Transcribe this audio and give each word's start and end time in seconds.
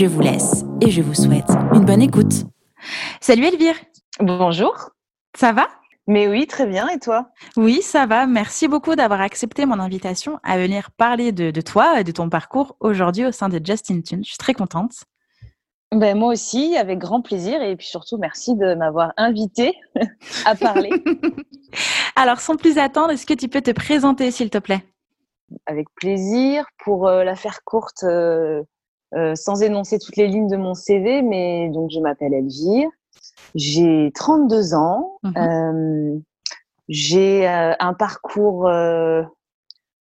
Je 0.00 0.06
vous 0.06 0.22
laisse 0.22 0.64
et 0.80 0.90
je 0.90 1.02
vous 1.02 1.12
souhaite 1.12 1.50
une 1.74 1.84
bonne 1.84 2.00
écoute. 2.00 2.46
Salut 3.20 3.44
Elvire. 3.44 3.74
Bonjour. 4.18 4.92
Ça 5.36 5.52
va? 5.52 5.68
Mais 6.06 6.26
oui, 6.26 6.46
très 6.46 6.64
bien. 6.64 6.88
Et 6.88 6.98
toi? 6.98 7.28
Oui, 7.58 7.82
ça 7.82 8.06
va. 8.06 8.26
Merci 8.26 8.66
beaucoup 8.66 8.96
d'avoir 8.96 9.20
accepté 9.20 9.66
mon 9.66 9.78
invitation 9.78 10.40
à 10.42 10.56
venir 10.56 10.90
parler 10.92 11.32
de, 11.32 11.60
toi 11.60 12.00
et 12.00 12.04
de 12.04 12.12
ton 12.12 12.30
parcours 12.30 12.76
aujourd'hui 12.80 13.26
au 13.26 13.30
sein 13.30 13.50
de 13.50 13.60
Justin 13.62 14.00
Tune. 14.00 14.24
Je 14.24 14.30
suis 14.30 14.38
très 14.38 14.54
contente. 14.54 15.04
Ben, 15.94 16.16
moi 16.16 16.32
aussi, 16.32 16.78
avec 16.78 16.98
grand 16.98 17.20
plaisir. 17.20 17.60
Et 17.60 17.76
puis 17.76 17.86
surtout, 17.86 18.16
merci 18.16 18.56
de 18.56 18.74
m'avoir 18.76 19.12
invité 19.18 19.74
à 20.46 20.54
parler. 20.54 20.92
Alors, 22.16 22.40
sans 22.40 22.56
plus 22.56 22.78
attendre, 22.78 23.10
est-ce 23.10 23.26
que 23.26 23.34
tu 23.34 23.48
peux 23.48 23.60
te 23.60 23.72
présenter, 23.72 24.30
s'il 24.30 24.48
te 24.48 24.56
plaît? 24.56 24.82
Avec 25.66 25.88
plaisir. 25.94 26.64
Pour 26.82 27.06
euh, 27.06 27.22
la 27.22 27.36
faire 27.36 27.64
courte, 27.64 28.04
euh, 28.04 28.62
euh, 29.14 29.34
sans 29.34 29.62
énoncer 29.62 29.98
toutes 29.98 30.16
les 30.16 30.28
lignes 30.28 30.48
de 30.48 30.56
mon 30.56 30.74
CV, 30.74 31.22
mais 31.22 31.68
donc 31.70 31.90
je 31.90 31.98
m'appelle 31.98 32.32
Elvire, 32.32 32.88
j'ai 33.56 34.12
32 34.14 34.74
ans, 34.74 35.18
mhm. 35.24 35.36
euh, 35.36 36.18
j'ai 36.88 37.48
euh, 37.48 37.72
un 37.80 37.94
parcours, 37.94 38.70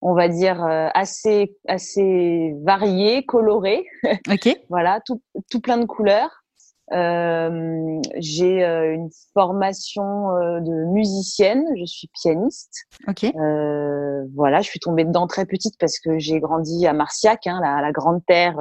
on 0.01 0.15
va 0.15 0.29
dire, 0.29 0.63
assez, 0.95 1.57
assez 1.67 2.55
varié, 2.65 3.25
coloré. 3.25 3.87
Ok. 4.31 4.55
voilà, 4.69 5.01
tout, 5.05 5.23
tout 5.51 5.61
plein 5.61 5.79
de 5.79 5.87
couleurs. 5.87 6.45
Euh, 6.93 8.01
j'ai 8.17 8.65
une 8.65 9.11
formation 9.35 10.33
de 10.61 10.93
musicienne, 10.93 11.65
je 11.79 11.85
suis 11.85 12.09
pianiste. 12.23 12.85
Ok. 13.07 13.25
Euh, 13.25 14.25
voilà, 14.35 14.61
je 14.61 14.69
suis 14.69 14.81
tombée 14.81 15.05
dedans 15.05 15.27
très 15.27 15.47
petite 15.47 15.77
parce 15.79 15.99
que 15.99 16.19
j'ai 16.19 16.41
grandi 16.41 16.87
à 16.87 16.93
Marciac, 16.93 17.47
hein, 17.47 17.61
la, 17.63 17.81
la, 17.81 17.93
grande 17.93 18.25
terre 18.27 18.57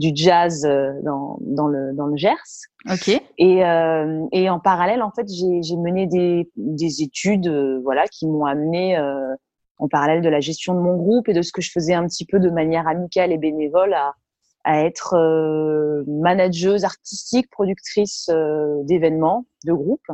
du 0.00 0.12
jazz 0.14 0.64
euh, 0.64 0.92
dans, 1.04 1.36
dans, 1.42 1.68
le, 1.68 1.92
dans 1.92 2.06
le 2.06 2.16
Gers. 2.16 2.34
Ok. 2.90 3.08
Et, 3.38 3.64
euh, 3.64 4.26
et 4.32 4.48
en 4.48 4.58
parallèle, 4.58 5.02
en 5.02 5.10
fait, 5.10 5.28
j'ai 5.28 5.76
mené 5.76 6.06
des, 6.06 6.50
des 6.56 7.02
études 7.02 7.46
euh, 7.46 7.80
voilà, 7.84 8.08
qui 8.08 8.26
m'ont 8.26 8.46
amené 8.46 8.96
euh, 8.96 9.34
en 9.76 9.88
parallèle 9.88 10.22
de 10.22 10.28
la 10.30 10.40
gestion 10.40 10.74
de 10.74 10.80
mon 10.80 10.96
groupe 10.96 11.28
et 11.28 11.34
de 11.34 11.42
ce 11.42 11.52
que 11.52 11.60
je 11.60 11.70
faisais 11.70 11.92
un 11.92 12.06
petit 12.06 12.24
peu 12.24 12.40
de 12.40 12.48
manière 12.48 12.88
amicale 12.88 13.30
et 13.30 13.38
bénévole 13.38 13.92
à, 13.92 14.14
à 14.64 14.80
être 14.84 15.16
manageuse 16.06 16.84
artistique, 16.84 17.48
productrice 17.50 18.30
d'événements, 18.84 19.46
de 19.64 19.72
groupes. 19.72 20.10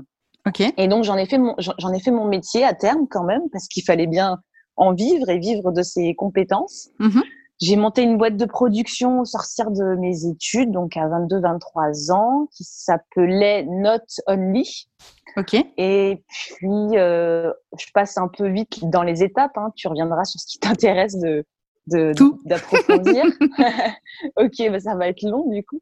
Ok. 0.47 0.63
Et 0.77 0.87
donc 0.87 1.03
j'en 1.03 1.17
ai 1.17 1.27
fait 1.27 1.39
mon 1.39 1.57
j'en 1.59 1.93
ai 1.93 1.99
fait 1.99 2.13
mon 2.13 2.27
métier 2.29 2.63
à 2.63 2.75
terme 2.75 3.09
quand 3.11 3.25
même 3.25 3.43
parce 3.51 3.67
qu'il 3.67 3.83
fallait 3.83 4.07
bien 4.07 4.39
en 4.77 4.95
vivre 4.95 5.29
et 5.29 5.39
vivre 5.39 5.73
de 5.73 5.83
ses 5.83 6.15
compétences. 6.15 6.91
Mm 7.01 7.23
j'ai 7.61 7.77
monté 7.77 8.03
une 8.03 8.19
boîte 8.19 8.37
de 8.37 8.45
production 8.45 9.21
au 9.21 9.25
sortir 9.25 9.71
de 9.71 9.97
mes 9.97 10.27
études, 10.27 10.71
donc 10.71 10.97
à 10.97 11.09
22-23 11.09 12.13
ans, 12.13 12.49
qui 12.53 12.65
s'appelait 12.65 13.65
Not 13.65 14.05
Only. 14.27 14.89
Ok. 15.37 15.55
Et 15.77 16.25
puis, 16.29 16.99
euh, 16.99 17.53
je 17.79 17.87
passe 17.93 18.19
un 18.19 18.29
peu 18.29 18.49
vite 18.49 18.89
dans 18.89 19.03
les 19.03 19.23
étapes. 19.23 19.57
Hein. 19.57 19.73
Tu 19.77 19.89
reviendras 19.89 20.25
sur 20.25 20.41
ce 20.41 20.47
qui 20.47 20.59
t'intéresse 20.59 21.19
de 21.19 21.45
d'approfondir. 22.45 23.25
ok, 24.37 24.71
bah 24.71 24.81
ça 24.81 24.97
va 24.97 25.09
être 25.09 25.23
long 25.23 25.49
du 25.49 25.65
coup. 25.65 25.81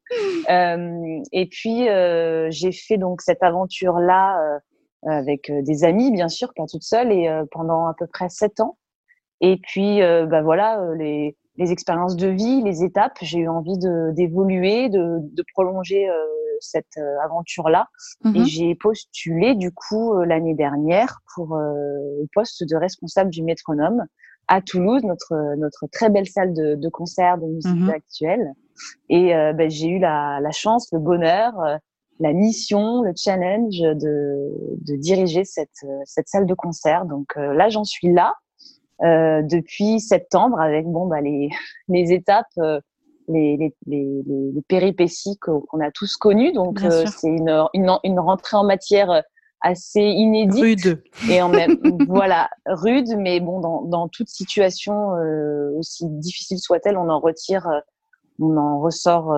Euh, 0.51 1.23
et 1.33 1.47
puis, 1.47 1.89
euh, 1.89 2.49
j'ai 2.51 2.73
fait 2.73 2.99
donc 2.99 3.23
cette 3.23 3.43
aventure-là 3.43 4.59
euh, 5.07 5.11
avec 5.11 5.51
euh, 5.51 5.63
des 5.63 5.85
amis, 5.85 6.11
bien 6.11 6.29
sûr, 6.29 6.53
pas 6.55 6.67
toute 6.67 6.83
seule, 6.83 7.13
et 7.13 7.29
euh, 7.29 7.45
pendant 7.51 7.87
à 7.87 7.95
peu 7.95 8.07
près 8.07 8.29
sept 8.29 8.61
ans. 8.61 8.79
Et 9.41 9.59
puis, 9.59 10.01
bah 10.01 10.41
voilà, 10.43 10.81
les 10.97 11.37
les 11.57 11.73
expériences 11.73 12.17
de 12.17 12.29
vie, 12.29 12.63
les 12.63 12.83
étapes. 12.83 13.17
J'ai 13.23 13.41
eu 13.41 13.49
envie 13.49 13.79
d'évoluer, 14.13 14.89
de, 14.89 15.19
de, 15.21 15.45
prolonger 15.55 16.09
euh, 16.09 16.15
cette 16.61 16.97
euh, 16.99 17.17
aventure-là. 17.25 17.89
Et 18.25 18.29
mhm. 18.41 18.45
j'ai 18.45 18.75
postulé 18.75 19.55
du 19.55 19.71
coup 19.71 20.15
euh, 20.15 20.25
l'année 20.25 20.55
dernière 20.55 21.21
pour 21.35 21.57
le 21.57 22.27
poste 22.33 22.65
de 22.69 22.77
responsable 22.77 23.31
du 23.31 23.43
métronome 23.43 24.05
à 24.47 24.61
Toulouse, 24.61 25.03
notre 25.05 25.57
notre 25.57 25.87
très 25.91 26.11
belle 26.11 26.29
salle 26.29 26.53
de, 26.53 26.75
de 26.75 26.89
concert 26.89 27.39
de 27.39 27.47
musique 27.47 27.75
Mhm. 27.75 27.91
actuelle. 27.91 28.53
Et 29.09 29.33
ben, 29.55 29.71
j'ai 29.71 29.89
eu 29.89 29.99
la, 30.01 30.41
la 30.41 30.51
chance, 30.51 30.89
le 30.93 30.99
bonheur, 30.99 31.55
la 32.19 32.33
mission, 32.33 33.03
le 33.03 33.13
challenge 33.17 33.79
de, 33.79 34.51
de 34.85 34.97
diriger 34.97 35.45
cette, 35.45 35.87
cette 36.05 36.29
salle 36.29 36.47
de 36.47 36.55
concert. 36.55 37.05
Donc 37.05 37.37
là, 37.37 37.69
j'en 37.69 37.85
suis 37.85 38.13
là. 38.13 38.35
Euh, 39.03 39.43
depuis 39.43 39.99
septembre 39.99 40.61
avec 40.61 40.87
bon 40.87 41.09
bah 41.09 41.21
les 41.21 41.51
les 41.89 42.13
étapes 42.13 42.47
euh, 42.59 42.81
les, 43.27 43.57
les, 43.57 43.75
les, 43.87 44.23
les, 44.25 44.63
péripéties 44.69 45.37
qu'on 45.39 45.81
a 45.81 45.91
tous 45.91 46.17
connues. 46.17 46.53
Donc 46.53 46.81
euh, 46.85 47.05
c'est 47.07 47.29
une, 47.29 47.67
une, 47.73 47.91
une 48.05 48.21
rentrée 48.21 48.57
en 48.57 48.63
matière 48.63 49.23
assez 49.63 50.01
inédite. 50.01 50.63
Rude. 50.63 51.03
Et 51.29 51.43
en 51.43 51.49
même 51.49 51.77
voilà 52.09 52.51
rude 52.67 53.17
mais 53.19 53.41
bon 53.41 53.59
dans, 53.59 53.83
dans 53.83 54.07
toute 54.09 54.29
situation 54.29 55.11
aussi 55.77 56.05
difficile 56.09 56.59
soit-elle 56.59 56.97
on 56.97 57.09
en 57.09 57.19
retire 57.19 57.67
on 58.39 58.57
en 58.57 58.79
ressort 58.79 59.37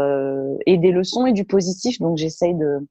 et 0.66 0.76
des 0.76 0.90
leçons 0.92 1.24
et 1.24 1.32
du 1.32 1.46
positif. 1.46 1.98
Donc 2.00 2.18
j'essaye 2.18 2.54
de 2.54 2.86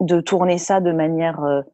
de 0.00 0.20
tourner 0.20 0.58
ça 0.58 0.80
de 0.80 0.92
manière 0.92 1.64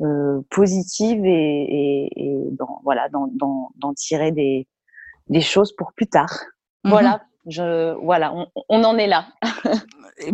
euh, 0.00 0.40
positive 0.50 1.24
et, 1.24 1.30
et, 1.30 2.10
et 2.16 2.38
dans, 2.52 2.80
voilà 2.84 3.08
d'en 3.10 3.94
tirer 3.94 4.32
des, 4.32 4.66
des 5.28 5.40
choses 5.40 5.74
pour 5.76 5.92
plus 5.92 6.06
tard. 6.06 6.32
Mhm. 6.84 6.90
Voilà, 6.90 7.22
je 7.46 7.94
voilà, 8.04 8.34
on, 8.34 8.46
on 8.68 8.84
en 8.84 8.96
est 8.98 9.08
là. 9.08 9.26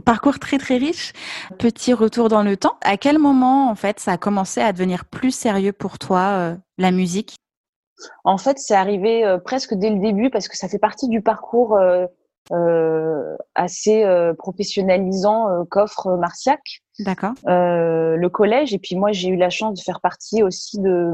Parcours 0.04 0.38
très 0.38 0.58
très 0.58 0.76
riche. 0.78 1.12
Petit 1.58 1.92
retour 1.92 2.28
dans 2.28 2.42
le 2.42 2.56
temps. 2.56 2.76
À 2.82 2.96
quel 2.96 3.18
moment 3.18 3.70
en 3.70 3.74
fait 3.74 4.00
ça 4.00 4.12
a 4.12 4.16
commencé 4.18 4.60
à 4.60 4.72
devenir 4.72 5.04
plus 5.04 5.30
sérieux 5.30 5.72
pour 5.72 5.98
toi 5.98 6.20
euh, 6.20 6.56
la 6.78 6.90
musique? 6.90 7.36
En 8.24 8.38
fait, 8.38 8.58
c'est 8.58 8.74
arrivé 8.74 9.24
euh, 9.24 9.38
presque 9.38 9.72
dès 9.74 9.88
le 9.88 10.00
début 10.00 10.28
parce 10.28 10.48
que 10.48 10.56
ça 10.56 10.68
fait 10.68 10.80
partie 10.80 11.08
du 11.08 11.22
parcours 11.22 11.76
euh, 11.76 12.06
euh, 12.06 12.06
assez 13.54 14.04
euh, 14.04 14.34
professionnalisant 14.34 15.48
euh, 15.48 15.64
qu'offre 15.70 16.16
Marciac. 16.16 16.60
D'accord. 16.98 17.32
Euh, 17.46 18.16
le 18.16 18.28
collège 18.28 18.72
et 18.74 18.78
puis 18.78 18.96
moi 18.96 19.12
j'ai 19.12 19.28
eu 19.28 19.36
la 19.36 19.50
chance 19.50 19.78
de 19.78 19.82
faire 19.82 20.00
partie 20.00 20.42
aussi 20.42 20.80
de 20.80 21.12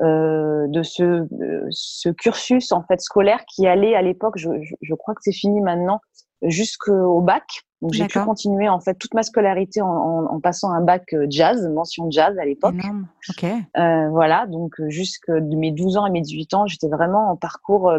euh, 0.00 0.66
de 0.68 0.82
ce 0.82 1.26
ce 1.70 2.10
cursus 2.10 2.72
en 2.72 2.82
fait 2.82 3.00
scolaire 3.00 3.44
qui 3.46 3.66
allait 3.66 3.94
à 3.94 4.02
l'époque, 4.02 4.34
je, 4.36 4.50
je, 4.60 4.74
je, 4.82 4.94
crois 4.94 5.14
que 5.14 5.20
c'est 5.22 5.32
fini 5.32 5.60
maintenant, 5.60 6.00
jusqu'au 6.42 7.20
bac. 7.20 7.44
Donc 7.82 7.92
j'ai 7.92 8.06
pu 8.06 8.18
continuer 8.20 8.68
en 8.68 8.80
fait 8.80 8.94
toute 8.94 9.14
ma 9.14 9.22
scolarité 9.22 9.80
en, 9.82 9.88
en, 9.88 10.26
en 10.26 10.40
passant 10.40 10.70
un 10.70 10.82
bac 10.82 11.14
jazz, 11.28 11.66
mention 11.68 12.10
jazz 12.10 12.36
à 12.38 12.44
l'époque. 12.44 12.74
Énorme. 12.74 13.06
Ok. 13.30 13.44
Euh, 13.44 14.08
voilà, 14.10 14.46
donc 14.46 14.74
jusque 14.88 15.30
de 15.30 15.56
mes 15.56 15.72
12 15.72 15.96
ans 15.96 16.04
à 16.04 16.10
mes 16.10 16.20
18 16.22 16.54
ans, 16.54 16.66
j'étais 16.66 16.88
vraiment 16.88 17.30
en 17.30 17.36
parcours 17.36 17.92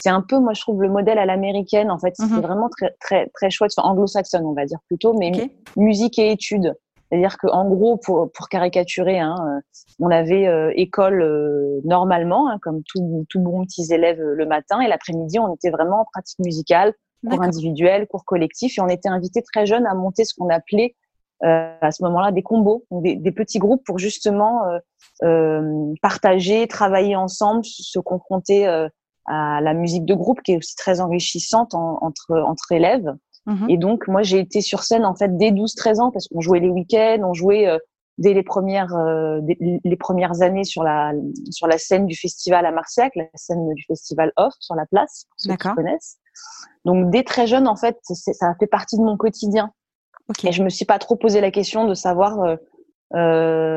c'est 0.00 0.10
un 0.10 0.22
peu, 0.22 0.38
moi, 0.38 0.52
je 0.54 0.60
trouve 0.60 0.82
le 0.82 0.88
modèle 0.88 1.18
à 1.18 1.26
l'américaine. 1.26 1.90
En 1.90 1.98
fait, 1.98 2.14
c'est 2.16 2.26
Mhm. 2.26 2.40
vraiment 2.40 2.68
très, 2.68 2.94
très, 3.00 3.28
très 3.34 3.50
chouette, 3.50 3.72
enfin, 3.76 3.88
anglo-saxonne, 3.88 4.44
on 4.44 4.52
va 4.52 4.64
dire 4.66 4.78
plutôt, 4.88 5.14
mais 5.14 5.30
musique 5.76 6.18
et 6.18 6.30
études. 6.32 6.74
C'est-à-dire 7.10 7.36
que, 7.38 7.46
en 7.46 7.68
gros, 7.68 7.96
pour, 7.96 8.32
pour 8.32 8.48
caricaturer, 8.48 9.20
hein, 9.20 9.36
euh, 9.46 9.60
on 10.00 10.10
avait 10.10 10.48
euh, 10.48 10.72
école 10.74 11.22
euh, 11.22 11.80
normalement, 11.84 12.48
hein, 12.48 12.58
comme 12.60 12.82
tout, 12.82 13.24
tout 13.28 13.40
bon 13.40 13.64
petits 13.64 13.92
élèves 13.92 14.20
euh, 14.20 14.34
le 14.34 14.46
matin, 14.46 14.80
et 14.80 14.88
l'après-midi, 14.88 15.38
on 15.38 15.54
était 15.54 15.70
vraiment 15.70 16.00
en 16.00 16.04
pratique 16.06 16.40
musicale, 16.40 16.92
cours 17.28 17.42
individuel, 17.42 18.06
cours 18.08 18.24
collectif, 18.24 18.78
et 18.78 18.80
on 18.80 18.88
était 18.88 19.08
invités 19.08 19.42
très 19.42 19.64
jeunes 19.64 19.86
à 19.86 19.94
monter 19.94 20.24
ce 20.24 20.34
qu'on 20.34 20.48
appelait 20.48 20.96
euh, 21.44 21.74
à 21.80 21.92
ce 21.92 22.02
moment-là 22.04 22.32
des 22.32 22.42
combos, 22.42 22.84
des, 22.90 23.16
des 23.16 23.32
petits 23.32 23.58
groupes 23.58 23.84
pour 23.84 23.98
justement 23.98 24.64
euh, 24.64 24.78
euh, 25.22 25.94
partager, 26.02 26.66
travailler 26.66 27.16
ensemble, 27.16 27.64
se 27.64 27.98
confronter 27.98 28.66
euh, 28.66 28.88
à 29.26 29.60
la 29.60 29.74
musique 29.74 30.04
de 30.04 30.14
groupe 30.14 30.40
qui 30.42 30.52
est 30.52 30.56
aussi 30.58 30.76
très 30.76 31.00
enrichissante 31.00 31.74
en- 31.74 31.98
entre 32.02 32.32
entre 32.40 32.72
élèves. 32.72 33.12
Mhm. 33.46 33.66
Et 33.68 33.76
donc 33.76 34.08
moi 34.08 34.22
j'ai 34.22 34.38
été 34.38 34.60
sur 34.60 34.82
scène 34.82 35.04
en 35.04 35.14
fait 35.14 35.36
dès 35.36 35.50
12-13 35.50 36.00
ans 36.00 36.10
parce 36.10 36.28
qu'on 36.28 36.40
jouait 36.40 36.60
les 36.60 36.70
week-ends, 36.70 37.18
on 37.22 37.34
jouait 37.34 37.66
euh, 37.68 37.78
dès 38.16 38.32
les 38.32 38.42
premières 38.42 38.94
euh, 38.94 39.40
dès 39.42 39.58
les 39.84 39.96
premières 39.96 40.40
années 40.42 40.64
sur 40.64 40.82
la 40.82 41.12
sur 41.50 41.66
la 41.66 41.76
scène 41.78 42.06
du 42.06 42.16
festival 42.16 42.64
à 42.64 42.70
Marciac, 42.72 43.14
la 43.16 43.24
scène 43.34 43.72
du 43.74 43.84
festival 43.84 44.32
Off 44.36 44.54
sur 44.60 44.74
la 44.74 44.86
place 44.86 45.26
pour 45.28 45.34
ceux 45.40 45.50
qui 45.56 45.76
connaissent. 45.76 46.16
Donc 46.84 47.10
dès 47.10 47.22
très 47.22 47.46
jeune 47.46 47.68
en 47.68 47.76
fait 47.76 47.98
ça 48.02 48.46
a 48.48 48.54
fait 48.58 48.66
partie 48.66 48.96
de 48.96 49.02
mon 49.02 49.16
quotidien. 49.16 49.72
Et 50.42 50.52
je 50.52 50.62
me 50.62 50.70
suis 50.70 50.86
pas 50.86 50.98
trop 50.98 51.16
posé 51.16 51.42
la 51.42 51.50
question 51.50 51.86
de 51.86 51.92
savoir 51.92 52.38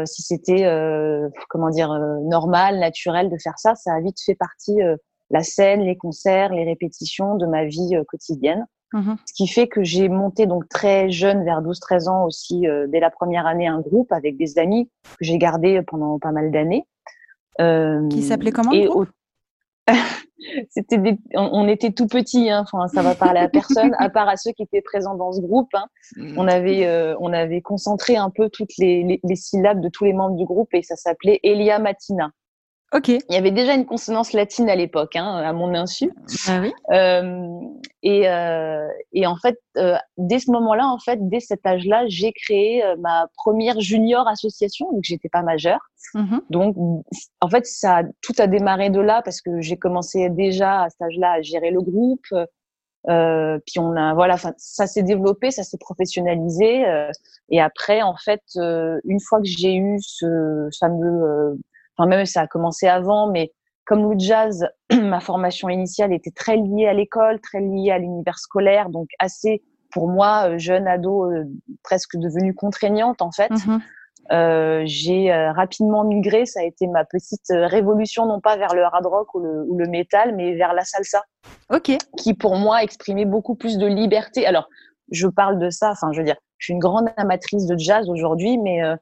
si 0.06 0.22
c'était 0.22 0.66
comment 1.50 1.70
dire 1.70 1.90
normal, 2.24 2.80
naturel 2.80 3.30
de 3.30 3.38
faire 3.38 3.58
ça. 3.60 3.76
Ça 3.76 3.94
a 3.94 4.00
vite 4.00 4.18
fait 4.26 4.36
partie 4.36 4.78
la 5.30 5.44
scène, 5.44 5.82
les 5.82 5.98
concerts, 5.98 6.54
les 6.54 6.64
répétitions 6.64 7.36
de 7.36 7.46
ma 7.46 7.66
vie 7.66 7.96
quotidienne. 8.08 8.66
Mmh 8.94 9.16
Ce 9.26 9.34
qui 9.34 9.48
fait 9.48 9.68
que 9.68 9.84
j'ai 9.84 10.08
monté 10.08 10.46
donc 10.46 10.70
très 10.70 11.10
jeune, 11.10 11.44
vers 11.44 11.62
12-13 11.62 12.10
ans 12.10 12.26
aussi, 12.26 12.66
dès 12.88 13.02
la 13.02 13.10
première 13.10 13.46
année, 13.46 13.68
un 13.68 13.82
groupe 13.82 14.12
avec 14.14 14.38
des 14.38 14.58
amis 14.58 14.90
que 15.04 15.26
j'ai 15.26 15.38
gardé 15.38 15.82
pendant 15.82 16.20
pas 16.20 16.32
mal 16.32 16.52
d'années. 16.52 16.86
qui 18.10 18.22
s'appelait 18.22 18.52
comment 18.52 18.72
et 18.72 18.88
C'était 20.70 21.18
on, 21.34 21.68
était 21.68 21.92
tout 21.92 22.08
petits, 22.08 22.50
hein. 22.50 22.64
enfin 22.64 22.88
ça 22.88 23.02
va 23.02 23.16
parler 23.16 23.40
à 23.40 23.50
personne, 23.50 23.96
à 24.00 24.10
part 24.10 24.30
à 24.30 24.38
ceux 24.38 24.52
qui 24.52 24.64
étaient 24.64 24.82
présents 24.82 25.16
dans 25.16 25.32
ce 25.32 25.42
groupe. 25.42 25.70
Hein. 25.74 25.88
Mmh. 26.16 26.38
On 26.38 26.48
avait 26.48 27.16
on 27.20 27.34
avait 27.34 27.62
concentré 27.62 28.18
un 28.18 28.30
peu 28.30 28.50
toutes 28.50 28.78
les, 28.78 29.20
les, 29.24 29.36
syllabes 29.36 29.82
de 29.82 29.90
tous 29.90 30.06
les 30.06 30.14
membres 30.14 30.36
du 30.36 30.46
groupe 30.46 30.74
et 30.74 30.84
ça 30.84 30.96
s'appelait 30.96 31.40
Elia 31.44 31.80
Matina. 31.80 32.32
Ok. 32.94 33.10
Il 33.10 33.22
y 33.30 33.36
avait 33.36 33.52
déjà 33.52 33.74
une 33.74 33.86
consonance 33.86 34.32
latine 34.32 34.70
à 34.70 34.76
l'époque, 34.76 35.18
hein, 35.18 35.42
à 35.44 35.52
mon 35.52 35.74
insu. 35.76 36.10
Ah 36.48 36.62
oui. 36.62 36.72
Euh, 36.94 37.60
et, 38.02 38.30
euh, 38.30 38.88
et, 39.12 39.28
en 39.28 39.36
fait, 39.36 39.60
euh, 39.78 39.96
dès 40.18 40.40
ce 40.40 40.50
moment-là, 40.52 40.88
en 40.88 40.98
fait, 40.98 41.20
dès 41.28 41.42
cet 41.42 41.66
âge-là, 41.66 42.06
j'ai 42.08 42.32
créé 42.32 42.86
euh, 42.86 42.96
ma 42.98 43.28
première 43.36 43.82
junior 43.82 44.26
association, 44.30 44.90
donc 44.94 45.04
j'étais 45.04 45.28
pas 45.28 45.42
majeure. 45.42 45.82
Mm-hmm. 46.16 46.40
Donc, 46.50 46.78
en 47.42 47.50
fait, 47.50 47.66
ça 47.66 48.04
tout 48.22 48.34
a 48.38 48.48
démarré 48.48 48.90
de 48.90 49.02
là 49.02 49.22
parce 49.22 49.42
que 49.42 49.60
j'ai 49.60 49.76
commencé 49.76 50.30
déjà 50.30 50.84
à 50.84 50.90
cet 50.90 51.02
âge-là 51.02 51.34
à 51.34 51.42
gérer 51.42 51.72
le 51.72 51.82
groupe. 51.82 52.26
Euh, 53.10 53.60
puis 53.66 53.80
on 53.80 53.96
a 53.96 54.14
voilà, 54.14 54.38
ça 54.58 54.88
s'est 54.88 55.04
développé, 55.04 55.52
ça 55.52 55.64
s'est 55.64 55.78
professionnalisé. 55.78 56.86
et 57.50 57.60
après, 57.60 58.02
en 58.02 58.16
fait, 58.16 58.44
une 58.56 59.20
fois 59.20 59.40
que 59.40 59.48
j'ai 59.48 59.76
eu 59.76 59.98
ce 60.00 60.70
fameux 60.80 61.58
enfin 61.98 62.08
même 62.08 62.26
ça 62.26 62.42
a 62.42 62.48
commencé 62.48 62.88
avant, 62.88 63.30
mais 63.30 63.52
comme 63.86 64.10
le 64.10 64.20
jazz, 64.20 64.68
ma 64.92 65.20
formation 65.20 65.70
initiale 65.70 66.14
était 66.14 66.32
très 66.32 66.58
liée 66.58 66.88
à 66.88 66.94
l'école, 66.94 67.40
très 67.42 67.62
liée 67.62 67.92
à 67.92 67.98
l'univers 67.98 68.40
scolaire, 68.40 68.90
donc 68.90 69.08
assez 69.20 69.64
pour 69.92 70.08
moi 70.08 70.50
euh, 70.50 70.58
jeune 70.58 70.88
ado 70.88 71.32
euh, 71.32 71.46
presque 71.84 72.18
devenue 72.18 72.54
contraignante 72.54 73.22
en 73.22 73.32
fait. 73.32 73.50
Mmh 73.50 73.80
euh, 74.32 74.82
j'ai 74.86 75.32
euh, 75.32 75.52
rapidement 75.54 76.04
migré, 76.04 76.46
ça 76.46 76.60
a 76.60 76.64
été 76.64 76.88
ma 76.88 77.06
petite 77.06 77.48
révolution, 77.50 78.26
non 78.26 78.42
pas 78.42 78.58
vers 78.58 78.74
le 78.74 78.84
hard 78.84 79.06
rock 79.06 79.34
ou 79.36 79.40
le, 79.40 79.64
ou 79.64 79.78
le 79.78 79.88
métal, 79.88 80.36
mais 80.36 80.56
vers 80.56 80.74
la 80.74 80.84
salsa. 80.84 81.24
Ok. 81.70 81.92
Qui 82.18 82.34
pour 82.34 82.56
moi 82.56 82.84
exprimait 82.84 83.26
beaucoup 83.26 83.56
plus 83.56 83.78
de 83.78 83.88
liberté. 83.88 84.46
Alors, 84.46 84.68
je 85.12 85.28
parle 85.28 85.60
de 85.60 85.70
ça, 85.70 85.92
enfin, 85.92 86.12
je 86.12 86.20
veux 86.20 86.26
dire, 86.26 86.36
je 86.58 86.66
suis 86.66 86.74
une 86.74 86.80
grande 86.80 87.10
amatrice 87.18 87.66
de 87.66 87.78
jazz 87.78 88.10
aujourd'hui, 88.10 88.58
mais 88.58 88.84
euh, 88.84 88.96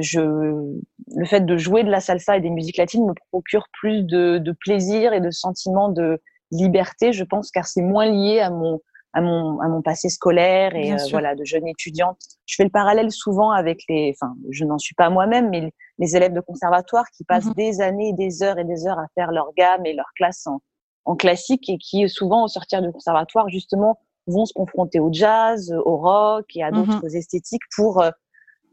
je, 0.00 0.20
le 0.20 1.24
fait 1.24 1.44
de 1.44 1.56
jouer 1.56 1.84
de 1.84 1.90
la 1.90 2.00
salsa 2.00 2.36
et 2.36 2.40
des 2.40 2.50
musiques 2.50 2.76
latines 2.76 3.06
me 3.06 3.14
procure 3.30 3.66
plus 3.72 4.02
de, 4.02 4.38
de 4.38 4.52
plaisir 4.52 5.12
et 5.12 5.20
de 5.20 5.30
sentiment 5.30 5.88
de 5.88 6.20
liberté, 6.50 7.12
je 7.12 7.24
pense, 7.24 7.50
car 7.50 7.66
c'est 7.66 7.82
moins 7.82 8.06
lié 8.06 8.40
à 8.40 8.50
mon 8.50 8.80
à 9.14 9.20
mon 9.20 9.60
à 9.60 9.68
mon 9.68 9.82
passé 9.82 10.08
scolaire 10.08 10.74
et 10.74 10.94
euh, 10.94 10.96
voilà 11.10 11.34
de 11.34 11.44
jeune 11.44 11.66
étudiante. 11.66 12.18
Je 12.46 12.54
fais 12.56 12.64
le 12.64 12.70
parallèle 12.70 13.10
souvent 13.10 13.50
avec 13.50 13.80
les, 13.88 14.14
enfin, 14.16 14.34
je 14.50 14.64
n'en 14.64 14.78
suis 14.78 14.94
pas 14.94 15.10
moi-même, 15.10 15.50
mais 15.50 15.70
les 15.98 16.16
élèves 16.16 16.32
de 16.32 16.40
conservatoire 16.40 17.04
qui 17.14 17.24
passent 17.24 17.46
mmh 17.46 17.54
des 17.54 17.80
années, 17.82 18.12
des 18.14 18.42
heures 18.42 18.58
et 18.58 18.64
des 18.64 18.86
heures 18.86 18.98
à 18.98 19.06
faire 19.14 19.30
leur 19.30 19.52
gamme 19.54 19.84
et 19.84 19.92
leur 19.92 20.10
classe 20.16 20.46
en, 20.46 20.62
en 21.04 21.14
classique 21.14 21.68
et 21.68 21.76
qui 21.76 22.08
souvent 22.08 22.44
au 22.44 22.48
sortir 22.48 22.80
du 22.80 22.90
conservatoire 22.90 23.48
justement 23.50 23.98
vont 24.26 24.46
se 24.46 24.54
confronter 24.54 24.98
au 24.98 25.12
jazz, 25.12 25.74
au 25.84 25.96
rock 25.96 26.46
et 26.54 26.62
à 26.62 26.70
mmh 26.70 26.86
d'autres 26.86 27.16
esthétiques 27.16 27.62
pour 27.76 28.00
euh, 28.00 28.10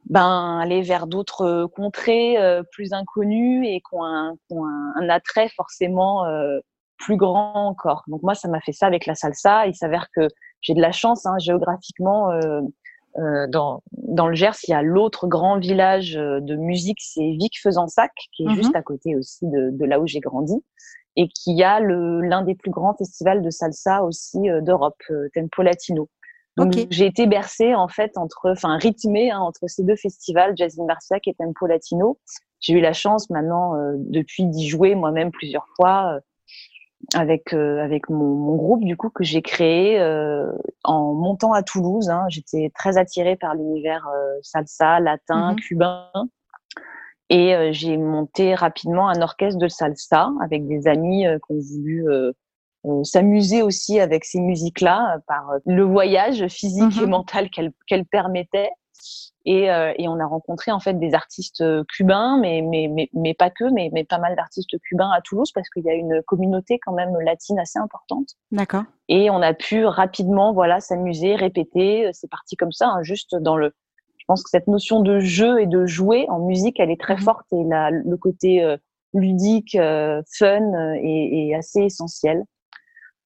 ben 0.05 0.59
aller 0.59 0.81
vers 0.81 1.07
d'autres 1.07 1.41
euh, 1.45 1.67
contrées 1.67 2.37
euh, 2.37 2.63
plus 2.71 2.93
inconnues 2.93 3.65
et 3.67 3.79
qui 3.79 3.93
ont 3.93 4.03
un, 4.03 4.35
un, 4.51 5.09
attrait 5.09 5.49
forcément 5.49 6.25
euh, 6.25 6.59
plus 6.97 7.15
grand 7.15 7.67
encore. 7.67 8.03
Donc 8.07 8.23
moi, 8.23 8.35
ça 8.35 8.47
m'a 8.47 8.59
fait 8.61 8.71
ça 8.71 8.87
avec 8.87 9.05
la 9.05 9.15
salsa. 9.15 9.67
Il 9.67 9.75
s'avère 9.75 10.07
que 10.13 10.27
j'ai 10.61 10.73
de 10.73 10.81
la 10.81 10.91
chance 10.91 11.25
hein, 11.25 11.37
géographiquement. 11.39 12.29
dans, 13.47 13.81
dans 13.91 14.27
le 14.27 14.35
Gers, 14.35 14.57
il 14.67 14.71
y 14.71 14.73
a 14.73 14.81
l'autre 14.81 15.27
grand 15.27 15.57
village 15.59 16.13
de 16.13 16.55
musique, 16.55 16.99
c'est 17.01 17.31
Vic-Fezensac, 17.39 18.11
qui 18.33 18.43
est 18.43 18.53
juste 18.53 18.75
à 18.75 18.81
côté 18.81 19.15
aussi 19.15 19.47
de, 19.47 19.69
de 19.71 19.85
là 19.85 20.01
où 20.01 20.07
j'ai 20.07 20.19
grandi, 20.19 20.55
et 21.15 21.29
qui 21.29 21.63
a 21.63 21.79
l'un 21.79 22.41
des 22.43 22.55
plus 22.55 22.71
grands 22.71 22.93
festivals 22.93 23.41
de 23.41 23.49
salsa 23.49 24.03
aussi 24.03 24.39
d'Europe, 24.61 25.01
Tempo 25.33 25.63
Latino. 25.63 26.09
J'ai 26.89 27.05
été 27.05 27.27
bercée 27.27 27.75
en 27.75 27.87
fait 27.87 28.17
entre, 28.17 28.51
enfin 28.51 28.77
rythmée 28.77 29.31
hein, 29.31 29.39
entre 29.39 29.67
ces 29.67 29.83
deux 29.83 29.95
festivals, 29.95 30.53
Jazz 30.55 30.79
in 30.79 30.85
Marciac 30.85 31.27
et 31.27 31.33
Tempo 31.33 31.67
Latino. 31.67 32.19
J'ai 32.59 32.73
eu 32.73 32.81
la 32.81 32.93
chance 32.93 33.29
maintenant 33.29 33.75
euh, 33.75 33.93
depuis 33.97 34.45
d'y 34.45 34.67
jouer 34.67 34.95
moi-même 34.95 35.31
plusieurs 35.31 35.67
fois 35.75 36.15
euh, 36.15 36.19
avec 37.13 37.53
euh, 37.53 37.81
avec 37.81 38.09
mon, 38.09 38.35
mon, 38.35 38.55
groupe 38.55 38.83
du 38.83 38.97
coup 38.97 39.09
que 39.09 39.23
j'ai 39.23 39.41
créé 39.41 39.99
en 40.83 41.13
montant 41.13 41.53
à 41.53 41.63
Toulouse. 41.63 42.09
Hein. 42.09 42.25
J'étais 42.29 42.71
très 42.75 42.97
attirée 42.97 43.35
par 43.37 43.55
l'univers 43.55 44.07
salsa, 44.41 44.99
latin, 44.99 45.53
mm-hmm. 45.53 45.61
cubain. 45.61 46.11
Et 47.31 47.71
j'ai 47.73 47.95
monté 47.97 48.55
rapidement 48.55 49.07
un 49.07 49.21
orchestre 49.21 49.59
de 49.59 49.67
salsa 49.67 50.31
avec 50.41 50.65
des 50.67 50.87
amis 50.87 51.25
qui 51.45 51.53
ont 51.53 51.59
voulu 51.59 52.05
euh, 52.85 53.03
s'amuser 53.03 53.61
aussi 53.61 53.99
avec 53.99 54.23
ces 54.23 54.39
musiques-là 54.39 55.15
euh, 55.15 55.19
par 55.27 55.51
euh, 55.51 55.59
le 55.65 55.83
voyage 55.83 56.47
physique 56.47 56.97
et 56.97 57.01
mhm. 57.01 57.09
mental 57.09 57.49
qu'elles 57.49 57.73
qu'elle 57.87 58.05
permettaient. 58.05 58.69
Et, 59.45 59.63
et, 59.63 60.07
on 60.09 60.19
a 60.19 60.25
rencontré 60.25 60.71
en 60.71 60.81
fait 60.81 60.93
des 60.99 61.13
artistes 61.13 61.63
cubains, 61.87 62.37
mais, 62.37 62.61
mais, 62.61 62.89
mais, 62.93 63.09
mais 63.13 63.33
pas 63.33 63.49
que, 63.49 63.63
mais, 63.71 63.89
mais 63.93 64.03
pas 64.03 64.19
mal 64.19 64.35
d'artistes 64.35 64.77
cubains 64.81 65.09
à 65.09 65.21
Toulouse 65.21 65.51
parce 65.53 65.69
qu'il 65.69 65.85
y 65.85 65.89
a 65.89 65.93
une 65.93 66.21
communauté 66.23 66.77
quand 66.85 66.91
même 66.91 67.17
latine 67.21 67.57
assez 67.57 67.79
importante. 67.79 68.27
D'accord. 68.51 68.83
Et 69.07 69.29
on 69.29 69.41
a 69.41 69.53
pu 69.53 69.85
rapidement 69.85 70.53
voilà 70.53 70.81
s'amuser, 70.81 71.35
répéter. 71.35 72.09
C'est 72.11 72.29
parti 72.29 72.57
comme 72.57 72.73
ça, 72.73 72.89
hein, 72.89 73.01
juste 73.01 73.33
dans 73.33 73.55
le. 73.55 73.73
Je 74.17 74.25
pense 74.27 74.43
que 74.43 74.49
cette 74.49 74.67
notion 74.67 74.99
de 74.99 75.19
jeu 75.19 75.61
et 75.61 75.65
de 75.65 75.85
jouer 75.85 76.27
en 76.29 76.39
musique, 76.39 76.79
elle 76.79 76.91
est 76.91 77.01
très 77.01 77.15
mhm. 77.15 77.21
forte 77.21 77.47
et 77.53 77.63
la, 77.63 77.91
le 77.91 78.17
côté 78.17 78.77
ludique, 79.13 79.75
fun 79.75 80.93
est, 80.95 81.47
est 81.47 81.55
assez 81.55 81.79
essentiel. 81.83 82.43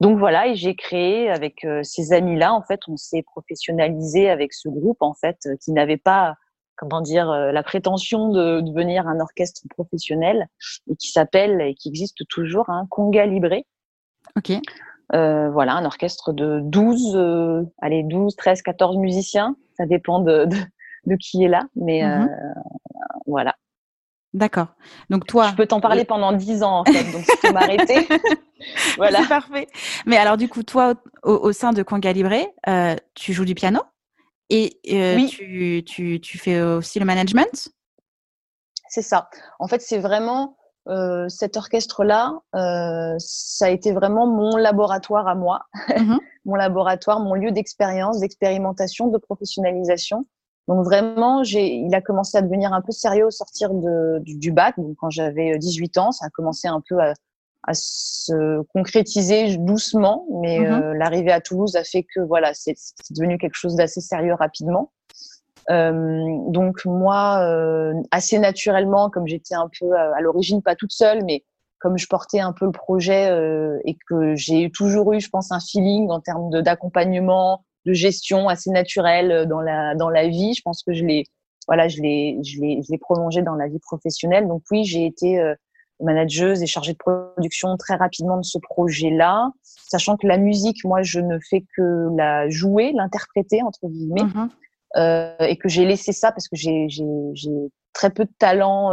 Donc 0.03 0.19
voilà, 0.19 0.47
et 0.47 0.55
j'ai 0.55 0.75
créé 0.75 1.29
avec 1.29 1.63
euh, 1.63 1.79
ces 1.81 2.12
amis-là, 2.12 2.53
en 2.53 2.62
fait, 2.62 2.81
on 2.89 2.98
s'est 2.98 3.24
professionnalisé 3.24 4.29
avec 4.29 4.51
ce 4.51 4.67
groupe, 4.67 5.01
en 5.01 5.13
fait, 5.13 5.38
euh, 5.45 5.55
qui 5.63 5.72
n'avait 5.72 5.95
pas, 5.95 6.36
comment 6.75 7.00
dire, 7.00 7.29
euh, 7.29 7.53
la 7.53 7.63
prétention 7.63 8.27
de 8.27 8.60
devenir 8.60 9.07
un 9.07 9.22
orchestre 9.22 9.62
professionnel, 9.69 10.50
et 10.91 10.98
qui 10.98 11.07
s'appelle, 11.07 11.62
et 11.62 11.74
qui 11.74 11.88
existe 11.88 12.27
toujours, 12.27 12.69
hein, 12.69 12.86
Conga 12.89 13.25
Libre. 13.25 13.55
Ok. 14.36 14.51
Euh, 15.15 15.50
voilà, 15.51 15.75
un 15.75 15.86
orchestre 15.86 16.33
de 16.33 16.60
12, 16.63 17.65
allez, 17.81 18.03
12, 18.03 18.36
13, 18.36 18.62
14 18.62 18.98
musiciens, 18.98 19.55
ça 19.77 19.86
dépend 19.86 20.19
de, 20.19 20.43
de, 20.43 20.57
de 21.05 21.15
qui 21.15 21.45
est 21.45 21.50
là, 21.50 21.63
mais 21.77 22.03
mmh 22.03 22.29
voilà. 23.25 23.55
D'accord. 24.34 24.68
Donc 25.12 25.28
toi, 25.28 25.50
je 25.52 25.56
peux 25.56 25.68
t'en 25.68 25.80
parler 25.80 26.06
pendant 26.06 26.32
dix 26.32 26.63
ans 26.63 26.80
en 26.80 26.86
fait, 26.86 27.12
donc 27.12 27.24
tu 27.24 27.38
peux 27.38 27.54
m'arrêter. 27.54 28.08
voilà. 28.98 29.22
C'est 29.22 29.30
parfait. 29.30 29.68
Mais 30.08 30.18
alors 30.18 30.38
du 30.38 30.50
coup, 30.50 30.63
toi, 30.63 30.96
au, 31.22 31.52
sein 31.52 31.72
de 31.72 31.84
Conga 31.84 32.12
Libre, 32.12 32.36
euh, 32.68 32.96
tu 33.13 33.32
joues 33.32 33.46
du 33.46 33.54
piano 33.54 33.82
et 34.50 34.80
euh, 34.92 35.16
oui. 35.16 35.28
tu, 35.28 35.84
tu, 35.86 36.20
tu, 36.20 36.38
fais 36.40 36.62
aussi 36.62 37.00
le 37.00 37.06
management? 37.06 37.70
C'est 38.90 39.04
ça. 39.04 39.30
En 39.60 39.68
fait, 39.68 39.82
c'est 39.82 40.00
vraiment 40.00 40.58
euh, 40.90 41.30
cet 41.30 41.56
orchestre-là. 41.56 42.34
Ça 43.20 43.66
a 43.66 43.70
été 43.70 43.92
vraiment 43.92 44.25
mon 44.25 44.58
laboratoire 44.58 45.28
à 45.28 45.36
moi, 45.36 45.62
mmh 45.96 46.18
mon 46.46 46.56
laboratoire, 46.56 47.20
mon 47.20 47.36
lieu 47.36 47.52
d'expérience, 47.52 48.20
d'expérimentation, 48.20 49.08
de 49.08 49.18
professionnalisation. 49.18 50.25
Donc 50.67 50.86
vraiment, 50.86 51.43
j'ai, 51.43 51.67
il 51.67 51.93
a 51.93 52.01
commencé 52.01 52.38
à 52.38 52.41
devenir 52.41 52.74
un 52.74 52.82
peu 52.82 52.91
sérieux 52.91 53.25
au 53.25 53.32
sortir 53.32 53.74
de, 53.74 54.20
du, 54.20 54.38
du, 54.38 54.51
bac. 54.51 54.75
Donc 54.77 54.96
quand 54.98 55.10
j'avais 55.10 55.58
18 55.58 55.98
euh, 55.98 56.01
ans, 56.01 56.12
ça 56.12 56.27
a 56.27 56.29
commencé 56.29 56.67
un 56.67 56.82
peu 56.88 57.00
à, 57.00 57.13
à 57.63 57.74
se 57.74 58.62
concrétiser 58.74 59.58
doucement, 59.58 60.25
mais 60.41 60.60
mmh 60.60 60.65
euh, 60.65 60.93
l'arrivée 60.96 61.32
à 61.32 61.41
Toulouse 61.41 61.75
a 61.75 61.84
fait 61.84 62.03
que 62.03 62.20
voilà, 62.22 62.53
c'est, 62.53 62.75
devenu 63.12 63.38
quelque 63.38 63.55
chose 63.55 63.75
d'assez 63.75 64.01
sérieux 64.01 64.34
rapidement. 64.34 64.91
Euh, 65.70 66.24
donc 66.50 66.84
moi, 66.86 67.39
euh, 67.39 67.93
assez 68.12 68.38
naturellement, 68.38 69.10
comme 69.10 69.27
j'étais 69.27 69.55
un 69.55 69.70
peu 69.79 69.93
à, 69.96 70.15
à 70.17 70.22
l'origine 70.22 70.62
pas 70.62 70.75
toute 70.75 70.91
seule, 70.91 71.24
mais 71.24 71.43
comme 71.79 71.98
je 71.98 72.08
portais 72.08 72.39
un 72.39 72.53
peu 72.53 72.65
le 72.65 72.72
projet 72.72 73.29
euh, 73.29 73.77
et 73.86 73.98
que 74.10 74.36
j'ai 74.36 74.70
toujours 74.72 75.13
eu, 75.13 75.22
je 75.22 75.29
pense, 75.29 75.51
un 75.51 75.60
feeling 75.60 76.10
en 76.10 76.20
termes 76.20 76.62
d'accompagnement, 76.62 77.63
de 77.86 77.94
gestion 77.94 78.48
assez 78.48 78.70
naturelle 78.70 79.32
euh, 79.32 79.46
dans 79.46 79.62
la 79.62 79.96
dans 79.96 80.10
la 80.10 80.28
vie. 80.28 80.54
Je 80.54 80.62
pense 80.63 80.84
que 80.84 80.94
je 80.94 81.04
l'ai 81.04 81.25
voilà, 81.68 81.88
je 81.88 82.02
l'ai 82.02 82.40
je 82.44 82.60
l'ai 82.60 82.82
je 82.84 82.92
l'ai 82.92 82.98
prolongé 82.98 83.42
dans 83.42 83.56
la 83.56 83.68
vie 83.68 83.80
professionnelle. 83.80 84.48
Donc 84.48 84.63
oui, 84.72 84.84
j'ai 84.86 85.06
été 85.06 85.40
euh, 85.40 85.56
manageuse 86.00 86.62
et 86.62 86.66
chargée 86.66 86.94
de 86.94 86.98
production 86.98 87.78
très 87.78 87.96
rapidement 87.96 88.38
de 88.38 88.44
ce 88.44 88.58
projet-là, 88.58 89.50
sachant 89.63 90.18
que 90.18 90.28
la 90.28 90.38
musique, 90.38 90.84
moi, 90.84 91.02
je 91.02 91.20
ne 91.20 91.38
fais 91.50 91.63
que 91.78 92.10
la 92.18 92.50
jouer, 92.50 92.92
l'interpréter 92.94 93.62
entre 93.63 93.88
guillemets. 93.88 94.24
Mm-hmm. 94.24 95.48
et 95.48 95.58
que 95.58 95.70
j'ai 95.70 95.86
laissé 95.86 96.12
ça 96.12 96.32
parce 96.32 96.48
que 96.48 96.56
j'ai 96.56 96.88
très 97.94 98.10
peu 98.10 98.25
de 98.25 98.34
talent 98.38 98.92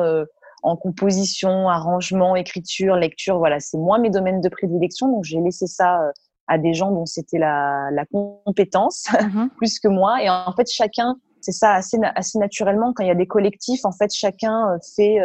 en 0.63 0.77
composition, 0.77 1.69
arrangement, 1.69 2.37
écriture, 2.37 2.97
lecture. 2.97 3.39
Voilà, 3.39 3.59
c'est 3.61 3.79
moins 3.79 3.99
mes 3.99 4.11
domaines 4.11 4.41
de 4.41 4.49
prédilection, 4.49 5.09
donc 5.09 5.25
j'ai 5.25 5.41
laissé 5.41 5.67
ça 5.67 6.01
à 6.51 6.59
des 6.59 6.75
gens 6.75 6.91
dont 6.91 7.07
c'était 7.07 7.39
la, 7.39 7.89
la 7.93 8.05
compétence 8.05 9.07
mm-hmm. 9.11 9.49
plus 9.57 9.81
que 9.81 9.89
moi. 9.89 10.23
Et 10.23 10.29
en 10.29 10.53
fait, 10.55 10.71
chacun 10.71 11.17
c'est 11.43 11.53
ça 11.53 11.73
assez, 11.73 11.97
assez 12.17 12.39
naturellement 12.39 12.93
quand 12.93 13.03
il 13.03 13.07
y 13.07 13.11
a 13.11 13.15
des 13.15 13.27
collectifs 13.27 13.87
en 13.87 13.93
fait 13.93 14.13
chacun 14.13 14.77
fait 14.95 15.17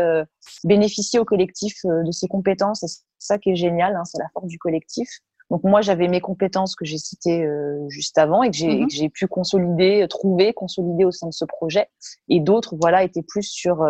bénéficier 0.63 1.20
au 1.20 1.25
collectif 1.25 1.75
de 1.84 2.10
ses 2.10 2.29
compétences 2.29 2.84
et 2.84 2.88
c'est 2.88 3.03
ça 3.20 3.38
qui 3.38 3.50
est 3.50 3.58
génial 3.58 3.98
hein, 3.98 4.05
c'est 4.05 4.20
la 4.20 4.29
force 4.34 4.48
du 4.48 4.58
collectif 4.58 5.10
donc 5.51 5.63
moi, 5.63 5.82
j'avais 5.82 6.08
mes 6.08 6.22
compétences 6.22 6.75
que 6.75 6.86
j'ai 6.86 6.98
citées 6.98 7.44
euh, 7.44 7.88
juste 7.89 8.17
avant 8.17 8.41
et 8.41 8.50
que 8.50 8.58
j'ai 8.58 8.86
mmh 8.86 9.10
pu 9.13 9.27
consolider, 9.27 10.01
euh, 10.01 10.08
trouver, 10.08 10.53
consolider 10.53 11.05
au 11.05 11.12
sein 11.12 11.27
de 11.27 11.34
ce 11.34 11.46
projet. 11.46 11.88
Et 12.29 12.39
d'autres, 12.39 12.75
voilà, 12.79 13.03
étaient 13.03 13.22
plus 13.22 13.44
sur 13.44 13.84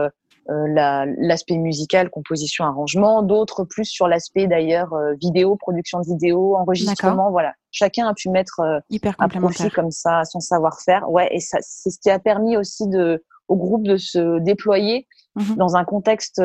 euh, 0.50 1.06
l'aspect 1.18 1.58
musical, 1.58 2.10
composition, 2.10 2.66
arrangement. 2.66 3.24
D'autres 3.24 3.64
plus 3.64 3.86
sur 3.86 4.08
l'aspect 4.08 4.48
d'ailleurs 4.48 4.94
vidéo, 5.22 5.56
production 5.56 6.00
de 6.00 6.06
vidéo, 6.06 6.56
enregistrement. 6.56 7.32
Voilà, 7.32 7.54
chacun 7.72 8.08
a 8.08 8.14
pu 8.14 8.30
mettre 8.30 8.62
Hyper 8.90 9.16
un 9.20 9.28
profil 9.28 9.72
comme 9.72 9.92
ça, 9.92 10.24
son 10.26 10.40
savoir-faire. 10.40 11.10
Ouais, 11.10 11.28
et 11.32 11.40
ça, 11.40 11.58
c'est 11.62 11.90
ce 11.90 12.00
qui 12.00 12.10
a 12.10 12.20
permis 12.20 12.58
aussi 12.58 12.88
de 12.88 13.24
au 13.48 13.56
groupe 13.56 13.84
de 13.84 13.98
se 13.98 14.40
déployer 14.40 15.08
mmh 15.36 15.56
dans 15.56 15.76
un 15.76 15.84
contexte 15.84 16.42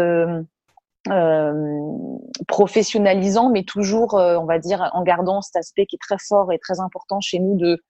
euh, 1.08 1.92
professionnalisant, 2.46 3.48
mais 3.48 3.64
toujours, 3.64 4.18
euh, 4.18 4.36
on 4.36 4.44
va 4.44 4.58
dire, 4.58 4.90
en 4.92 5.02
gardant 5.02 5.40
cet 5.40 5.56
aspect 5.56 5.86
qui 5.86 5.96
est 5.96 5.98
très 5.98 6.18
fort 6.18 6.52
et 6.52 6.58
très 6.58 6.78
important 6.78 7.20
chez 7.20 7.38
nous 7.38 7.56
de 7.56 7.82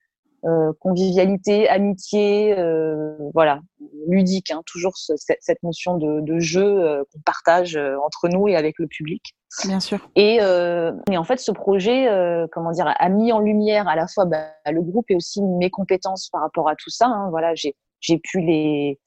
euh, 0.44 0.72
convivialité, 0.80 1.68
amitié, 1.68 2.58
euh, 2.58 3.16
voilà, 3.34 3.60
ludique, 4.08 4.50
hein, 4.50 4.62
toujours 4.66 4.96
ce, 4.96 5.12
cette 5.16 5.62
notion 5.62 5.96
de, 5.96 6.20
de 6.20 6.38
jeu 6.38 7.04
qu'on 7.12 7.20
partage 7.24 7.76
entre 7.76 8.28
nous 8.28 8.48
et 8.48 8.56
avec 8.56 8.78
le 8.78 8.86
public. 8.86 9.34
Bien 9.64 9.80
sûr. 9.80 10.08
Et, 10.14 10.36
et 10.36 11.16
en 11.18 11.24
fait, 11.24 11.38
ce 11.38 11.52
projet, 11.52 12.08
comment 12.52 12.70
dire, 12.70 12.92
a 12.96 13.08
mis 13.08 13.32
en 13.32 13.40
lumière 13.40 13.88
à 13.88 13.96
la 13.96 14.06
fois 14.06 14.24
bah, 14.24 14.46
le 14.70 14.80
groupe 14.80 15.10
et 15.10 15.16
aussi 15.16 15.42
mes 15.42 15.70
compétences 15.70 16.28
par 16.30 16.42
rapport 16.42 16.68
à 16.68 16.76
tout 16.76 16.90
ça. 16.90 17.06
Hein. 17.06 17.28
Voilà, 17.30 17.54
j'ai 17.54 17.74
j'ai 18.00 18.18
pu 18.18 18.40
les, 18.40 18.98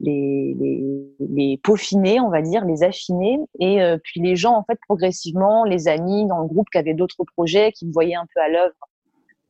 les, 0.00 0.54
les, 0.58 1.16
les, 1.18 1.58
peaufiner, 1.58 2.20
on 2.20 2.28
va 2.28 2.42
dire, 2.42 2.64
les 2.64 2.82
affiner. 2.82 3.38
Et 3.58 3.82
euh, 3.82 3.98
puis 4.02 4.20
les 4.20 4.36
gens, 4.36 4.54
en 4.54 4.64
fait, 4.64 4.78
progressivement, 4.86 5.64
les 5.64 5.88
amis 5.88 6.26
dans 6.26 6.38
le 6.40 6.46
groupe 6.46 6.68
qui 6.70 6.78
avaient 6.78 6.94
d'autres 6.94 7.24
projets, 7.36 7.72
qui 7.72 7.86
me 7.86 7.92
voyaient 7.92 8.14
un 8.14 8.26
peu 8.34 8.40
à 8.40 8.48
l'œuvre, 8.48 8.74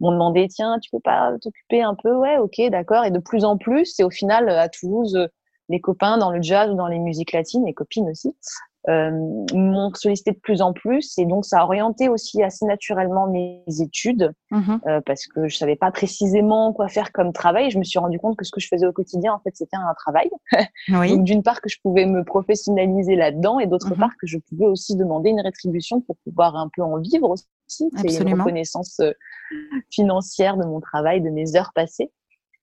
m'ont 0.02 0.12
demandé, 0.12 0.48
tiens, 0.48 0.78
tu 0.80 0.90
peux 0.90 1.00
pas 1.00 1.32
t'occuper 1.40 1.82
un 1.82 1.94
peu? 1.94 2.12
Ouais, 2.14 2.38
ok, 2.38 2.60
d'accord. 2.70 3.04
Et 3.04 3.10
de 3.10 3.18
plus 3.18 3.44
en 3.44 3.56
plus, 3.56 3.98
et 3.98 4.04
au 4.04 4.10
final, 4.10 4.48
à 4.48 4.68
Toulouse, 4.68 5.28
les 5.68 5.80
copains 5.80 6.18
dans 6.18 6.30
le 6.30 6.42
jazz 6.42 6.70
ou 6.70 6.74
dans 6.74 6.88
les 6.88 6.98
musiques 6.98 7.32
latines, 7.32 7.64
les 7.64 7.74
copines 7.74 8.08
aussi, 8.10 8.34
euh, 8.88 9.12
m'ont 9.54 9.94
sollicité 9.94 10.32
de 10.32 10.40
plus 10.40 10.60
en 10.60 10.72
plus 10.72 11.16
et 11.16 11.24
donc 11.24 11.44
ça 11.44 11.60
a 11.60 11.64
orienté 11.64 12.08
aussi 12.08 12.42
assez 12.42 12.64
naturellement 12.64 13.28
mes 13.28 13.62
études 13.80 14.32
mmh 14.50 14.78
euh, 14.88 15.00
parce 15.06 15.28
que 15.28 15.46
je 15.46 15.56
savais 15.56 15.76
pas 15.76 15.92
précisément 15.92 16.72
quoi 16.72 16.88
faire 16.88 17.12
comme 17.12 17.32
travail. 17.32 17.70
Je 17.70 17.78
me 17.78 17.84
suis 17.84 18.00
rendu 18.00 18.18
compte 18.18 18.36
que 18.36 18.44
ce 18.44 18.50
que 18.50 18.58
je 18.60 18.66
faisais 18.66 18.84
au 18.84 18.92
quotidien 18.92 19.34
en 19.34 19.38
fait 19.38 19.52
c'était 19.54 19.76
un 19.76 19.94
travail. 19.94 20.30
Oui. 20.88 21.10
donc 21.10 21.22
d'une 21.22 21.44
part 21.44 21.60
que 21.60 21.68
je 21.68 21.78
pouvais 21.80 22.06
me 22.06 22.24
professionnaliser 22.24 23.14
là-dedans 23.14 23.60
et 23.60 23.66
d'autre 23.68 23.94
mmh 23.94 23.98
part 23.98 24.16
que 24.20 24.26
je 24.26 24.38
pouvais 24.38 24.66
aussi 24.66 24.96
demander 24.96 25.30
une 25.30 25.40
rétribution 25.40 26.00
pour 26.00 26.16
pouvoir 26.24 26.56
un 26.56 26.68
peu 26.74 26.82
en 26.82 26.98
vivre 26.98 27.36
aussi. 27.80 27.90
C'est 27.96 28.22
une 28.22 28.34
reconnaissance 28.34 29.00
euh, 29.00 29.12
financière 29.90 30.56
de 30.56 30.64
mon 30.64 30.80
travail, 30.80 31.20
de 31.20 31.30
mes 31.30 31.56
heures 31.56 31.72
passées. 31.74 32.10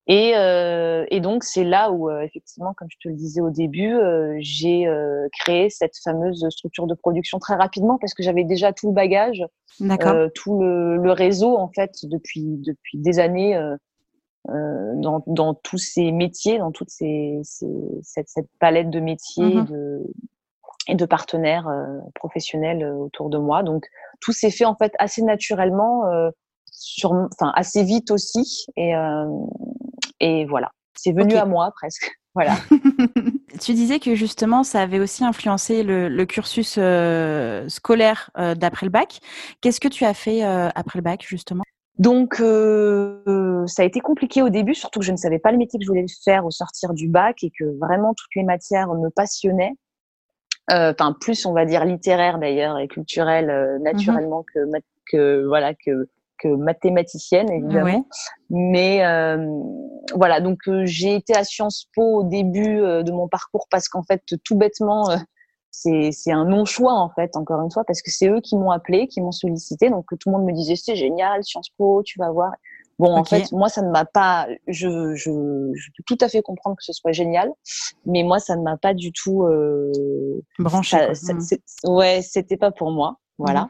Et, 0.10 0.32
euh, 0.36 1.06
et 1.12 1.20
donc 1.20 1.44
c'est 1.44 1.64
là 1.64 1.92
où 1.92 2.10
euh, 2.10 2.22
effectivement, 2.22 2.74
comme 2.74 2.88
je 2.90 2.98
te 3.00 3.08
le 3.10 3.14
disais 3.14 3.42
au 3.42 3.52
début, 3.52 3.94
euh, 3.94 4.36
j'ai 4.40 4.88
créé 5.40 5.70
cette 5.70 5.94
fameuse 6.04 6.44
structure 6.50 6.88
de 6.88 6.96
production 6.96 7.38
très 7.38 7.54
rapidement 7.54 8.00
parce 8.00 8.16
que 8.16 8.24
j'avais 8.24 8.44
déjà 8.44 8.74
tout 8.74 8.88
le 8.88 8.94
bagage, 8.94 9.46
tout 10.34 10.60
le, 10.60 10.98
le, 10.98 11.12
réseau 11.12 11.56
en 11.58 11.70
fait 11.70 11.92
depuis 12.06 12.58
depuis 12.58 12.98
des 12.98 13.20
années 13.20 13.56
dans, 14.48 15.24
dans 15.28 15.54
tous 15.54 15.78
ces 15.78 16.12
métiers, 16.12 16.58
dans 16.58 16.72
toute 16.72 16.90
ces, 16.90 17.40
ces 17.44 17.68
cette, 18.02 18.30
cette, 18.30 18.50
palette 18.60 18.90
de 18.90 19.00
métiers 19.00 19.62
de, 19.62 20.02
et 20.88 20.96
de 20.96 21.06
partenaires 21.06 21.68
professionnels 22.16 22.84
autour 22.84 23.30
de 23.30 23.38
moi. 23.38 23.64
Donc 23.64 23.86
tout 24.22 24.32
s'est 24.32 24.52
fait 24.52 24.66
en 24.66 24.76
fait 24.76 24.94
assez 25.00 25.22
naturellement. 25.22 26.04
sur, 26.72 27.12
enfin 27.12 27.52
assez 27.56 27.84
vite 27.84 28.12
aussi 28.12 28.66
et, 28.76 28.94
et 30.20 30.46
voilà, 30.46 30.72
c'est 30.96 31.14
venu 31.14 31.36
à 31.36 31.46
moi 31.46 31.72
presque. 31.76 32.12
Voilà. 32.36 32.58
tu 33.60 33.74
disais 33.74 34.00
que 34.00 34.14
justement, 34.14 34.64
ça 34.64 34.82
avait 34.82 35.00
aussi 35.00 35.26
influencé 35.26 35.82
le, 35.82 36.24
cursus 36.26 36.76
euh, 36.78 37.68
scolaire 37.68 38.30
euh, 38.38 38.54
d'après 38.54 38.86
le 38.86 38.92
bac. 38.92 39.20
Qu'est-ce 39.62 39.80
que 39.80 39.88
tu 39.88 40.06
as 40.06 40.14
fait 40.14 40.46
euh, 40.46 40.70
après 40.76 41.00
le 41.00 41.04
bac, 41.04 41.26
justement? 41.28 41.64
Donc, 41.98 42.36
ça 42.36 43.82
a 43.82 43.86
été 43.86 44.00
compliqué 44.00 44.44
au 44.44 44.50
début, 44.50 44.76
surtout 44.76 45.00
que 45.00 45.06
je 45.06 45.12
ne 45.12 45.18
savais 45.18 45.40
pas 45.40 45.52
le 45.52 45.58
métier 45.58 45.80
que 45.80 45.84
je 45.84 45.90
voulais 45.90 46.06
faire 46.24 46.46
au 46.46 46.52
sortir 46.52 46.94
du 46.94 47.10
bac 47.10 47.44
et 47.44 47.50
que 47.50 47.66
vraiment 47.80 48.14
toutes 48.14 48.36
les 48.36 48.44
matières 48.44 48.90
me 48.90 49.10
passionnaient. 49.10 49.74
Enfin, 50.72 51.16
plus 51.20 51.46
on 51.46 51.54
va 51.54 51.66
dire 51.66 51.84
littéraire 51.86 52.38
d'ailleurs 52.40 52.78
et 52.78 52.88
culturel 52.88 53.48
mmh 53.48 53.84
naturellement 53.84 54.44
que, 54.54 54.60
que 55.12 55.46
voilà 55.48 55.74
que 55.74 56.08
mathématicienne 56.48 57.52
évidemment. 57.52 58.06
Mais 58.50 59.06
euh, 59.06 59.46
voilà, 60.16 60.42
donc 60.42 60.60
euh, 60.68 60.86
j'ai 60.86 61.16
été 61.16 61.36
à 61.36 61.44
Sciences 61.44 61.88
Po 61.96 62.20
au 62.20 62.24
début 62.24 62.82
euh, 62.82 63.04
de 63.04 63.12
mon 63.12 63.28
parcours 63.28 63.68
parce 63.70 63.90
qu'en 63.90 64.04
fait, 64.04 64.24
tout 64.44 64.56
bêtement, 64.56 65.10
c'est 65.72 66.12
c'est 66.12 66.32
un 66.32 66.46
non 66.46 66.66
choix 66.66 66.94
en 66.94 67.10
fait, 67.10 67.36
encore 67.36 67.62
une 67.62 67.72
fois, 67.72 67.84
parce 67.86 68.02
que 68.02 68.12
c'est 68.12 68.28
eux 68.30 68.42
qui 68.42 68.58
m'ont 68.58 68.72
appelé, 68.72 69.08
qui 69.08 69.22
m'ont 69.22 69.32
sollicité, 69.32 69.90
donc 69.90 70.06
tout 70.20 70.30
le 70.30 70.38
monde 70.38 70.46
me 70.46 70.54
disait 70.54 70.76
c'est 70.76 70.96
génial, 70.96 71.44
Sciences 71.44 71.70
Po, 71.78 72.02
tu 72.04 72.18
vas 72.20 72.32
voir. 72.32 72.52
Bon, 73.00 73.16
en 73.16 73.24
fait, 73.24 73.52
moi, 73.54 73.70
ça 73.70 73.82
ne 73.82 73.90
m'a 73.90 74.06
pas. 74.06 74.48
Je, 74.68 75.16
je, 75.16 75.32
je, 75.74 75.90
peux 75.98 76.04
tout 76.06 76.18
à 76.20 76.28
fait 76.28 76.42
comprendre 76.42 76.76
que 76.76 76.84
ce 76.84 76.94
soit 76.94 77.14
génial, 77.14 77.50
mais 78.06 78.24
moi, 78.24 78.40
ça 78.40 78.58
ne 78.58 78.62
m'a 78.62 78.78
pas 78.78 78.94
du 78.94 79.14
tout 79.14 79.44
euh, 79.44 80.44
branché. 80.60 80.98
Mmh. 80.98 81.90
ouais, 81.90 82.22
c'était 82.22 82.58
pas 82.58 82.72
pour 82.72 82.92
moi. 82.92 83.18
Voilà. 83.38 83.62
Mmh. 83.62 83.70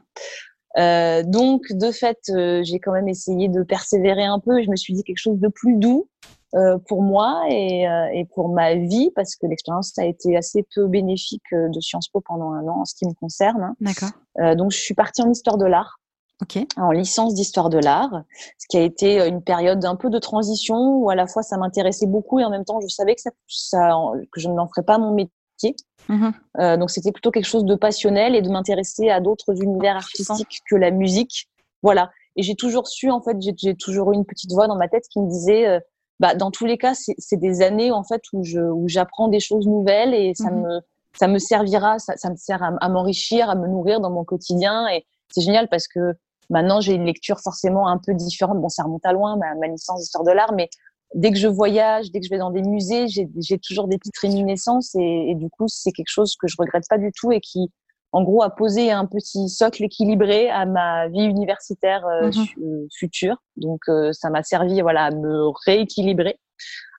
Euh, 0.77 1.23
donc, 1.23 1.61
de 1.71 1.91
fait, 1.91 2.19
euh, 2.29 2.61
j'ai 2.63 2.79
quand 2.79 2.91
même 2.91 3.07
essayé 3.07 3.49
de 3.49 3.63
persévérer 3.63 4.25
un 4.25 4.39
peu 4.39 4.59
et 4.59 4.63
je 4.63 4.69
me 4.69 4.75
suis 4.75 4.93
dit 4.93 5.03
quelque 5.03 5.17
chose 5.17 5.39
de 5.39 5.47
plus 5.47 5.75
doux 5.75 6.07
euh, 6.55 6.77
pour 6.87 7.01
moi 7.01 7.43
et, 7.49 7.87
euh, 7.87 8.07
et, 8.13 8.25
pour 8.25 8.49
ma 8.49 8.75
vie 8.75 9.11
parce 9.15 9.35
que 9.35 9.47
l'expérience 9.47 9.97
a 9.97 10.05
été 10.05 10.35
assez 10.37 10.65
peu 10.75 10.87
bénéfique 10.87 11.43
de 11.51 11.79
Sciences 11.79 12.07
Po 12.09 12.21
pendant 12.21 12.51
un 12.51 12.67
an 12.67 12.81
en 12.81 12.85
ce 12.85 12.95
qui 12.95 13.05
me 13.05 13.13
concerne. 13.13 13.73
D'accord. 13.79 14.09
donc, 14.55 14.71
je 14.71 14.77
suis 14.77 14.93
partie 14.93 15.21
en 15.21 15.31
histoire 15.31 15.57
de 15.57 15.65
l'art. 15.65 15.98
Okay. 16.41 16.67
En 16.77 16.91
licence 16.91 17.33
d'histoire 17.33 17.69
de 17.69 17.79
l'art, 17.79 18.23
ce 18.57 18.67
qui 18.69 18.77
a 18.77 18.81
été 18.81 19.27
une 19.27 19.41
période 19.41 19.83
un 19.83 19.95
peu 19.95 20.09
de 20.09 20.19
transition 20.19 20.77
où 20.95 21.09
à 21.09 21.15
la 21.15 21.27
fois 21.27 21.43
ça 21.43 21.57
m'intéressait 21.57 22.07
beaucoup 22.07 22.39
et 22.39 22.45
en 22.45 22.49
même 22.49 22.63
temps 22.63 22.79
je 22.79 22.87
savais 22.87 23.15
que 23.15 23.21
ça, 23.21 23.31
ça 23.47 23.91
que 24.31 24.39
je 24.39 24.47
n'en 24.47 24.67
ferais 24.67 24.83
pas 24.83 24.97
mon 24.97 25.13
métier. 25.13 25.75
Mmh 26.07 26.29
euh, 26.59 26.77
donc 26.77 26.89
c'était 26.91 27.11
plutôt 27.11 27.31
quelque 27.31 27.45
chose 27.45 27.65
de 27.65 27.75
passionnel 27.75 28.35
et 28.35 28.41
de 28.41 28.49
m'intéresser 28.49 29.09
à 29.09 29.19
d'autres 29.19 29.61
univers 29.61 29.97
artistiques 29.97 30.61
que 30.69 30.75
la 30.75 30.91
musique. 30.91 31.49
Voilà. 31.83 32.09
Et 32.37 32.43
j'ai 32.43 32.55
toujours 32.55 32.87
su, 32.87 33.11
en 33.11 33.21
fait, 33.21 33.35
j'ai 33.57 33.75
toujours 33.75 34.13
eu 34.13 34.15
une 34.15 34.25
petite 34.25 34.51
voix 34.53 34.67
dans 34.67 34.77
ma 34.77 34.87
tête 34.87 35.03
qui 35.11 35.19
me 35.19 35.29
disait, 35.29 35.67
euh, 35.67 35.79
bah, 36.21 36.35
dans 36.35 36.51
tous 36.51 36.65
les 36.65 36.77
cas, 36.77 36.93
c'est 36.93 37.37
des 37.37 37.61
années 37.61 37.91
en 37.91 38.03
fait 38.03 38.21
où 38.31 38.43
je 38.43 38.59
où 38.59 38.87
j'apprends 38.87 39.27
des 39.27 39.41
choses 39.41 39.67
nouvelles 39.67 40.13
et 40.13 40.33
ça 40.35 40.51
mmh 40.51 40.61
me 40.61 40.79
ça 41.17 41.27
me 41.27 41.37
servira, 41.37 41.99
ça, 41.99 42.15
ça 42.15 42.29
me 42.29 42.37
sert 42.37 42.63
à, 42.63 42.71
à 42.79 42.87
m'enrichir, 42.87 43.49
à 43.49 43.55
me 43.55 43.67
nourrir 43.67 43.99
dans 43.99 44.11
mon 44.11 44.23
quotidien 44.23 44.87
et 44.87 45.05
c'est 45.29 45.41
génial 45.41 45.67
parce 45.67 45.87
que 45.87 46.13
maintenant 46.49 46.81
j'ai 46.81 46.93
une 46.93 47.05
lecture 47.05 47.39
forcément 47.39 47.87
un 47.87 47.97
peu 47.97 48.13
différente. 48.13 48.59
Bon, 48.59 48.69
ça 48.69 48.83
remonte 48.83 49.05
à 49.05 49.13
loin 49.13 49.37
ma, 49.37 49.55
ma 49.55 49.67
licence 49.67 49.99
d'histoire 49.99 50.23
de 50.23 50.31
l'art, 50.31 50.53
mais 50.53 50.69
dès 51.15 51.31
que 51.31 51.37
je 51.37 51.47
voyage, 51.47 52.11
dès 52.11 52.19
que 52.19 52.25
je 52.25 52.29
vais 52.29 52.37
dans 52.37 52.51
des 52.51 52.61
musées, 52.61 53.07
j'ai 53.07 53.57
toujours 53.59 53.87
des 53.87 53.97
petites 53.97 54.17
réminiscences 54.17 54.95
et, 54.95 55.31
et 55.31 55.35
du 55.35 55.49
coup, 55.49 55.67
c'est 55.67 55.91
quelque 55.91 56.11
chose 56.11 56.35
que 56.39 56.47
je 56.47 56.55
regrette 56.57 56.85
pas 56.89 56.97
du 56.97 57.11
tout 57.11 57.31
et 57.31 57.39
qui, 57.39 57.71
en 58.11 58.23
gros, 58.23 58.43
a 58.43 58.49
posé 58.49 58.91
un 58.91 59.05
petit 59.05 59.49
socle 59.49 59.83
équilibré 59.83 60.49
à 60.49 60.65
ma 60.65 61.07
vie 61.09 61.23
universitaire 61.23 62.05
euh, 62.05 62.27
mhm. 62.27 62.45
euh, 62.63 62.87
future. 62.95 63.37
Donc, 63.55 63.81
euh, 63.87 64.11
ça 64.13 64.29
m'a 64.29 64.43
servi, 64.43 64.81
voilà, 64.81 65.05
à 65.05 65.11
me 65.11 65.47
rééquilibrer, 65.65 66.39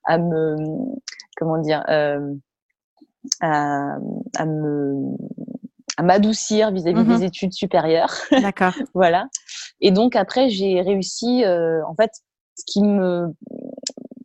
à 0.04 0.18
me, 0.18 0.56
comment 1.36 1.58
dire, 1.58 1.84
euh, 1.88 2.34
à, 3.40 3.96
à, 4.36 4.46
me 4.46 5.16
à 6.00 6.02
m'adoucir 6.02 6.70
vis-à-vis 6.72 7.04
mhm. 7.04 7.18
des 7.18 7.24
études 7.24 7.52
supérieures. 7.52 8.14
D'accord. 8.30 8.72
voilà. 8.94 9.28
Et 9.82 9.90
donc 9.90 10.16
après, 10.16 10.48
j'ai 10.48 10.80
réussi, 10.80 11.44
en 11.44 11.94
fait, 11.94 12.10
ce 12.56 12.64
qui 12.66 12.82
me 12.82 13.34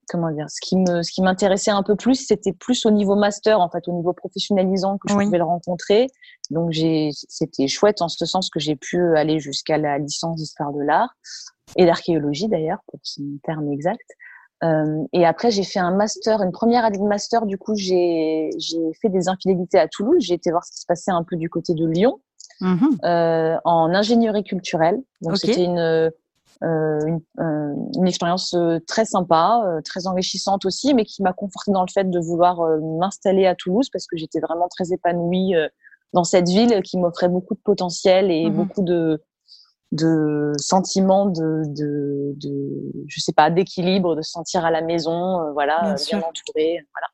comment 0.07 0.31
dire, 0.31 0.45
ce 0.49 0.59
qui 0.61 0.77
me, 0.77 1.03
ce 1.03 1.11
qui 1.11 1.21
m'intéressait 1.21 1.71
un 1.71 1.83
peu 1.83 1.95
plus, 1.95 2.15
c'était 2.15 2.53
plus 2.53 2.85
au 2.85 2.91
niveau 2.91 3.15
master, 3.15 3.59
en 3.59 3.69
fait, 3.69 3.87
au 3.87 3.93
niveau 3.93 4.13
professionnalisant 4.13 4.97
que 4.97 5.11
je 5.11 5.17
pouvais 5.17 5.37
le 5.37 5.43
rencontrer. 5.43 6.07
Donc 6.51 6.71
j'ai, 6.71 7.09
c'était 7.11 7.67
chouette 7.67 8.01
en 8.01 8.07
ce 8.07 8.25
sens 8.25 8.49
que 8.49 8.59
j'ai 8.59 8.75
pu 8.75 9.17
aller 9.17 9.39
jusqu'à 9.39 9.77
la 9.77 9.97
licence 9.97 10.37
d'histoire 10.37 10.71
de 10.71 10.81
l'art 10.81 11.15
et 11.75 11.85
d'archéologie 11.85 12.47
d'ailleurs, 12.47 12.79
pour 12.87 12.99
son 13.03 13.23
terme 13.43 13.71
exact. 13.71 14.07
Et 15.13 15.25
après, 15.25 15.51
j'ai 15.51 15.63
fait 15.63 15.79
un 15.79 15.91
master, 15.91 16.41
une 16.41 16.51
première 16.51 16.85
année 16.85 16.97
de 16.97 17.03
master. 17.03 17.45
Du 17.45 17.57
coup, 17.57 17.75
j'ai 17.75 18.49
fait 19.01 19.09
des 19.09 19.27
infidélités 19.29 19.77
à 19.77 19.87
Toulouse. 19.87 20.17
J'ai 20.19 20.33
été 20.33 20.49
voir 20.49 20.63
ce 20.63 20.71
qui 20.71 20.79
se 20.79 20.85
passait 20.87 21.11
un 21.11 21.23
peu 21.23 21.35
du 21.35 21.49
côté 21.49 21.75
de 21.75 21.85
Lyon, 21.85 22.19
mmh 22.61 22.87
en 23.03 23.93
ingénierie 23.93 24.43
culturelle. 24.43 24.99
Donc, 25.21 25.37
c'était 25.37 25.65
une 25.65 26.11
euh, 26.63 26.99
une, 27.05 27.19
euh, 27.39 27.73
une, 27.97 28.07
expérience 28.07 28.53
euh, 28.53 28.79
très 28.87 29.03
sympa, 29.03 29.61
très 29.83 30.07
enrichissante 30.07 30.65
aussi, 30.65 30.93
mais 30.93 31.03
qui 31.03 31.21
m'a 31.21 31.33
confortée 31.33 31.71
dans 31.71 31.81
le 31.81 31.91
fait 31.91 32.09
de 32.09 32.19
vouloir 32.19 32.61
m'installer 32.99 33.45
à 33.45 33.55
Toulouse 33.55 33.89
parce 33.91 34.07
que 34.07 34.15
j'étais 34.15 34.39
vraiment 34.39 34.67
très 34.69 34.93
épanouie 34.93 35.53
dans 36.13 36.23
cette 36.23 36.47
ville 36.47 36.81
qui 36.81 36.97
m'offrait 36.97 37.27
beaucoup 37.27 37.55
de 37.55 37.59
potentiel 37.59 38.31
et 38.31 38.49
mmh 38.49 38.53
beaucoup 38.53 38.83
de 38.83 39.21
de 39.91 40.51
sentiments 40.57 41.27
de, 41.27 41.63
de, 41.67 42.33
de 42.35 42.91
je 43.07 43.19
sais 43.21 43.33
pas 43.33 43.49
d'équilibre 43.49 44.15
de 44.15 44.21
se 44.21 44.31
sentir 44.31 44.65
à 44.65 44.71
la 44.71 44.81
maison 44.81 45.51
voilà 45.53 45.95
bien, 46.09 46.19
entourée 46.19 46.79
voilà. 46.93 47.07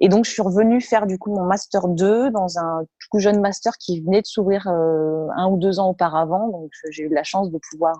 Et 0.00 0.08
donc 0.08 0.24
je 0.24 0.30
suis 0.30 0.42
revenue 0.42 0.80
faire 0.80 1.06
du 1.06 1.18
coup 1.18 1.34
mon 1.34 1.44
master 1.44 1.88
2 1.88 2.30
dans 2.30 2.58
un 2.58 2.84
tout 3.10 3.18
jeune 3.18 3.40
master 3.40 3.72
qui 3.78 4.00
venait 4.00 4.22
de 4.22 4.26
s'ouvrir 4.26 4.66
un 4.66 5.48
ou 5.50 5.58
deux 5.58 5.78
ans 5.78 5.90
auparavant. 5.90 6.48
Donc 6.48 6.70
j'ai 6.90 7.04
eu 7.04 7.08
la 7.08 7.24
chance 7.24 7.50
de 7.50 7.58
pouvoir 7.70 7.96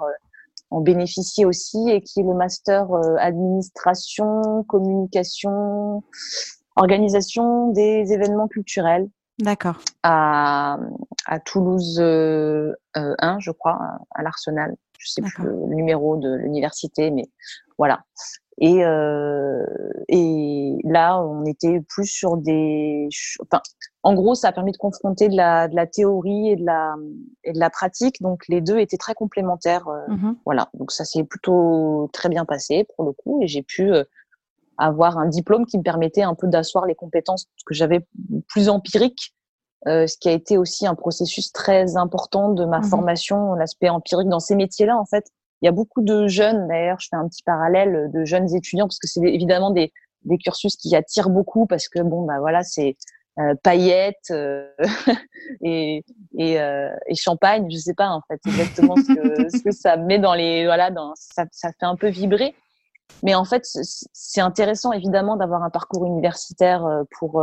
en 0.71 0.81
bénéficier 0.81 1.45
aussi 1.45 1.79
et 1.91 2.01
qui 2.01 2.21
est 2.21 2.23
le 2.25 2.35
master 2.35 2.91
euh, 2.93 3.17
administration, 3.19 4.65
communication, 4.65 6.03
organisation 6.77 7.73
des 7.73 8.13
événements 8.13 8.49
culturels. 8.49 9.09
D'accord. 9.41 9.79
À, 10.03 10.79
à 11.27 11.41
Toulouse 11.41 11.99
euh, 12.01 12.73
1, 12.95 13.37
euh, 13.37 13.37
je 13.41 13.51
crois, 13.51 13.79
à 14.15 14.23
l'Arsenal. 14.23 14.77
Je 14.99 15.11
sais 15.11 15.23
plus 15.23 15.45
le 15.45 15.75
numéro 15.75 16.19
de 16.19 16.35
l'université, 16.35 17.11
mais 17.11 17.31
voilà. 17.79 18.01
Et, 18.59 18.85
euh, 18.85 19.65
et 20.09 20.77
là, 20.85 21.19
on 21.23 21.47
était 21.47 21.81
plus 21.89 22.05
sur 22.05 22.37
des. 22.37 23.09
Enfin, 23.41 23.63
en 24.03 24.13
gros, 24.13 24.35
ça 24.35 24.49
a 24.49 24.53
permis 24.53 24.73
de 24.73 24.77
confronter 24.77 25.31
de 25.31 25.37
la, 25.37 25.67
de 25.69 25.75
la 25.75 25.87
théorie 25.87 26.51
et 26.51 26.57
de 26.57 26.67
la, 26.67 26.95
et 27.45 27.55
de 27.55 27.59
la 27.59 27.71
pratique. 27.71 28.21
Donc, 28.21 28.43
les 28.49 28.61
deux 28.61 28.79
étaient 28.79 28.99
très 28.99 29.15
complémentaires. 29.15 29.89
Euh, 29.89 30.13
mmh 30.13 30.37
voilà. 30.45 30.69
Donc, 30.75 30.93
ça 30.93 31.07
s'est 31.07 31.25
plutôt 31.25 32.11
très 32.13 32.29
bien 32.29 32.45
passé 32.45 32.87
pour 32.95 33.07
le 33.07 33.13
coup. 33.13 33.41
Et 33.43 33.49
j'ai 33.49 33.63
pu 33.63 33.91
euh, 33.91 34.05
avoir 34.81 35.19
un 35.19 35.27
diplôme 35.27 35.67
qui 35.67 35.79
me 35.79 35.83
permettait 35.83 36.23
un 36.23 36.35
peu 36.35 36.49
d'asseoir 36.49 36.87
les 36.87 36.95
compétences 36.95 37.47
que 37.67 37.75
j'avais 37.75 38.07
plus 38.49 38.69
empiriques. 38.69 39.35
Euh, 39.87 40.07
ce 40.07 40.19
qui 40.19 40.29
a 40.29 40.33
été 40.33 40.59
aussi 40.59 40.87
un 40.87 40.95
processus 40.95 41.53
très 41.53 41.97
important 41.97 42.51
de 42.51 42.67
ma 42.67 42.81
mmh 42.81 42.85
formation, 42.85 43.55
l'aspect 43.55 43.89
empirique 43.89 44.29
dans 44.29 44.41
ces 44.41 44.55
métiers-là, 44.55 44.99
en 44.99 45.07
fait 45.07 45.31
il 45.63 45.67
y 45.67 45.69
a 45.69 45.73
beaucoup 45.73 46.01
de 46.01 46.27
jeunes, 46.27 46.69
d'ailleurs, 46.69 46.99
je 47.01 47.09
fais 47.11 47.17
un 47.17 47.29
petit 47.29 47.43
parallèle 47.43 48.11
de 48.13 48.25
jeunes 48.25 48.55
étudiants 48.55 48.87
parce 48.87 48.99
que 48.99 49.07
c'est 49.07 49.21
évidemment 49.21 49.71
des, 49.71 49.93
des 50.25 50.39
cursus 50.39 50.77
qui 50.77 50.95
attirent 50.97 51.29
beaucoup 51.29 51.67
parce 51.67 51.89
que 51.89 52.01
bon, 52.01 52.25
bah 52.25 52.39
voilà, 52.41 52.63
c'est 52.63 52.97
euh, 53.39 53.55
paillettes 53.63 54.31
euh, 54.31 54.67
et, 55.63 56.03
et, 56.39 56.61
euh, 56.61 56.89
et, 57.07 57.15
champagne, 57.15 57.69
je 57.71 57.77
sais 57.77 57.95
pas 57.95 58.09
en 58.09 58.23
fait 58.27 58.41
exactement 58.47 58.97
ce 58.97 59.15
que, 59.15 59.51
ce 59.57 59.63
que 59.63 59.71
ça 59.71 59.97
met 59.97 60.19
dans 60.19 60.35
les 60.35 60.65
voilà, 60.65 60.91
dans, 60.91 61.13
ça, 61.15 61.45
ça 61.53 61.71
fait 61.79 61.87
un 61.87 61.97
peu 61.97 62.09
vibrer. 62.09 62.55
Mais 63.23 63.35
en 63.35 63.45
fait, 63.45 63.65
c'est 63.65 64.41
intéressant 64.41 64.93
évidemment 64.93 65.37
d'avoir 65.37 65.63
un 65.63 65.71
parcours 65.71 66.07
universitaire 66.07 66.87
pour 67.19 67.43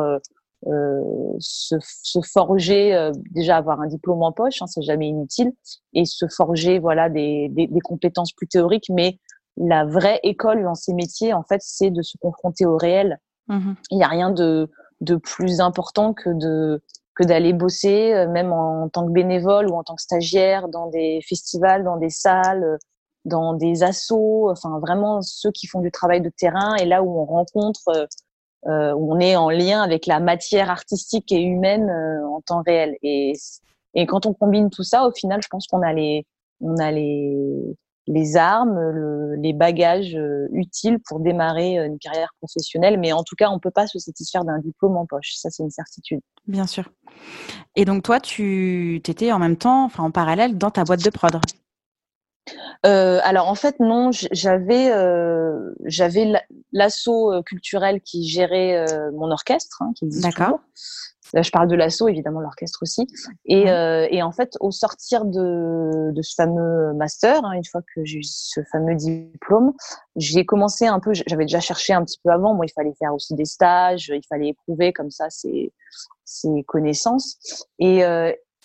euh, 0.65 0.91
se, 1.39 1.75
se, 1.79 2.19
forger, 2.21 2.95
euh, 2.95 3.11
déjà 3.29 3.57
avoir 3.57 3.79
un 3.79 3.85
diplôme 3.85 4.23
en 4.23 4.31
poche, 4.31 4.59
hein, 4.61 4.65
c'est 4.65 4.81
jamais 4.81 5.07
inutile, 5.07 5.53
et 5.93 6.03
se 6.03 6.27
forger 6.27 6.79
voilà 6.79 7.09
des, 7.09 7.47
des, 7.49 7.67
des, 7.67 7.79
compétences 7.79 8.33
plus 8.33 8.47
théoriques. 8.47 8.89
Mais 8.89 9.19
la 9.55 9.85
vraie 9.85 10.19
école 10.23 10.63
dans 10.63 10.73
ces 10.73 10.93
métiers, 10.93 11.31
en 11.31 11.43
fait, 11.43 11.61
c'est 11.63 11.91
de 11.91 12.01
se 12.01 12.17
confronter 12.17 12.65
au 12.65 12.75
réel. 12.75 13.19
Mmh 13.47 13.73
Il 13.91 13.97
n'y 13.97 14.03
a 14.03 14.07
rien 14.07 14.31
de, 14.31 14.69
de 15.01 15.15
plus 15.15 15.61
important 15.61 16.13
que 16.13 16.31
de 16.31 16.81
que 17.13 17.23
d'aller 17.23 17.53
bosser, 17.53 18.13
euh, 18.13 18.27
même 18.27 18.51
en, 18.51 18.89
tant 18.89 19.05
que 19.05 19.11
bénévole 19.11 19.69
ou 19.69 19.75
en 19.75 19.83
tant 19.83 19.95
que 19.95 20.01
stagiaire, 20.01 20.67
dans 20.69 20.87
des 20.87 21.19
festivals, 21.27 21.83
dans 21.83 21.97
des 21.97 22.09
salles, 22.09 22.77
dans 23.27 23.53
des 23.53 23.83
assos, 23.83 24.49
enfin 24.49 24.79
vraiment 24.79 25.21
ceux 25.21 25.51
qui 25.51 25.67
font 25.67 25.81
du 25.81 25.91
travail 25.91 26.21
de 26.21 26.29
terrain 26.29 26.75
et 26.75 26.85
là 26.85 27.03
où 27.03 27.19
on 27.19 27.25
rencontre 27.25 28.07
euh, 28.65 28.91
où 28.93 29.13
on 29.13 29.19
est 29.19 29.35
en 29.35 29.49
lien 29.49 29.81
avec 29.81 30.07
la 30.07 30.19
matière 30.19 30.69
artistique 30.69 31.31
et 31.31 31.41
humaine 31.41 31.89
euh, 31.89 32.27
en 32.27 32.41
temps 32.41 32.63
réel. 32.65 32.97
Et, 33.03 33.33
quand 34.07 34.25
on 34.25 34.33
combine 34.33 34.69
tout 34.69 34.83
ça, 34.83 35.07
au 35.07 35.11
final, 35.11 35.41
je 35.41 35.47
pense 35.47 35.65
qu'on 35.67 35.81
a 35.81 35.93
les, 35.93 36.25
on 36.59 36.77
a 36.77 36.91
les, 36.91 37.35
les 38.05 38.37
armes, 38.37 38.79
les 39.35 39.53
bagages 39.53 40.15
euh, 40.15 40.47
utiles 40.51 40.99
pour 41.07 41.19
démarrer 41.19 41.77
une 41.77 41.97
carrière 41.97 42.29
professionnelle. 42.39 42.99
Mais 42.99 43.11
en 43.13 43.23
tout 43.23 43.35
cas, 43.35 43.49
on 43.49 43.59
peut 43.59 43.71
pas 43.71 43.87
se 43.87 43.97
satisfaire 43.99 44.43
d'un 44.43 44.59
diplôme 44.59 44.97
en 44.97 45.05
poche. 45.05 45.33
Ça, 45.35 45.49
c'est 45.49 45.63
une 45.63 45.71
certitude. 45.71 46.19
Bien 46.45 46.67
sûr. 46.67 46.91
Et 47.75 47.85
donc, 47.85 48.03
toi, 48.03 48.19
tu 48.19 48.97
étais 48.97 49.31
en 49.31 49.39
même 49.39 49.57
temps, 49.57 49.85
enfin, 49.85 50.03
en 50.03 50.11
parallèle, 50.11 50.57
dans 50.57 50.71
ta 50.71 50.83
boîte 50.83 51.03
de 51.03 51.09
prod. 51.09 51.39
Euh, 52.85 53.19
alors 53.23 53.47
en 53.47 53.55
fait 53.55 53.79
non, 53.79 54.11
j'avais 54.11 54.91
euh, 54.91 55.73
j'avais 55.85 56.31
l'assaut 56.71 57.33
euh, 57.33 57.41
culturel 57.41 58.01
qui 58.01 58.27
gérait 58.27 58.77
euh, 58.77 59.11
mon 59.13 59.31
orchestre, 59.31 59.81
hein, 59.81 59.91
qui 59.95 60.07
D'accord. 60.21 60.59
je 61.33 61.49
parle 61.51 61.67
de 61.67 61.75
l'assaut, 61.75 62.07
évidemment 62.07 62.39
l'orchestre 62.39 62.79
aussi. 62.83 63.07
Et, 63.45 63.65
et, 63.65 64.23
en 64.23 64.31
fait, 64.31 64.53
au 64.61 64.71
sortir 64.71 65.25
de, 65.25 66.11
de 66.11 66.21
ce 66.21 66.35
fameux 66.35 66.93
master, 66.93 67.43
hein, 67.43 67.51
une 67.51 67.65
fois 67.65 67.81
que 67.81 68.05
j'ai 68.05 68.19
eu 68.19 68.23
ce 68.23 68.61
fameux 68.71 68.95
diplôme, 68.95 69.73
j'ai 70.15 70.45
commencé 70.45 70.87
un 70.87 70.99
peu. 70.99 71.11
J'avais 71.13 71.45
déjà 71.45 71.59
cherché 71.59 71.93
un 71.93 72.03
petit 72.05 72.19
peu 72.23 72.31
avant. 72.31 72.53
Moi, 72.53 72.65
il 72.65 72.71
fallait 72.71 72.93
faire 72.97 73.13
aussi 73.13 73.35
des 73.35 73.45
stages, 73.45 74.07
il 74.07 74.25
fallait 74.29 74.49
éprouver 74.49 74.93
comme 74.93 75.11
ça 75.11 75.29
ses, 75.29 75.73
ses 76.23 76.63
connaissances. 76.63 77.37
Et, 77.79 78.03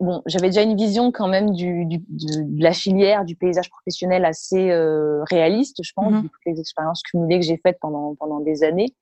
bon, 0.01 0.23
j'avais 0.27 0.49
déjà 0.49 0.63
une 0.63 0.77
vision 0.77 1.13
quand 1.13 1.29
même 1.29 1.53
du, 1.53 1.85
du 1.87 1.99
de, 2.09 2.63
la 2.63 2.73
filière, 2.73 3.25
du 3.25 3.37
paysage 3.37 3.71
professionnel 3.71 4.25
assez 4.25 4.71
euh, 4.71 5.23
réaliste, 5.25 5.83
je 5.83 5.93
pense, 5.95 6.13
mmh 6.13 6.23
toutes 6.23 6.47
les 6.47 6.61
expériences 6.61 7.03
cumulées 7.03 7.41
que 7.41 7.47
j'ai 7.47 7.61
faites 7.63 7.79
pendant, 7.81 8.15
pendant 8.15 8.41
des 8.41 8.65
années. 8.65 8.95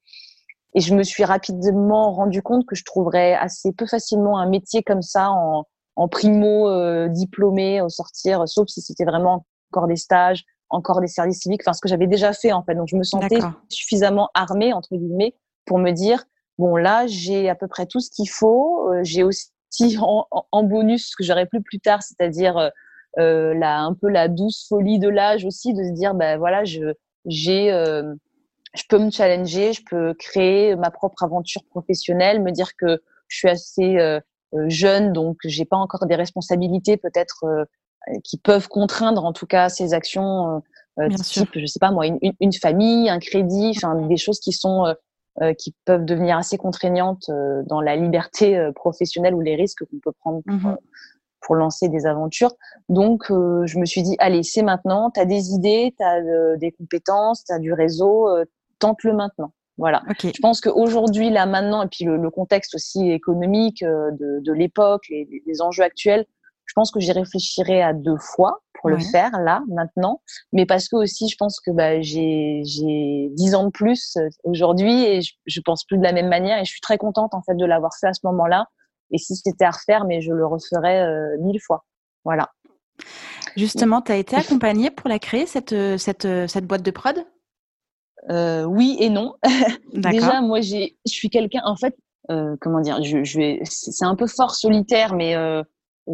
Et 0.75 0.81
je 0.81 0.95
me 0.95 1.03
suis 1.03 1.25
rapidement 1.25 2.13
rendu 2.13 2.43
compte 2.43 2.65
que 2.67 2.77
je 2.77 2.85
trouverais 2.85 3.35
assez 3.35 3.73
peu 3.73 3.87
facilement 3.87 4.39
un 4.39 4.49
métier 4.49 4.83
comme 4.83 5.03
ça 5.03 5.31
en, 5.31 5.65
en 5.97 6.09
primo 6.09 6.69
euh, 6.69 7.09
diplômé 7.09 7.81
au 7.81 7.89
sortir, 7.89 8.47
sauf 8.47 8.69
si 8.69 8.81
c'était 8.81 9.05
vraiment 9.05 9.47
encore 9.71 9.89
des 9.89 9.97
stages, 9.97 10.45
encore 10.69 11.01
des 11.01 11.09
services 11.09 11.41
civiques, 11.41 11.63
enfin 11.65 11.73
ce 11.73 11.81
que 11.81 11.89
j'avais 11.89 12.07
déjà 12.07 12.33
fait 12.33 12.53
en 12.53 12.63
fait. 12.63 12.75
Donc 12.75 12.89
je 12.89 12.97
me 12.97 13.03
sentais 13.03 13.41
suffisamment 13.69 14.31
armée 14.35 14.73
entre 14.73 14.97
guillemets 14.97 15.35
pour 15.67 15.79
me 15.79 15.91
dire 15.91 16.25
bon 16.59 16.77
là 16.77 17.07
j'ai 17.07 17.49
à 17.49 17.55
peu 17.55 17.67
près 17.67 17.87
tout 17.87 18.01
ce 18.01 18.11
qu'il 18.11 18.29
faut, 18.29 18.89
euh, 18.91 19.01
j'ai 19.03 19.25
aussi 19.25 19.49
en, 20.01 20.27
en, 20.31 20.63
bonus 20.63 21.11
ce 21.11 21.17
que 21.17 21.25
j'aurais 21.25 21.47
plus 21.47 21.63
plus 21.63 21.81
tard, 21.81 22.03
c'est-à-dire 22.03 22.57
euh, 22.57 22.69
euh, 23.19 23.55
la 23.55 23.81
un 23.81 23.95
peu 23.95 24.09
la 24.09 24.29
douce 24.29 24.67
folie 24.69 24.99
de 24.99 25.09
l'âge 25.09 25.45
aussi, 25.45 25.75
de 25.75 25.83
se 25.83 25.93
dire 25.93 26.15
ben 26.15 26.39
voilà 26.39 26.65
je 26.65 26.95
j'ai 27.27 27.73
euh, 27.73 28.15
je 28.75 28.83
peux 28.89 28.99
me 28.99 29.11
challenger, 29.11 29.73
je 29.73 29.83
peux 29.89 30.15
créer 30.15 30.77
ma 30.77 30.91
propre 30.91 31.23
aventure 31.23 31.63
professionnelle, 31.71 32.43
me 32.43 32.53
dire 32.53 32.77
que 32.77 33.03
je 33.29 33.37
suis 33.37 33.49
assez 33.49 33.99
euh, 33.99 34.21
jeune, 34.69 35.13
donc 35.13 35.39
j'ai 35.45 35.65
pas 35.65 35.77
encore 35.77 36.07
des 36.07 36.15
responsabilités 36.15 36.97
peut-être 36.97 37.67
qui 38.25 38.39
peuvent 38.39 38.69
contraindre 38.69 39.25
en 39.25 39.33
tout 39.33 39.47
cas 39.47 39.69
ces 39.69 39.93
actions 39.93 40.63
euh, 41.01 41.09
type, 41.09 41.51
je 41.55 41.67
sais 41.67 41.79
pas 41.79 41.93
moi, 41.93 42.07
une, 42.07 42.19
une, 42.41 42.53
famille, 42.53 43.09
un 43.09 43.19
crédit, 43.19 43.73
enfin 43.77 43.95
des 43.95 44.17
choses 44.17 44.41
qui 44.41 44.53
sont 44.53 44.87
euh, 44.87 44.95
qui 45.59 45.75
peuvent 45.85 46.05
devenir 46.05 46.37
assez 46.37 46.59
contraignantes 46.59 47.29
euh, 47.29 47.63
dans 47.67 47.81
la 47.81 47.97
liberté 47.97 48.57
euh, 48.57 48.73
professionnelle 48.73 49.35
ou 49.35 49.41
les 49.41 49.55
risques 49.55 49.85
qu'on 49.85 49.99
peut 50.03 50.13
prendre 50.21 50.43
pour, 50.47 50.55
mmh 50.55 50.77
pour, 51.43 51.55
lancer 51.55 51.89
des 51.89 52.05
aventures. 52.05 52.53
Donc, 52.91 53.25
je 53.29 53.79
me 53.79 53.87
suis 53.87 54.03
dit, 54.03 54.15
allez, 54.19 54.43
c'est 54.43 54.63
maintenant, 54.63 55.11
tu 55.11 55.21
as 55.21 55.25
des 55.25 55.53
idées, 55.53 55.95
tu 55.97 56.05
as 56.05 56.21
des 56.59 56.71
compétences, 56.71 57.45
tu 57.45 57.53
as 57.55 57.59
du 57.59 57.73
réseau, 57.73 58.29
tente-le 58.79 59.15
maintenant. 59.15 59.55
Voilà. 59.79 60.03
Je 60.23 60.39
pense 60.43 60.61
qu'aujourd'hui, 60.61 61.31
là, 61.31 61.47
maintenant, 61.47 61.83
et 61.83 61.89
puis 61.89 62.05
le, 62.05 62.19
le 62.19 62.31
contexte 62.31 62.75
aussi 62.75 63.11
économique 63.11 63.83
de, 63.83 64.41
de 64.41 64.53
l'époque, 64.53 65.07
les, 65.09 65.43
les, 65.47 65.63
enjeux 65.63 65.83
actuels, 65.83 66.27
je 66.71 66.75
pense 66.77 66.93
que 66.93 67.01
j'y 67.01 67.11
réfléchirai 67.11 67.83
à 67.83 67.93
deux 67.93 68.17
fois 68.17 68.61
pour 68.75 68.91
le 68.91 68.99
faire 69.01 69.33
là, 69.41 69.61
maintenant. 69.67 70.23
Mais 70.53 70.67
parce 70.67 70.89
que 70.89 70.95
aussi, 70.95 71.29
je 71.29 71.35
pense 71.37 71.59
que 71.59 71.73
bah, 71.73 72.01
j'ai 72.01 72.63
dix 73.33 73.57
ans 73.57 73.65
de 73.65 73.71
plus 73.71 74.17
euh, 74.17 74.29
aujourd'hui 74.45 75.05
et 75.05 75.21
je, 75.21 75.35
je 75.47 75.61
pense 75.61 75.83
plus 75.85 75.99
de 75.99 76.05
la 76.05 76.13
même 76.13 76.29
manière 76.29 76.61
et 76.61 76.65
je 76.65 76.71
suis 76.71 76.81
très 76.81 76.97
contente 76.97 77.35
en 77.35 77.43
fait 77.43 77.57
de 77.57 77.67
l'avoir 77.67 77.91
fait 78.01 78.07
à 78.07 78.13
ce 78.13 78.21
moment-là. 78.23 78.67
Et 79.11 79.19
si 79.19 79.35
c'était 79.35 79.65
à 79.65 79.73
refaire, 79.73 80.05
mais 80.05 80.21
je 80.21 80.33
le 80.33 80.47
referais 80.47 81.03
euh, 81.03 81.37
mille 81.41 81.61
fois. 81.61 81.85
Voilà. 82.25 82.51
Justement, 83.57 84.01
tu 84.01 84.13
as 84.13 84.17
été 84.17 84.37
accompagnée 84.37 84.93
pour 84.93 85.09
la 85.09 85.19
créer, 85.19 85.47
cette, 85.47 85.73
euh, 85.73 85.99
cette, 85.99 86.29
cette 86.47 86.67
boîte 86.67 86.83
de 86.83 86.93
prod? 86.93 87.17
Euh, 88.31 88.63
Oui 88.63 88.97
et 89.01 89.11
non. 89.11 89.35
Déjà, 89.93 90.41
moi, 90.41 90.61
je 90.61 90.87
suis 91.05 91.31
quelqu'un, 91.31 91.63
en 91.65 91.75
fait, 91.75 91.97
euh, 92.31 92.55
comment 92.61 92.81
dire, 92.81 93.03
je, 93.03 93.25
je 93.25 93.39
vais, 93.39 93.61
c'est 93.65 94.05
un 94.05 94.15
peu 94.15 94.29
fort 94.29 94.55
solitaire, 94.55 95.15
mais 95.15 95.35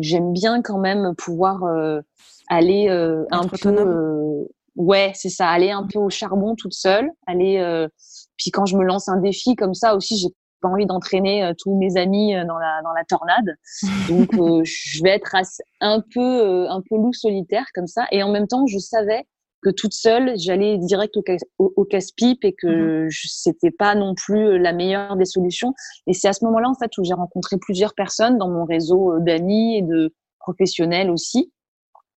j'aime 0.01 0.33
bien 0.33 0.63
quand 0.63 0.79
même 0.79 1.15
pouvoir 1.17 1.65
euh, 1.65 2.01
aller 2.49 2.89
euh, 2.89 3.25
un 3.31 3.47
peu 3.47 3.69
euh, 3.69 4.45
ouais, 4.77 5.13
c'est 5.15 5.29
ça, 5.29 5.49
aller 5.49 5.71
un 5.71 5.87
peu 5.87 5.99
au 5.99 6.11
charbon 6.11 6.55
toute 6.55 6.75
seule, 6.75 7.11
aller. 7.27 7.59
Euh, 7.59 7.89
puis 8.37 8.51
quand 8.51 8.67
je 8.67 8.77
me 8.77 8.85
lance 8.85 9.09
un 9.09 9.19
défi 9.19 9.57
comme 9.57 9.75
ça 9.75 9.97
aussi, 9.97 10.19
j'ai 10.19 10.29
pas 10.61 10.69
envie 10.69 10.87
d'entraîner 10.87 11.45
euh, 11.45 11.53
tous 11.59 11.77
mes 11.77 11.97
amis 11.97 12.35
euh, 12.35 12.45
dans 12.45 12.59
la 12.59 12.81
dans 12.83 12.93
la 12.93 13.05
tornade. 13.05 13.57
Donc 14.09 14.65
je 14.65 15.03
vais 15.03 15.11
être 15.11 15.35
un 15.81 16.03
peu 16.15 16.69
un 16.69 16.81
peu 16.89 16.97
loup 16.97 17.13
solitaire 17.13 17.67
comme 17.75 17.87
ça. 17.87 18.07
Et 18.13 18.23
en 18.23 18.31
même 18.31 18.47
temps, 18.47 18.67
je 18.67 18.79
savais 18.79 19.27
que 19.63 19.71
toute 19.71 19.95
seule, 19.95 20.35
j'allais 20.39 20.79
direct 20.79 21.17
au, 21.17 21.25
au, 21.59 21.85
casse-pipe 21.85 22.45
et 22.45 22.53
que 22.53 23.07
mmh. 23.07 23.11
c'était 23.11 23.71
pas 23.71 23.95
non 23.95 24.15
plus 24.15 24.59
la 24.59 24.73
meilleure 24.73 25.17
des 25.17 25.25
solutions. 25.25 25.75
Et 26.07 26.13
c'est 26.13 26.29
à 26.29 26.33
ce 26.33 26.45
moment-là 26.45 26.69
en 26.69 26.75
fait 26.75 26.91
où 26.99 27.05
j'ai 27.05 27.15
rencontré 27.15 27.57
plusieurs 27.59 27.95
personnes 27.95 28.39
dans 28.39 28.49
mon 28.49 28.65
réseau 28.65 29.19
d'amis 29.19 29.79
et 29.79 29.83
de 29.83 30.15
professionnels 30.39 31.11
aussi 31.11 31.51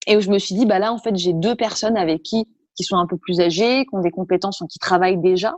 et 0.07 0.17
où 0.17 0.21
je 0.21 0.29
me 0.29 0.39
suis 0.39 0.55
dit, 0.55 0.65
bah 0.65 0.79
là, 0.79 0.91
en 0.91 0.97
fait, 0.97 1.15
j'ai 1.15 1.33
deux 1.33 1.55
personnes 1.55 1.97
avec 1.97 2.23
qui, 2.23 2.47
qui 2.75 2.83
sont 2.83 2.97
un 2.97 3.05
peu 3.05 3.17
plus 3.17 3.39
âgées, 3.41 3.85
qui 3.85 3.95
ont 3.95 4.01
des 4.01 4.11
compétences, 4.11 4.63
qui 4.69 4.79
travaillent 4.79 5.21
déjà, 5.21 5.55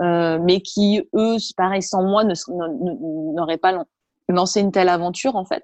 euh, 0.00 0.38
mais 0.42 0.60
qui, 0.60 1.02
eux, 1.14 1.36
pareil, 1.56 1.82
sans 1.82 2.02
moi, 2.02 2.24
n'auraient 2.24 3.58
pas 3.58 3.84
lancé 4.28 4.60
une 4.60 4.72
telle 4.72 4.88
aventure, 4.88 5.36
en 5.36 5.44
fait. 5.44 5.62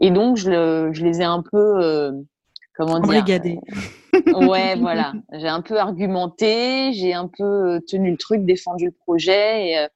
Et 0.00 0.10
donc, 0.10 0.36
je, 0.36 0.90
je 0.92 1.04
les 1.04 1.20
ai 1.20 1.24
un 1.24 1.42
peu, 1.42 1.82
euh, 1.82 2.12
comment 2.74 2.98
dire 3.00 3.24
euh, 3.28 3.50
Ouais, 4.48 4.76
voilà. 4.76 5.12
J'ai 5.32 5.48
un 5.48 5.62
peu 5.62 5.78
argumenté, 5.78 6.92
j'ai 6.92 7.14
un 7.14 7.28
peu 7.28 7.80
tenu 7.88 8.10
le 8.10 8.16
truc, 8.16 8.44
défendu 8.44 8.86
le 8.86 8.92
projet, 8.92 9.70
et, 9.70 9.86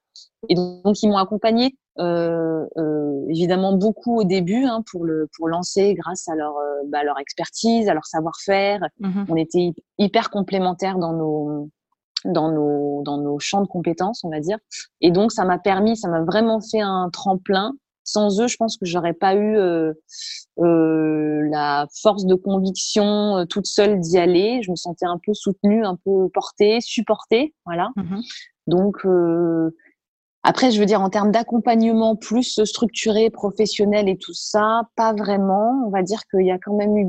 et 0.49 0.55
donc 0.55 1.01
ils 1.01 1.09
m'ont 1.09 1.17
accompagné 1.17 1.75
euh, 1.97 2.65
euh, 2.77 3.25
évidemment 3.29 3.71
beaucoup 3.71 4.19
au 4.19 4.25
début 4.25 4.65
hein, 4.65 4.83
pour 4.91 5.05
le 5.05 5.29
pour 5.37 5.47
lancer 5.47 5.93
grâce 5.93 6.27
à 6.27 6.35
leur 6.35 6.57
euh, 6.57 6.81
bah, 6.87 7.03
leur 7.03 7.17
expertise, 7.19 7.87
à 7.87 7.93
leur 7.93 8.05
savoir-faire. 8.05 8.81
Mmh 8.99 9.23
on 9.29 9.35
était 9.37 9.71
hyper 9.97 10.29
complémentaires 10.29 10.97
dans 10.97 11.13
nos 11.13 11.69
dans 12.25 12.51
nos 12.51 13.01
dans 13.03 13.17
nos 13.17 13.39
champs 13.39 13.61
de 13.61 13.67
compétences, 13.67 14.25
on 14.25 14.29
va 14.29 14.41
dire. 14.41 14.57
Et 14.99 15.11
donc 15.11 15.31
ça 15.31 15.45
m'a 15.45 15.57
permis, 15.57 15.95
ça 15.95 16.09
m'a 16.09 16.21
vraiment 16.21 16.59
fait 16.59 16.81
un 16.81 17.09
tremplin. 17.13 17.73
Sans 18.05 18.39
eux, 18.39 18.47
je 18.47 18.55
pense 18.55 18.77
que 18.77 18.85
j'aurais 18.85 19.13
pas 19.13 19.35
eu 19.35 19.57
euh, 19.57 19.91
euh, 20.59 21.49
la 21.49 21.87
force 22.01 22.25
de 22.25 22.35
conviction 22.35 23.37
euh, 23.37 23.45
toute 23.45 23.65
seule 23.65 23.99
d'y 23.99 24.19
aller. 24.19 24.61
Je 24.61 24.69
me 24.69 24.75
sentais 24.75 25.07
un 25.07 25.19
peu 25.25 25.33
soutenue, 25.33 25.83
un 25.83 25.97
peu 26.05 26.29
portée, 26.29 26.79
supportée, 26.81 27.53
voilà. 27.65 27.89
Mmh 27.97 28.21
donc 28.67 29.05
après, 30.41 30.71
je 30.71 30.79
veux 30.79 30.87
dire, 30.87 30.99
en 30.99 31.11
termes 31.11 31.31
d'accompagnement 31.31 32.15
plus 32.15 32.63
structuré, 32.65 33.29
professionnel 33.29 34.09
et 34.09 34.17
tout 34.17 34.33
ça, 34.33 34.89
pas 34.95 35.13
vraiment. 35.13 35.83
On 35.85 35.91
va 35.91 36.01
dire 36.01 36.21
qu'il 36.31 36.47
y 36.47 36.51
a 36.51 36.57
quand 36.57 36.73
même 36.73 36.97
eu 36.97 37.07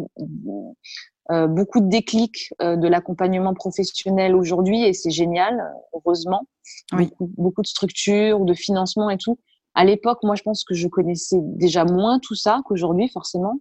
beaucoup 1.48 1.80
de 1.80 1.88
déclics 1.88 2.52
de 2.60 2.86
l'accompagnement 2.86 3.54
professionnel 3.54 4.36
aujourd'hui 4.36 4.84
et 4.84 4.92
c'est 4.92 5.10
génial, 5.10 5.64
heureusement. 5.94 6.46
Oui. 6.92 7.10
Beaucoup, 7.20 7.62
de 7.62 7.66
structures, 7.66 8.40
de 8.40 8.52
financement 8.52 9.08
et 9.08 9.16
tout. 9.16 9.38
À 9.76 9.84
l'époque, 9.84 10.18
moi, 10.24 10.34
je 10.34 10.42
pense 10.42 10.64
que 10.64 10.74
je 10.74 10.88
connaissais 10.88 11.38
déjà 11.40 11.84
moins 11.84 12.18
tout 12.18 12.34
ça 12.34 12.62
qu'aujourd'hui, 12.64 13.08
forcément. 13.08 13.60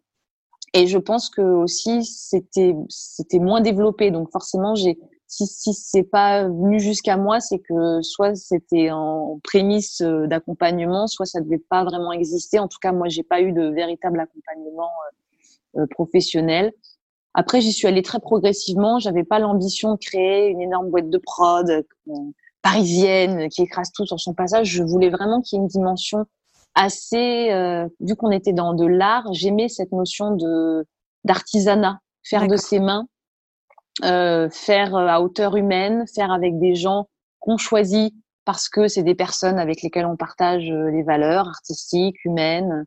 Et 0.73 0.87
je 0.87 0.97
pense 0.97 1.29
que 1.29 1.41
aussi 1.41 2.03
c'était 2.03 2.75
c'était 2.89 3.39
moins 3.39 3.61
développé, 3.61 4.11
donc 4.11 4.29
forcément 4.31 4.75
j'ai 4.75 4.97
si, 5.27 5.47
si 5.47 5.73
c'est 5.73 6.03
pas 6.03 6.47
venu 6.47 6.79
jusqu'à 6.79 7.17
moi, 7.17 7.39
c'est 7.39 7.59
que 7.59 8.01
soit 8.01 8.35
c'était 8.35 8.91
en 8.91 9.39
prémisse 9.43 10.01
euh, 10.01 10.27
d'accompagnement, 10.27 11.07
soit 11.07 11.25
ça 11.25 11.41
devait 11.41 11.57
pas 11.69 11.83
vraiment 11.83 12.11
exister. 12.11 12.59
En 12.59 12.67
tout 12.67 12.77
cas, 12.81 12.91
moi, 12.91 13.07
j'ai 13.09 13.23
pas 13.23 13.41
eu 13.41 13.51
de 13.51 13.69
véritable 13.69 14.19
accompagnement 14.19 14.91
euh, 15.77 15.81
euh, 15.81 15.87
professionnel. 15.87 16.73
Après, 17.33 17.59
j'y 17.59 17.73
suis 17.73 17.87
allée 17.87 18.03
très 18.03 18.19
progressivement. 18.19 18.99
J'avais 18.99 19.23
pas 19.23 19.39
l'ambition 19.39 19.93
de 19.93 19.97
créer 19.97 20.47
une 20.47 20.61
énorme 20.61 20.89
boîte 20.89 21.09
de 21.09 21.17
prod 21.17 21.85
parisienne 22.65 23.47
qui 23.49 23.61
écrase 23.61 23.91
tout 23.93 24.05
sur 24.05 24.19
son 24.19 24.33
passage. 24.33 24.67
Je 24.67 24.83
voulais 24.83 25.09
vraiment 25.09 25.41
qu'il 25.41 25.57
y 25.57 25.59
ait 25.59 25.63
une 25.63 25.67
dimension 25.67 26.25
assez, 26.73 27.49
vu 28.01 28.15
qu'on 28.15 28.31
était 28.31 28.51
dans 28.51 28.73
de 28.73 28.85
l'art, 28.85 29.31
j'aimais 29.31 29.69
cette 29.69 29.93
notion 29.93 30.31
de 30.31 30.85
d'artisanat, 31.23 31.99
faire 32.23 32.47
de 32.47 32.57
ses 32.57 32.79
mains 32.79 33.07
euh, 34.03 34.49
faire 34.49 34.93
euh, 34.93 35.07
à 35.07 35.21
hauteur 35.21 35.55
humaine, 35.55 36.05
faire 36.13 36.31
avec 36.31 36.59
des 36.59 36.75
gens 36.75 37.07
qu'on 37.39 37.55
choisit 37.57 38.13
parce 38.43 38.67
que 38.67 38.89
c'est 38.89 39.03
des 39.03 39.15
personnes 39.15 39.57
avec 39.57 39.81
lesquelles 39.81 40.05
on 40.05 40.17
partage 40.17 40.69
euh, 40.69 40.91
les 40.91 41.01
valeurs 41.01 41.47
artistiques, 41.47 42.17
humaines. 42.25 42.83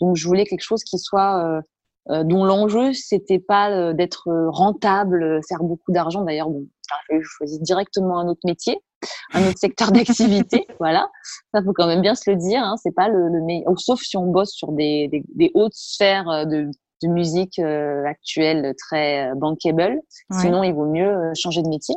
Donc 0.00 0.14
je 0.14 0.24
voulais 0.26 0.46
quelque 0.46 0.62
chose 0.62 0.84
qui 0.84 0.98
soit 1.00 1.62
euh, 2.10 2.22
dont 2.22 2.44
l'enjeu 2.44 2.92
c'était 2.92 3.40
pas 3.40 3.92
d'être 3.92 4.28
rentable, 4.48 5.40
faire 5.48 5.64
beaucoup 5.64 5.90
d'argent. 5.90 6.22
D'ailleurs, 6.22 6.48
bon, 6.48 6.66
je 7.10 7.22
choisis 7.22 7.60
directement 7.60 8.20
un 8.20 8.28
autre 8.28 8.40
métier, 8.44 8.78
un 9.34 9.48
autre 9.48 9.58
secteur 9.58 9.92
d'activité. 9.92 10.66
voilà, 10.78 11.08
ça 11.54 11.62
faut 11.62 11.72
quand 11.72 11.86
même 11.86 12.02
bien 12.02 12.14
se 12.14 12.30
le 12.30 12.36
dire. 12.36 12.62
Hein, 12.62 12.76
c'est 12.82 12.94
pas 12.94 13.08
le, 13.08 13.28
le 13.28 13.42
meilleur, 13.42 13.78
sauf 13.78 14.00
si 14.00 14.16
on 14.16 14.26
bosse 14.26 14.52
sur 14.52 14.72
des, 14.72 15.08
des, 15.08 15.24
des 15.34 15.50
hautes 15.54 15.74
sphères 15.74 16.46
de 16.46 16.70
de 17.02 17.08
musique 17.08 17.58
euh, 17.58 18.04
actuelle 18.06 18.74
très 18.78 19.30
euh, 19.30 19.34
bankable. 19.34 20.00
Sinon, 20.40 20.62
il 20.62 20.72
vaut 20.72 20.86
mieux 20.86 21.08
euh, 21.08 21.32
changer 21.34 21.62
de 21.62 21.68
métier. 21.68 21.94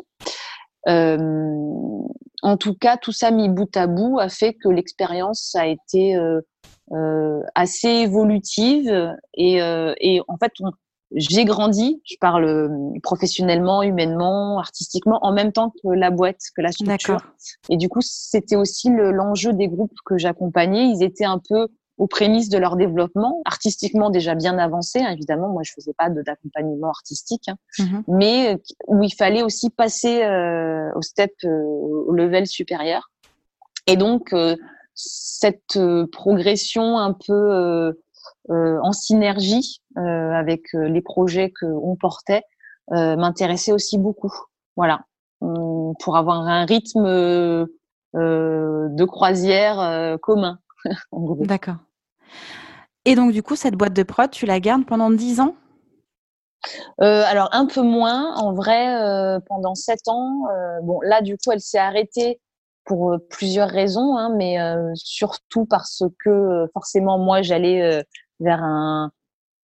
en 0.87 2.57
tout 2.57 2.75
cas, 2.75 2.97
tout 2.97 3.11
ça 3.11 3.31
mis 3.31 3.49
bout 3.49 3.75
à 3.75 3.87
bout 3.87 4.19
a 4.19 4.29
fait 4.29 4.53
que 4.53 4.69
l'expérience 4.69 5.55
a 5.55 5.67
été 5.67 6.15
assez 7.55 7.89
évolutive 7.89 9.15
et, 9.33 9.57
et 9.57 10.21
en 10.27 10.37
fait, 10.37 10.51
j'ai 11.15 11.45
grandi, 11.45 12.01
je 12.05 12.15
parle 12.19 12.69
professionnellement, 13.01 13.81
humainement, 13.83 14.59
artistiquement, 14.59 15.19
en 15.21 15.31
même 15.31 15.51
temps 15.51 15.71
que 15.71 15.89
la 15.89 16.11
boîte, 16.11 16.41
que 16.55 16.61
la 16.61 16.71
structure. 16.71 17.21
Et 17.69 17.77
du 17.77 17.89
coup, 17.89 18.01
c'était 18.01 18.57
aussi 18.57 18.89
l'enjeu 18.91 19.53
des 19.53 19.67
groupes 19.67 19.97
que 20.05 20.17
j'accompagnais. 20.17 20.89
Ils 20.89 21.03
étaient 21.03 21.25
un 21.25 21.39
peu 21.39 21.67
aux 21.97 22.07
prémices 22.07 22.49
de 22.49 22.57
leur 22.57 22.75
développement, 22.75 23.41
artistiquement 23.45 24.09
déjà 24.09 24.35
bien 24.35 24.57
avancé. 24.57 24.99
Hein, 24.99 25.11
évidemment, 25.11 25.49
moi 25.49 25.63
je 25.63 25.71
faisais 25.73 25.93
pas 25.93 26.09
d'accompagnement 26.09 26.89
artistique, 26.89 27.47
hein, 27.47 27.55
mmh 27.79 27.99
mais 28.07 28.53
euh, 28.53 28.57
où 28.87 29.03
il 29.03 29.13
fallait 29.13 29.43
aussi 29.43 29.69
passer 29.69 30.23
euh, 30.23 30.91
au 30.95 31.01
step, 31.01 31.31
euh, 31.45 31.61
au 31.63 32.11
level 32.11 32.47
supérieur. 32.47 33.11
Et 33.87 33.97
donc 33.97 34.33
cette 34.95 35.79
progression 36.11 36.97
un 36.97 37.13
peu 37.13 37.93
en 38.49 38.91
synergie 38.91 39.81
avec 39.95 40.61
les 40.73 41.01
projets 41.01 41.51
qu'on 41.59 41.95
portait 41.95 42.43
m'intéressait 42.91 43.71
aussi 43.71 43.97
beaucoup. 43.97 44.33
Voilà, 44.75 45.01
pour 45.39 46.17
avoir 46.17 46.41
un 46.41 46.65
rythme 46.65 47.05
de 48.13 49.05
croisière 49.05 50.17
commun. 50.21 50.59
D'accord. 51.11 51.77
Et 53.05 53.15
donc, 53.15 53.31
du 53.31 53.43
coup, 53.43 53.55
cette 53.55 53.75
boîte 53.75 53.93
de 53.93 54.03
prod, 54.03 54.29
tu 54.31 54.45
la 54.45 54.59
gardes 54.59 54.85
pendant 54.85 55.11
10 55.11 55.39
ans? 55.39 55.55
Euh, 57.01 57.23
alors 57.25 57.49
un 57.51 57.67
peu 57.67 57.81
moins, 57.81 58.35
en 58.35 58.53
vrai, 58.53 58.95
euh, 58.99 59.39
pendant 59.47 59.75
sept 59.75 60.07
ans. 60.07 60.47
Euh, 60.49 60.81
bon, 60.81 60.99
là, 61.01 61.21
du 61.21 61.37
coup, 61.37 61.51
elle 61.51 61.61
s'est 61.61 61.77
arrêtée 61.77 62.41
pour 62.83 63.15
plusieurs 63.29 63.69
raisons, 63.69 64.15
hein, 64.17 64.31
mais 64.35 64.57
surtout 64.93 65.65
parce 65.65 66.03
que 66.23 66.67
forcément, 66.73 67.17
moi, 67.17 67.41
j'allais 67.41 68.03
vers 68.39 68.63
un, 68.63 69.11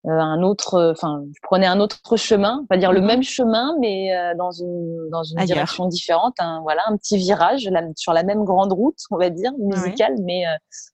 un 0.06 0.42
autre, 0.44 0.92
enfin, 0.92 1.24
je 1.28 1.40
prenais 1.44 1.68
un 1.68 1.80
autre 1.80 2.18
chemin, 2.18 2.66
pas 2.70 2.78
dire 2.78 2.92
le 2.92 3.02
mmh 3.02 3.06
même 3.06 3.24
chemin, 3.24 3.76
mais 3.80 4.12
dans 4.38 4.52
une 4.52 5.10
dans 5.12 5.24
une 5.24 5.44
direction 5.46 5.88
différente. 5.88 6.36
voilà, 6.64 6.82
un 6.88 6.98
petit 6.98 7.18
virage 7.18 7.70
sur 7.96 8.14
la 8.14 8.24
même 8.24 8.44
grande 8.44 8.74
route, 8.74 8.98
on 9.12 9.18
va 9.18 9.30
dire 9.30 9.52
musicale, 9.60 10.16
mais 10.24 10.44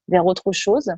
vers 0.07 0.25
autre 0.25 0.51
chose. 0.51 0.91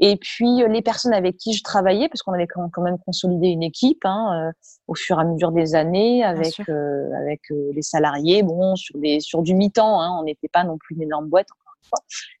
Et 0.00 0.16
puis 0.16 0.62
euh, 0.62 0.68
les 0.68 0.82
personnes 0.82 1.14
avec 1.14 1.36
qui 1.36 1.52
je 1.52 1.62
travaillais, 1.62 2.08
parce 2.08 2.22
qu'on 2.22 2.32
avait 2.32 2.48
quand 2.48 2.82
même 2.82 2.98
consolidé 2.98 3.48
une 3.48 3.62
équipe 3.62 4.04
hein, 4.04 4.48
euh, 4.48 4.52
au 4.88 4.94
fur 4.94 5.18
et 5.18 5.22
à 5.22 5.24
mesure 5.24 5.52
des 5.52 5.74
années, 5.74 6.24
avec 6.24 6.54
euh, 6.68 7.08
avec 7.20 7.42
les 7.50 7.82
salariés, 7.82 8.42
bon 8.42 8.74
sur 8.74 8.98
des 8.98 9.20
sur 9.20 9.42
du 9.42 9.54
mi-temps, 9.54 10.00
hein, 10.00 10.16
on 10.18 10.24
n'était 10.24 10.48
pas 10.48 10.64
non 10.64 10.78
plus 10.78 10.96
une 10.96 11.02
énorme 11.02 11.28
boîte 11.28 11.46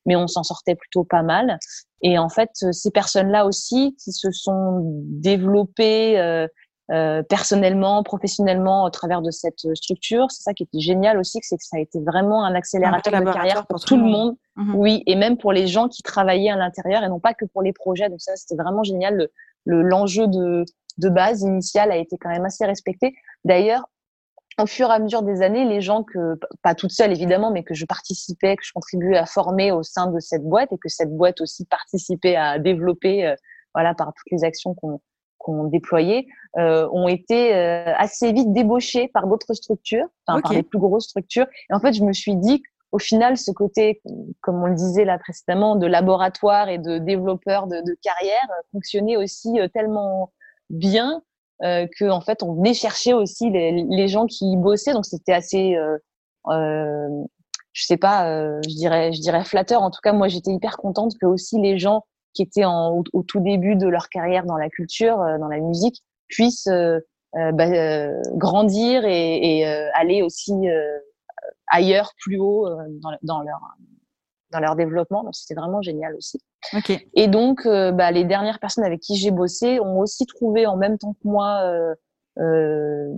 mais 0.06 0.16
on 0.16 0.26
s'en 0.26 0.42
sortait 0.42 0.74
plutôt 0.74 1.04
pas 1.04 1.22
mal. 1.22 1.58
Et 2.02 2.18
en 2.18 2.28
fait, 2.28 2.50
ces 2.72 2.90
personnes-là 2.90 3.46
aussi 3.46 3.96
qui 4.02 4.12
se 4.12 4.30
sont 4.30 4.80
développées 5.06 6.46
euh, 6.90 7.22
personnellement, 7.22 8.02
professionnellement 8.02 8.84
au 8.84 8.90
travers 8.90 9.22
de 9.22 9.30
cette 9.30 9.64
euh, 9.64 9.74
structure. 9.74 10.30
C'est 10.30 10.42
ça 10.42 10.52
qui 10.52 10.64
était 10.64 10.80
génial 10.80 11.18
aussi, 11.18 11.38
c'est 11.40 11.56
que 11.56 11.64
ça 11.64 11.78
a 11.78 11.80
été 11.80 11.98
vraiment 11.98 12.44
un 12.44 12.54
accélérateur 12.54 13.20
de 13.20 13.32
carrière 13.32 13.66
pour, 13.66 13.80
tout 13.80 13.96
le 13.96 14.02
monde. 14.02 14.36
Mhm. 14.56 14.74
Oui, 14.74 15.02
et 15.06 15.16
même 15.16 15.38
pour 15.38 15.54
les 15.54 15.66
gens 15.66 15.88
qui 15.88 16.02
travaillaient 16.02 16.50
à 16.50 16.56
l'intérieur 16.56 17.02
et 17.02 17.08
non 17.08 17.20
pas 17.20 17.32
que 17.32 17.46
pour 17.46 17.62
les 17.62 17.72
projets. 17.72 18.10
Donc 18.10 18.20
ça, 18.20 18.36
c'était 18.36 18.62
vraiment 18.62 18.82
génial. 18.82 19.30
Le 19.64 19.80
l'enjeu 19.80 20.26
de, 20.26 20.66
de 20.98 21.08
base 21.08 21.40
initial 21.40 21.90
a 21.90 21.96
été 21.96 22.18
quand 22.18 22.28
même 22.28 22.44
assez 22.44 22.66
respecté. 22.66 23.14
D'ailleurs, 23.46 23.88
au 24.58 24.66
fur 24.66 24.90
et 24.90 24.92
à 24.92 24.98
mesure 24.98 25.22
des 25.22 25.42
années, 25.42 25.64
les 25.64 25.80
gens 25.80 26.02
que, 26.02 26.38
pas 26.62 26.74
toutes 26.74 26.92
seules 26.92 27.12
évidemment, 27.12 27.50
mais 27.50 27.64
que 27.64 27.74
je 27.74 27.86
participais, 27.86 28.56
que 28.56 28.64
je 28.64 28.72
contribuais 28.72 29.16
à 29.16 29.26
former 29.26 29.72
au 29.72 29.82
sein 29.82 30.10
de 30.10 30.20
cette 30.20 30.44
boîte 30.44 30.72
et 30.72 30.78
que 30.78 30.88
cette 30.88 31.14
boîte 31.14 31.40
aussi 31.40 31.64
participait 31.64 32.36
à 32.36 32.58
développer, 32.58 33.26
euh, 33.26 33.34
voilà, 33.74 33.94
par 33.94 34.08
toutes 34.08 34.30
les 34.30 34.44
actions 34.44 34.74
qu'on 34.74 35.00
qu'on 35.38 35.64
déployait 35.64 36.24
ont 36.56 37.06
été 37.06 37.52
assez 37.52 38.32
vite 38.32 38.50
débauchés 38.54 39.08
par 39.08 39.26
d'autres 39.26 39.52
structures, 39.52 40.06
enfin, 40.26 40.40
par 40.40 40.52
des 40.52 40.62
plus 40.62 40.78
grosses 40.78 41.04
structures. 41.04 41.44
Et 41.68 41.74
en 41.74 41.80
fait, 41.80 41.92
je 41.92 42.02
me 42.02 42.14
suis 42.14 42.34
dit 42.34 42.62
au 42.94 42.98
final, 42.98 43.36
ce 43.36 43.50
côté, 43.50 44.00
comme 44.40 44.62
on 44.62 44.66
le 44.66 44.74
disait 44.76 45.04
là 45.04 45.18
précédemment, 45.18 45.74
de 45.74 45.86
laboratoire 45.86 46.68
et 46.68 46.78
de 46.78 46.98
développeur 46.98 47.66
de, 47.66 47.80
de 47.80 47.96
carrière 48.00 48.48
fonctionnait 48.70 49.16
aussi 49.16 49.58
tellement 49.74 50.32
bien 50.70 51.22
euh, 51.62 51.86
que 51.98 52.10
en 52.10 52.20
fait 52.20 52.42
on 52.42 52.54
venait 52.54 52.74
chercher 52.74 53.14
aussi 53.14 53.50
les, 53.50 53.84
les 53.88 54.08
gens 54.08 54.26
qui 54.26 54.52
y 54.52 54.56
bossaient. 54.56 54.92
Donc 54.92 55.06
c'était 55.06 55.32
assez 55.32 55.76
euh, 55.76 55.98
euh, 56.48 57.08
je 57.72 57.84
sais 57.84 57.96
pas 57.96 58.28
euh, 58.28 58.60
je 58.68 58.74
dirais 58.74 59.12
je 59.12 59.20
dirais 59.20 59.44
flatteur. 59.44 59.82
En 59.82 59.90
tout 59.90 60.00
cas 60.02 60.12
moi 60.12 60.28
j'étais 60.28 60.50
hyper 60.50 60.76
contente 60.76 61.12
que 61.20 61.26
aussi 61.26 61.60
les 61.60 61.78
gens 61.78 62.04
qui 62.32 62.42
étaient 62.42 62.64
en, 62.64 63.02
au, 63.12 63.22
tout 63.22 63.40
début 63.40 63.76
de 63.76 63.86
leur 63.86 64.08
carrière 64.08 64.44
dans 64.44 64.56
la 64.56 64.68
culture 64.68 65.20
euh, 65.20 65.38
dans 65.38 65.48
la 65.48 65.60
musique 65.60 66.02
puissent 66.28 66.68
bah, 67.34 67.68
grandir 68.32 69.04
et, 69.04 69.58
et 69.58 69.66
aller 69.66 70.22
aussi 70.22 70.52
ailleurs 71.66 72.12
plus 72.18 72.38
haut 72.38 72.66
dans, 73.02 73.10
dans 73.22 73.42
leur 73.42 73.60
dans 74.54 74.60
leur 74.60 74.76
développement. 74.76 75.24
Donc, 75.24 75.34
c'était 75.34 75.54
vraiment 75.54 75.82
génial 75.82 76.14
aussi. 76.14 76.40
Okay. 76.72 77.08
Et 77.14 77.28
donc, 77.28 77.66
euh, 77.66 77.92
bah, 77.92 78.10
les 78.10 78.24
dernières 78.24 78.60
personnes 78.60 78.84
avec 78.84 79.00
qui 79.00 79.16
j'ai 79.16 79.30
bossé 79.30 79.80
ont 79.80 79.98
aussi 79.98 80.26
trouvé 80.26 80.66
en 80.66 80.76
même 80.76 80.96
temps 80.96 81.12
que 81.12 81.28
moi 81.28 81.60
euh, 81.64 81.94
euh, 82.38 83.08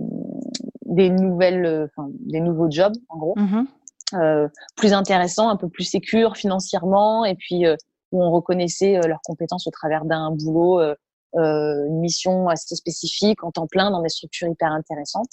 des 0.85 1.09
nouvelles, 1.09 1.89
des 2.19 2.39
nouveaux 2.39 2.69
jobs, 2.69 2.95
en 3.09 3.17
gros, 3.17 3.35
mm-hmm. 3.35 4.49
plus 4.75 4.93
intéressants, 4.93 5.49
un 5.49 5.57
peu 5.57 5.69
plus 5.69 5.83
sécures 5.83 6.35
financièrement, 6.35 7.23
et 7.23 7.35
puis 7.35 7.65
où 8.11 8.23
on 8.23 8.31
reconnaissait 8.31 8.99
leurs 9.07 9.21
compétences 9.23 9.67
au 9.67 9.71
travers 9.71 10.05
d'un 10.05 10.31
boulot. 10.31 10.79
une 11.33 11.99
mission 11.99 12.47
assez 12.47 12.75
spécifique 12.75 13.43
en 13.43 13.51
temps 13.51 13.67
plein 13.67 13.91
dans 13.91 14.01
des 14.01 14.09
structures 14.09 14.47
hyper 14.47 14.71
intéressantes. 14.71 15.31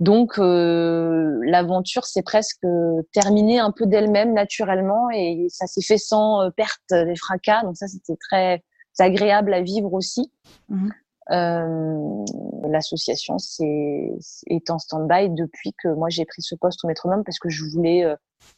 Donc 0.00 0.38
euh, 0.38 1.38
l'aventure 1.42 2.04
s'est 2.04 2.22
presque 2.22 2.64
terminée 3.12 3.58
un 3.58 3.72
peu 3.72 3.86
d'elle-même 3.86 4.32
naturellement 4.32 5.10
et 5.10 5.46
ça 5.50 5.66
s'est 5.66 5.82
fait 5.82 5.98
sans 5.98 6.42
euh, 6.42 6.50
perte 6.50 6.80
des 6.90 7.16
fracas. 7.16 7.62
Donc 7.62 7.76
ça 7.76 7.88
c'était 7.88 8.16
très 8.16 8.62
agréable 8.98 9.52
à 9.54 9.60
vivre 9.60 9.92
aussi. 9.92 10.32
Mmh. 10.68 10.90
Euh, 11.30 12.24
L'association 12.68 13.36
est 13.60 14.70
en 14.70 14.78
stand-by 14.78 15.30
depuis 15.30 15.74
que 15.82 15.88
moi 15.88 16.08
j'ai 16.10 16.24
pris 16.24 16.42
ce 16.42 16.54
poste 16.54 16.84
au 16.84 16.88
métronome 16.88 17.22
parce 17.24 17.38
que 17.38 17.48
je 17.48 17.64
voulais 17.64 18.04
euh, 18.04 18.16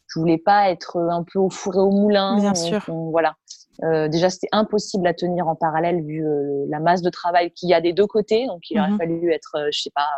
je 0.09 0.21
voulais 0.21 0.39
pas 0.39 0.71
être 0.71 0.99
un 0.99 1.25
peu 1.25 1.39
au 1.39 1.51
four 1.51 1.77
et 1.77 1.79
au 1.79 1.91
moulin. 1.91 2.39
Bien 2.39 2.55
sûr. 2.55 2.85
voilà. 3.11 3.35
Euh, 3.83 4.09
déjà, 4.09 4.29
c'était 4.29 4.49
impossible 4.53 5.07
à 5.07 5.15
tenir 5.15 5.49
en 5.49 5.55
parallèle 5.55 6.05
vu 6.05 6.23
la 6.69 6.81
masse 6.81 7.01
de 7.01 7.09
travail 7.09 7.51
qu'il 7.53 7.71
y 7.71 7.75
a 7.75 7.81
des 7.81 7.95
deux 7.95 8.07
côtés. 8.07 8.47
Donc, 8.47 8.69
il 8.69 8.79
aurait 8.79 8.91
mmh. 8.91 8.99
fallu 8.99 9.33
être, 9.33 9.69
je 9.73 9.81
sais 9.81 9.93
pas, 9.95 10.09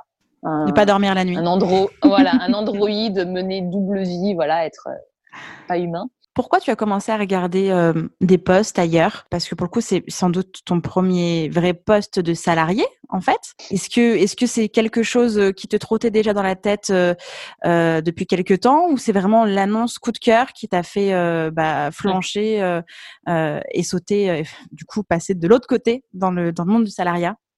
ne 0.43 0.73
pas 0.73 0.87
dormir 0.87 1.15
la 1.15 1.25
nuit. 1.25 1.37
Un 1.37 1.47
andro 1.47 1.91
voilà, 2.03 2.33
un 2.41 2.53
androïde 2.53 3.27
mener 3.27 3.63
double 3.63 4.03
vie, 4.03 4.35
voilà, 4.35 4.67
être 4.67 4.89
euh, 4.89 5.37
pas 5.69 5.79
humain. 5.79 6.09
Pourquoi 6.35 6.61
tu 6.61 6.71
as 6.71 6.77
commencé 6.77 7.13
à 7.13 7.19
regarder 7.19 7.69
euh, 7.69 7.93
des 8.23 8.39
postes 8.39 8.79
ailleurs? 8.79 9.27
Parce 9.29 9.47
que 9.47 9.55
pour 9.55 9.67
le 9.67 9.71
coup, 9.71 9.83
c'est 9.83 10.03
sans 10.09 10.31
doute 10.31 10.61
ton 10.65 10.81
premier 10.81 11.51
vrai 11.51 11.75
poste 11.75 12.21
de 12.21 12.33
salarié, 12.33 12.87
en 13.11 13.21
fait. 13.21 13.53
Est-ce 13.71 13.91
que 13.91 14.17
est-ce 14.17 14.35
que 14.35 14.47
c'est 14.47 14.71
quelque 14.71 15.03
chose 15.03 15.39
euh, 15.39 15.53
qui 15.53 15.69
te 15.69 15.77
trottait 15.77 16.11
déjà 16.11 16.33
dans 16.33 16.43
la 16.43 16.57
tête 16.57 16.91
euh, 16.91 18.01
depuis 18.01 18.27
quelque 18.27 18.55
temps, 18.55 18.89
ou 18.89 18.97
c'est 18.97 19.13
vraiment 19.13 19.45
l'annonce 19.45 19.99
coup 19.99 20.11
de 20.11 20.19
cœur 20.19 20.55
qui 20.55 20.69
t'a 20.69 20.83
fait 20.83 21.13
bah, 21.51 21.91
flancher 21.91 22.81
et 23.29 23.83
sauter, 23.83 24.43
du 24.71 24.85
coup, 24.87 25.03
passer 25.03 25.35
de 25.35 25.47
l'autre 25.47 25.67
côté 25.67 26.03
dans 26.15 26.31
le 26.31 26.53
dans 26.53 26.65
le 26.65 26.73
monde 26.73 26.85
du 26.85 26.91
salariat? 26.91 27.37
euh, 27.37 27.52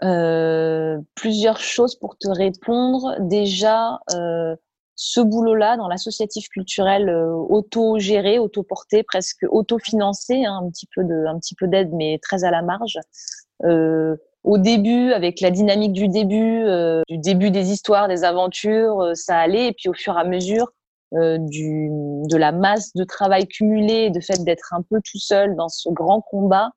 plusieurs 0.00 1.60
choses 1.60 1.96
pour 1.96 2.16
te 2.16 2.28
répondre. 2.28 3.16
Déjà, 3.20 4.00
euh, 4.14 4.56
ce 5.02 5.20
boulot-là 5.20 5.78
dans 5.78 5.88
l'associatif 5.88 6.48
culturel 6.50 7.08
euh, 7.08 7.32
auto-géré, 7.32 8.38
auto-porté, 8.38 9.02
presque 9.02 9.46
auto-financé, 9.48 10.44
hein, 10.44 10.60
un 10.62 10.68
petit 11.38 11.54
peu 11.56 11.66
d'aide, 11.68 11.90
mais 11.94 12.18
très 12.22 12.44
à 12.44 12.50
la 12.50 12.60
marge. 12.60 12.98
Euh, 13.64 14.16
au 14.44 14.58
début, 14.58 15.12
avec 15.12 15.40
la 15.40 15.50
dynamique 15.50 15.94
du 15.94 16.08
début, 16.08 16.64
euh, 16.64 17.00
du 17.08 17.16
début 17.16 17.50
des 17.50 17.72
histoires, 17.72 18.08
des 18.08 18.24
aventures, 18.24 19.12
ça 19.14 19.38
allait. 19.38 19.68
Et 19.68 19.72
puis 19.72 19.88
au 19.88 19.94
fur 19.94 20.18
et 20.18 20.20
à 20.20 20.24
mesure, 20.24 20.70
du, 21.12 21.88
de 21.90 22.36
la 22.36 22.52
masse 22.52 22.92
de 22.94 23.02
travail 23.02 23.48
cumulé, 23.48 24.10
de 24.10 24.20
fait 24.20 24.44
d'être 24.44 24.72
un 24.74 24.82
peu 24.82 25.00
tout 25.00 25.18
seul 25.18 25.56
dans 25.56 25.68
ce 25.68 25.88
grand 25.88 26.20
combat, 26.20 26.70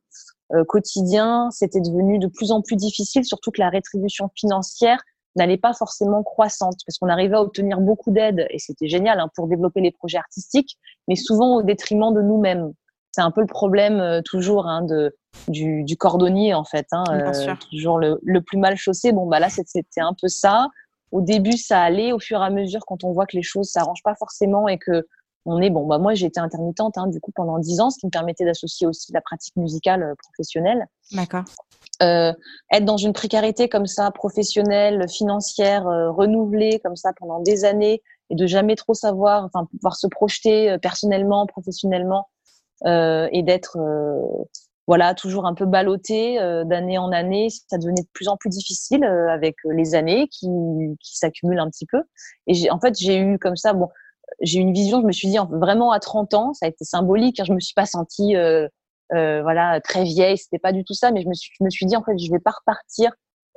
euh, 0.53 0.63
quotidien, 0.63 1.49
c'était 1.51 1.81
devenu 1.81 2.19
de 2.19 2.27
plus 2.27 2.51
en 2.51 2.61
plus 2.61 2.75
difficile, 2.75 3.25
surtout 3.25 3.51
que 3.51 3.61
la 3.61 3.69
rétribution 3.69 4.29
financière 4.35 4.99
n'allait 5.35 5.57
pas 5.57 5.73
forcément 5.73 6.21
croissante, 6.21 6.75
parce 6.85 6.99
qu'on 6.99 7.09
arrivait 7.09 7.35
à 7.35 7.41
obtenir 7.41 7.79
beaucoup 7.79 8.11
d'aide, 8.11 8.45
et 8.51 8.59
c'était 8.59 8.87
génial 8.87 9.19
hein, 9.19 9.29
pour 9.35 9.47
développer 9.47 9.81
les 9.81 9.91
projets 9.91 10.19
artistiques, 10.19 10.77
mais 11.07 11.15
souvent 11.15 11.55
au 11.55 11.63
détriment 11.63 12.13
de 12.13 12.21
nous-mêmes. 12.21 12.71
C'est 13.11 13.21
un 13.21 13.31
peu 13.31 13.41
le 13.41 13.47
problème 13.47 13.99
euh, 13.99 14.21
toujours 14.23 14.67
hein, 14.67 14.83
de, 14.83 15.15
du, 15.47 15.83
du, 15.83 15.97
cordonnier, 15.97 16.53
en 16.53 16.63
fait. 16.63 16.87
Hein, 16.91 17.03
euh, 17.11 17.55
toujours 17.69 17.99
le, 17.99 18.19
le, 18.23 18.41
plus 18.41 18.57
mal 18.57 18.75
chaussé. 18.75 19.11
Bon, 19.11 19.27
bah 19.27 19.39
là, 19.39 19.49
c'était 19.49 20.01
un 20.01 20.15
peu 20.19 20.27
ça. 20.27 20.67
Au 21.11 21.21
début, 21.21 21.57
ça 21.57 21.81
allait. 21.81 22.11
Au 22.11 22.19
fur 22.19 22.41
et 22.41 22.45
à 22.45 22.49
mesure, 22.49 22.81
quand 22.87 23.03
on 23.03 23.11
voit 23.11 23.27
que 23.27 23.37
les 23.37 23.43
choses 23.43 23.69
s'arrangent 23.69 24.03
pas 24.03 24.15
forcément 24.15 24.67
et 24.67 24.79
que 24.79 25.05
on 25.45 25.61
est 25.61 25.69
bon 25.69 25.85
bah 25.85 25.97
moi 25.97 26.13
j'ai 26.13 26.27
été 26.27 26.39
intermittente 26.39 26.97
hein, 26.97 27.07
du 27.07 27.19
coup 27.19 27.31
pendant 27.35 27.59
dix 27.59 27.79
ans 27.79 27.89
ce 27.89 27.99
qui 27.99 28.05
me 28.05 28.11
permettait 28.11 28.45
d'associer 28.45 28.87
aussi 28.87 29.11
la 29.11 29.21
pratique 29.21 29.55
musicale 29.55 30.03
euh, 30.03 30.13
professionnelle. 30.23 30.87
D'accord. 31.11 31.43
Euh, 32.01 32.33
être 32.71 32.85
dans 32.85 32.97
une 32.97 33.13
précarité 33.13 33.69
comme 33.69 33.85
ça 33.85 34.09
professionnelle 34.11 35.07
financière 35.09 35.87
euh, 35.87 36.11
renouvelée 36.11 36.79
comme 36.83 36.95
ça 36.95 37.11
pendant 37.15 37.39
des 37.39 37.65
années 37.65 38.01
et 38.29 38.35
de 38.35 38.47
jamais 38.47 38.75
trop 38.75 38.93
savoir 38.93 39.43
enfin 39.43 39.65
pouvoir 39.65 39.95
se 39.95 40.07
projeter 40.07 40.71
euh, 40.71 40.77
personnellement 40.77 41.45
professionnellement 41.45 42.29
euh, 42.85 43.29
et 43.31 43.43
d'être 43.43 43.77
voilà 44.87 45.13
toujours 45.13 45.45
un 45.45 45.53
peu 45.53 45.65
ballotté 45.65 46.37
d'année 46.65 46.97
en 46.97 47.11
année 47.11 47.47
ça 47.49 47.77
devenait 47.77 48.01
de 48.01 48.07
plus 48.11 48.27
en 48.27 48.37
plus 48.37 48.49
difficile 48.49 49.05
avec 49.05 49.55
les 49.63 49.95
années 49.95 50.27
qui, 50.29 50.49
qui 50.99 51.17
s'accumulent 51.17 51.59
un 51.59 51.69
petit 51.69 51.85
peu. 51.85 52.01
Et 52.47 52.69
en 52.71 52.79
fait 52.79 52.97
j'ai 52.97 53.17
eu 53.17 53.39
comme 53.39 53.55
ça 53.55 53.71
bon 53.73 53.87
j'ai 54.41 54.59
une 54.59 54.73
vision, 54.73 55.01
je 55.01 55.05
me 55.05 55.11
suis 55.11 55.27
dit 55.27 55.37
vraiment 55.49 55.91
à 55.91 55.99
30 55.99 56.33
ans, 56.33 56.53
ça 56.53 56.65
a 56.65 56.69
été 56.69 56.85
symbolique, 56.85 57.39
hein, 57.39 57.43
je 57.45 57.53
me 57.53 57.59
suis 57.59 57.73
pas 57.73 57.85
sentie 57.85 58.35
euh, 58.35 58.67
euh, 59.13 59.41
voilà 59.43 59.79
très 59.81 60.03
vieille, 60.03 60.37
c'était 60.37 60.59
pas 60.59 60.71
du 60.71 60.83
tout 60.83 60.93
ça, 60.93 61.11
mais 61.11 61.21
je 61.21 61.27
me 61.27 61.33
suis, 61.33 61.51
je 61.59 61.63
me 61.63 61.69
suis 61.69 61.85
dit 61.85 61.95
en 61.95 62.03
fait 62.03 62.17
je 62.17 62.31
vais 62.31 62.39
pas 62.39 62.51
repartir 62.51 63.11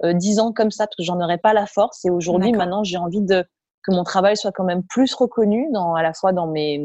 euh, 0.05 0.13
10 0.13 0.41
ans 0.41 0.53
comme 0.53 0.71
ça 0.71 0.87
parce 0.87 0.97
que 0.97 1.03
j'en 1.03 1.21
aurais 1.21 1.39
pas 1.39 1.53
la 1.53 1.67
force. 1.67 2.05
Et 2.05 2.11
aujourd'hui 2.11 2.53
maintenant 2.53 2.85
j'ai 2.85 2.99
envie 2.99 3.23
de 3.23 3.45
que 3.83 3.95
mon 3.95 4.05
travail 4.05 4.37
soit 4.37 4.53
quand 4.53 4.65
même 4.65 4.83
plus 4.83 5.15
reconnu 5.15 5.67
dans 5.73 5.95
à 5.95 6.03
la 6.03 6.13
fois 6.13 6.33
dans 6.33 6.47
mes 6.47 6.85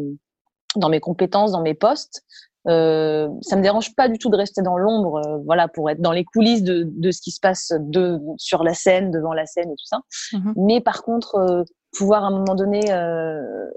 dans 0.75 0.89
mes 0.89 0.99
compétences, 0.99 1.51
dans 1.51 1.62
mes 1.62 1.73
postes. 1.73 2.23
Euh, 2.67 3.28
ça 3.41 3.56
me 3.56 3.62
dérange 3.62 3.95
pas 3.95 4.08
du 4.08 4.19
tout 4.19 4.30
de 4.30 4.38
rester 4.38 4.62
dans 4.62 4.78
l'ombre, 4.78 5.19
euh, 5.26 5.38
voilà, 5.45 5.67
pour 5.67 5.89
être 5.89 6.02
dans 6.02 6.12
les 6.12 6.24
coulisses 6.24 6.62
de, 6.63 6.84
de 6.86 7.12
ce 7.12 7.19
qui 7.21 7.32
se 7.32 7.39
passe 7.39 7.74
de 7.80 8.19
sur 8.38 8.63
la 8.63 8.74
scène, 8.74 9.10
devant 9.10 9.34
la 9.34 9.45
scène 9.47 9.71
et 9.71 9.76
tout 9.76 9.86
ça. 9.86 10.02
Mmh 10.34 10.54
mais 10.58 10.82
par 10.82 11.02
contre, 11.02 11.36
euh, 11.36 11.63
pouvoir 11.97 12.24
à 12.24 12.28
un 12.28 12.32
moment 12.32 12.56
donné 12.56 12.91
euh, 12.91 13.69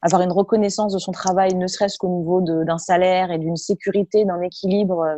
avoir 0.00 0.22
une 0.22 0.32
reconnaissance 0.32 0.92
de 0.92 0.98
son 0.98 1.12
travail, 1.12 1.54
ne 1.54 1.66
serait-ce 1.66 1.98
qu'au 1.98 2.08
niveau 2.08 2.40
d'un 2.40 2.78
salaire 2.78 3.30
et 3.30 3.38
d'une 3.38 3.56
sécurité, 3.56 4.24
d'un 4.24 4.40
équilibre 4.40 5.00
euh, 5.00 5.16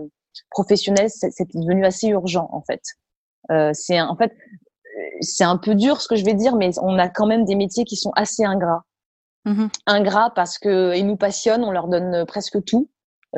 professionnel, 0.51 1.09
c'est 1.09 1.31
devenu 1.55 1.85
assez 1.85 2.09
urgent 2.09 2.49
en 2.53 2.63
fait. 2.63 2.83
Euh, 3.51 3.71
c'est 3.75 4.01
en 4.01 4.17
fait 4.17 4.33
c'est 5.21 5.45
un 5.45 5.57
peu 5.57 5.75
dur 5.75 6.01
ce 6.01 6.09
que 6.09 6.17
je 6.17 6.25
vais 6.25 6.35
dire, 6.35 6.57
mais 6.57 6.71
on 6.81 6.99
a 6.99 7.09
quand 7.09 7.27
même 7.27 7.45
des 7.45 7.57
métiers 7.57 7.85
qui 7.85 7.97
sont 7.97 8.13
assez 8.17 8.45
ingrats. 8.45 8.85
Mmh 9.45 9.67
ingrats 9.87 10.33
parce 10.35 10.59
que 10.59 10.97
ils 10.97 11.07
nous 11.07 11.17
passionnent, 11.17 11.65
on 11.65 11.71
leur 11.71 11.89
donne 11.89 12.25
presque 12.27 12.65
tout. 12.65 12.89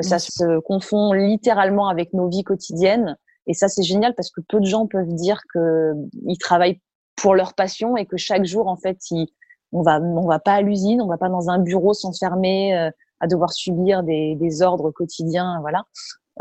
Ça 0.01 0.19
se 0.19 0.59
confond 0.61 1.13
littéralement 1.13 1.89
avec 1.89 2.13
nos 2.13 2.29
vies 2.29 2.45
quotidiennes. 2.45 3.17
Et 3.47 3.55
ça, 3.55 3.69
c'est 3.69 3.83
génial 3.83 4.15
parce 4.15 4.31
que 4.31 4.41
peu 4.49 4.61
de 4.61 4.67
gens 4.67 4.87
peuvent 4.87 5.15
dire 5.15 5.41
qu'ils 5.53 6.39
travaillent 6.39 6.81
pour 7.17 7.35
leur 7.35 7.55
passion 7.55 7.97
et 7.97 8.05
que 8.05 8.17
chaque 8.17 8.45
jour, 8.45 8.69
en 8.69 8.77
fait, 8.77 8.99
ils, 9.11 9.29
on 9.73 9.83
va, 9.83 10.01
on 10.01 10.27
va 10.27 10.39
pas 10.39 10.55
à 10.55 10.61
l'usine, 10.61 11.01
on 11.01 11.07
va 11.07 11.17
pas 11.17 11.29
dans 11.29 11.49
un 11.49 11.59
bureau 11.59 11.95
s'enfermer 11.95 12.77
euh, 12.77 12.91
à 13.21 13.27
devoir 13.27 13.53
subir 13.53 14.03
des, 14.03 14.35
des 14.37 14.63
ordres 14.63 14.91
quotidiens, 14.91 15.59
voilà. 15.61 15.85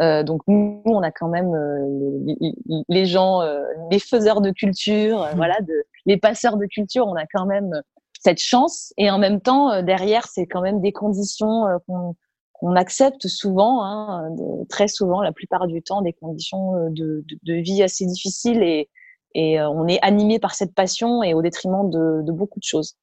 Euh, 0.01 0.23
donc 0.23 0.41
nous, 0.47 0.81
on 0.85 1.01
a 1.03 1.11
quand 1.11 1.29
même 1.29 1.53
euh, 1.53 2.83
les, 2.89 3.05
gens, 3.05 3.41
euh, 3.41 3.63
les 3.89 3.99
faiseurs 3.99 4.41
de 4.41 4.51
culture, 4.51 5.21
mmh. 5.21 5.35
voilà, 5.37 5.55
de, 5.61 5.73
les 6.05 6.17
passeurs 6.17 6.57
de 6.57 6.65
culture, 6.65 7.07
on 7.07 7.15
a 7.15 7.25
quand 7.33 7.45
même 7.45 7.81
cette 8.19 8.39
chance. 8.39 8.93
Et 8.97 9.09
en 9.09 9.17
même 9.17 9.39
temps, 9.39 9.81
derrière, 9.83 10.27
c'est 10.27 10.47
quand 10.47 10.61
même 10.61 10.81
des 10.81 10.91
conditions 10.91 11.65
qu'on 11.87 12.15
qu'on 12.59 12.75
accepte 12.75 13.27
souvent, 13.27 13.83
hein, 13.83 14.29
très 14.69 14.87
souvent, 14.87 15.21
la 15.21 15.31
plupart 15.31 15.67
du 15.67 15.81
temps, 15.81 16.01
des 16.01 16.13
conditions 16.13 16.89
de, 16.89 17.23
de, 17.27 17.37
de 17.43 17.53
vie 17.53 17.83
assez 17.83 18.05
difficiles 18.05 18.63
et, 18.63 18.89
et 19.33 19.59
euh, 19.59 19.69
on 19.69 19.87
est 19.87 19.99
animé 20.01 20.39
par 20.39 20.55
cette 20.55 20.73
passion 20.73 21.21
et 21.21 21.33
au 21.33 21.41
détriment 21.41 21.89
de, 21.89 22.21
de, 22.23 22.31
beaucoup 22.31 22.59
de 22.59 22.63
choses. 22.63 22.95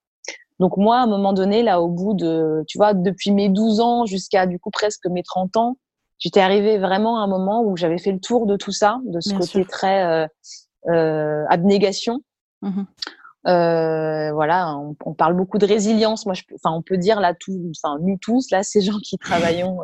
Donc 0.58 0.76
moi, 0.76 0.98
à 0.98 1.02
un 1.02 1.06
moment 1.06 1.32
donné, 1.32 1.62
là, 1.62 1.80
au 1.80 1.88
bout 1.88 2.14
de, 2.14 2.64
tu 2.66 2.78
vois, 2.78 2.94
depuis 2.94 3.30
mes 3.30 3.48
12 3.48 3.80
ans 3.80 4.06
jusqu'à 4.06 4.46
du 4.46 4.58
coup 4.58 4.70
presque 4.70 5.06
mes 5.06 5.22
30 5.22 5.56
ans, 5.56 5.76
j'étais 6.18 6.40
arrivée 6.40 6.78
vraiment 6.78 7.18
à 7.18 7.24
un 7.24 7.26
moment 7.26 7.62
où 7.62 7.76
j'avais 7.76 7.98
fait 7.98 8.12
le 8.12 8.20
tour 8.20 8.46
de 8.46 8.56
tout 8.56 8.72
ça, 8.72 9.00
de 9.04 9.20
ce 9.20 9.34
côté 9.34 9.64
très 9.64 10.28
abnégation. 10.86 12.20
Mmh 12.62 12.82
euh, 13.48 14.32
voilà, 14.32 14.76
on, 15.04 15.14
parle 15.14 15.34
beaucoup 15.34 15.58
de 15.58 15.66
résilience. 15.66 16.26
Moi, 16.26 16.34
je, 16.34 16.42
enfin, 16.54 16.74
on 16.76 16.82
peut 16.82 16.96
dire 16.96 17.20
là, 17.20 17.34
tout, 17.34 17.70
enfin, 17.76 17.98
nous 18.00 18.16
tous, 18.20 18.50
là, 18.50 18.62
ces 18.62 18.80
gens 18.80 18.98
qui 19.02 19.18
travaillons 19.18 19.78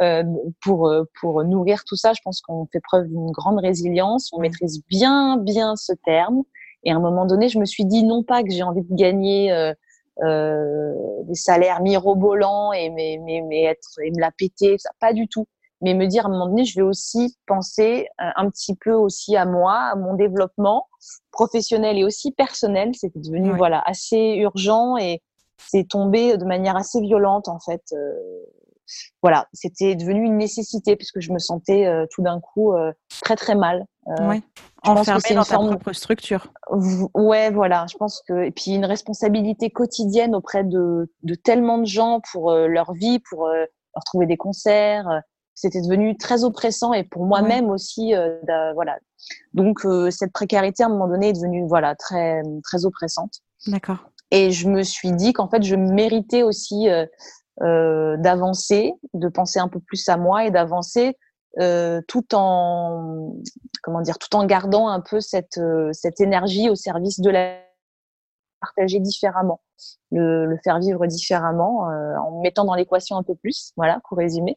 euh, 0.00 0.22
pour 0.62 0.86
euh, 0.88 1.04
pour 1.20 1.42
nourrir 1.44 1.82
tout 1.84 1.96
ça, 1.96 2.12
je 2.12 2.20
pense 2.22 2.40
qu'on 2.40 2.66
fait 2.72 2.80
preuve 2.80 3.08
d'une 3.08 3.32
grande 3.32 3.58
résilience. 3.58 4.30
On 4.32 4.40
maîtrise 4.40 4.82
bien, 4.88 5.38
bien 5.38 5.74
ce 5.76 5.92
terme. 6.04 6.42
Et 6.84 6.92
à 6.92 6.96
un 6.96 7.00
moment 7.00 7.26
donné, 7.26 7.48
je 7.48 7.58
me 7.58 7.64
suis 7.64 7.84
dit 7.84 8.04
non 8.04 8.22
pas 8.22 8.42
que 8.42 8.50
j'ai 8.50 8.62
envie 8.62 8.84
de 8.84 8.94
gagner 8.94 9.52
euh, 9.52 9.74
euh, 10.22 10.94
des 11.24 11.34
salaires 11.34 11.82
mirobolants 11.82 12.72
et 12.72 12.90
mais, 12.90 13.18
mais, 13.24 13.42
mais 13.42 13.64
être 13.64 13.98
et 14.04 14.10
me 14.12 14.20
la 14.20 14.30
péter, 14.30 14.76
ça, 14.78 14.90
pas 15.00 15.12
du 15.12 15.26
tout 15.26 15.46
mais 15.80 15.94
me 15.94 16.06
dire 16.06 16.26
à 16.26 16.28
un 16.28 16.32
moment 16.32 16.46
donné, 16.46 16.64
je 16.64 16.74
vais 16.74 16.82
aussi 16.82 17.36
penser 17.46 18.08
euh, 18.20 18.24
un 18.36 18.50
petit 18.50 18.74
peu 18.74 18.92
aussi 18.92 19.36
à 19.36 19.44
moi, 19.44 19.74
à 19.74 19.94
mon 19.94 20.14
développement 20.14 20.88
professionnel 21.30 21.98
et 21.98 22.04
aussi 22.04 22.32
personnel. 22.32 22.90
C'était 22.94 23.20
devenu 23.20 23.56
voilà 23.56 23.82
assez 23.86 24.34
urgent 24.38 24.96
et 24.96 25.22
c'est 25.56 25.88
tombé 25.88 26.36
de 26.36 26.44
manière 26.44 26.76
assez 26.76 27.00
violente 27.00 27.48
en 27.48 27.60
fait. 27.60 27.82
Euh, 27.92 28.12
voilà, 29.22 29.46
c'était 29.52 29.94
devenu 29.94 30.24
une 30.24 30.38
nécessité 30.38 30.96
puisque 30.96 31.20
je 31.20 31.30
me 31.30 31.38
sentais 31.38 31.86
euh, 31.86 32.06
tout 32.10 32.22
d'un 32.22 32.40
coup 32.40 32.72
très 33.22 33.36
très 33.36 33.54
mal. 33.54 33.84
oui. 34.22 34.42
Enfermée 34.84 35.34
dans 35.34 35.42
ta 35.42 35.56
propre 35.56 35.92
structure. 35.92 36.52
Ouais, 36.70 37.50
voilà. 37.50 37.86
Je 37.90 37.96
pense 37.96 38.22
que 38.26 38.44
et 38.44 38.52
puis 38.52 38.70
une 38.70 38.84
responsabilité 38.84 39.70
quotidienne 39.70 40.36
auprès 40.36 40.62
de, 40.64 41.12
de 41.24 41.34
tellement 41.34 41.78
de 41.78 41.84
gens 41.84 42.20
pour 42.32 42.52
leur 42.52 42.92
vie, 42.94 43.18
pour 43.18 43.48
leur 43.48 44.04
trouver 44.06 44.26
des 44.26 44.36
concerts, 44.36 45.08
c'était 45.60 45.80
devenu 45.80 46.16
très 46.16 46.44
oppressant 46.44 46.92
et 46.92 47.02
pour 47.02 47.26
moi-même 47.26 47.68
aussi 47.68 48.14
euh, 48.14 48.38
voilà. 48.74 48.96
Donc 49.54 49.84
euh, 49.84 50.08
cette 50.10 50.32
précarité 50.32 50.84
à 50.84 50.86
un 50.86 50.90
moment 50.90 51.08
donné 51.08 51.30
est 51.30 51.32
devenue 51.32 51.66
voilà 51.66 51.96
très 51.96 52.42
très 52.62 52.84
oppressante. 52.84 53.40
D'accord. 53.66 54.10
Et 54.30 54.52
je 54.52 54.68
me 54.68 54.84
suis 54.84 55.10
dit 55.10 55.32
qu'en 55.32 55.48
fait 55.48 55.64
je 55.64 55.74
méritais 55.74 56.44
aussi 56.44 56.88
euh, 56.88 58.16
d'avancer 58.18 58.94
de 59.14 59.28
penser 59.28 59.58
un 59.58 59.66
peu 59.66 59.80
plus 59.80 60.08
à 60.08 60.16
moi 60.16 60.44
et 60.44 60.52
d'avancer 60.52 61.16
tout 62.06 62.34
en 62.36 63.32
comment 63.82 64.00
dire 64.00 64.18
tout 64.18 64.36
en 64.36 64.46
gardant 64.46 64.86
un 64.86 65.00
peu 65.00 65.18
cette 65.18 65.60
cette 65.90 66.20
énergie 66.20 66.70
au 66.70 66.76
service 66.76 67.18
de 67.18 67.30
la 67.30 67.56
partager 68.60 69.00
différemment 69.00 69.60
le, 70.12 70.46
le 70.46 70.56
faire 70.62 70.78
vivre 70.78 71.04
différemment 71.06 71.88
en 71.88 72.40
mettant 72.42 72.64
dans 72.64 72.74
l'équation 72.74 73.16
un 73.16 73.24
peu 73.24 73.34
plus 73.34 73.72
voilà 73.76 73.98
pour 74.08 74.18
résumer 74.18 74.56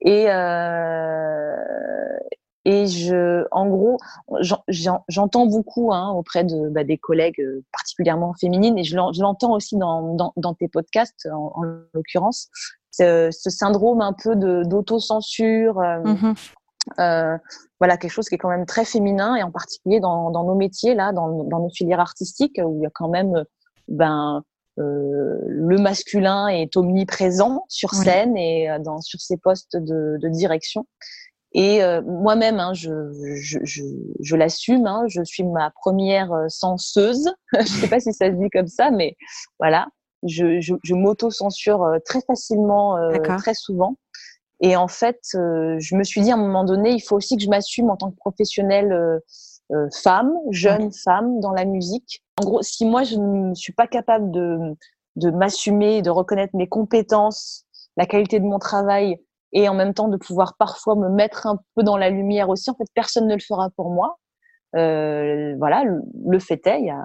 et 0.00 0.30
euh, 0.30 1.56
et 2.64 2.86
je, 2.86 3.46
en 3.50 3.66
gros, 3.66 3.98
j'entends 5.08 5.46
beaucoup 5.46 5.90
hein, 5.94 6.10
auprès 6.10 6.44
de 6.44 6.68
bah, 6.68 6.84
des 6.84 6.98
collègues 6.98 7.40
euh, 7.40 7.64
particulièrement 7.72 8.34
féminines, 8.38 8.76
et 8.76 8.84
je 8.84 8.94
l'entends 8.94 9.54
aussi 9.54 9.78
dans, 9.78 10.14
dans, 10.14 10.34
dans, 10.36 10.52
tes 10.52 10.68
podcasts, 10.68 11.26
en, 11.32 11.52
en 11.54 11.62
l'occurrence, 11.94 12.50
ce, 12.90 13.30
ce, 13.32 13.48
syndrome 13.48 14.02
un 14.02 14.12
peu 14.12 14.36
d'autocensure. 14.36 15.80
Euh, 15.80 16.02
mmh 16.02 16.34
euh, 16.98 17.36
voilà 17.80 17.98
quelque 17.98 18.12
chose 18.12 18.30
qui 18.30 18.36
est 18.36 18.38
quand 18.38 18.48
même 18.48 18.64
très 18.64 18.86
féminin 18.86 19.36
et 19.36 19.42
en 19.42 19.50
particulier 19.50 20.00
dans, 20.00 20.30
dans 20.30 20.44
nos 20.44 20.54
métiers 20.54 20.94
là, 20.94 21.12
dans, 21.12 21.44
dans, 21.44 21.60
nos 21.60 21.68
filières 21.68 22.00
artistiques 22.00 22.58
où 22.64 22.78
il 22.78 22.82
y 22.82 22.86
a 22.86 22.90
quand 22.94 23.08
même 23.08 23.44
ben 23.88 24.42
euh, 24.78 25.38
le 25.46 25.78
masculin 25.78 26.48
est 26.48 26.76
omniprésent 26.76 27.64
sur 27.68 27.94
scène 27.94 28.36
et 28.36 28.70
euh, 28.70 28.78
dans, 28.78 29.00
sur 29.00 29.20
ses 29.20 29.36
postes 29.36 29.76
de, 29.76 30.18
de 30.20 30.28
direction. 30.28 30.86
Et 31.52 31.82
euh, 31.82 32.02
moi-même, 32.02 32.60
hein, 32.60 32.74
je, 32.74 32.90
je, 33.40 33.58
je, 33.64 33.82
je 34.20 34.36
l'assume, 34.36 34.86
hein, 34.86 35.04
je 35.08 35.22
suis 35.24 35.44
ma 35.44 35.70
première 35.70 36.30
senseuse. 36.48 37.32
je 37.58 37.66
sais 37.66 37.88
pas 37.88 38.00
si 38.00 38.12
ça 38.12 38.26
se 38.30 38.36
dit 38.36 38.50
comme 38.50 38.66
ça, 38.68 38.90
mais 38.90 39.16
voilà, 39.58 39.88
je, 40.24 40.60
je, 40.60 40.74
je 40.82 40.94
m'auto-censure 40.94 41.86
très 42.04 42.20
facilement, 42.20 42.96
très 43.38 43.54
souvent. 43.54 43.96
Et 44.60 44.76
en 44.76 44.88
fait, 44.88 45.20
je 45.32 45.96
me 45.96 46.04
suis 46.04 46.20
dit 46.20 46.30
à 46.30 46.34
un 46.34 46.38
moment 46.38 46.64
donné, 46.64 46.90
il 46.90 47.00
faut 47.00 47.16
aussi 47.16 47.36
que 47.36 47.42
je 47.42 47.48
m'assume 47.48 47.90
en 47.90 47.96
tant 47.96 48.10
que 48.10 48.16
professionnelle 48.16 49.20
euh, 49.70 49.86
femme, 50.02 50.32
jeune 50.50 50.90
femme 50.92 51.40
dans 51.40 51.52
la 51.52 51.66
musique. 51.66 52.24
En 52.38 52.44
gros, 52.44 52.62
si 52.62 52.86
moi 52.86 53.02
je 53.02 53.16
ne 53.16 53.54
suis 53.54 53.72
pas 53.72 53.86
capable 53.86 54.30
de, 54.30 54.76
de 55.16 55.30
m'assumer, 55.30 56.02
de 56.02 56.10
reconnaître 56.10 56.54
mes 56.56 56.68
compétences, 56.68 57.64
la 57.96 58.06
qualité 58.06 58.38
de 58.38 58.44
mon 58.44 58.58
travail 58.58 59.18
et 59.52 59.68
en 59.68 59.74
même 59.74 59.94
temps 59.94 60.08
de 60.08 60.16
pouvoir 60.16 60.56
parfois 60.56 60.94
me 60.94 61.08
mettre 61.08 61.46
un 61.46 61.58
peu 61.74 61.82
dans 61.82 61.96
la 61.96 62.10
lumière 62.10 62.48
aussi, 62.48 62.70
en 62.70 62.74
fait, 62.74 62.84
personne 62.94 63.26
ne 63.26 63.34
le 63.34 63.40
fera 63.40 63.70
pour 63.70 63.90
moi. 63.90 64.18
Euh, 64.76 65.54
voilà, 65.58 65.84
le, 65.84 66.38
fait 66.38 66.64
est, 66.66 66.80
il 66.80 66.86
y 66.86 66.90
a, 66.90 67.02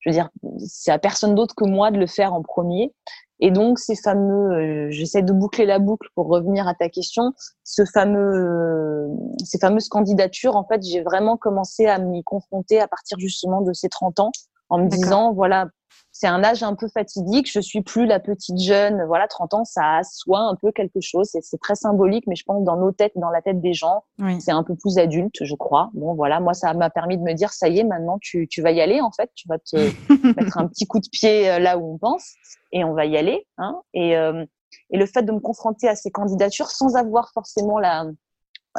je 0.00 0.10
veux 0.10 0.14
dire, 0.14 0.28
c'est 0.58 0.92
à 0.92 0.98
personne 0.98 1.34
d'autre 1.34 1.54
que 1.54 1.64
moi 1.64 1.90
de 1.90 1.98
le 1.98 2.06
faire 2.06 2.34
en 2.34 2.42
premier. 2.42 2.94
Et 3.40 3.50
donc, 3.50 3.78
ces 3.80 3.96
fameux, 3.96 4.52
euh, 4.52 4.90
j'essaie 4.90 5.22
de 5.22 5.32
boucler 5.32 5.66
la 5.66 5.80
boucle 5.80 6.08
pour 6.14 6.28
revenir 6.28 6.68
à 6.68 6.74
ta 6.74 6.88
question, 6.88 7.32
ce 7.64 7.84
fameux, 7.84 9.08
ces 9.42 9.58
fameuses 9.58 9.88
candidatures, 9.88 10.54
en 10.54 10.64
fait, 10.64 10.82
j'ai 10.84 11.02
vraiment 11.02 11.36
commencé 11.36 11.86
à 11.86 11.98
m'y 11.98 12.22
confronter 12.22 12.78
à 12.78 12.86
partir 12.86 13.18
justement 13.18 13.62
de 13.62 13.72
ces 13.72 13.88
30 13.88 14.20
ans, 14.20 14.30
en 14.72 14.78
me 14.78 14.88
disant, 14.88 15.34
voilà, 15.34 15.66
c'est 16.12 16.26
un 16.26 16.42
âge 16.42 16.62
un 16.62 16.74
peu 16.74 16.88
fatidique, 16.88 17.50
je 17.50 17.60
suis 17.60 17.82
plus 17.82 18.06
la 18.06 18.20
petite 18.20 18.58
jeune, 18.58 19.04
voilà, 19.04 19.28
30 19.28 19.52
ans, 19.52 19.64
ça 19.66 19.96
assoit 19.96 20.40
un 20.40 20.54
peu 20.54 20.72
quelque 20.72 21.02
chose, 21.02 21.28
c'est 21.30 21.60
très 21.60 21.74
symbolique, 21.74 22.24
mais 22.26 22.36
je 22.36 22.44
pense 22.44 22.64
dans 22.64 22.78
nos 22.78 22.90
têtes, 22.90 23.12
dans 23.16 23.28
la 23.28 23.42
tête 23.42 23.60
des 23.60 23.74
gens, 23.74 24.04
c'est 24.40 24.50
un 24.50 24.62
peu 24.62 24.74
plus 24.74 24.96
adulte, 24.96 25.34
je 25.42 25.54
crois. 25.54 25.90
Bon, 25.92 26.14
voilà, 26.14 26.40
moi, 26.40 26.54
ça 26.54 26.72
m'a 26.72 26.88
permis 26.88 27.18
de 27.18 27.22
me 27.22 27.34
dire, 27.34 27.52
ça 27.52 27.68
y 27.68 27.80
est, 27.80 27.84
maintenant, 27.84 28.16
tu, 28.18 28.48
tu 28.48 28.62
vas 28.62 28.70
y 28.70 28.80
aller, 28.80 29.02
en 29.02 29.12
fait, 29.12 29.30
tu 29.34 29.46
vas 29.46 29.58
te 29.58 29.76
mettre 30.40 30.56
un 30.56 30.68
petit 30.68 30.86
coup 30.86 31.00
de 31.00 31.08
pied 31.12 31.50
euh, 31.50 31.58
là 31.58 31.76
où 31.76 31.92
on 31.92 31.98
pense, 31.98 32.32
et 32.72 32.82
on 32.82 32.94
va 32.94 33.04
y 33.04 33.18
aller, 33.18 33.46
hein, 33.58 33.78
et, 33.92 34.16
euh, 34.16 34.42
et 34.88 34.96
le 34.96 35.04
fait 35.04 35.22
de 35.22 35.32
me 35.32 35.40
confronter 35.40 35.86
à 35.86 35.96
ces 35.96 36.10
candidatures 36.10 36.70
sans 36.70 36.96
avoir 36.96 37.30
forcément 37.34 37.78
la, 37.78 38.06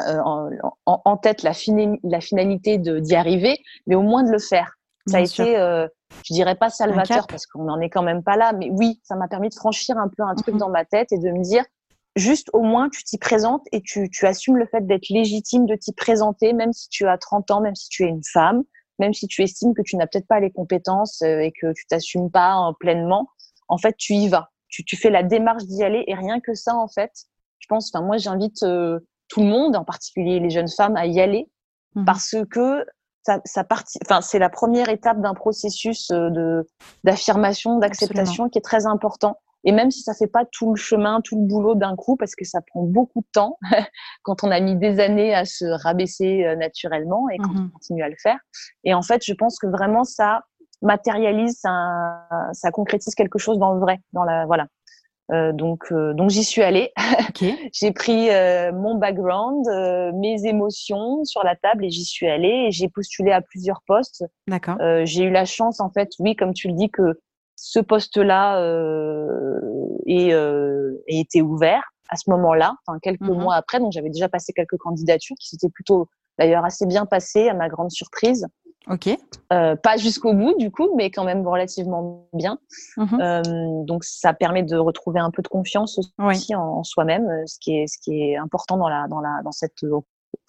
euh, 0.08 0.20
en, 0.26 0.50
en, 0.88 1.18
tête 1.18 1.44
la, 1.44 1.52
la 2.04 2.20
finalité 2.20 2.80
d'y 2.80 3.14
arriver, 3.14 3.60
mais 3.86 3.94
au 3.94 4.02
moins 4.02 4.24
de 4.24 4.32
le 4.32 4.40
faire. 4.40 4.74
Ça 5.08 5.18
a 5.18 5.22
été, 5.22 5.58
euh, 5.58 5.88
je 6.26 6.34
dirais 6.34 6.56
pas 6.56 6.70
salvateur 6.70 7.28
parce 7.28 7.46
qu'on 7.46 7.64
n'en 7.64 7.80
est 7.80 7.90
quand 7.90 8.04
même 8.04 8.24
pas 8.24 8.38
là, 8.38 8.54
mais 8.54 8.70
oui, 8.72 9.02
ça 9.04 9.16
m'a 9.16 9.28
permis 9.28 9.50
de 9.50 9.56
franchir 9.56 9.98
un 9.98 10.08
peu 10.08 10.24
un 10.24 10.36
truc 10.36 10.56
mhm. 10.56 10.60
dans 10.60 10.70
ma 10.70 10.86
tête 10.86 11.12
et 11.12 11.18
de 11.18 11.30
me 11.30 11.44
dire, 11.44 11.66
juste 12.16 12.50
au 12.54 12.62
moins 12.62 12.90
tu 12.90 13.04
t'y 13.04 13.18
présentes 13.18 13.66
et 13.72 13.82
tu, 13.82 14.10
tu 14.10 14.26
assumes 14.26 14.58
le 14.58 14.66
fait 14.66 14.86
d'être 14.86 15.10
légitime 15.10 15.66
de 15.66 15.76
t'y 15.76 15.94
présenter, 15.94 16.54
même 16.54 16.72
si 16.72 16.88
tu 16.90 17.08
as 17.08 17.18
30 17.18 17.52
ans, 17.52 17.62
même 17.62 17.76
si 17.76 17.90
tu 17.90 18.04
es 18.04 18.08
une 18.08 18.24
femme, 18.24 18.64
même 19.00 19.14
si 19.14 19.28
tu 19.28 19.42
estimes 19.42 19.74
que 19.74 19.82
tu 19.82 19.98
n'as 19.98 20.08
peut-être 20.08 20.28
pas 20.28 20.40
les 20.40 20.52
compétences 20.52 21.22
euh, 21.22 21.40
et 21.40 21.52
que 21.52 21.74
tu 21.74 21.86
t'assumes 21.88 22.32
pas 22.32 22.52
hein, 22.52 22.74
pleinement. 22.80 23.28
En 23.68 23.78
fait, 23.78 23.96
tu 23.98 24.14
y 24.14 24.30
vas. 24.30 24.52
Tu, 24.70 24.86
tu 24.86 24.96
fais 24.96 25.10
la 25.10 25.24
démarche 25.24 25.64
d'y 25.66 25.84
aller 25.84 26.04
et 26.08 26.16
rien 26.16 26.40
que 26.40 26.54
ça, 26.54 26.76
en 26.76 26.88
fait, 26.88 27.12
je 27.60 27.68
pense, 27.68 27.92
enfin 27.94 28.06
moi 28.06 28.18
j'invite 28.18 28.62
euh, 28.64 29.00
tout 29.30 29.42
le 29.42 29.48
monde, 29.48 29.76
en 29.76 29.86
particulier 29.86 30.40
les 30.40 30.50
jeunes 30.50 30.70
femmes, 30.70 30.98
à 30.98 31.06
y 31.06 31.22
aller 31.22 31.50
mhm. 31.96 32.06
parce 32.06 32.36
que 32.50 32.86
ça, 33.24 33.40
ça 33.46 33.66
enfin, 34.06 34.22
c'est 34.22 34.40
la 34.40 34.50
première 34.50 34.90
étape 34.90 35.22
d'un 35.22 35.34
processus 35.34 36.12
euh, 36.12 36.30
de 36.30 36.68
d'affirmation, 37.04 37.80
d'acceptation 37.80 38.50
qui 38.50 38.60
est 38.60 38.64
très 38.64 38.86
important. 38.86 39.38
Et 39.66 39.72
même 39.72 39.92
si 39.92 40.02
ça 40.02 40.14
fait 40.14 40.28
pas 40.28 40.44
tout 40.52 40.72
le 40.72 40.76
chemin, 40.76 41.22
tout 41.22 41.40
le 41.40 41.48
boulot 41.48 41.76
d'un 41.76 41.96
coup, 41.96 42.18
parce 42.18 42.36
que 42.36 42.44
ça 42.44 42.60
prend 42.62 42.84
beaucoup 42.84 43.22
de 43.22 43.28
temps 43.32 43.58
quand 44.24 44.44
on 44.44 44.52
a 44.52 44.60
mis 44.60 44.76
des 44.76 45.00
années 45.00 45.34
à 45.34 45.46
se 45.46 45.66
rabaisser 45.84 46.46
euh, 46.46 46.56
naturellement 46.58 47.30
et 47.30 47.38
quand 47.38 47.52
on 47.56 47.62
mmh 47.62 47.72
continue 47.72 48.04
à 48.04 48.10
le 48.10 48.16
faire. 48.22 48.38
Et 48.84 48.94
en 48.94 49.02
fait, 49.02 49.24
je 49.24 49.34
pense 49.34 49.58
que 49.60 49.68
vraiment 49.68 50.04
ça 50.04 50.44
matérialise, 50.82 51.60
ça, 51.62 52.28
ça 52.52 52.72
concrétise 52.72 53.16
quelque 53.16 53.40
chose 53.40 53.58
dans 53.58 53.74
le 53.74 53.80
vrai, 53.80 54.00
dans 54.12 54.26
la 54.26 54.46
voilà. 54.46 54.68
Euh, 55.32 55.54
donc, 55.54 55.92
euh, 55.92 56.14
donc 56.14 56.30
j'y 56.30 56.44
suis 56.44 56.62
allée. 56.62 56.92
j'ai 57.74 57.92
pris 57.92 58.30
euh, 58.30 58.72
mon 58.74 58.96
background, 58.96 59.66
mes 60.16 60.46
émotions 60.46 61.24
sur 61.24 61.44
la 61.44 61.56
table 61.56 61.86
et 61.86 61.90
j'y 61.90 62.06
suis 62.06 62.28
allée. 62.28 62.66
Et 62.68 62.72
j'ai 62.72 62.90
postulé 62.90 63.32
à 63.32 63.42
plusieurs 63.42 63.82
postes. 63.88 64.26
D'accord. 64.48 64.78
j'ai 65.06 65.24
eu 65.24 65.32
la 65.32 65.46
chance, 65.46 65.80
en 65.80 65.90
fait, 65.90 66.10
oui, 66.20 66.36
comme 66.36 66.54
tu 66.54 66.68
le 66.68 66.74
dis, 66.74 66.90
que 66.90 67.20
ce 67.56 67.80
poste-là 67.80 68.60
ait, 70.08 70.34
été 71.08 71.42
ouvert 71.42 71.84
à 72.10 72.16
ce 72.16 72.30
moment-là, 72.32 72.76
enfin 72.86 73.00
quelques 73.02 73.22
mhm. 73.22 73.42
mois 73.42 73.56
après. 73.56 73.80
Donc 73.80 73.92
j'avais 73.92 74.10
déjà 74.10 74.30
passé 74.30 74.54
quelques 74.54 74.78
candidatures 74.78 75.36
qui 75.40 75.50
s'étaient 75.50 75.70
plutôt, 75.70 76.08
d'ailleurs, 76.38 76.66
assez 76.66 76.86
bien 76.86 77.06
passées 77.06 77.48
à 77.48 77.54
ma 77.54 77.70
grande 77.70 77.92
surprise. 77.92 78.46
Ok. 78.88 79.10
Euh, 79.52 79.76
pas 79.76 79.98
jusqu'au 79.98 80.34
bout 80.34 80.56
du 80.58 80.72
coup, 80.72 80.94
mais 80.96 81.10
quand 81.10 81.24
même 81.24 81.48
relativement 81.48 82.28
bien. 82.34 82.60
Mhm. 82.98 83.22
Euh, 83.22 83.42
donc 83.84 84.04
ça 84.04 84.34
permet 84.34 84.64
de 84.64 84.76
retrouver 84.76 85.20
un 85.20 85.32
peu 85.32 85.42
de 85.42 85.48
confiance 85.48 86.00
aussi 86.20 86.56
en, 86.56 86.84
soi-même, 86.84 87.28
euh, 87.30 87.44
ce 87.46 87.58
qui 87.60 87.78
est 87.78 87.88
ce 87.88 87.98
qui 88.00 88.22
est 88.22 88.36
important 88.36 88.78
dans 88.78 88.90
la 88.90 89.08
dans 89.08 89.22
la 89.22 89.42
dans 89.44 89.52
cette 89.52 89.86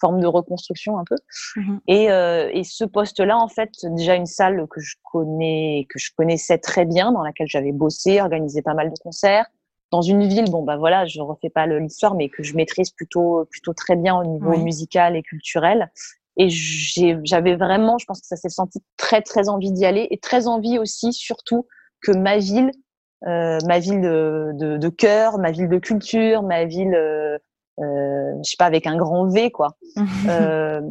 forme 0.01 0.19
de 0.19 0.27
reconstruction 0.27 0.97
un 0.97 1.03
peu. 1.05 1.15
Mhm. 1.55 1.79
Et, 1.87 2.11
euh, 2.11 2.49
et 2.51 2.63
ce 2.63 2.83
poste-là, 2.83 3.37
en 3.37 3.47
fait, 3.47 3.69
déjà 3.83 4.15
une 4.15 4.25
salle 4.25 4.67
que 4.69 4.81
je 4.81 4.95
connais 5.03 5.85
que 5.89 5.99
je 5.99 6.11
connaissais 6.17 6.57
très 6.57 6.85
bien, 6.85 7.11
dans 7.11 7.23
laquelle 7.23 7.47
j'avais 7.47 7.71
bossé, 7.71 8.19
organisé 8.19 8.61
pas 8.61 8.73
mal 8.73 8.89
de 8.89 8.97
concerts, 8.99 9.45
dans 9.91 10.01
une 10.01 10.27
ville, 10.27 10.49
bon 10.51 10.63
bah 10.63 10.75
voilà, 10.75 11.05
je 11.05 11.21
refais 11.21 11.49
pas 11.49 11.67
l'histoire, 11.67 12.15
mais 12.15 12.27
que 12.27 12.43
je 12.43 12.55
maîtrise 12.55 12.89
plutôt 12.91 13.45
plutôt 13.49 13.73
très 13.73 13.95
bien 13.95 14.17
au 14.17 14.25
niveau 14.25 14.57
musical 14.57 15.15
et 15.15 15.21
culturel. 15.21 15.89
Et 16.37 16.47
j'avais 16.49 17.55
vraiment, 17.55 17.97
je 17.97 18.05
pense 18.05 18.21
que 18.21 18.27
ça 18.27 18.35
s'est 18.35 18.49
senti 18.49 18.79
très 18.97 19.21
très 19.21 19.47
envie 19.47 19.71
d'y 19.71 19.85
aller 19.85 20.07
et 20.11 20.17
très 20.17 20.47
envie 20.47 20.77
aussi, 20.77 21.13
surtout 21.13 21.65
que 22.01 22.11
ma 22.11 22.37
ville, 22.37 22.71
euh, 23.25 23.57
ma 23.65 23.79
ville 23.79 24.01
de, 24.01 24.51
de, 24.53 24.77
de, 24.77 24.89
cœur, 24.89 25.37
ma 25.37 25.51
ville 25.51 25.69
de 25.69 25.77
culture, 25.77 26.43
ma 26.43 26.65
ville, 26.65 26.93
euh, 26.93 27.37
euh, 27.79 28.33
je 28.43 28.49
sais 28.49 28.57
pas, 28.59 28.65
avec 28.65 28.85
un 28.85 28.97
grand 28.97 29.27
V 29.27 29.49
quoi, 29.51 29.77
euh, 30.29 30.81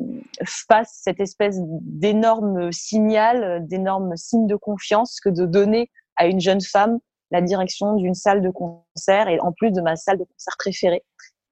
fasse 0.44 1.00
cette 1.02 1.20
espèce 1.20 1.58
d'énorme 1.60 2.72
signal, 2.72 3.66
d'énorme 3.66 4.16
signe 4.16 4.46
de 4.46 4.56
confiance 4.56 5.20
que 5.20 5.28
de 5.28 5.44
donner 5.44 5.90
à 6.16 6.26
une 6.26 6.40
jeune 6.40 6.62
femme 6.62 6.98
la 7.30 7.40
direction 7.40 7.94
d'une 7.96 8.14
salle 8.14 8.42
de 8.42 8.50
concert 8.50 9.28
et 9.28 9.40
en 9.40 9.52
plus 9.52 9.72
de 9.72 9.80
ma 9.80 9.96
salle 9.96 10.18
de 10.18 10.24
concert 10.24 10.54
préférée. 10.58 11.04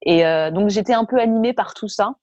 Et 0.05 0.25
euh, 0.27 0.51
donc 0.51 0.69
j'étais 0.69 0.95
un 0.95 1.05
peu 1.05 1.19
animée 1.19 1.53
par 1.53 1.75
tout 1.75 1.89
ça 1.89 2.15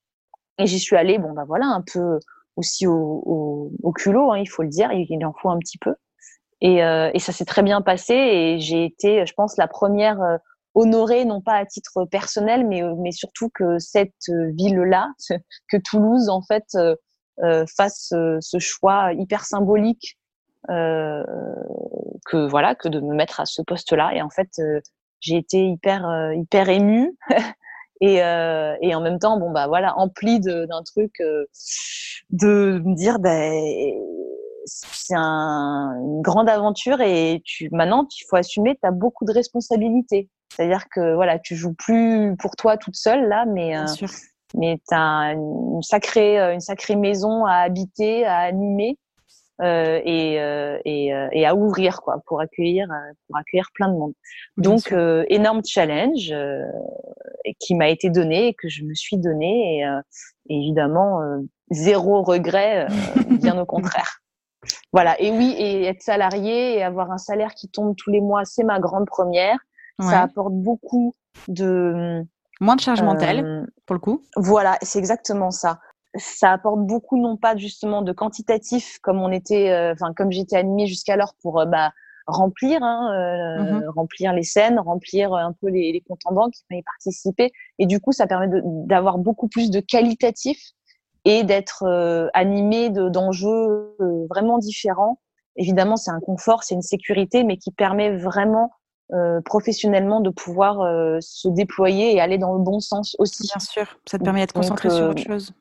et 0.60 0.68
j'y 0.68 0.80
suis 0.80 0.95
allée. 0.95 1.18
Bon 1.18 1.34
bah 1.34 1.45
voilà, 1.47 1.66
un 1.66 1.82
peu 1.82 2.20
aussi 2.55 2.86
au, 2.88 2.93
au, 3.26 3.72
au 3.84 3.91
culot, 3.91 4.32
hein, 4.32 4.38
il 4.38 4.47
faut 4.47 4.64
le 4.64 4.70
dire, 4.70 4.91
il 4.91 5.26
en 5.26 5.34
faut 5.34 5.49
un 5.49 5.57
petit 5.57 5.78
peu. 5.78 5.95
Et, 6.62 6.84
euh, 6.84 7.10
et 7.14 7.20
ça 7.20 7.32
s'est 7.32 7.45
très 7.45 7.64
bien 7.64 7.82
passé 7.82 8.14
et 8.14 8.60
j'ai 8.60 8.84
été, 8.86 9.26
je 9.26 9.34
pense, 9.34 9.55
la 9.57 9.68
première 9.68 10.22
euh, 10.22 10.38
honorée, 10.76 11.24
non 11.26 11.41
pas 11.41 11.53
à 11.53 11.66
titre 11.66 12.05
personnel, 12.05 12.68
mais, 12.68 12.82
mais 12.97 13.12
surtout 13.12 13.49
que 13.49 13.80
cette 13.80 14.28
ville-là, 14.28 15.10
que 15.70 15.78
Toulouse 15.78 16.30
en 16.30 16.41
fait 16.41 16.66
euh, 16.76 17.66
fasse 17.78 18.10
ce 18.12 18.60
choix 18.60 19.14
hyper 19.14 19.45
symbolique 19.45 20.20
euh, 20.70 21.24
que 22.26 22.47
voilà 22.47 22.76
que 22.76 22.89
de 22.89 22.99
me 22.99 23.16
mettre 23.16 23.39
à 23.39 23.45
ce 23.45 23.62
poste-là. 23.62 24.12
Et 24.14 24.22
en 24.22 24.30
fait, 24.30 24.49
euh, 24.60 24.82
j'ai 25.20 25.38
été 25.38 25.66
hyper 25.66 26.07
euh, 26.07 26.36
hyper 26.36 26.70
émue. 26.70 27.18
et, 28.02 28.16
et 28.18 28.95
en 28.95 29.02
même 29.02 29.20
temps, 29.20 29.39
bon 29.39 29.52
bah 29.52 29.68
voilà, 29.68 29.97
empli 29.97 30.39
d'un 30.39 30.84
truc 30.84 31.14
de 32.30 32.82
me 32.86 32.95
dire 32.95 33.20
ben 33.20 33.54
c'est 34.66 35.16
un, 35.16 35.93
une 36.00 36.22
grande 36.22 36.50
aventure 36.50 37.02
et 37.02 37.41
tu 37.43 37.70
maintenant 37.72 38.08
il 38.10 38.26
faut 38.30 38.36
assumer 38.36 38.78
tu 38.82 38.88
as 38.88 38.91
beaucoup 38.91 39.26
de 39.26 39.34
responsabilités. 39.34 40.30
C'est-à-dire 40.56 40.86
que 40.93 41.16
voilà 41.16 41.39
tu 41.39 41.56
joues 41.56 41.74
plus 41.74 42.36
pour 42.38 42.56
toi 42.56 42.78
toute 42.78 42.95
seule 42.95 43.28
là 43.28 43.45
mais 43.45 43.76
mais 44.56 44.80
tu 44.88 44.95
as 44.95 45.34
une 45.34 45.82
sacrée 45.82 46.38
une 46.54 46.60
sacrée 46.60 46.95
maison 46.95 47.45
à 47.45 47.56
habiter 47.56 48.26
à 48.26 48.39
animer 48.39 48.97
euh, 49.62 49.99
et, 50.05 50.39
euh, 50.39 50.80
et, 50.86 51.14
euh, 51.14 51.28
et, 51.34 51.45
à 51.45 51.53
ouvrir 51.53 51.99
quoi 52.01 52.22
pour 52.26 52.39
accueillir 52.39 52.88
pour 53.28 53.38
accueillir 53.38 53.68
plein 53.74 53.89
de 53.89 53.97
monde. 53.97 54.14
Donc 54.55 54.93
énorme 55.28 55.62
challenge 55.66 56.34
qui 57.60 57.76
m'a 57.76 57.89
été 57.89 58.10
donné 58.10 58.47
et 58.47 58.53
que 58.53 58.70
je 58.70 58.86
me 58.86 58.93
suis 58.93 59.18
donné 59.18 59.82
et, 59.82 59.86
évidemment 60.49 61.20
zéro 61.72 62.24
regret, 62.24 62.88
bien 63.41 63.60
au 63.60 63.66
contraire. 63.66 64.22
Voilà. 64.93 65.20
Et 65.22 65.30
oui, 65.30 65.55
et 65.57 65.86
être 65.86 66.01
salarié 66.01 66.78
et 66.78 66.84
avoir 66.84 67.12
un 67.12 67.18
salaire 67.18 67.53
qui 67.53 67.70
tombe 67.70 67.95
tous 67.97 68.12
les 68.12 68.22
mois, 68.22 68.45
c'est 68.45 68.64
ma 68.64 68.80
grande 68.80 69.07
première. 69.07 69.57
Ça 70.01 70.22
apporte 70.22 70.53
beaucoup 70.53 71.14
de 71.49 72.24
moins 72.62 72.78
de 72.78 72.82
charge 72.82 73.01
mentale 73.01 73.68
pour 73.86 73.93
le 73.93 73.99
coup. 73.99 74.24
Voilà, 74.38 74.78
c'est 74.82 74.99
exactement 74.99 75.51
ça 75.51 75.80
ça 76.16 76.51
apporte 76.51 76.80
beaucoup 76.82 77.18
non 77.18 77.38
pas 77.38 77.55
justement 77.55 78.01
de 78.01 78.12
quantitatif 78.12 78.99
comme 79.01 79.22
on 79.22 79.32
était 79.32 79.70
euh, 79.70 79.93
enfin 79.93 80.14
comme 80.14 80.32
j'étais 80.32 80.57
animée 80.57 80.88
jusqu'alors 80.88 81.34
pour 81.41 81.60
euh, 81.60 81.66
bah, 81.66 81.91
remplir 82.26 82.82
hein, 82.82 83.12
euh, 83.14 83.64
mm-hmm. 83.64 83.89
remplir 83.89 84.34
les 84.34 84.43
scènes 84.43 84.80
remplir 84.80 85.34
un 85.34 85.53
peu 85.53 85.68
les, 85.68 85.91
les 85.91 86.01
comptes 86.01 86.22
en 86.26 86.34
banque 86.34 86.53
qui 86.53 86.78
y 86.78 86.84
participer 86.84 87.51
et 87.78 87.86
du 87.86 87.99
coup 87.99 88.12
ça 88.12 88.28
permet 88.28 88.47
d'avoir 88.64 89.18
beaucoup 89.20 89.47
plus 89.47 89.70
de 89.70 89.80
qualitatif 89.80 90.60
et 91.26 91.43
d'être 91.43 91.84
animé 92.34 92.89
d'enjeux 92.89 93.95
vraiment 94.30 94.57
différents 94.57 95.20
évidemment 95.57 95.95
c'est 95.95 96.12
un 96.12 96.22
confort 96.22 96.64
c'est 96.64 96.76
une 96.76 96.82
sécurité 96.82 97.43
mais 97.43 97.57
qui 97.57 97.72
permet 97.72 98.16
vraiment 98.16 98.72
professionnellement 99.43 100.22
de 100.22 100.30
pouvoir 100.30 100.78
se 101.20 101.49
déployer 101.49 102.16
et 102.16 102.22
aller 102.22 102.38
dans 102.38 102.53
le 102.53 102.60
bon 102.60 102.80
sens 102.80 103.16
aussi. 103.18 103.47
Bien 103.47 103.60
sûr, 103.60 103.99
ça 104.05 104.20
te 104.20 104.24
permet 104.24 104.41
d'être 104.41 104.53
concentré 104.53 104.91
sur 104.91 105.10
autre 105.10 105.24
chose. 105.24 105.51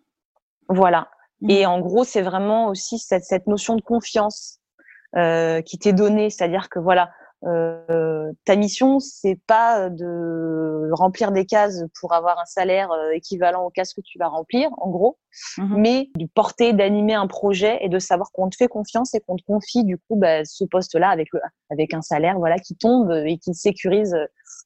Voilà. 0.69 1.09
Mmh. 1.41 1.51
Et 1.51 1.66
en 1.66 1.81
gros, 1.81 2.05
c'est 2.05 2.23
vraiment 2.23 2.69
aussi 2.69 2.99
cette, 2.99 3.25
cette 3.25 3.47
notion 3.47 3.77
de 3.77 3.83
confiance 3.83 4.59
euh, 5.16 5.62
qui 5.62 5.79
t'est 5.79 5.93
donnée, 5.93 6.31
c'est-à-dire 6.31 6.69
que 6.69 6.79
voilà, 6.79 7.11
euh, 7.45 8.33
ta 8.45 8.57
mission, 8.57 8.99
c'est 8.99 9.39
pas 9.47 9.91
de 9.91 10.91
remplir 10.93 11.31
des 11.31 11.47
cases 11.47 11.85
pour 12.01 12.12
avoir 12.12 12.39
un 12.39 12.45
salaire 12.45 12.91
euh, 12.91 13.11
équivalent 13.12 13.64
aux 13.64 13.71
cases 13.71 13.95
que 13.95 14.01
tu 14.01 14.19
vas 14.19 14.27
remplir, 14.27 14.71
en 14.79 14.91
gros, 14.91 15.19
mmh 15.57 15.77
mais 15.79 16.11
de 16.16 16.27
porter, 16.35 16.73
d'animer 16.73 17.14
un 17.14 17.29
projet 17.29 17.79
et 17.81 17.89
de 17.89 17.99
savoir 18.01 18.33
qu'on 18.33 18.49
te 18.49 18.57
fait 18.57 18.66
confiance 18.66 19.14
et 19.14 19.21
qu'on 19.21 19.37
te 19.37 19.45
confie 19.45 19.85
du 19.85 19.99
coup 19.99 20.16
bah, 20.16 20.45
ce 20.45 20.64
poste-là 20.64 21.11
avec 21.11 21.29
le, 21.33 21.41
avec 21.71 21.95
un 21.95 22.03
salaire 22.03 22.39
voilà 22.39 22.59
qui 22.59 22.75
tombe 22.75 23.12
et 23.25 23.39
qui 23.39 23.55
sécurise. 23.55 24.16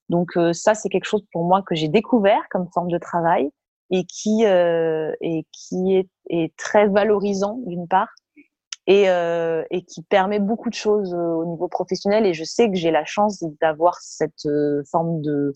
Donc 0.08 0.36
euh, 0.36 0.52
ça, 0.52 0.74
c'est 0.74 0.88
quelque 0.88 1.04
chose 1.04 1.24
pour 1.30 1.44
moi 1.44 1.62
que 1.62 1.74
j'ai 1.74 1.88
découvert 1.88 2.42
comme 2.50 2.68
forme 2.72 2.90
de 2.90 2.98
travail 2.98 3.50
et 3.92 4.04
qui 4.04 4.44
euh, 4.46 5.12
et 5.20 5.46
qui 5.52 5.94
est, 5.94 6.08
est 6.30 6.56
très 6.56 6.88
valorisant 6.88 7.58
d'une 7.66 7.86
part 7.86 8.08
et, 8.88 9.08
euh, 9.08 9.62
et 9.70 9.84
qui 9.84 10.02
permet 10.02 10.40
beaucoup 10.40 10.70
de 10.70 10.74
choses 10.74 11.14
euh, 11.14 11.34
au 11.34 11.44
niveau 11.44 11.68
professionnel. 11.68 12.26
Et 12.26 12.34
je 12.34 12.42
sais 12.42 12.68
que 12.68 12.74
j'ai 12.74 12.90
la 12.90 13.04
chance 13.04 13.44
d'avoir 13.60 13.96
cette 14.00 14.48
forme 14.90 15.20
de 15.20 15.52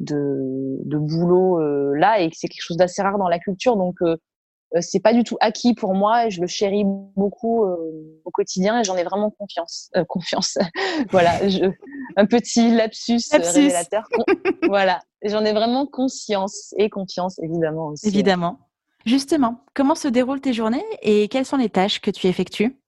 de, 0.00 0.78
de 0.84 0.98
boulot 0.98 1.60
là 1.94 2.18
et 2.18 2.28
que 2.28 2.36
c'est 2.36 2.48
quelque 2.48 2.64
chose 2.64 2.76
d'assez 2.76 3.02
rare 3.02 3.18
dans 3.18 3.28
la 3.28 3.38
culture. 3.38 3.76
Donc 3.76 3.96
c'est 4.80 5.00
pas 5.00 5.12
du 5.12 5.24
tout 5.24 5.36
acquis 5.40 5.74
pour 5.74 5.94
moi 5.94 6.26
et 6.26 6.30
je 6.30 6.40
le 6.40 6.46
chéris 6.46 6.84
beaucoup 6.84 7.64
au 7.64 8.30
quotidien 8.32 8.80
et 8.80 8.84
j'en 8.84 8.96
ai 8.96 9.04
vraiment 9.04 9.30
confiance 9.30 9.90
confiance 10.08 10.58
voilà 11.10 11.48
je, 11.48 11.70
un 12.16 12.26
petit 12.26 12.74
lapsus, 12.74 13.20
révélateur 13.32 14.08
voilà 14.66 15.00
J'en 15.24 15.42
ai 15.44 15.52
vraiment 15.52 15.86
conscience 15.86 16.74
et 16.76 16.90
confiance, 16.90 17.38
évidemment 17.38 17.88
aussi. 17.88 18.08
Évidemment. 18.08 18.58
Justement, 19.06 19.64
comment 19.74 19.94
se 19.94 20.08
déroulent 20.08 20.40
tes 20.40 20.52
journées 20.52 20.84
et 21.02 21.28
quelles 21.28 21.46
sont 21.46 21.56
les 21.56 21.70
tâches 21.70 22.00
que 22.00 22.10
tu 22.10 22.26
effectues? 22.26 22.78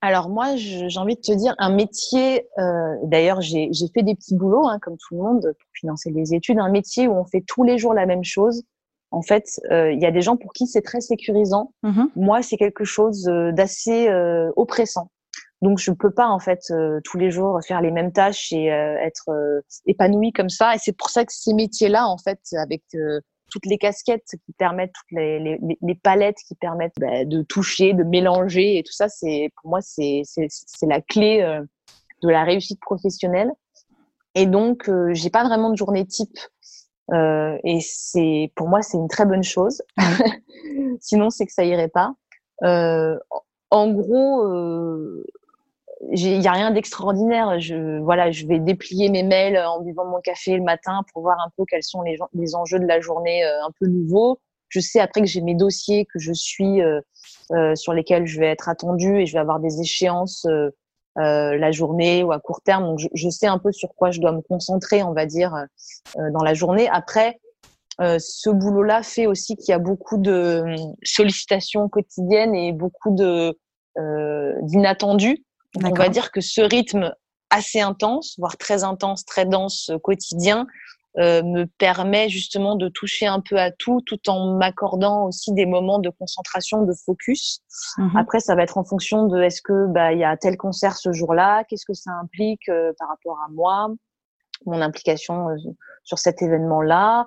Alors 0.00 0.28
moi, 0.28 0.56
j'ai 0.56 0.98
envie 0.98 1.16
de 1.16 1.20
te 1.20 1.32
dire 1.32 1.54
un 1.58 1.70
métier. 1.74 2.48
Euh, 2.58 2.94
D'ailleurs, 3.04 3.40
j'ai 3.40 3.70
fait 3.92 4.02
des 4.02 4.14
petits 4.14 4.34
boulots, 4.34 4.66
hein, 4.66 4.78
comme 4.80 4.96
tout 4.96 5.14
le 5.14 5.22
monde, 5.22 5.40
pour 5.42 5.70
financer 5.74 6.10
les 6.10 6.34
études. 6.34 6.58
Un 6.58 6.70
métier 6.70 7.06
où 7.06 7.12
on 7.12 7.24
fait 7.24 7.44
tous 7.46 7.64
les 7.64 7.78
jours 7.78 7.94
la 7.94 8.06
même 8.06 8.24
chose. 8.24 8.62
En 9.10 9.22
fait, 9.22 9.60
euh, 9.70 9.92
il 9.92 10.00
y 10.00 10.06
a 10.06 10.10
des 10.10 10.22
gens 10.22 10.36
pour 10.36 10.52
qui 10.52 10.66
c'est 10.66 10.82
très 10.82 11.00
sécurisant. 11.00 11.72
Mmh 11.82 12.04
moi, 12.16 12.42
c'est 12.42 12.56
quelque 12.56 12.84
chose 12.84 13.28
euh, 13.28 13.52
d'assez 13.52 14.08
euh, 14.08 14.50
oppressant. 14.56 15.10
Donc 15.62 15.78
je 15.78 15.90
peux 15.90 16.10
pas 16.10 16.28
en 16.28 16.38
fait 16.38 16.60
euh, 16.70 17.00
tous 17.04 17.18
les 17.18 17.30
jours 17.30 17.60
faire 17.66 17.82
les 17.82 17.90
mêmes 17.90 18.12
tâches 18.12 18.52
et 18.52 18.72
euh, 18.72 18.96
être 18.98 19.28
euh, 19.28 19.60
épanouie 19.86 20.32
comme 20.32 20.48
ça. 20.48 20.74
Et 20.74 20.78
c'est 20.78 20.96
pour 20.96 21.10
ça 21.10 21.24
que 21.24 21.32
ces 21.32 21.52
métiers-là, 21.52 22.06
en 22.06 22.16
fait, 22.16 22.40
avec 22.56 22.82
toutes 23.50 23.66
les 23.66 23.78
casquettes 23.78 24.24
qui 24.46 24.52
permettent, 24.52 24.92
toutes 24.92 25.18
les, 25.18 25.38
les, 25.38 25.58
les 25.80 25.94
palettes 25.94 26.38
qui 26.46 26.54
permettent 26.54 26.94
bah, 26.98 27.24
de 27.24 27.42
toucher, 27.42 27.92
de 27.92 28.04
mélanger 28.04 28.78
et 28.78 28.82
tout 28.82 28.92
ça, 28.92 29.08
c'est 29.08 29.50
pour 29.60 29.70
moi 29.70 29.80
c'est 29.82 30.22
c'est 30.24 30.86
la 30.86 31.00
clé 31.00 31.42
de 32.22 32.28
la 32.28 32.44
réussite 32.44 32.80
professionnelle. 32.80 33.50
Et 34.34 34.46
donc 34.46 34.88
j'ai 35.12 35.30
pas 35.30 35.44
vraiment 35.44 35.70
de 35.70 35.76
journée 35.76 36.06
type. 36.06 36.38
Et 37.12 37.80
c'est 37.80 38.52
pour 38.54 38.68
moi 38.68 38.82
c'est 38.82 38.96
une 38.96 39.08
très 39.08 39.26
bonne 39.26 39.42
chose. 39.42 39.82
Sinon 41.00 41.30
c'est 41.30 41.46
que 41.46 41.52
ça 41.52 41.64
irait 41.64 41.88
pas. 41.88 42.14
en 42.62 43.92
gros, 43.92 44.44
il 46.12 46.42
y 46.42 46.46
a 46.46 46.52
rien 46.52 46.70
d'extraordinaire. 46.70 47.60
Je 47.60 48.00
voilà, 48.00 48.30
je 48.30 48.46
vais 48.46 48.58
déplier 48.58 49.08
mes 49.10 49.22
mails 49.22 49.58
en 49.58 49.80
buvant 49.80 50.06
mon 50.06 50.20
café 50.20 50.56
le 50.56 50.62
matin 50.62 51.02
pour 51.12 51.22
voir 51.22 51.38
un 51.44 51.50
peu 51.56 51.64
quels 51.68 51.82
sont 51.82 52.02
les, 52.02 52.18
les 52.34 52.54
enjeux 52.54 52.78
de 52.78 52.86
la 52.86 53.00
journée 53.00 53.44
euh, 53.44 53.64
un 53.64 53.70
peu 53.78 53.86
nouveaux. 53.86 54.38
Je 54.68 54.80
sais 54.80 55.00
après 55.00 55.20
que 55.20 55.26
j'ai 55.26 55.40
mes 55.40 55.54
dossiers 55.54 56.06
que 56.06 56.18
je 56.18 56.32
suis 56.32 56.80
euh, 56.80 57.00
euh, 57.52 57.74
sur 57.74 57.92
lesquels 57.92 58.26
je 58.26 58.40
vais 58.40 58.46
être 58.46 58.68
attendue 58.68 59.20
et 59.20 59.26
je 59.26 59.32
vais 59.32 59.40
avoir 59.40 59.60
des 59.60 59.80
échéances 59.80 60.46
euh, 61.18 61.22
euh 61.22 61.56
la 61.56 61.72
journée 61.72 62.22
ou 62.22 62.32
à 62.32 62.38
court 62.38 62.60
terme. 62.62 62.84
Donc 62.84 62.98
je, 62.98 63.08
je, 63.14 63.28
sais 63.28 63.46
un 63.46 63.58
peu 63.58 63.72
sur 63.72 63.94
quoi 63.94 64.10
je 64.10 64.20
dois 64.20 64.32
me 64.32 64.40
concentrer, 64.40 65.02
on 65.02 65.12
va 65.12 65.26
dire, 65.26 65.54
dans 66.16 66.42
la 66.42 66.54
journée. 66.54 66.88
Après, 66.88 67.38
ce 67.98 68.48
boulot-là 68.48 69.02
fait 69.02 69.26
aussi 69.26 69.56
qu'il 69.56 69.72
y 69.72 69.74
a 69.74 69.78
beaucoup 69.78 70.16
de 70.16 70.64
sollicitations 71.02 71.88
quotidiennes 71.88 72.54
et 72.54 72.72
beaucoup 72.72 73.14
de 73.14 73.58
d'inattendus 74.62 75.44
on 75.76 75.94
va 75.94 76.08
dire 76.08 76.30
que 76.32 76.40
ce 76.40 76.60
rythme 76.60 77.14
assez 77.50 77.80
intense, 77.80 78.36
voire 78.38 78.56
très 78.56 78.84
intense, 78.84 79.24
très 79.24 79.44
dense, 79.44 79.90
euh, 79.90 79.98
quotidien, 79.98 80.66
euh, 81.18 81.42
me 81.42 81.64
permet 81.64 82.28
justement 82.28 82.76
de 82.76 82.88
toucher 82.88 83.26
un 83.26 83.40
peu 83.40 83.58
à 83.58 83.72
tout, 83.72 84.00
tout 84.02 84.30
en 84.30 84.56
m'accordant 84.56 85.26
aussi 85.26 85.52
des 85.52 85.66
moments 85.66 85.98
de 85.98 86.08
concentration, 86.08 86.84
de 86.84 86.92
focus. 86.92 87.62
Mhm. 87.98 88.16
Après, 88.16 88.38
ça 88.38 88.54
va 88.54 88.62
être 88.62 88.78
en 88.78 88.84
fonction 88.84 89.26
de 89.26 89.42
est-ce 89.42 89.60
que 89.60 89.88
bah 89.88 90.12
il 90.12 90.20
y 90.20 90.24
a 90.24 90.36
tel 90.36 90.56
concert 90.56 90.96
ce 90.96 91.12
jour-là, 91.12 91.64
qu'est-ce 91.64 91.84
que 91.84 91.94
ça 91.94 92.12
implique 92.12 92.68
euh, 92.68 92.92
par 92.96 93.08
rapport 93.08 93.38
à 93.44 93.50
moi, 93.50 93.92
mon 94.66 94.80
implication 94.80 95.46
sur 96.04 96.18
cet 96.18 96.42
événement-là. 96.42 97.26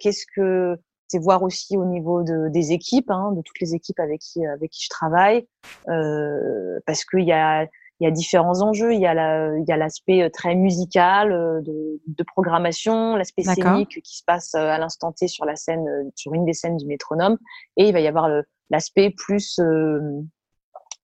Qu'est-ce 0.00 0.24
que 0.34 0.76
c'est 1.08 1.18
voir 1.18 1.42
aussi 1.42 1.76
au 1.76 1.84
niveau 1.84 2.22
de, 2.22 2.48
des 2.48 2.72
équipes, 2.72 3.10
hein, 3.10 3.32
de 3.32 3.42
toutes 3.42 3.60
les 3.60 3.74
équipes 3.74 3.98
avec 3.98 4.20
qui 4.20 4.46
avec 4.46 4.70
qui 4.70 4.84
je 4.84 4.88
travaille, 4.88 5.46
parce 5.84 7.04
qu'il 7.04 7.24
y 7.24 7.32
a 7.32 7.66
il 8.00 8.04
y 8.04 8.06
a 8.06 8.10
différents 8.10 8.60
enjeux. 8.62 8.92
Il 8.94 9.00
y 9.00 9.06
a 9.06 9.14
la, 9.14 9.56
il 9.56 9.64
y 9.66 9.72
a 9.72 9.76
l'aspect 9.76 10.28
très 10.30 10.54
musical 10.54 11.30
de, 11.64 12.00
de 12.06 12.24
programmation, 12.24 13.16
l'aspect 13.16 13.42
scénique 13.42 14.00
qui 14.02 14.18
se 14.18 14.22
passe 14.26 14.54
à 14.54 14.78
l'instant 14.78 15.12
T 15.12 15.28
sur 15.28 15.44
la 15.44 15.56
scène, 15.56 15.86
sur 16.14 16.34
une 16.34 16.44
des 16.44 16.54
scènes 16.54 16.76
du 16.76 16.86
métronome, 16.86 17.38
et 17.76 17.88
il 17.88 17.92
va 17.92 18.00
y 18.00 18.08
avoir 18.08 18.28
l'aspect 18.70 19.10
plus 19.10 19.60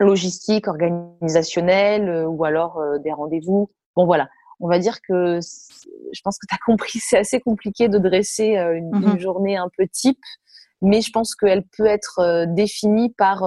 logistique, 0.01 0.67
organisationnel, 0.67 2.09
euh, 2.09 2.27
ou 2.27 2.45
alors 2.45 2.79
euh, 2.79 2.99
des 2.99 3.13
rendez-vous. 3.13 3.71
Bon 3.95 4.07
voilà, 4.07 4.29
on 4.59 4.69
va 4.69 4.79
dire 4.79 5.01
que 5.03 5.39
je 5.41 6.21
pense 6.25 6.39
que 6.39 6.47
tu 6.49 6.55
as 6.55 6.59
compris, 6.67 6.99
c'est 7.01 7.19
assez 7.19 7.41
compliqué 7.41 7.89
de 7.89 7.99
dresser 7.99 8.57
euh, 8.57 8.77
une, 8.77 8.95
une, 8.95 9.21
journée 9.21 9.57
un 9.57 9.69
peu 9.77 9.87
type, 9.87 10.23
mais 10.83 11.03
je 11.03 11.11
pense 11.13 11.35
qu'elle 11.35 11.65
peut 11.77 11.87
être 11.87 12.47
définie 12.55 13.11
par 13.11 13.43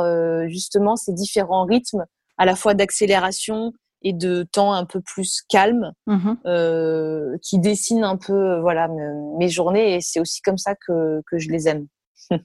justement 0.47 0.95
ces 0.95 1.13
différents 1.13 1.65
rythmes, 1.65 2.05
à 2.37 2.45
la 2.45 2.55
fois 2.55 2.73
d'accélération 2.73 3.73
et 4.01 4.13
de 4.13 4.43
temps 4.43 4.73
un 4.73 4.85
peu 4.85 5.01
plus 5.01 5.41
calme, 5.49 5.93
mhm. 6.07 6.37
euh, 6.45 7.37
qui 7.41 7.59
dessinent 7.59 8.03
un 8.03 8.17
peu 8.17 8.59
voilà 8.59 8.89
mes 9.37 9.49
journées, 9.49 9.95
et 9.95 10.01
c'est 10.01 10.19
aussi 10.19 10.41
comme 10.41 10.57
ça 10.57 10.75
que, 10.75 11.21
que 11.29 11.39
je 11.39 11.49
les 11.49 11.67
aime. 11.67 11.87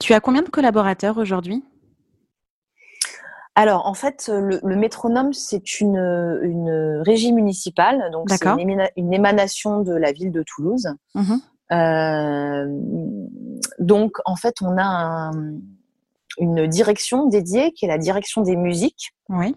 tu 0.00 0.12
as 0.12 0.20
combien 0.20 0.42
de 0.42 0.50
collaborateurs 0.50 1.18
aujourd'hui? 1.18 1.62
Alors, 3.56 3.86
en 3.86 3.94
fait, 3.94 4.28
le, 4.28 4.74
métronome, 4.74 5.32
c'est 5.32 5.80
une, 5.80 5.96
une 6.42 7.02
régie 7.06 7.32
municipale, 7.32 8.10
donc 8.10 8.28
c'est 8.28 8.44
une, 8.46 9.12
émanation 9.12 9.80
de 9.80 9.94
la 9.94 10.10
ville 10.10 10.32
de 10.32 10.42
Toulouse. 10.42 10.88
Mmh 11.14 11.34
euh, 11.72 12.66
donc, 13.78 14.12
en 14.26 14.36
fait, 14.36 14.56
on 14.60 14.76
a 14.78 15.30
une 16.38 16.66
direction 16.66 17.26
dédiée 17.26 17.72
qui 17.72 17.84
est 17.84 17.88
la 17.88 17.98
direction 17.98 18.42
des 18.42 18.56
musiques. 18.56 19.12
Oui. 19.28 19.54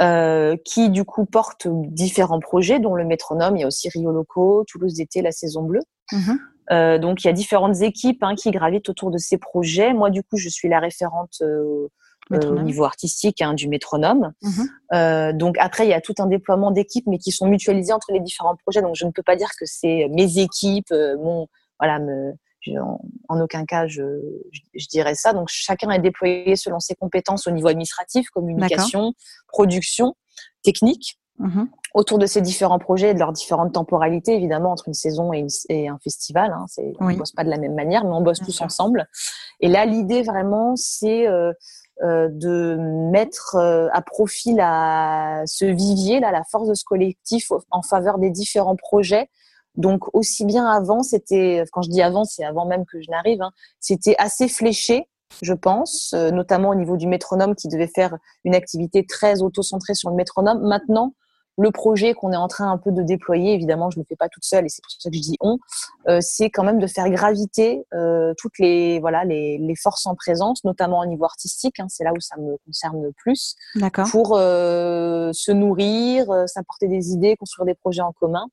Euh, 0.00 0.56
qui 0.64 0.90
du 0.90 1.04
coup 1.04 1.24
porte 1.24 1.66
différents 1.66 2.38
projets, 2.38 2.78
dont 2.78 2.94
le 2.94 3.04
métronome. 3.04 3.56
Il 3.56 3.60
y 3.60 3.64
a 3.64 3.66
aussi 3.66 3.88
Rio 3.88 4.12
Loco, 4.12 4.64
Toulouse 4.68 4.94
d'été, 4.94 5.22
la 5.22 5.32
saison 5.32 5.62
bleue. 5.62 5.82
Mmh 6.12 6.32
euh, 6.70 6.98
donc 6.98 7.24
il 7.24 7.28
y 7.28 7.30
a 7.30 7.32
différentes 7.32 7.80
équipes 7.80 8.22
hein, 8.22 8.34
qui 8.34 8.50
gravitent 8.50 8.90
autour 8.90 9.10
de 9.10 9.16
ces 9.16 9.38
projets. 9.38 9.94
Moi 9.94 10.10
du 10.10 10.22
coup 10.22 10.36
je 10.36 10.50
suis 10.50 10.68
la 10.68 10.80
référente 10.80 11.38
euh, 11.40 11.88
au 12.30 12.60
niveau 12.60 12.84
artistique 12.84 13.40
hein, 13.40 13.54
du 13.54 13.68
métronome. 13.68 14.34
Mhm. 14.42 15.38
Donc 15.38 15.56
après, 15.60 15.86
il 15.86 15.88
y 15.88 15.94
a 15.94 16.02
tout 16.02 16.14
un 16.18 16.26
déploiement 16.26 16.70
d'équipes, 16.70 17.06
mais 17.06 17.16
qui 17.16 17.32
sont 17.32 17.46
mutualisées 17.46 17.94
entre 17.94 18.12
les 18.12 18.20
différents 18.20 18.54
projets. 18.54 18.82
Donc 18.82 18.96
je 18.96 19.06
ne 19.06 19.12
peux 19.12 19.22
pas 19.22 19.34
dire 19.34 19.48
que 19.58 19.64
c'est 19.64 20.08
mes 20.10 20.40
équipes, 20.40 20.92
mon 20.92 21.48
voilà, 21.80 22.00
me, 22.00 22.34
en, 22.78 23.40
aucun 23.40 23.64
cas 23.64 23.86
je, 23.86 24.02
je, 24.74 24.86
dirais 24.88 25.14
ça. 25.14 25.32
Donc 25.32 25.48
chacun 25.50 25.90
est 25.90 25.98
déployé 25.98 26.56
selon 26.56 26.80
ses 26.80 26.94
compétences 26.94 27.46
au 27.46 27.50
niveau 27.50 27.68
administratif, 27.68 28.28
communication, 28.30 29.14
production, 29.48 30.14
technique. 30.62 31.18
Mhm. 31.38 31.68
Autour 31.94 32.18
de 32.18 32.26
ces 32.26 32.40
différents 32.40 32.78
projets 32.80 33.10
et 33.10 33.14
de 33.14 33.18
leurs 33.18 33.32
différentes 33.32 33.72
temporalités, 33.72 34.34
évidemment, 34.34 34.72
entre 34.72 34.88
une 34.88 34.94
saison 34.94 35.32
et, 35.32 35.46
et 35.68 35.88
un 35.88 35.98
festival, 36.02 36.52
hein, 36.52 36.66
on 37.00 37.08
ne 37.08 37.16
bosse 37.16 37.32
pas 37.32 37.44
de 37.44 37.48
la 37.48 37.58
même 37.58 37.74
manière, 37.74 38.04
mais 38.04 38.10
on 38.10 38.20
bosse 38.20 38.40
tous 38.40 38.60
ensemble. 38.60 39.06
Et 39.60 39.68
là, 39.68 39.86
l'idée 39.86 40.22
vraiment, 40.22 40.74
c'est 40.76 41.28
euh, 41.28 41.52
euh, 42.02 42.28
de 42.30 42.76
mettre 43.10 43.56
euh, 43.56 43.88
à 43.92 44.02
profit 44.02 44.52
la, 44.52 45.42
ce 45.46 45.64
vivier, 45.64 46.20
là, 46.20 46.30
la 46.30 46.44
force 46.44 46.68
de 46.68 46.74
ce 46.74 46.84
collectif 46.84 47.50
en 47.70 47.82
faveur 47.82 48.18
des 48.18 48.30
différents 48.30 48.76
projets. 48.76 49.28
Donc 49.78 50.14
aussi 50.14 50.44
bien 50.44 50.66
avant, 50.66 51.02
c'était, 51.02 51.64
quand 51.72 51.82
je 51.82 51.88
dis 51.88 52.02
avant, 52.02 52.24
c'est 52.24 52.44
avant 52.44 52.66
même 52.66 52.84
que 52.84 53.00
je 53.00 53.10
n'arrive, 53.10 53.40
hein, 53.40 53.52
c'était 53.80 54.16
assez 54.18 54.48
fléché, 54.48 55.08
je 55.40 55.54
pense, 55.54 56.12
euh, 56.14 56.30
notamment 56.30 56.70
au 56.70 56.74
niveau 56.74 56.96
du 56.96 57.06
métronome 57.06 57.54
qui 57.54 57.68
devait 57.68 57.90
faire 57.94 58.16
une 58.44 58.54
activité 58.54 59.06
très 59.06 59.40
auto-centrée 59.40 59.94
sur 59.94 60.10
le 60.10 60.16
métronome. 60.16 60.66
Maintenant, 60.66 61.14
le 61.58 61.72
projet 61.72 62.14
qu'on 62.14 62.32
est 62.32 62.36
en 62.36 62.48
train 62.48 62.70
un 62.70 62.78
peu 62.78 62.92
de 62.92 63.02
déployer, 63.02 63.52
évidemment, 63.52 63.90
je 63.90 63.98
ne 63.98 64.04
le 64.04 64.06
fais 64.08 64.16
pas 64.16 64.28
toute 64.28 64.44
seule 64.44 64.64
et 64.64 64.68
c'est 64.68 64.82
pour 64.82 64.90
ça 64.90 65.10
que 65.10 65.16
je 65.16 65.20
dis 65.20 65.36
on, 65.40 65.58
euh, 66.08 66.20
c'est 66.20 66.50
quand 66.50 66.62
même 66.62 66.78
de 66.78 66.86
faire 66.86 67.10
graviter 67.10 67.84
euh, 67.94 68.32
toutes 68.38 68.58
les 68.60 69.00
voilà 69.00 69.24
les, 69.24 69.58
les, 69.58 69.74
forces 69.74 70.06
en 70.06 70.14
présence, 70.14 70.62
notamment 70.64 71.00
au 71.00 71.06
niveau 71.06 71.24
artistique. 71.24 71.80
Hein, 71.80 71.86
c'est 71.88 72.04
là 72.04 72.12
où 72.12 72.20
ça 72.20 72.36
me 72.36 72.56
concerne 72.64 73.02
le 73.02 73.12
plus. 73.12 73.56
Pour 74.10 74.36
euh, 74.36 75.32
se 75.32 75.50
nourrir, 75.50 76.30
euh, 76.30 76.46
s'apporter 76.46 76.86
des 76.86 77.10
idées, 77.10 77.36
construire 77.36 77.66
des 77.66 77.74
projets 77.74 78.02
en 78.02 78.12
commun. 78.12 78.46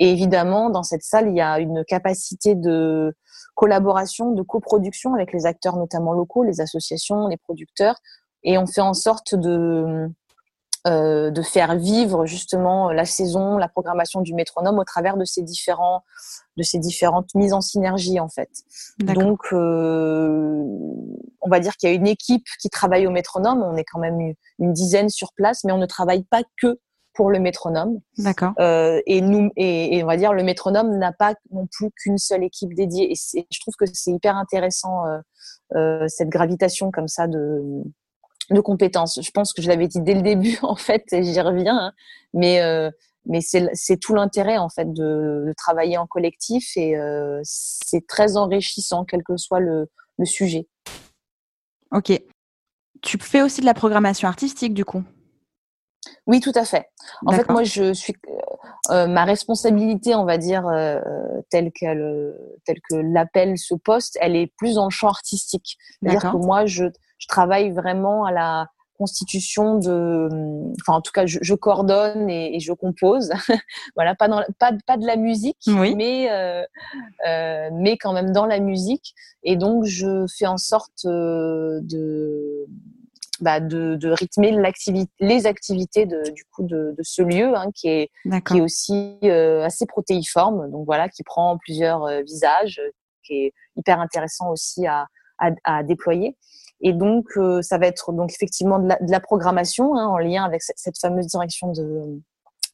Et 0.00 0.10
évidemment, 0.10 0.70
dans 0.70 0.82
cette 0.82 1.02
salle, 1.02 1.28
il 1.28 1.36
y 1.36 1.40
a 1.40 1.60
une 1.60 1.84
capacité 1.84 2.56
de 2.56 3.14
collaboration, 3.54 4.32
de 4.32 4.42
coproduction 4.42 5.14
avec 5.14 5.32
les 5.32 5.46
acteurs, 5.46 5.76
notamment 5.76 6.12
locaux, 6.12 6.42
les 6.42 6.60
associations, 6.60 7.28
les 7.28 7.36
producteurs, 7.36 7.96
et 8.42 8.58
on 8.58 8.66
fait 8.66 8.80
en 8.80 8.94
sorte 8.94 9.34
de 9.36 10.10
euh, 10.86 11.30
de 11.30 11.42
faire 11.42 11.76
vivre 11.76 12.24
justement 12.24 12.90
la 12.90 13.04
saison, 13.04 13.58
la 13.58 13.68
programmation 13.68 14.22
du 14.22 14.32
métronome 14.32 14.78
au 14.78 14.84
travers 14.84 15.18
de 15.18 15.26
ces 15.26 15.42
différents, 15.42 16.04
de 16.56 16.62
ces 16.62 16.78
différentes 16.78 17.34
mises 17.34 17.52
en 17.52 17.60
synergie 17.60 18.18
en 18.18 18.30
fait. 18.30 18.48
Donc, 18.98 19.40
euh, 19.52 20.64
on 21.42 21.50
va 21.50 21.60
dire 21.60 21.76
qu'il 21.76 21.90
y 21.90 21.92
a 21.92 21.94
une 21.94 22.06
équipe 22.06 22.46
qui 22.62 22.70
travaille 22.70 23.06
au 23.06 23.10
métronome. 23.10 23.62
On 23.62 23.76
est 23.76 23.84
quand 23.84 23.98
même 23.98 24.34
une, 24.58 24.72
dizaine 24.72 25.10
sur 25.10 25.34
place, 25.34 25.64
mais 25.64 25.72
on 25.72 25.76
ne 25.76 25.84
travaille 25.84 26.24
pas 26.24 26.44
que 26.62 26.78
pour 27.14 27.30
le 27.30 27.38
métronome. 27.38 28.00
D'accord. 28.18 28.52
Euh, 28.60 29.00
et 29.06 29.20
nous, 29.20 29.50
et, 29.56 29.96
et, 29.96 30.02
on 30.02 30.06
va 30.06 30.16
dire 30.16 30.32
le 30.32 30.42
métronome 30.42 30.96
n'a 30.98 31.12
pas 31.12 31.34
non 31.50 31.66
plus 31.66 31.90
qu'une 31.90 32.18
seule 32.18 32.44
équipe 32.44 32.74
dédiée. 32.74 33.12
Et 33.12 33.46
je 33.50 33.60
trouve 33.60 33.74
que 33.78 33.86
c'est 33.92 34.12
hyper 34.12 34.36
intéressant 34.36 35.06
euh, 35.06 35.18
euh, 35.74 36.08
cette 36.08 36.28
gravitation 36.28 36.90
comme 36.90 37.08
ça 37.08 37.26
de 37.26 37.82
de 38.50 38.60
compétences. 38.60 39.20
Je 39.22 39.30
pense 39.30 39.52
que 39.52 39.62
je 39.62 39.68
l'avais 39.68 39.86
dit 39.86 40.00
dès 40.00 40.14
le 40.14 40.22
début, 40.22 40.58
en 40.62 40.74
fait, 40.74 41.04
et 41.12 41.22
j'y 41.22 41.40
reviens, 41.40 41.76
hein. 41.76 41.92
mais, 42.34 42.60
mais 43.24 43.40
c'est 43.40 43.96
tout 43.96 44.12
l'intérêt, 44.12 44.58
en 44.58 44.68
fait, 44.68 44.92
de, 44.92 45.44
de, 45.46 45.52
travailler 45.56 45.96
en 45.98 46.08
collectif 46.08 46.76
et 46.76 46.96
c'est 47.44 48.08
très 48.08 48.36
enrichissant, 48.36 49.04
quel 49.04 49.22
que 49.22 49.36
soit 49.36 49.60
le, 49.60 49.88
le, 50.18 50.24
sujet. 50.24 50.66
Ok. 51.92 52.20
Tu 53.02 53.18
fais 53.18 53.42
aussi 53.42 53.60
de 53.60 53.66
la 53.66 53.74
programmation 53.74 54.26
artistique, 54.26 54.74
du 54.74 54.84
coup? 54.84 55.04
Oui, 56.30 56.40
tout 56.40 56.52
à 56.54 56.64
fait. 56.64 56.86
En 57.26 57.32
fait, 57.32 57.48
moi, 57.50 57.64
je 57.64 57.92
suis 57.92 58.14
euh, 58.90 59.06
ma 59.06 59.24
responsabilité, 59.24 60.14
on 60.14 60.24
va 60.24 60.38
dire, 60.38 60.64
telle 61.50 61.70
qu'elle, 61.72 62.34
telle 62.64 62.80
que 62.88 62.96
l'appelle 62.96 63.58
ce 63.58 63.74
poste, 63.74 64.16
elle 64.20 64.36
est 64.36 64.52
plus 64.56 64.76
dans 64.76 64.84
le 64.84 64.90
champ 64.90 65.08
artistique. 65.08 65.76
C'est-à-dire 66.00 66.32
que 66.32 66.36
moi, 66.36 66.66
je 66.66 66.84
je 67.20 67.26
travaille 67.28 67.70
vraiment 67.70 68.24
à 68.24 68.32
la 68.32 68.66
constitution 69.00 69.78
de, 69.78 70.28
enfin 70.82 70.98
en 70.98 71.00
tout 71.00 71.12
cas 71.12 71.24
je, 71.24 71.38
je 71.40 71.54
coordonne 71.54 72.28
et, 72.28 72.56
et, 72.56 72.60
je 72.60 72.74
compose, 72.74 73.30
voilà 73.96 74.14
pas 74.14 74.28
dans 74.28 74.42
pas 74.58 74.72
pas 74.86 74.98
de 74.98 75.06
la 75.06 75.16
musique, 75.16 75.56
mais 75.66 76.30
euh, 76.30 76.62
euh, 77.26 77.70
mais 77.72 77.96
quand 77.96 78.12
même 78.12 78.32
dans 78.32 78.44
la 78.44 78.60
musique. 78.60 79.14
Et 79.42 79.56
donc 79.56 79.84
je 79.84 80.26
fais 80.38 80.46
en 80.46 80.58
sorte 80.58 81.06
euh, 81.06 81.80
de 81.82 82.66
bah, 83.40 83.60
de, 83.60 83.96
de, 83.96 84.10
rythmer 84.10 84.52
l'activité, 84.52 85.12
les 85.20 85.46
activités 85.46 86.06
de, 86.06 86.22
du 86.30 86.44
coup 86.44 86.62
de, 86.62 86.94
de 86.96 87.02
ce 87.02 87.22
lieu 87.22 87.54
hein, 87.56 87.70
qui 87.74 87.88
est 87.88 88.10
qui 88.46 88.58
est 88.58 88.60
aussi 88.60 89.18
euh, 89.24 89.64
assez 89.64 89.86
protéiforme, 89.86 90.70
donc 90.70 90.86
voilà 90.86 91.08
qui 91.08 91.22
prend 91.22 91.58
plusieurs 91.58 92.04
euh, 92.04 92.22
visages, 92.22 92.80
qui 93.24 93.46
est 93.46 93.52
hyper 93.76 94.00
intéressant 94.00 94.50
aussi 94.50 94.86
à, 94.86 95.06
à, 95.38 95.50
à 95.64 95.82
déployer. 95.82 96.36
Et 96.82 96.92
donc, 96.92 97.26
euh, 97.36 97.60
ça 97.60 97.78
va 97.78 97.86
être 97.86 98.12
donc 98.12 98.32
effectivement 98.32 98.78
de 98.78 98.88
la, 98.88 98.96
de 98.96 99.10
la 99.10 99.20
programmation 99.20 99.96
hein, 99.96 100.06
en 100.06 100.18
lien 100.18 100.44
avec 100.44 100.62
cette, 100.62 100.78
cette, 100.78 100.98
fameuse 100.98 101.26
direction 101.26 101.72
de 101.72 102.20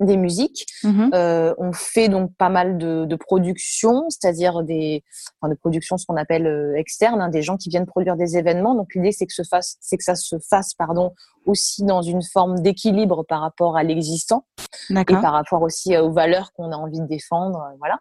des 0.01 0.17
musiques. 0.17 0.67
Mm-hmm. 0.83 1.15
Euh, 1.15 1.55
on 1.59 1.73
fait 1.73 2.09
donc 2.09 2.35
pas 2.37 2.49
mal 2.49 2.79
de, 2.79 3.05
de 3.05 3.17
production, 3.17 4.09
c'est-à-dire 4.11 4.63
des 4.63 5.03
enfin, 5.41 5.51
de 5.51 5.59
production, 5.59 5.97
ce 5.97 6.07
qu'on 6.07 6.17
appelle 6.17 6.47
euh, 6.47 6.77
externe, 6.77 7.21
hein, 7.21 7.29
des 7.29 7.43
gens 7.43 7.57
qui 7.57 7.69
viennent 7.69 7.87
produire 7.87 8.17
des 8.17 8.37
événements. 8.37 8.75
Donc 8.75 8.95
l'idée 8.95 9.13
c'est 9.13 9.27
que 9.27 9.33
se 9.33 9.43
fasse, 9.43 9.77
c'est 9.81 9.97
que 9.97 10.05
ça 10.05 10.15
se 10.15 10.37
fasse, 10.39 10.75
pardon, 10.75 11.15
aussi 11.47 11.85
dans 11.85 12.03
une 12.03 12.23
forme 12.23 12.61
d'équilibre 12.61 13.25
par 13.25 13.41
rapport 13.41 13.77
à 13.77 13.83
l'existant 13.83 14.45
et 14.91 15.05
par 15.05 15.33
rapport 15.33 15.63
aussi 15.63 15.97
aux 15.97 16.13
valeurs 16.13 16.53
qu'on 16.53 16.73
a 16.73 16.77
envie 16.77 17.01
de 17.01 17.07
défendre, 17.07 17.63
voilà. 17.79 17.99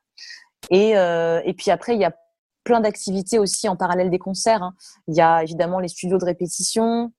Et, 0.71 0.97
euh, 0.97 1.41
et 1.45 1.53
puis 1.53 1.71
après, 1.71 1.95
il 1.95 2.01
y 2.01 2.05
a 2.05 2.13
plein 2.63 2.81
d'activités 2.81 3.39
aussi 3.39 3.69
en 3.69 3.75
parallèle 3.75 4.09
des 4.09 4.19
concerts. 4.19 4.63
Hein. 4.63 4.73
Il 5.07 5.15
y 5.15 5.21
a 5.21 5.43
évidemment 5.43 5.79
les 5.79 5.87
studios 5.87 6.17
de 6.17 6.25
répétition, 6.25 7.11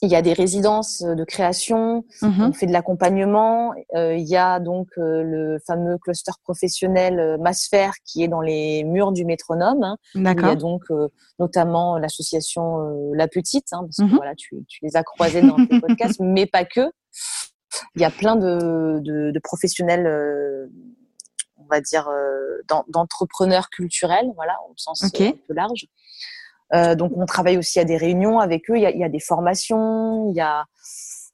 il 0.00 0.10
y 0.10 0.14
a 0.14 0.22
des 0.22 0.32
résidences 0.32 1.02
de 1.02 1.24
création, 1.24 2.04
mhm. 2.22 2.42
on 2.42 2.52
fait 2.52 2.66
de 2.66 2.72
l'accompagnement. 2.72 3.74
Euh, 3.94 4.14
il 4.14 4.28
y 4.28 4.36
a 4.36 4.60
donc 4.60 4.88
euh, 4.96 5.22
le 5.22 5.58
fameux 5.66 5.98
cluster 5.98 6.32
professionnel 6.44 7.18
euh, 7.18 7.38
Masfer 7.38 7.90
qui 8.04 8.22
est 8.22 8.28
dans 8.28 8.40
les 8.40 8.84
murs 8.84 9.10
du 9.12 9.24
métronome. 9.24 9.82
Hein. 9.82 9.96
Il 10.14 10.22
y 10.22 10.26
a 10.26 10.54
donc 10.54 10.84
euh, 10.90 11.08
notamment 11.40 11.98
l'association 11.98 13.12
La 13.12 13.26
Petite, 13.26 13.72
hein, 13.72 13.80
parce 13.82 13.96
que 13.96 14.02
mhm. 14.02 14.16
voilà, 14.16 14.34
tu, 14.36 14.64
tu, 14.68 14.84
les 14.84 14.96
as 14.96 15.02
croisés 15.02 15.42
dans 15.42 15.56
tes 15.66 15.80
podcasts, 15.80 16.20
mais 16.20 16.46
pas 16.46 16.64
que. 16.64 16.90
il 17.96 18.02
y 18.02 18.04
a 18.04 18.10
plein 18.10 18.36
de, 18.36 19.00
de, 19.02 19.40
professionnels, 19.40 20.06
on 21.56 21.66
va 21.68 21.80
dire, 21.80 22.08
d'entrepreneurs 22.88 23.68
culturels, 23.70 24.30
voilà, 24.36 24.56
au 24.70 24.74
sens 24.76 25.02
un 25.02 25.08
peu 25.10 25.54
large. 25.54 25.86
Donc, 26.72 27.12
on 27.16 27.26
travaille 27.26 27.58
aussi 27.58 27.80
à 27.80 27.84
des 27.84 27.96
réunions 27.96 28.38
avec 28.38 28.70
eux. 28.70 28.76
Il 28.76 28.82
y 28.82 28.86
a, 28.86 28.90
il 28.90 28.98
y 28.98 29.04
a 29.04 29.08
des 29.08 29.20
formations, 29.20 30.30
il 30.30 30.36
y 30.36 30.40
a 30.40 30.64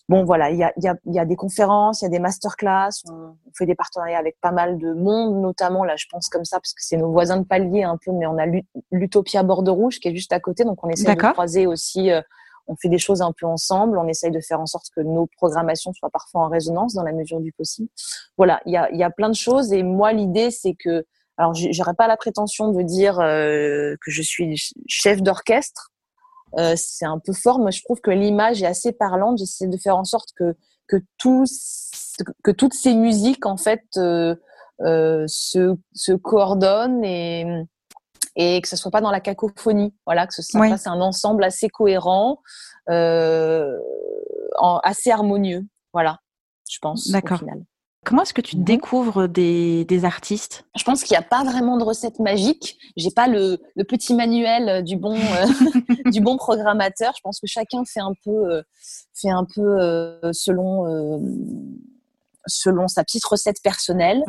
bon 0.09 0.25
voilà, 0.25 0.51
il 0.51 0.59
y 0.59 0.63
a, 0.63 0.73
y, 0.77 0.89
a, 0.89 0.97
y 1.07 1.19
a, 1.19 1.25
des 1.25 1.37
conférences, 1.37 2.03
il 2.03 2.05
y 2.05 2.07
a 2.07 2.11
des 2.11 2.19
masterclass, 2.19 2.91
on, 3.09 3.13
on, 3.13 3.51
fait 3.57 3.67
des 3.67 3.75
partenariats 3.75 4.19
avec 4.19 4.39
pas 4.41 4.53
mal 4.53 4.79
de 4.79 4.93
monde, 4.93 5.41
notamment 5.41 5.85
là 5.85 5.97
je 5.97 6.07
pense 6.11 6.29
comme 6.29 6.45
ça 6.45 6.59
parce 6.59 6.75
que 6.75 6.83
c'est 6.83 6.97
nos 6.97 7.11
voisins 7.11 7.39
de 7.39 7.45
palier 7.45 7.85
un 7.85 7.97
peu, 7.97 8.13
mais 8.13 8.27
on 8.27 8.37
a 8.39 8.45
l'Utopia 8.91 9.43
Borde 9.43 9.69
Rouge 9.69 10.01
qui 10.01 10.09
est 10.09 10.15
juste 10.15 10.33
à 10.33 10.41
côté, 10.41 10.65
donc 10.65 10.85
on 10.85 10.91
essaie 10.91 11.15
de 11.15 11.21
croiser 11.21 11.67
aussi. 11.67 12.11
Euh, 12.11 12.21
on 12.67 12.77
fait 12.77 12.89
des 12.89 12.99
choses 12.99 13.21
un 13.21 13.33
peu 13.33 13.45
ensemble, 13.45 13.99
on 13.99 14.09
essaye 14.09 14.31
de 14.31 14.41
faire 14.41 14.59
en 14.59 14.65
sorte 14.65 14.87
que 14.97 15.03
nos 15.03 15.27
programmations 15.37 15.93
soient 15.93 16.09
parfois 16.09 16.47
en 16.47 16.49
résonance 16.49 16.95
dans 16.95 17.03
la 17.03 17.13
mesure 17.13 17.39
du 17.41 17.53
possible. 17.53 17.91
Voilà, 18.39 18.63
il 18.65 18.73
y 18.73 18.79
a, 18.79 18.91
y 18.91 19.03
a 19.03 19.11
plein 19.11 19.29
de 19.29 19.35
choses 19.35 19.71
et 19.75 19.83
moi 19.83 20.15
l'idée 20.15 20.51
c'est 20.51 20.73
que 20.73 21.05
alors 21.37 21.55
j'aurais 21.55 21.95
pas 21.95 22.07
la 22.07 22.17
prétention 22.17 22.69
de 22.69 22.83
dire 22.83 23.21
euh, 23.21 23.97
que 24.05 24.11
je 24.11 24.23
suis 24.23 24.73
chef 24.87 25.23
d'orchestre 25.23 25.91
euh, 26.59 26.75
c'est 26.77 27.05
un 27.05 27.19
peu 27.19 27.33
fort, 27.33 27.59
mais 27.59 27.73
je 27.73 27.83
trouve 27.83 28.01
que 28.01 28.13
l'image 28.13 28.63
est 28.63 28.67
assez 28.67 28.93
parlante. 28.93 29.39
J'essaie 29.39 29.67
de 29.67 29.77
faire 29.77 29.97
en 29.97 30.05
sorte 30.05 30.29
que 30.37 30.55
que 30.87 30.99
que 32.45 32.51
toutes 32.53 32.75
ces 32.75 32.95
musiques 32.95 33.45
en 33.45 33.57
fait 33.57 33.83
euh, 33.97 34.37
se, 34.79 35.75
se 35.95 36.13
coordonnent 36.13 37.05
et 37.05 37.45
et 38.37 38.61
que 38.61 38.69
ce 38.69 38.77
soit 38.77 38.91
pas 38.91 39.01
dans 39.01 39.11
la 39.11 39.21
cacophonie. 39.21 39.95
Voilà, 40.07 40.27
que 40.27 40.35
ce 40.35 40.43
soit 40.43 40.87
un 40.87 41.01
ensemble 41.01 41.45
assez 41.45 41.69
cohérent, 41.69 42.41
assez 42.87 43.81
harmonieux. 45.11 45.65
Voilà, 45.93 46.21
je 46.71 46.79
pense. 46.79 47.11
D'accord. 47.11 47.41
Comment 48.05 48.23
est-ce 48.23 48.35
que 48.35 48.41
tu 48.41 48.57
mhm. 48.57 48.65
découvres 48.65 49.29
des, 49.29 49.85
des 49.85 50.05
artistes? 50.05 50.65
Je 50.77 50.85
pense 50.85 51.03
qu'il 51.03 51.15
n'y 51.15 51.25
a 51.25 51.27
pas 51.27 51.43
vraiment 51.45 51.77
de 51.79 51.85
recette 51.85 52.19
magique. 52.19 52.79
J'ai 52.97 53.11
pas 53.11 53.27
le, 53.27 53.59
le, 53.75 53.85
petit 53.85 54.15
manuel 54.15 54.85
du 54.85 54.97
bon 54.97 55.17
euh, 55.17 56.11
du 56.11 56.21
bon 56.21 56.37
programmateur. 56.37 57.13
Je 57.17 57.21
pense 57.23 57.41
que 57.41 57.47
chacun 57.47 57.85
fait 57.85 58.01
un 58.01 58.13
peu 58.25 58.31
euh, 58.31 58.63
fait 59.15 59.31
un 59.31 59.45
peu 59.45 59.63
euh, 59.81 60.33
selon 60.33 61.21
selon 62.47 62.89
sa 62.89 63.05
petite 63.05 63.25
recette 63.25 63.63
personnelle. 63.63 64.23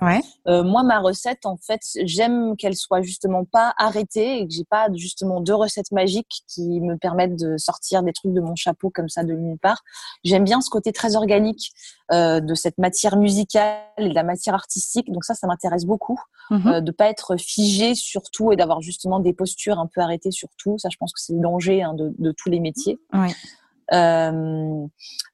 Euh, 0.48 0.64
moi, 0.64 0.84
ma 0.84 1.00
recette, 1.00 1.46
en 1.46 1.58
fait, 1.58 1.82
j'aime 2.04 2.56
qu'elle 2.58 2.76
soit 2.76 3.02
justement 3.02 3.46
pas 3.46 3.74
arrêtée 3.78 4.40
et 4.40 4.48
que 4.48 4.54
j'ai 4.54 4.64
pas 4.64 4.88
justement 4.94 5.42
deux 5.42 5.56
recettes 5.56 5.92
magiques 5.92 6.44
qui 6.48 6.82
me 6.82 6.98
permettent 6.98 7.36
de 7.36 7.58
sortir 7.58 8.04
des 8.04 8.14
trucs 8.14 8.34
de 8.34 8.42
mon 8.42 8.56
chapeau 8.56 8.90
comme 8.90 9.10
ça 9.10 9.24
de 9.24 9.34
nulle 9.34 9.58
part. 9.58 9.84
J'aime 10.24 10.44
bien 10.44 10.62
ce 10.62 10.70
côté 10.70 10.92
très 10.92 11.16
organique 11.16 11.72
euh, 12.12 12.40
de 12.40 12.54
cette 12.54 12.78
matière 12.78 13.18
musicale 13.18 13.80
et 13.98 14.10
de 14.10 14.14
la 14.14 14.24
matière 14.24 14.54
artistique. 14.54 15.12
Donc 15.12 15.26
ça, 15.26 15.34
ça 15.34 15.48
m'intéresse 15.48 15.86
beaucoup 15.86 16.20
mm-hmm. 16.52 16.74
euh, 16.74 16.82
de 16.82 16.92
pas 16.92 17.10
être 17.10 17.38
figé 17.38 17.96
sur 17.96 18.24
tout 18.32 18.52
et 18.52 18.56
d'avoir 18.56 18.82
justement 18.82 19.20
des 19.20 19.34
postures 19.34 19.80
un 19.80 19.88
peu 19.88 20.02
arrêtées 20.02 20.32
sur 20.32 20.50
tout. 20.58 20.78
Ça, 20.78 20.90
je 20.92 20.98
pense 20.98 21.14
que 21.14 21.20
c'est 21.20 21.34
le 21.34 21.42
danger 21.42 21.84
hein, 21.84 21.94
de, 21.94 22.14
de, 22.18 22.32
tous 22.32 22.50
les 22.50 22.60
métiers. 22.60 23.00
Ouais. 23.14 23.34
Euh, 23.94 24.88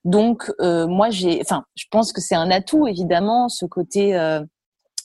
donc 0.04 0.52
euh, 0.60 0.88
moi 0.88 1.10
j'ai, 1.10 1.40
enfin, 1.42 1.64
je 1.76 1.86
pense 1.90 2.12
que 2.12 2.20
c'est 2.20 2.36
un 2.36 2.52
atout 2.52 2.86
évidemment 2.88 3.48
ce 3.48 3.66
côté 3.66 4.16
euh, 4.16 4.44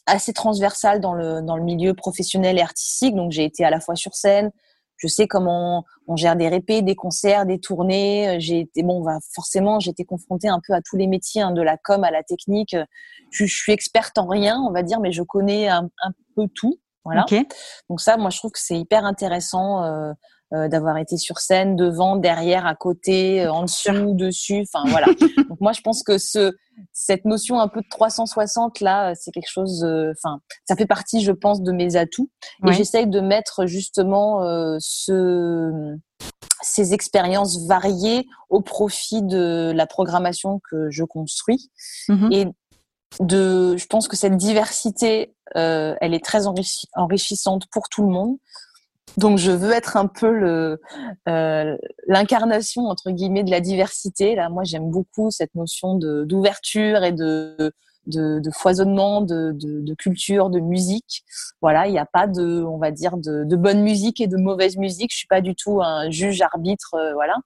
assez 0.06 0.32
transversal 0.32 1.00
dans 1.00 1.14
le 1.14 1.42
dans 1.42 1.56
le 1.56 1.62
milieu 1.62 1.94
professionnel 1.94 2.58
et 2.58 2.62
artistique. 2.62 3.14
Donc 3.14 3.32
j'ai 3.32 3.44
été 3.44 3.64
à 3.64 3.70
la 3.70 3.80
fois 3.80 3.94
sur 3.94 4.14
scène, 4.14 4.50
je 4.96 5.08
sais 5.08 5.26
comment 5.26 5.84
on 6.08 6.16
gère 6.16 6.36
des 6.36 6.48
répés, 6.48 6.82
des 6.82 6.94
concerts, 6.94 7.46
des 7.46 7.60
tournées. 7.60 8.36
J'ai 8.40 8.60
été 8.60 8.82
bon, 8.82 9.02
bah, 9.02 9.18
forcément, 9.34 9.80
j'étais 9.80 10.04
confrontée 10.04 10.48
un 10.48 10.60
peu 10.66 10.72
à 10.72 10.80
tous 10.80 10.96
les 10.96 11.06
métiers, 11.06 11.42
hein, 11.42 11.52
de 11.52 11.62
la 11.62 11.76
com 11.76 12.02
à 12.04 12.10
la 12.10 12.22
technique. 12.22 12.74
Je, 13.30 13.44
je, 13.44 13.54
suis 13.54 13.72
experte 13.72 14.16
en 14.18 14.26
rien, 14.26 14.58
on 14.60 14.72
va 14.72 14.82
dire, 14.82 15.00
mais 15.00 15.12
je 15.12 15.22
connais 15.22 15.68
un, 15.68 15.88
un 16.02 16.12
peu 16.34 16.48
tout. 16.54 16.78
Voilà. 17.04 17.24
Donc 17.88 18.00
ça, 18.00 18.16
moi, 18.16 18.30
je 18.30 18.38
trouve 18.38 18.50
que 18.50 18.60
c'est 18.60 18.78
hyper 18.78 19.04
intéressant. 19.04 19.84
Euh, 19.84 20.12
euh, 20.52 20.68
d'avoir 20.68 20.96
été 20.98 21.16
sur 21.16 21.38
scène, 21.38 21.76
devant, 21.76 22.16
derrière, 22.16 22.66
à 22.66 22.74
côté, 22.74 23.44
euh, 23.44 23.52
en 23.52 23.62
dessous, 23.62 24.14
dessus. 24.14 24.64
Enfin 24.72 24.84
voilà. 24.90 25.06
Donc 25.48 25.60
moi 25.60 25.72
je 25.72 25.80
pense 25.80 26.02
que 26.02 26.18
ce 26.18 26.52
cette 26.92 27.24
notion 27.24 27.58
un 27.58 27.68
peu 27.68 27.80
de 27.80 27.86
360 27.90 28.80
là, 28.80 29.14
c'est 29.14 29.30
quelque 29.30 29.50
chose. 29.50 29.82
Enfin, 29.84 30.40
ça 30.68 30.76
fait 30.76 30.86
partie, 30.86 31.22
je 31.22 31.32
pense, 31.32 31.62
de 31.62 31.72
mes 31.72 31.96
atouts. 31.96 32.30
Et 32.66 32.72
j'essaye 32.72 33.06
de 33.06 33.20
mettre 33.20 33.66
justement 33.66 34.42
euh, 34.42 34.76
ce 34.78 35.96
ces 36.62 36.94
expériences 36.94 37.66
variées 37.66 38.26
au 38.48 38.60
profit 38.60 39.22
de 39.22 39.72
la 39.74 39.86
programmation 39.86 40.60
que 40.70 40.90
je 40.90 41.04
construis. 41.04 41.70
Mm-hmm. 42.08 42.32
Et 42.32 42.46
de, 43.20 43.76
je 43.76 43.86
pense 43.86 44.08
que 44.08 44.16
cette 44.16 44.36
diversité, 44.36 45.34
euh, 45.56 45.94
elle 46.00 46.14
est 46.14 46.24
très 46.24 46.44
enrichissante 46.94 47.66
pour 47.70 47.88
tout 47.88 48.02
le 48.02 48.12
monde. 48.12 48.36
Donc 49.16 49.38
je 49.38 49.50
veux 49.50 49.72
être 49.72 49.96
un 49.96 50.06
peu 50.06 50.76
euh, 51.28 51.76
l'incarnation 52.06 52.82
entre 52.82 53.10
guillemets 53.10 53.44
de 53.44 53.50
la 53.50 53.60
diversité. 53.60 54.34
Là, 54.34 54.48
moi 54.48 54.64
j'aime 54.64 54.90
beaucoup 54.90 55.30
cette 55.30 55.54
notion 55.54 55.94
d'ouverture 55.96 57.02
et 57.02 57.12
de 57.12 57.72
de, 58.06 58.40
de 58.40 58.50
foisonnement, 58.50 59.20
de, 59.20 59.52
de, 59.52 59.80
de, 59.80 59.94
culture, 59.94 60.50
de 60.50 60.60
musique. 60.60 61.24
Voilà, 61.60 61.86
il 61.86 61.92
n'y 61.92 61.98
a 61.98 62.06
pas 62.06 62.26
de, 62.26 62.62
on 62.62 62.78
va 62.78 62.90
dire, 62.90 63.16
de, 63.16 63.44
de, 63.44 63.56
bonne 63.56 63.82
musique 63.82 64.20
et 64.20 64.26
de 64.26 64.36
mauvaise 64.36 64.76
musique. 64.76 65.10
Je 65.12 65.18
suis 65.18 65.26
pas 65.26 65.40
du 65.40 65.54
tout 65.54 65.82
un 65.82 66.10
juge 66.10 66.40
arbitre, 66.40 66.94
euh, 66.94 67.12
voilà. 67.14 67.36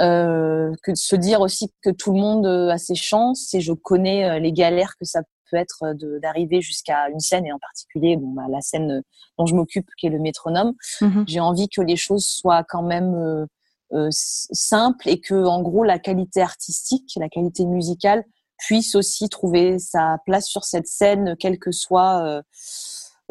Euh, 0.00 0.72
que 0.82 0.92
de 0.92 0.96
se 0.96 1.14
dire 1.14 1.40
aussi 1.40 1.70
que 1.82 1.90
tout 1.90 2.12
le 2.12 2.20
monde 2.20 2.46
a 2.46 2.78
ses 2.78 2.94
chances 2.94 3.52
et 3.52 3.60
je 3.60 3.72
connais 3.72 4.24
euh, 4.28 4.38
les 4.38 4.52
galères 4.52 4.94
que 4.98 5.04
ça 5.04 5.20
peut 5.50 5.56
être 5.56 5.84
euh, 5.84 6.18
d'arriver 6.20 6.60
jusqu'à 6.60 7.08
une 7.10 7.20
scène 7.20 7.46
et 7.46 7.52
en 7.52 7.58
particulier 7.58 8.16
bon, 8.16 8.28
bah, 8.28 8.46
la 8.48 8.60
scène 8.60 8.90
euh, 8.90 9.00
dont 9.38 9.46
je 9.46 9.54
m'occupe 9.54 9.88
qui 9.98 10.06
est 10.06 10.10
le 10.10 10.18
métronome. 10.18 10.74
Mhm. 11.00 11.24
J'ai 11.26 11.40
envie 11.40 11.68
que 11.68 11.80
les 11.80 11.96
choses 11.96 12.26
soient 12.26 12.64
quand 12.64 12.82
même 12.82 13.14
euh, 13.14 13.46
euh, 13.94 14.08
simples 14.10 15.08
et 15.08 15.18
que 15.18 15.46
en 15.46 15.62
gros 15.62 15.82
la 15.82 15.98
qualité 15.98 16.42
artistique, 16.42 17.10
la 17.16 17.30
qualité 17.30 17.64
musicale 17.64 18.22
puisse 18.58 18.94
aussi 18.94 19.30
trouver 19.30 19.78
sa 19.78 20.18
place 20.26 20.46
sur 20.46 20.64
cette 20.64 20.86
scène, 20.86 21.36
quelle 21.38 21.58
que 21.58 21.72
soit, 21.72 22.22
euh, 22.22 22.42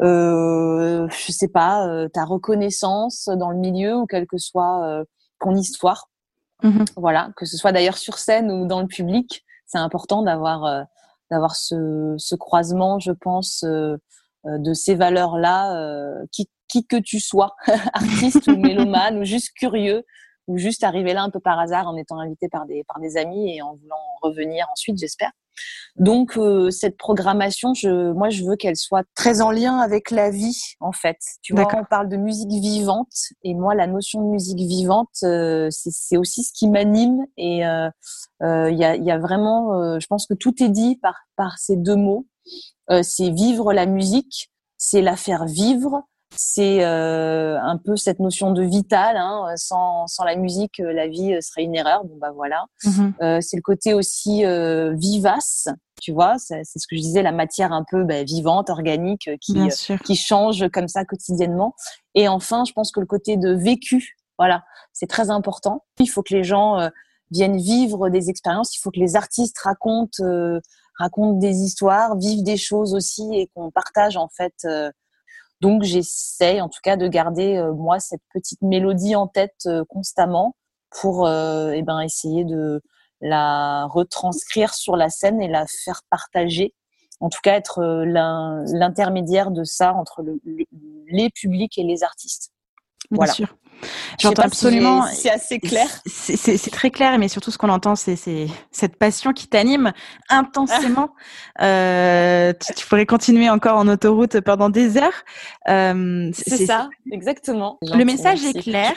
euh, 0.02 1.08
je 1.10 1.30
sais 1.30 1.46
pas, 1.46 2.08
ta 2.12 2.24
reconnaissance 2.24 3.28
dans 3.28 3.50
le 3.50 3.58
milieu 3.58 3.98
ou 3.98 4.06
quelle 4.06 4.26
que 4.26 4.38
soit 4.38 5.04
ton 5.38 5.54
histoire. 5.54 6.08
Mhm. 6.64 6.86
Voilà, 6.96 7.30
que 7.36 7.46
ce 7.46 7.56
soit 7.56 7.70
d'ailleurs 7.70 7.98
sur 7.98 8.18
scène 8.18 8.50
ou 8.50 8.66
dans 8.66 8.80
le 8.80 8.88
public, 8.88 9.44
c'est 9.66 9.78
important 9.78 10.22
d'avoir 10.22 10.86
d'avoir 11.30 11.56
ce, 11.56 12.14
ce, 12.18 12.34
croisement, 12.34 12.98
je 12.98 13.12
pense, 13.12 13.62
euh, 13.64 13.96
euh, 14.46 14.58
de 14.58 14.72
ces 14.72 14.94
valeurs-là, 14.94 15.76
euh, 15.76 16.24
qui, 16.32 16.48
qui 16.68 16.86
que 16.86 16.96
tu 16.96 17.20
sois, 17.20 17.54
artiste 17.92 18.46
ou 18.48 18.56
mélomane 18.56 19.18
ou 19.18 19.24
juste 19.24 19.52
curieux, 19.54 20.04
ou 20.46 20.58
juste 20.58 20.84
arrivé 20.84 21.12
là 21.12 21.22
un 21.22 21.30
peu 21.30 21.40
par 21.40 21.58
hasard 21.58 21.88
en 21.88 21.96
étant 21.96 22.18
invité 22.18 22.48
par 22.48 22.66
des, 22.66 22.84
par 22.84 23.00
des 23.00 23.16
amis 23.16 23.56
et 23.56 23.62
en 23.62 23.74
voulant 23.74 23.96
revenir 24.22 24.66
ensuite, 24.72 24.98
j'espère. 24.98 25.32
Donc 25.96 26.38
cette 26.70 26.96
programmation, 26.96 27.74
je, 27.74 28.12
moi, 28.12 28.28
je 28.30 28.44
veux 28.44 28.56
qu'elle 28.56 28.76
soit 28.76 29.04
très 29.14 29.40
en 29.40 29.50
lien 29.50 29.78
avec 29.78 30.10
la 30.10 30.30
vie, 30.30 30.58
en 30.80 30.92
fait. 30.92 31.16
Tu 31.42 31.54
vois, 31.54 31.68
on 31.74 31.84
parle 31.84 32.08
de 32.08 32.16
musique 32.16 32.50
vivante, 32.50 33.12
et 33.42 33.54
moi, 33.54 33.74
la 33.74 33.86
notion 33.86 34.22
de 34.22 34.28
musique 34.28 34.58
vivante, 34.58 35.08
euh, 35.24 35.68
c'est 35.70 36.16
aussi 36.16 36.44
ce 36.44 36.52
qui 36.52 36.68
m'anime. 36.68 37.24
Et 37.36 37.58
il 37.58 38.78
y, 38.78 38.84
a, 38.84 38.96
y, 38.96 39.10
a, 39.10 39.18
vraiment, 39.18 39.98
je 39.98 40.06
pense 40.06 40.26
que 40.26 40.34
tout 40.34 40.62
est 40.62 40.68
dit 40.68 40.96
par, 40.96 41.16
par 41.36 41.58
ces 41.58 41.76
deux 41.76 41.96
mots. 41.96 42.26
c'est 43.02 43.30
vivre 43.30 43.72
la 43.72 43.86
musique, 43.86 44.50
c'est 44.76 45.02
la 45.02 45.16
faire 45.16 45.46
vivre, 45.46 46.04
c'est 46.36 46.84
euh, 46.84 47.58
un 47.60 47.78
peu 47.78 47.96
cette 47.96 48.20
notion 48.20 48.52
de 48.52 48.62
vital. 48.62 49.16
Hein, 49.16 49.46
sans, 49.56 50.06
sans 50.06 50.24
la 50.24 50.36
musique, 50.36 50.80
euh, 50.80 50.92
la 50.92 51.08
vie 51.08 51.34
euh, 51.34 51.40
serait 51.40 51.64
une 51.64 51.74
erreur. 51.74 52.04
Bon 52.04 52.16
bah 52.16 52.32
voilà. 52.34 52.66
Mhm. 52.84 53.14
Euh, 53.22 53.38
c'est 53.40 53.56
le 53.56 53.62
côté 53.62 53.94
aussi 53.94 54.44
euh, 54.44 54.94
vivace. 54.94 55.68
Tu 56.00 56.12
vois, 56.12 56.38
c'est 56.38 56.62
ce 56.64 56.86
que 56.86 56.94
je 56.94 57.00
disais, 57.00 57.22
la 57.22 57.32
matière 57.32 57.72
un 57.72 57.84
peu 57.90 58.04
bah, 58.04 58.22
vivante, 58.22 58.70
organique, 58.70 59.28
qui 59.40 59.56
qui 60.04 60.14
change 60.14 60.68
comme 60.68 60.86
ça 60.86 61.04
quotidiennement. 61.04 61.74
Et 62.14 62.28
enfin, 62.28 62.64
je 62.64 62.72
pense 62.72 62.92
que 62.92 63.00
le 63.00 63.06
côté 63.06 63.36
de 63.36 63.50
vécu, 63.50 64.16
voilà, 64.38 64.62
c'est 64.92 65.08
très 65.08 65.30
important. 65.30 65.84
Il 65.98 66.06
faut 66.06 66.22
que 66.22 66.34
les 66.34 66.44
gens 66.44 66.88
viennent 67.32 67.56
vivre 67.56 68.10
des 68.10 68.30
expériences. 68.30 68.76
Il 68.76 68.78
faut 68.78 68.92
que 68.92 69.00
les 69.00 69.16
artistes 69.16 69.58
racontent 69.58 70.22
racontent 71.00 71.38
des 71.38 71.62
histoires, 71.62 72.16
vivent 72.16 72.44
des 72.44 72.56
choses 72.56 72.94
aussi, 72.94 73.28
et 73.34 73.48
qu'on 73.52 73.72
partage 73.72 74.16
en 74.16 74.28
fait 74.28 74.54
donc 75.60 75.82
j'essaie 75.82 76.60
en 76.60 76.68
tout 76.68 76.80
cas 76.82 76.96
de 76.96 77.08
garder 77.08 77.56
euh, 77.56 77.72
moi 77.72 77.98
cette 77.98 78.22
petite 78.32 78.62
mélodie 78.62 79.16
en 79.16 79.26
tête 79.26 79.64
euh, 79.66 79.84
constamment 79.88 80.54
pour 80.90 81.26
euh, 81.26 81.72
eh 81.72 81.82
ben 81.82 82.00
essayer 82.00 82.44
de 82.44 82.80
la 83.20 83.86
retranscrire 83.86 84.74
sur 84.74 84.96
la 84.96 85.08
scène 85.08 85.42
et 85.42 85.48
la 85.48 85.66
faire 85.66 86.02
partager. 86.08 86.74
En 87.20 87.30
tout 87.30 87.40
cas 87.42 87.54
être 87.54 87.82
l'intermédiaire 87.82 89.50
de 89.50 89.64
ça 89.64 89.92
entre 89.92 90.22
le, 90.22 90.40
les 91.08 91.30
publics 91.30 91.76
et 91.76 91.82
les 91.82 92.04
artistes. 92.04 92.52
Bien 93.10 93.26
sûr. 93.26 93.54
J'entends 94.18 94.42
absolument. 94.42 95.04
c'est 95.12 95.30
assez 95.30 95.60
clair. 95.60 95.86
C'est 96.06 96.70
très 96.70 96.90
clair, 96.90 97.18
mais 97.18 97.28
surtout 97.28 97.50
ce 97.50 97.58
qu'on 97.58 97.68
entend, 97.68 97.94
c'est 97.94 98.16
cette 98.70 98.96
passion 98.96 99.32
qui 99.32 99.46
t'anime 99.46 99.92
intensément. 100.28 101.14
euh, 101.62 102.52
tu, 102.76 102.86
pourrais 102.86 103.06
continuer 103.06 103.48
encore 103.48 103.78
en 103.78 103.88
autoroute 103.88 104.40
pendant 104.40 104.70
des 104.70 104.96
heures. 104.96 105.24
Euh, 105.68 106.30
c'est 106.32 106.66
ça, 106.66 106.88
exactement. 107.12 107.78
Le 107.82 108.04
message 108.04 108.44
est 108.44 108.60
clair, 108.60 108.94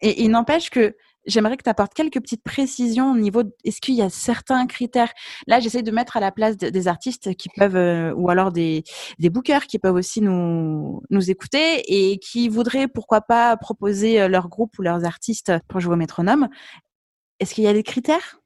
et 0.00 0.22
il 0.22 0.30
n'empêche 0.30 0.70
que 0.70 0.94
j'aimerais 1.26 1.56
que 1.56 1.62
tu 1.62 1.70
apportes 1.70 1.94
quelques 1.94 2.20
petites 2.20 2.42
précisions 2.42 3.12
au 3.12 3.16
niveau 3.16 3.42
est-ce 3.64 3.80
qu'il 3.80 3.94
y 3.94 4.02
a 4.02 4.10
certains 4.10 4.66
critères? 4.66 5.12
Là 5.46 5.60
j'essaie 5.60 5.82
de 5.82 5.90
mettre 5.90 6.16
à 6.16 6.20
la 6.20 6.32
place 6.32 6.56
des 6.56 6.88
artistes 6.88 7.34
qui 7.34 7.48
peuvent 7.56 7.76
euh, 7.76 8.12
ou 8.14 8.30
alors 8.30 8.52
des 8.52 8.84
des 9.18 9.30
bookers 9.30 9.66
qui 9.66 9.78
peuvent 9.78 9.94
aussi 9.94 10.20
nous 10.20 11.02
nous 11.10 11.30
écouter 11.30 11.82
et 11.86 12.18
qui 12.18 12.48
voudraient 12.48 12.88
pourquoi 12.88 13.20
pas 13.20 13.56
proposer 13.56 14.20
euh, 14.20 14.28
leur 14.28 14.48
groupe 14.48 14.78
ou 14.78 14.82
leurs 14.82 15.04
artistes 15.04 15.52
pour 15.68 15.80
jouer 15.80 15.94
au 15.94 15.98
métronome. 15.98 16.48
Est-ce 17.38 17.54
qu'il 17.54 17.64
y 17.64 17.68
a 17.68 17.72
des 17.72 17.82
critères? 17.82 18.40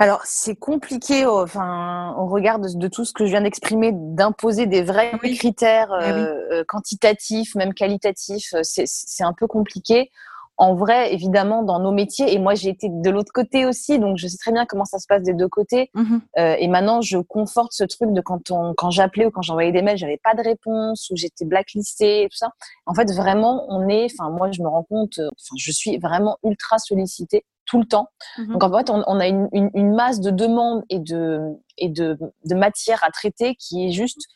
Alors 0.00 0.20
c'est 0.24 0.54
compliqué, 0.54 1.26
enfin, 1.26 2.14
au 2.18 2.26
regard 2.26 2.60
de, 2.60 2.88
tout 2.88 3.04
ce 3.04 3.12
que 3.12 3.26
je 3.26 3.30
viens 3.30 3.40
d'exprimer, 3.40 3.90
d'imposer 3.92 4.66
des 4.66 4.82
vrais 4.82 5.18
critères 5.34 5.90
eh 6.00 6.10
euh, 6.12 6.64
quantitatifs, 6.68 7.56
même 7.56 7.74
qualitatifs. 7.74 8.54
C'est 8.62 9.24
un 9.24 9.32
peu 9.32 9.48
compliqué 9.48 10.10
en 10.58 10.74
vrai, 10.74 11.14
évidemment, 11.14 11.62
dans 11.62 11.78
nos 11.78 11.92
métiers, 11.92 12.34
et 12.34 12.38
moi 12.40 12.56
j'ai 12.56 12.68
été 12.70 12.88
de 12.90 13.10
l'autre 13.10 13.32
côté 13.32 13.64
aussi, 13.64 14.00
donc 14.00 14.18
je 14.18 14.26
sais 14.26 14.36
très 14.36 14.50
bien 14.50 14.66
comment 14.66 14.84
ça 14.84 14.98
se 14.98 15.06
passe 15.06 15.22
des 15.22 15.32
deux 15.32 15.48
côtés. 15.48 15.88
Mhm. 15.94 16.20
Euh, 16.36 16.56
et 16.58 16.66
maintenant, 16.66 17.00
je 17.00 17.18
conforte 17.18 17.72
ce 17.72 17.84
truc 17.84 18.12
de 18.12 18.20
quand 18.20 18.50
on, 18.50 18.74
quand 18.76 18.90
j'appelais 18.90 19.24
ou 19.26 19.30
quand 19.30 19.42
j'envoyais 19.42 19.70
des 19.70 19.82
mails, 19.82 19.96
j'avais 19.96 20.20
pas 20.22 20.34
de 20.34 20.42
réponse 20.42 21.10
ou 21.10 21.16
j'étais 21.16 21.44
blacklistée 21.44 22.24
et 22.24 22.28
tout 22.28 22.36
ça. 22.36 22.50
En 22.86 22.94
fait, 22.94 23.08
vraiment, 23.12 23.66
on 23.68 23.88
est, 23.88 24.06
enfin 24.12 24.30
moi, 24.30 24.50
je 24.50 24.60
me 24.60 24.68
rends 24.68 24.82
compte, 24.82 25.18
euh, 25.20 25.28
enfin, 25.28 25.54
je 25.56 25.70
suis 25.70 25.96
vraiment 25.98 26.38
ultra 26.42 26.78
sollicitée 26.78 27.44
tout 27.64 27.78
le 27.78 27.86
temps. 27.86 28.08
Mhm. 28.38 28.52
Donc 28.54 28.64
en 28.64 28.76
fait, 28.76 28.90
on, 28.90 29.04
on 29.06 29.20
a 29.20 29.28
une, 29.28 29.48
une, 29.52 29.70
une, 29.74 29.94
masse 29.94 30.18
de 30.20 30.30
demandes 30.30 30.82
et 30.90 30.98
de 30.98 31.40
et 31.76 31.88
de, 31.88 32.18
de 32.44 32.54
matière 32.56 33.04
à 33.04 33.12
traiter 33.12 33.54
qui 33.54 33.86
est 33.86 33.92
juste 33.92 34.26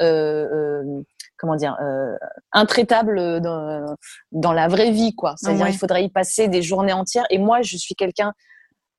euh, 0.00 0.46
euh 0.50 1.02
comment 1.40 1.56
dire 1.56 1.76
euh, 1.82 2.14
intraitable 2.52 3.40
dans, 3.40 3.96
dans, 4.32 4.52
la 4.52 4.68
vraie 4.68 4.90
vie 4.90 5.14
quoi. 5.14 5.34
C'est-à-dire 5.36 5.68
il 5.68 5.76
faudrait 5.76 6.04
y 6.04 6.10
passer 6.10 6.48
des 6.48 6.62
journées 6.62 6.92
entières. 6.92 7.26
Et 7.30 7.38
moi 7.38 7.62
je 7.62 7.76
suis 7.76 7.94
quelqu'un 7.94 8.32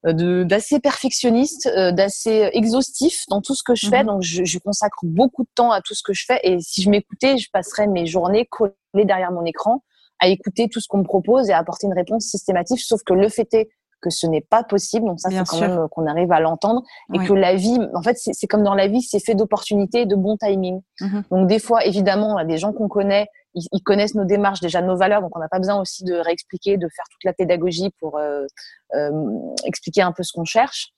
euh, 0.08 0.14
de 0.14 0.44
d'assez 0.44 0.80
perfectionniste 0.80 1.70
euh, 1.78 1.92
d'assez 1.92 2.50
exhaustif 2.54 3.24
dans 3.30 3.42
tout 3.42 3.54
ce 3.54 3.64
que 3.64 3.76
je 3.76 3.88
fais. 3.88 4.02
Mhm. 4.02 4.08
donc 4.08 4.22
je, 4.24 4.44
je, 4.44 4.58
consacre 4.58 5.00
beaucoup 5.04 5.44
de 5.44 5.50
temps 5.54 5.72
à 5.72 5.82
tout 5.82 5.94
ce 5.94 6.02
que 6.04 6.14
je 6.14 6.26
fais. 6.26 6.40
Et 6.44 6.60
si 6.60 6.82
je 6.82 6.90
m'écoutais 6.90 7.38
je 7.38 7.50
passerais 7.54 7.88
mes 7.88 8.08
journées 8.08 8.48
collées 8.48 8.74
derrière 8.96 9.32
mon 9.32 9.46
écran 9.46 9.84
à 10.20 10.28
écouter 10.28 10.70
tout 10.70 10.80
ce 10.80 10.88
qu'on 10.88 11.00
me 11.00 11.04
propose 11.04 11.50
et 11.50 11.54
à 11.54 11.58
apporter 11.58 11.88
une 11.88 11.94
réponse 11.94 12.26
systématique. 12.26 12.80
Sauf 12.80 13.02
que 13.04 13.14
le 13.14 13.28
fait 13.28 13.52
est 13.54 13.70
que 14.02 14.10
ce 14.10 14.28
n'est 14.28 14.42
pas 14.42 14.64
possible. 14.64 15.06
Donc 15.06 15.20
ça, 15.20 15.30
c'est 15.30 15.44
quand 15.46 15.60
même 15.60 15.88
qu'on 15.90 16.08
arrive 16.08 16.32
à 16.32 16.40
l'entendre 16.40 16.84
et 17.14 17.20
que 17.20 17.34
la 17.34 17.56
vie, 17.56 17.80
en 17.94 18.02
fait, 18.02 18.18
c'est 18.18 18.48
comme 18.48 18.64
dans 18.64 18.74
la 18.74 18.88
vie, 18.88 19.02
c'est 19.02 19.20
fait 19.20 19.36
d'opportunités 19.36 20.02
et 20.02 20.06
de 20.06 20.16
bon 20.16 20.38
timing. 20.38 20.82
Mhm. 21.00 21.24
Donc 21.32 21.48
des 21.48 21.60
fois, 21.60 21.86
évidemment, 21.86 22.34
on 22.34 22.38
a 22.38 22.46
des 22.46 22.58
gens 22.58 22.74
qu'on 22.74 22.88
connaît, 22.88 23.28
ils, 23.54 23.84
connaissent 23.84 24.16
nos 24.16 24.26
démarches, 24.26 24.60
déjà 24.60 24.82
nos 24.82 24.96
valeurs, 24.96 25.22
donc 25.22 25.36
on 25.36 25.40
n'a 25.40 25.50
pas 25.50 25.60
besoin 25.60 25.80
aussi 25.80 26.04
de 26.04 26.16
réexpliquer, 26.16 26.78
de 26.78 26.88
faire 26.94 27.06
toute 27.10 27.24
la 27.24 27.34
pédagogie 27.34 27.92
pour 28.00 28.18
euh, 28.18 28.46
euh, 28.96 29.12
expliquer 29.66 30.02
un 30.02 30.12
peu 30.12 30.24
ce 30.24 30.34
qu'on 30.34 30.46
cherche. 30.46 30.94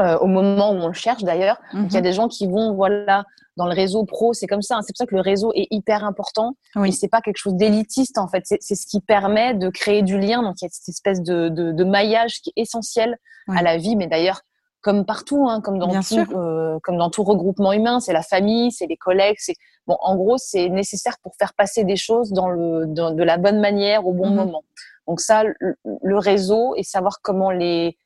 Euh, 0.00 0.18
au 0.18 0.26
moment 0.26 0.72
où 0.72 0.74
on 0.74 0.88
le 0.88 0.92
cherche 0.92 1.22
d'ailleurs. 1.22 1.56
il 1.72 1.92
y 1.92 1.96
a 1.96 2.00
mhm. 2.00 2.02
des 2.02 2.12
gens 2.12 2.26
qui 2.26 2.48
vont 2.48 2.74
voilà 2.74 3.24
dans 3.56 3.66
le 3.66 3.74
réseau 3.74 4.04
pro, 4.04 4.32
c'est 4.32 4.46
comme 4.46 4.62
ça. 4.62 4.76
Hein. 4.76 4.80
C'est 4.82 4.92
pour 4.92 4.98
ça 4.98 5.06
que 5.06 5.14
le 5.14 5.20
réseau 5.20 5.52
est 5.54 5.68
hyper 5.70 6.04
important. 6.04 6.56
Oui. 6.76 6.88
Et 6.88 6.92
c'est 6.92 7.08
pas 7.08 7.20
quelque 7.20 7.36
chose 7.36 7.54
d'élitiste 7.54 8.18
en 8.18 8.28
fait. 8.28 8.42
C'est 8.46 8.74
ce 8.74 8.86
qui 8.86 9.00
permet 9.00 9.54
de 9.54 9.68
créer 9.68 10.02
du 10.02 10.18
lien. 10.18 10.42
Donc 10.42 10.56
il 10.60 10.64
y 10.64 10.66
a 10.66 10.70
cette 10.70 10.88
espèce 10.88 11.22
de, 11.22 11.48
de, 11.48 11.72
de 11.72 11.84
maillage 11.84 12.40
qui 12.40 12.50
est 12.56 12.62
essentiel 12.62 13.18
à 13.48 13.62
la 13.62 13.76
vie. 13.76 13.96
Mais 13.96 14.06
d'ailleurs, 14.06 14.42
comme 14.80 15.06
partout, 15.06 15.48
hein, 15.48 15.60
comme 15.60 15.78
dans 15.78 16.00
tout, 16.00 16.36
euh, 16.36 16.78
comme 16.82 16.98
dans 16.98 17.10
tout 17.10 17.22
regroupement 17.22 17.72
humain, 17.72 18.00
c'est 18.00 18.12
la 18.12 18.22
famille, 18.22 18.72
c'est 18.72 18.86
les 18.86 18.96
collègues. 18.96 19.36
C'est 19.38 19.54
bon, 19.86 19.96
en 20.00 20.16
gros, 20.16 20.36
c'est 20.36 20.68
nécessaire 20.68 21.16
pour 21.22 21.34
faire 21.36 21.54
passer 21.54 21.84
des 21.84 21.96
choses 21.96 22.32
dans 22.32 22.48
le 22.48 22.86
dans, 22.86 23.12
de 23.12 23.22
la 23.22 23.38
bonne 23.38 23.60
manière 23.60 24.06
au 24.06 24.12
bon 24.12 24.30
mhm. 24.30 24.36
moment. 24.36 24.64
Donc 25.06 25.20
ça, 25.20 25.44
le 25.44 26.18
réseau 26.18 26.74
et 26.76 26.82
savoir 26.82 27.20
comment 27.22 27.50
les 27.50 27.96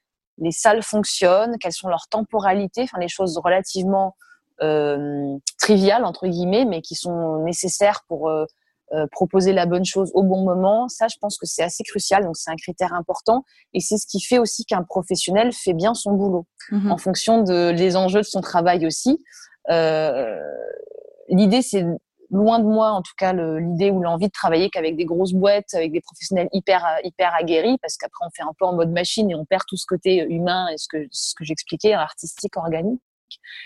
les 0.40 0.52
salles 0.52 0.82
fonctionnent, 0.82 1.56
quelles 1.58 1.72
sont 1.72 1.88
leurs 1.88 2.06
temporalités, 2.08 2.82
enfin 2.82 2.98
les 3.00 3.08
choses 3.08 3.38
relativement 3.42 4.14
triviales 5.58 6.04
entre 6.04 6.26
guillemets, 6.26 6.64
mais 6.64 6.80
qui 6.80 6.94
sont 6.94 7.42
nécessaires 7.44 8.02
pour 8.08 8.28
euh, 8.28 8.44
euh, 8.92 9.06
proposer 9.10 9.52
la 9.52 9.66
bonne 9.66 9.84
chose 9.84 10.10
au 10.14 10.22
bon 10.22 10.44
moment. 10.44 10.88
Ça, 10.88 11.08
je 11.08 11.16
pense 11.20 11.36
que 11.36 11.46
c'est 11.46 11.62
assez 11.62 11.84
crucial, 11.84 12.24
donc 12.24 12.36
c'est 12.36 12.50
un 12.50 12.56
critère 12.56 12.94
important 12.94 13.44
et 13.74 13.80
c'est 13.80 13.98
ce 13.98 14.06
qui 14.06 14.20
fait 14.20 14.38
aussi 14.38 14.64
qu'un 14.64 14.82
professionnel 14.82 15.52
fait 15.52 15.74
bien 15.74 15.94
son 15.94 16.12
boulot 16.12 16.46
mhm. 16.70 16.90
en 16.90 16.96
fonction 16.96 17.42
de 17.42 17.70
les 17.70 17.96
enjeux 17.96 18.20
de 18.20 18.26
son 18.26 18.40
travail 18.40 18.86
aussi. 18.86 19.22
L'idée, 21.30 21.60
c'est 21.60 21.84
loin 22.30 22.58
de 22.58 22.64
moi, 22.64 22.92
en 22.92 23.02
tout 23.02 23.12
cas, 23.18 23.34
l'idée 23.34 23.90
ou 23.90 24.00
l'envie 24.00 24.28
de 24.28 24.32
travailler 24.32 24.70
qu'avec 24.70 24.96
des 24.96 25.04
grosses 25.04 25.34
boîtes, 25.34 25.74
avec 25.74 25.92
des 25.92 26.00
professionnels 26.00 26.48
hyper, 26.52 26.82
hyper 27.04 27.34
aguerris, 27.38 27.76
parce 27.82 27.98
qu'après, 27.98 28.24
on 28.26 28.30
fait 28.34 28.42
un 28.42 28.52
peu 28.58 28.64
en 28.64 28.72
mode 28.72 28.90
machine 28.90 29.30
et 29.30 29.34
on 29.34 29.44
perd 29.44 29.62
tout 29.68 29.76
ce 29.76 29.84
côté 29.86 30.24
humain 30.28 30.68
et 30.68 30.78
ce 30.78 30.88
que, 30.88 31.06
ce 31.10 31.34
que 31.34 31.44
j'expliquais, 31.44 31.92
artistique, 31.92 32.56
organique. 32.56 33.00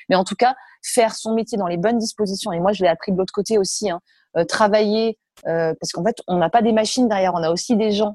Mais 0.08 0.16
en 0.16 0.24
tout 0.24 0.34
cas, 0.34 0.54
faire 0.82 1.14
son 1.14 1.34
métier 1.34 1.58
dans 1.58 1.66
les 1.66 1.76
bonnes 1.76 1.98
dispositions. 1.98 2.52
Et 2.52 2.60
moi, 2.60 2.72
je 2.72 2.82
l'ai 2.82 2.88
appris 2.88 3.12
de 3.12 3.16
l'autre 3.16 3.32
côté 3.32 3.58
aussi. 3.58 3.90
Hein, 3.90 4.00
euh, 4.36 4.44
travailler, 4.44 5.18
euh, 5.46 5.74
parce 5.78 5.92
qu'en 5.92 6.02
fait, 6.04 6.16
on 6.26 6.38
n'a 6.38 6.48
pas 6.48 6.62
des 6.62 6.72
machines 6.72 7.06
derrière, 7.06 7.34
on 7.34 7.42
a 7.42 7.50
aussi 7.50 7.76
des 7.76 7.92
gens. 7.92 8.14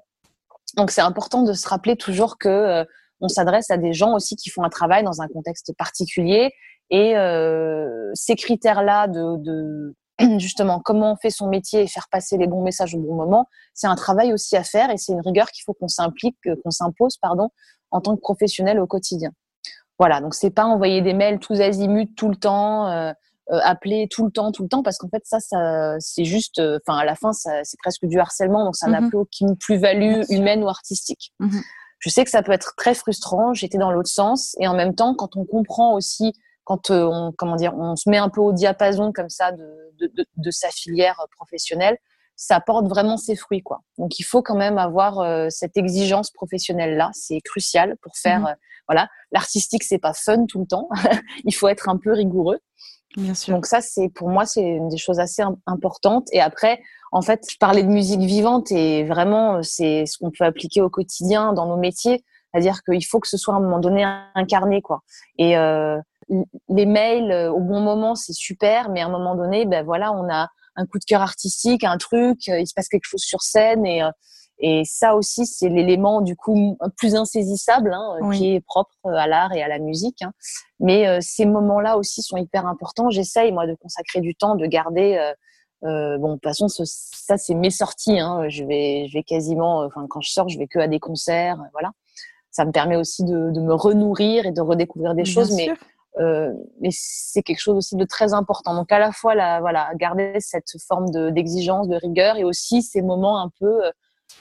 Donc, 0.75 0.89
c'est 0.89 1.01
important 1.01 1.43
de 1.43 1.53
se 1.53 1.67
rappeler 1.67 1.95
toujours 1.95 2.37
que 2.39 2.49
euh, 2.49 2.85
on 3.21 3.27
s'adresse 3.27 3.69
à 3.69 3.77
des 3.77 3.93
gens 3.93 4.13
aussi 4.13 4.35
qui 4.35 4.49
font 4.49 4.63
un 4.63 4.69
travail 4.69 5.03
dans 5.03 5.21
un 5.21 5.27
contexte 5.27 5.73
particulier. 5.77 6.51
Et 6.89 7.15
ces 8.13 8.35
critères-là 8.35 9.07
de, 9.07 9.35
de 9.39 9.95
justement 10.39 10.79
comment 10.79 11.13
on 11.13 11.15
fait 11.17 11.31
son 11.31 11.49
métier 11.49 11.81
et 11.81 11.87
faire 11.87 12.07
passer 12.09 12.37
les 12.37 12.47
bons 12.47 12.63
messages 12.63 12.95
au 12.95 12.99
bon 12.99 13.15
moment, 13.15 13.47
c'est 13.73 13.87
un 13.87 13.95
travail 13.95 14.31
aussi 14.31 14.55
à 14.55 14.63
faire 14.63 14.89
et 14.89 14.97
c'est 14.97 15.11
une 15.11 15.21
rigueur 15.21 15.47
qu'il 15.51 15.63
faut 15.65 15.73
qu'on 15.73 15.89
s'implique, 15.89 16.37
qu'on 16.63 16.71
s'impose, 16.71 17.17
pardon, 17.17 17.49
en 17.91 17.99
tant 17.99 18.15
que 18.15 18.21
professionnel 18.21 18.79
au 18.79 18.87
quotidien. 18.87 19.31
Voilà, 19.99 20.21
donc 20.21 20.33
c'est 20.33 20.51
pas 20.51 20.65
envoyer 20.65 21.01
des 21.01 21.13
mails 21.13 21.39
tous 21.39 21.59
azimuts 21.59 22.13
tout 22.15 22.29
le 22.29 22.35
temps, 22.35 22.87
euh, 22.87 23.11
euh, 23.51 23.59
appeler 23.63 24.07
tout 24.11 24.25
le 24.25 24.31
temps, 24.31 24.51
tout 24.51 24.63
le 24.63 24.69
temps, 24.69 24.83
parce 24.83 24.97
qu'en 24.97 25.09
fait 25.09 25.23
ça, 25.25 25.39
ça 25.39 25.95
c'est 25.99 26.25
juste, 26.25 26.59
euh, 26.59 26.79
enfin 26.85 26.99
à 26.99 27.05
la 27.05 27.15
fin, 27.15 27.33
c'est 27.33 27.79
presque 27.79 28.05
du 28.05 28.19
harcèlement, 28.19 28.63
donc 28.63 28.75
ça 28.75 28.87
n'a 28.87 29.01
mhm. 29.01 29.09
plus 29.09 29.17
aucune 29.17 29.57
plus-value 29.57 30.21
humaine 30.29 30.63
ou 30.63 30.69
artistique. 30.69 31.33
Mhm. 31.39 31.61
Je 31.99 32.09
sais 32.09 32.23
que 32.23 32.29
ça 32.29 32.43
peut 32.43 32.51
être 32.51 32.75
très 32.77 32.93
frustrant. 32.93 33.53
J'étais 33.55 33.79
dans 33.79 33.91
l'autre 33.91 34.09
sens 34.09 34.55
et 34.59 34.67
en 34.67 34.75
même 34.75 34.93
temps, 34.93 35.15
quand 35.15 35.35
on 35.35 35.45
comprend 35.45 35.95
aussi 35.95 36.33
quand 36.67 36.91
euh, 36.91 37.05
on, 37.05 37.31
comment 37.31 37.55
dire, 37.55 37.73
on 37.75 37.95
se 37.95 38.09
met 38.09 38.17
un 38.17 38.27
peu 38.27 38.41
au 38.41 38.51
diapason 38.51 39.13
comme 39.13 39.29
ça 39.29 39.53
de, 39.53 39.63
de, 39.99 40.11
de, 40.13 40.25
de 40.35 40.51
sa 40.51 40.69
filière 40.69 41.17
professionnelle, 41.31 41.97
ça 42.37 42.61
porte 42.61 42.87
vraiment 42.87 43.17
ses 43.17 43.35
fruits, 43.35 43.63
quoi. 43.63 43.81
Donc, 43.97 44.19
il 44.19 44.23
faut 44.23 44.41
quand 44.41 44.55
même 44.55 44.77
avoir 44.77 45.19
euh, 45.19 45.47
cette 45.49 45.75
exigence 45.75 46.31
professionnelle-là. 46.31 47.09
C'est 47.13 47.41
crucial 47.41 47.97
pour 48.01 48.15
faire, 48.15 48.41
mhm. 48.41 48.47
euh, 48.47 48.53
voilà. 48.87 49.09
L'artistique, 49.31 49.83
c'est 49.83 49.97
pas 49.97 50.13
fun 50.13 50.45
tout 50.45 50.59
le 50.59 50.67
temps. 50.67 50.87
il 51.43 51.53
faut 51.53 51.67
être 51.67 51.89
un 51.89 51.97
peu 51.97 52.13
rigoureux. 52.13 52.59
Bien 53.17 53.33
sûr. 53.33 53.55
Donc 53.55 53.65
ça, 53.65 53.81
c'est 53.81 54.09
pour 54.09 54.29
moi, 54.29 54.45
c'est 54.45 54.61
une 54.61 54.89
des 54.89 54.97
choses 54.97 55.19
assez 55.19 55.41
importantes. 55.65 56.27
Et 56.31 56.39
après, 56.39 56.79
en 57.11 57.21
fait, 57.21 57.45
je 57.49 57.57
parlais 57.57 57.83
de 57.83 57.89
musique 57.89 58.21
vivante 58.21 58.71
et 58.71 59.03
vraiment, 59.05 59.63
c'est 59.63 60.05
ce 60.05 60.17
qu'on 60.19 60.29
peut 60.29 60.45
appliquer 60.45 60.81
au 60.81 60.89
quotidien 60.89 61.53
dans 61.53 61.65
nos 61.65 61.77
métiers. 61.77 62.23
C'est-à-dire 62.51 62.83
qu'il 62.83 63.05
faut 63.05 63.19
que 63.19 63.27
ce 63.27 63.37
soit 63.37 63.55
à 63.55 63.57
un 63.57 63.61
moment 63.61 63.79
donné 63.79 64.05
incarné, 64.35 64.81
quoi. 64.81 65.01
Et 65.37 65.57
euh, 65.57 65.97
les 66.69 66.85
mails 66.85 67.31
euh, 67.31 67.51
au 67.51 67.59
bon 67.59 67.79
moment, 67.79 68.15
c'est 68.15 68.33
super, 68.33 68.89
mais 68.89 69.01
à 69.01 69.07
un 69.07 69.09
moment 69.09 69.35
donné, 69.35 69.65
ben 69.65 69.83
voilà, 69.83 70.11
on 70.13 70.29
a 70.31 70.49
un 70.77 70.85
coup 70.85 70.99
de 70.99 71.03
cœur 71.03 71.21
artistique, 71.21 71.83
un 71.83 71.97
truc, 71.97 72.47
euh, 72.47 72.59
il 72.59 72.67
se 72.67 72.73
passe 72.73 72.87
quelque 72.87 73.05
chose 73.05 73.21
sur 73.21 73.41
scène 73.41 73.85
et 73.85 74.03
euh, 74.03 74.09
et 74.59 74.85
ça 74.85 75.15
aussi, 75.15 75.45
c'est 75.45 75.69
l'élément 75.69 76.19
du 76.21 76.35
coup 76.35 76.79
plus 76.97 77.13
insaisissable, 77.13 77.93
hein, 77.93 78.31
qui 78.33 78.55
est 78.55 78.59
propre 78.61 78.95
à 79.05 79.27
l'art 79.27 79.53
et 79.53 79.61
à 79.61 79.67
la 79.67 79.77
musique. 79.77 80.23
Hein. 80.23 80.31
Mais 80.79 81.21
ces 81.21 81.45
moments-là 81.45 81.95
aussi 81.95 82.23
sont 82.23 82.37
hyper 82.37 82.65
importants. 82.65 83.11
J'essaye 83.11 83.51
moi 83.51 83.67
de 83.67 83.75
consacrer 83.75 84.19
du 84.19 84.33
temps, 84.33 84.55
de 84.55 84.65
garder. 84.65 85.31
Euh, 85.83 86.17
bon, 86.17 86.29
de 86.29 86.33
toute 86.35 86.43
façon, 86.43 86.67
ça 86.67 87.37
c'est 87.37 87.53
mes 87.53 87.69
sorties. 87.69 88.19
Hein. 88.19 88.49
Je 88.49 88.63
vais, 88.63 89.07
je 89.07 89.13
vais 89.13 89.23
quasiment, 89.23 89.83
enfin 89.83 90.07
quand 90.09 90.21
je 90.21 90.31
sors, 90.31 90.49
je 90.49 90.57
vais 90.57 90.67
que 90.67 90.79
à 90.79 90.87
des 90.87 90.99
concerts, 90.99 91.59
voilà. 91.73 91.91
Ça 92.49 92.65
me 92.65 92.71
permet 92.71 92.95
aussi 92.95 93.23
de, 93.23 93.51
de 93.51 93.59
me 93.59 93.73
renourrir 93.75 94.47
et 94.47 94.51
de 94.51 94.61
redécouvrir 94.61 95.13
des 95.13 95.25
choses. 95.25 95.51
Mais 95.55 95.69
euh, 95.69 95.75
mais 96.19 96.89
c'est 96.91 97.41
quelque 97.43 97.59
chose 97.59 97.75
aussi 97.75 97.95
de 97.95 98.05
très 98.05 98.33
important. 98.33 98.75
Donc 98.75 98.91
à 98.91 98.99
la 98.99 99.11
fois 99.11 99.35
la, 99.35 99.59
voilà, 99.59 99.89
garder 99.95 100.35
cette 100.39 100.71
forme 100.87 101.09
d'exigence, 101.31 101.87
de, 101.87 101.95
rigueur, 101.95 102.37
et 102.37 102.43
aussi 102.43 102.81
ces 102.81 103.01
moments 103.01 103.41
un 103.41 103.49
peu, 103.59 103.85
euh, 103.85 103.91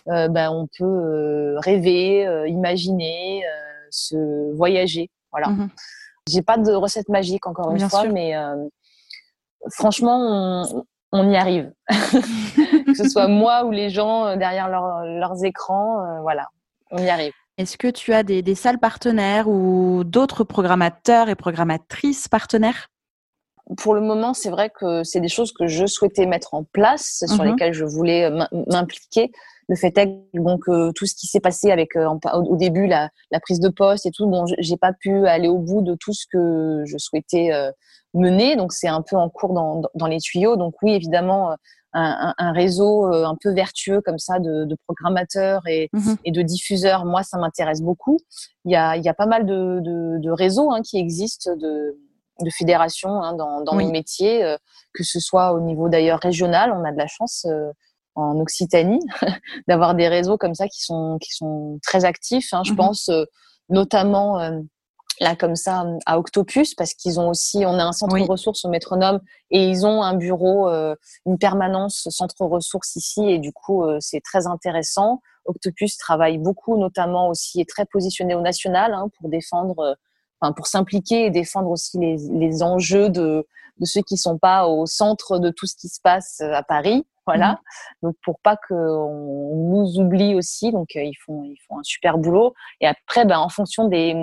euh 0.08 0.28
ben, 0.28 0.50
on 0.50 0.66
peut 0.66 0.84
euh, 0.84 1.58
rêver, 1.58 2.26
euh, 2.26 2.48
imaginer, 2.48 3.42
se 3.90 4.54
voyager. 4.54 5.10
Voilà. 5.32 5.48
Mm-hmm. 5.48 5.68
J'ai 6.28 6.42
pas 6.42 6.58
de 6.58 6.72
recette 6.72 7.08
magique 7.08 7.46
encore 7.46 7.70
une 7.70 7.88
fois, 7.88 8.04
mais 8.08 8.34
franchement, 9.70 10.64
on, 10.72 10.84
on, 11.12 11.30
y 11.30 11.36
arrive. 11.36 11.72
que 11.88 12.94
ce 12.94 13.08
soit 13.08 13.28
moi 13.28 13.64
ou 13.64 13.70
les 13.70 13.90
gens 13.90 14.36
derrière 14.36 14.68
leurs 14.68 15.44
écrans, 15.44 16.20
voilà, 16.22 16.48
on 16.90 16.98
y 16.98 17.08
arrive. 17.08 17.32
Est-ce 17.58 17.78
que 17.78 17.88
tu 17.88 18.12
as 18.12 18.22
des, 18.22 18.54
salles 18.54 18.78
partenaires 18.78 19.48
ou 19.48 20.04
d'autres 20.04 20.44
programmateurs 20.44 21.30
et 21.30 21.34
programmatrices 21.34 22.28
partenaires? 22.28 22.90
Pour 23.78 23.94
le 23.94 24.02
moment, 24.02 24.34
c'est 24.34 24.50
vrai 24.50 24.70
que 24.70 25.02
c'est 25.04 25.20
des 25.20 25.28
choses 25.28 25.52
que 25.52 25.66
je 25.66 25.86
souhaitais 25.86 26.26
mettre 26.26 26.52
en 26.52 26.64
place, 26.64 27.24
sur 27.26 27.42
mhm. 27.42 27.50
lesquelles 27.50 27.72
je 27.72 27.84
voulais 27.84 28.30
m'impliquer. 28.70 29.32
Le 29.68 29.74
fait 29.74 29.96
est 29.98 30.20
bon, 30.34 30.58
que 30.58 30.92
tout 30.92 31.06
ce 31.06 31.14
qui 31.14 31.26
s'est 31.26 31.40
passé 31.40 31.72
avec 31.72 31.96
euh, 31.96 32.06
au 32.34 32.56
début 32.56 32.86
la, 32.86 33.10
prise 33.40 33.58
de 33.58 33.70
poste 33.70 34.04
et 34.06 34.10
tout, 34.10 34.28
bon, 34.28 34.44
j'ai 34.58 34.76
pas 34.76 34.92
pu 34.92 35.26
aller 35.26 35.48
au 35.48 35.58
bout 35.58 35.80
de 35.80 35.96
tout 35.98 36.12
ce 36.12 36.26
que 36.30 36.84
je 36.84 36.98
souhaitais 36.98 37.52
euh, 37.52 37.72
mener, 38.14 38.54
donc 38.54 38.72
c'est 38.72 38.86
un 38.86 39.02
peu 39.02 39.16
en 39.16 39.30
cours 39.30 39.54
dans, 39.54 39.82
dans, 39.94 40.06
les 40.06 40.18
tuyaux. 40.18 40.56
Donc 40.56 40.74
oui, 40.82 40.92
évidemment, 40.92 41.56
un, 41.96 42.52
réseau 42.52 43.06
euh, 43.12 43.24
un 43.24 43.36
peu 43.40 43.52
vertueux 43.52 44.00
comme 44.04 44.18
ça 44.18 44.38
de, 44.38 44.76
programmateurs 44.86 45.62
mhm. 45.92 46.16
et, 46.24 46.30
de 46.30 46.42
diffuseurs, 46.42 47.04
moi, 47.04 47.22
ça 47.22 47.38
m'intéresse 47.38 47.80
beaucoup. 47.80 48.18
Il 48.64 48.72
y 48.72 48.76
a, 48.76 49.14
pas 49.14 49.26
mal 49.26 49.46
de, 49.46 50.30
réseaux 50.30 50.70
hein, 50.72 50.82
qui 50.82 50.98
existent, 50.98 51.50
de, 51.56 51.96
fédérations 52.50 53.22
hein, 53.22 53.34
dans, 53.34 53.62
dans 53.62 53.74
nos 53.74 53.90
métiers, 53.90 54.44
euh, 54.44 54.58
que 54.92 55.02
ce 55.02 55.20
soit 55.20 55.52
au 55.52 55.60
niveau 55.60 55.88
d'ailleurs 55.88 56.20
régional. 56.20 56.70
On 56.72 56.84
a 56.84 56.92
de 56.92 56.98
la 56.98 57.06
chance 57.06 57.46
euh, 57.48 57.72
en 58.14 58.38
Occitanie 58.40 59.00
d'avoir 59.68 59.94
des 59.94 60.08
réseaux 60.08 60.36
comme 60.36 60.54
ça 60.54 60.68
qui 60.68 60.82
sont, 60.82 61.16
qui 61.20 61.32
sont 61.32 61.78
très 61.82 62.04
actifs. 62.04 62.52
Hein. 62.52 62.62
Je 62.64 62.72
mhm. 62.72 62.76
pense 62.76 63.10
notamment 63.68 64.38
là 65.20 65.36
comme 65.36 65.56
ça 65.56 65.86
à 66.04 66.18
Octopus 66.18 66.74
parce 66.74 66.94
qu'ils 66.94 67.18
ont 67.18 67.28
aussi 67.28 67.64
on 67.66 67.78
a 67.78 67.84
un 67.84 67.92
centre 67.92 68.18
ressources 68.18 68.64
au 68.64 68.68
métronome 68.68 69.20
et 69.50 69.68
ils 69.68 69.86
ont 69.86 70.02
un 70.02 70.14
bureau 70.14 70.68
euh, 70.68 70.94
une 71.24 71.38
permanence 71.38 72.08
centre 72.10 72.44
ressources 72.44 72.96
ici 72.96 73.28
et 73.28 73.38
du 73.38 73.52
coup 73.52 73.84
euh, 73.84 73.98
c'est 74.00 74.20
très 74.20 74.46
intéressant. 74.46 75.20
Octopus 75.46 75.96
travaille 75.96 76.38
beaucoup 76.38 76.76
notamment 76.76 77.28
aussi 77.28 77.60
est 77.60 77.68
très 77.68 77.86
positionné 77.86 78.34
au 78.34 78.40
national 78.40 78.92
hein, 78.92 79.08
pour 79.18 79.28
défendre 79.28 79.78
euh, 79.78 79.94
enfin 80.40 80.52
pour 80.52 80.66
s'impliquer 80.66 81.26
et 81.26 81.30
défendre 81.30 81.70
aussi 81.70 81.98
les, 81.98 82.16
les 82.32 82.62
enjeux 82.62 83.08
de 83.08 83.46
de 83.78 83.84
ceux 83.84 84.02
qui 84.02 84.16
sont 84.16 84.38
pas 84.38 84.66
au 84.66 84.86
centre 84.86 85.38
de 85.38 85.50
tout 85.50 85.66
ce 85.66 85.76
qui 85.76 85.88
se 85.88 86.00
passe 86.00 86.40
à 86.40 86.62
Paris. 86.62 87.06
Voilà. 87.26 87.52
Mmh. 87.52 87.56
donc 88.06 88.16
pour 88.22 88.38
pas 88.38 88.56
qu'on 88.68 89.68
nous 89.72 89.98
oublie 89.98 90.36
aussi 90.36 90.70
donc 90.70 90.94
ils 90.94 91.16
font 91.24 91.42
ils 91.42 91.58
font 91.66 91.78
un 91.78 91.82
super 91.82 92.18
boulot. 92.18 92.54
Et 92.80 92.86
après 92.86 93.24
ben 93.24 93.38
en 93.38 93.48
fonction 93.48 93.88
des 93.88 94.14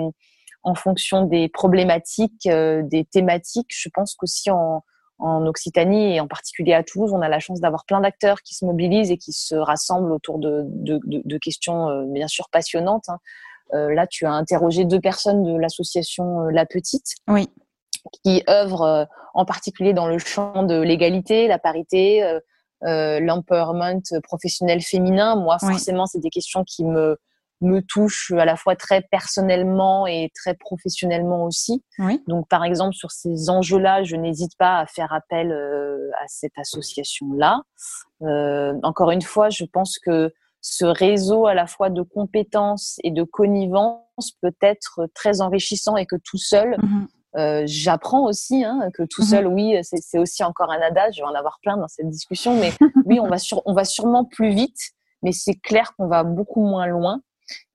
en 0.64 0.74
fonction 0.74 1.26
des 1.26 1.48
problématiques, 1.48 2.46
euh, 2.46 2.82
des 2.82 3.04
thématiques. 3.04 3.68
Je 3.70 3.88
pense 3.92 4.14
qu'aussi 4.14 4.50
en, 4.50 4.82
en 5.18 5.46
Occitanie 5.46 6.16
et 6.16 6.20
en 6.20 6.26
particulier 6.26 6.72
à 6.72 6.82
Toulouse, 6.82 7.12
on 7.12 7.20
a 7.20 7.28
la 7.28 7.38
chance 7.38 7.60
d'avoir 7.60 7.84
plein 7.84 8.00
d'acteurs 8.00 8.40
qui 8.40 8.54
se 8.54 8.64
mobilisent 8.64 9.10
et 9.10 9.18
qui 9.18 9.32
se 9.32 9.54
rassemblent 9.54 10.10
autour 10.10 10.38
de, 10.38 10.62
de, 10.64 11.00
de, 11.04 11.38
questions 11.38 11.88
euh, 11.90 12.04
bien 12.06 12.28
sûr 12.28 12.48
passionnantes. 12.50 13.08
Hein. 13.08 13.18
Euh, 13.74 13.94
là, 13.94 14.06
tu 14.06 14.24
as 14.24 14.32
interrogé 14.32 14.84
deux 14.84 15.00
personnes 15.00 15.42
de 15.42 15.56
l'association 15.56 16.40
La 16.46 16.66
Petite. 16.66 17.14
Oui. 17.28 17.48
Qui 18.22 18.42
œuvrent 18.48 19.06
en 19.32 19.44
particulier 19.46 19.94
dans 19.94 20.06
le 20.06 20.18
champ 20.18 20.62
de 20.62 20.78
l'égalité, 20.78 21.48
la 21.48 21.58
parité, 21.58 22.22
l'empowerment 22.82 24.02
professionnel 24.22 24.82
féminin. 24.82 25.36
Moi, 25.36 25.58
forcément, 25.58 26.04
c'est 26.04 26.18
des 26.18 26.28
questions 26.28 26.64
qui 26.64 26.84
me 26.84 27.16
me 27.64 27.82
touche 27.82 28.32
à 28.32 28.44
la 28.44 28.56
fois 28.56 28.76
très 28.76 29.02
personnellement 29.02 30.06
et 30.06 30.30
très 30.34 30.54
professionnellement 30.54 31.44
aussi. 31.44 31.82
Donc, 32.28 32.48
par 32.48 32.64
exemple, 32.64 32.94
sur 32.94 33.10
ces 33.10 33.50
enjeux-là, 33.50 34.04
je 34.04 34.16
n'hésite 34.16 34.56
pas 34.58 34.78
à 34.78 34.86
faire 34.86 35.12
appel 35.12 35.50
euh, 35.50 36.10
à 36.22 36.24
cette 36.28 36.56
association-là. 36.56 37.62
Euh, 38.22 38.74
encore 38.82 39.10
une 39.10 39.22
fois, 39.22 39.50
je 39.50 39.64
pense 39.64 39.98
que 39.98 40.32
ce 40.60 40.84
réseau 40.84 41.46
à 41.46 41.54
la 41.54 41.66
fois 41.66 41.90
de 41.90 42.02
compétences 42.02 42.98
et 43.04 43.10
de 43.10 43.22
connivence 43.22 44.30
peut 44.40 44.54
être 44.62 45.06
très 45.14 45.40
enrichissant 45.40 45.96
et 45.96 46.06
que 46.06 46.16
tout 46.16 46.38
seul, 46.38 46.76
mhm. 46.82 47.08
euh, 47.36 47.62
j'apprends 47.66 48.26
aussi 48.26 48.64
hein, 48.64 48.88
que 48.94 49.02
tout 49.02 49.22
mhm. 49.22 49.28
seul, 49.28 49.46
oui, 49.46 49.78
c'est 49.82 50.18
aussi 50.18 50.42
encore 50.42 50.70
un 50.70 50.80
adage. 50.80 51.16
Je 51.16 51.22
vais 51.22 51.28
en 51.28 51.34
avoir 51.34 51.58
plein 51.62 51.76
dans 51.76 51.88
cette 51.88 52.08
discussion, 52.08 52.58
mais 52.58 52.72
oui, 53.04 53.20
on 53.20 53.28
va, 53.28 53.36
on 53.66 53.74
va 53.74 53.84
sûrement 53.84 54.24
plus 54.24 54.54
vite, 54.54 54.78
mais 55.22 55.32
c'est 55.32 55.56
clair 55.56 55.92
qu'on 55.96 56.08
va 56.08 56.24
beaucoup 56.24 56.62
moins 56.62 56.86
loin. 56.86 57.20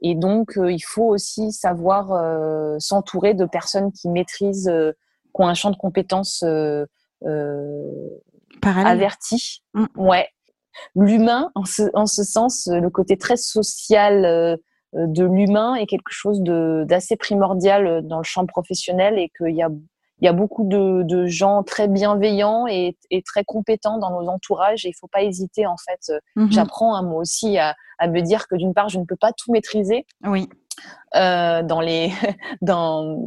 Et 0.02 0.16
donc, 0.16 0.58
euh, 0.58 0.72
il 0.72 0.82
faut 0.82 1.08
aussi 1.08 1.52
savoir 1.52 2.12
euh, 2.12 2.76
s'entourer 2.80 3.34
de 3.34 3.46
personnes 3.46 3.92
qui 3.92 4.10
maîtrisent, 4.10 4.70
euh, 4.70 4.94
qui 5.36 5.42
ont 5.42 5.48
un 5.48 5.54
champ 5.54 5.72
de 5.72 5.78
compétences 5.78 6.44
averti. 8.64 9.64
Mm. 9.74 9.86
Ouais. 9.96 10.28
L'humain, 10.96 11.52
en 11.56 11.66
ce, 11.66 11.84
en 11.94 12.06
ce 12.06 12.24
sens, 12.24 12.70
le 12.72 12.90
côté 12.90 13.18
très 13.18 13.38
social 13.38 14.58
de 14.94 15.24
l'humain 15.26 15.76
est 15.76 15.88
quelque 15.88 16.12
chose 16.12 16.42
d'assez 16.42 17.18
primordial 17.18 18.08
dans 18.08 18.18
le 18.18 18.24
champ 18.24 18.46
professionnel 18.46 19.20
et 19.20 19.30
qu'il 19.38 19.56
y 19.56 19.62
a 19.62 19.70
il 20.22 20.26
y 20.26 20.28
a 20.28 20.34
beaucoup 20.34 20.66
de, 20.66 21.04
de 21.04 21.26
gens 21.28 21.64
très 21.64 21.88
bienveillants 21.88 22.68
et, 22.68 22.98
et, 23.10 23.22
très 23.22 23.44
compétents 23.44 23.98
dans 23.98 24.12
nos 24.12 24.28
entourages 24.28 24.86
et 24.86 24.90
il 24.90 24.94
faut 24.94 25.08
pas 25.08 25.24
hésiter 25.24 25.66
en 25.66 25.78
fait. 25.78 26.14
Mhm. 26.36 26.52
J'apprends 26.52 26.96
un 26.96 27.04
moi 27.04 27.20
aussi 27.22 27.58
à, 27.58 27.76
à, 27.98 28.08
me 28.08 28.22
dire 28.22 28.48
que 28.48 28.56
d'une 28.56 28.74
part 28.74 28.90
je 28.90 29.00
ne 29.00 29.06
peux 29.06 29.16
pas 29.16 29.32
tout 29.34 29.52
maîtriser. 29.52 30.06
Oui. 30.24 30.50
Euh, 31.16 31.64
dans 31.64 31.82
les 31.82 32.12
dans 32.62 33.18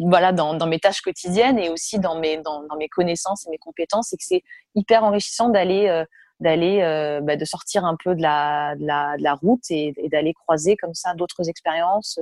voilà 0.00 0.32
dans, 0.32 0.54
dans, 0.54 0.66
mes 0.66 0.78
tâches 0.78 1.02
quotidiennes 1.02 1.58
et 1.58 1.68
aussi 1.68 1.98
dans 1.98 2.18
mes 2.18 2.38
dans, 2.38 2.62
dans 2.64 2.76
mes 2.76 2.88
connaissances 2.88 3.46
et 3.46 3.50
mes 3.50 3.58
compétences 3.58 4.12
et 4.12 4.16
que 4.16 4.24
c'est 4.24 4.42
hyper 4.74 5.04
enrichissant 5.04 5.48
d'aller 5.48 5.88
euh, 5.88 6.04
d'aller 6.40 6.80
euh, 6.82 7.20
bah, 7.20 7.36
de 7.36 7.44
sortir 7.44 7.84
un 7.84 7.96
peu 8.02 8.14
de 8.14 8.22
la, 8.22 8.76
de 8.76 8.86
la, 8.86 9.16
de 9.16 9.22
la 9.22 9.34
route 9.34 9.62
et, 9.70 9.92
d'aller 10.10 10.32
croiser 10.34 10.76
comme 10.76 10.94
ça 10.94 11.14
d'autres 11.14 11.48
expériences 11.48 12.18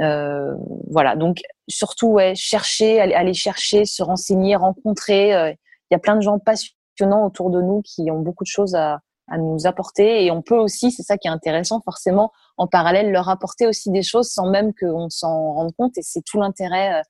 euh, 0.00 0.54
voilà. 0.90 1.16
Donc 1.16 1.38
surtout 1.68 2.08
ouais 2.08 2.34
chercher 2.34 3.00
aller, 3.00 3.14
aller, 3.14 3.34
chercher 3.34 3.84
se 3.84 4.02
renseigner 4.02 4.56
rencontrer 4.56 5.34
euh, 5.34 5.50
il 5.50 5.94
y 5.94 5.96
a 5.96 5.98
plein 5.98 6.16
de 6.16 6.22
gens 6.22 6.38
passionnants 6.38 7.26
autour 7.26 7.50
de 7.50 7.60
nous 7.60 7.82
qui 7.82 8.10
ont 8.10 8.20
beaucoup 8.20 8.44
de 8.44 8.48
choses 8.48 8.74
à, 8.74 9.00
à 9.28 9.38
nous 9.38 9.66
apporter 9.66 10.24
et 10.24 10.30
on 10.30 10.42
peut 10.42 10.56
aussi 10.56 10.90
c'est 10.90 11.02
ça 11.02 11.18
qui 11.18 11.28
est 11.28 11.30
intéressant 11.30 11.80
forcément 11.82 12.32
en 12.56 12.66
parallèle 12.66 13.10
leur 13.10 13.28
apporter 13.28 13.66
aussi 13.66 13.90
des 13.90 14.02
choses 14.02 14.30
sans 14.30 14.48
même 14.48 14.72
qu'on 14.74 15.10
s'en 15.10 15.52
rende 15.52 15.74
compte 15.76 15.98
et 15.98 16.02
c'est 16.02 16.22
tout 16.24 16.40
l'intérêt 16.40 17.02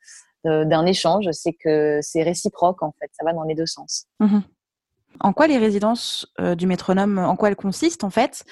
euh, 0.47 0.64
d'un 0.64 0.87
échange 0.87 1.29
c'est 1.33 1.53
que 1.53 2.01
c'est 2.03 2.22
réciproque 2.22 2.83
en 2.83 2.93
fait 2.99 3.11
ça 3.12 3.24
va 3.24 3.33
dans 3.33 3.45
les 3.45 3.55
deux 3.55 3.66
sens. 3.66 4.07
Mmh 4.18 4.41
en 5.21 5.33
quoi 5.33 5.47
les 5.47 5.59
résidences 5.59 6.27
euh, 6.41 6.55
du 6.55 6.67
métronome, 6.67 7.19
en 7.19 7.37
quoi 7.37 7.49
elles 7.49 7.57
consistent 7.57 8.05
en 8.05 8.11
fait 8.11 8.45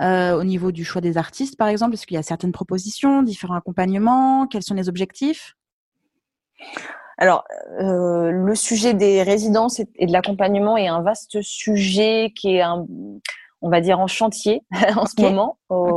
euh, 0.00 0.38
Au 0.38 0.44
niveau 0.44 0.72
du 0.72 0.84
choix 0.84 1.00
des 1.00 1.18
artistes, 1.18 1.56
par 1.56 1.68
exemple, 1.68 1.94
est-ce 1.94 2.06
qu'il 2.06 2.16
y 2.16 2.18
a 2.18 2.22
certaines 2.22 2.52
propositions, 2.52 3.22
différents 3.22 3.54
accompagnements? 3.54 4.46
Quels 4.46 4.62
sont 4.62 4.74
les 4.74 4.88
objectifs? 4.88 5.56
Alors, 7.18 7.44
euh, 7.80 8.30
le 8.30 8.54
sujet 8.54 8.94
des 8.94 9.22
résidences 9.22 9.80
et 9.80 10.06
de 10.06 10.12
l'accompagnement 10.12 10.76
est 10.76 10.88
un 10.88 11.02
vaste 11.02 11.42
sujet 11.42 12.32
qui 12.34 12.56
est, 12.56 12.62
un, 12.62 12.86
on 13.60 13.68
va 13.68 13.80
dire, 13.80 14.00
en 14.00 14.06
chantier 14.06 14.62
en 14.96 15.06
ce 15.06 15.20
moment 15.20 15.58
au, 15.68 15.94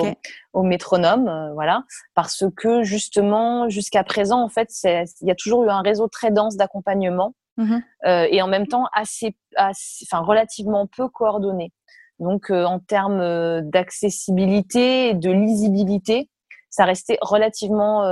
au 0.54 0.64
métronome, 0.64 1.52
voilà, 1.54 1.84
parce 2.14 2.44
que 2.56 2.84
justement, 2.84 3.70
jusqu'à 3.70 4.04
présent, 4.04 4.42
en 4.42 4.50
fait, 4.50 4.70
il 4.84 5.28
y 5.28 5.32
a 5.32 5.36
toujours 5.36 5.64
eu 5.64 5.70
un 5.70 5.82
réseau 5.82 6.08
très 6.08 6.32
dense 6.32 6.58
d'accompagnement 6.58 7.34
Mmh 7.58 7.78
euh, 8.06 8.28
et 8.30 8.42
en 8.42 8.48
même 8.48 8.68
temps 8.68 8.86
assez, 8.94 9.36
enfin 9.58 10.20
relativement 10.20 10.88
peu 10.88 11.08
coordonné. 11.08 11.72
Donc 12.20 12.52
euh, 12.52 12.66
en 12.66 12.80
termes 12.80 13.20
euh, 13.22 13.62
d'accessibilité 13.64 15.10
et 15.10 15.14
de 15.14 15.32
lisibilité, 15.32 16.30
ça 16.70 16.84
restait 16.84 17.18
relativement 17.22 18.04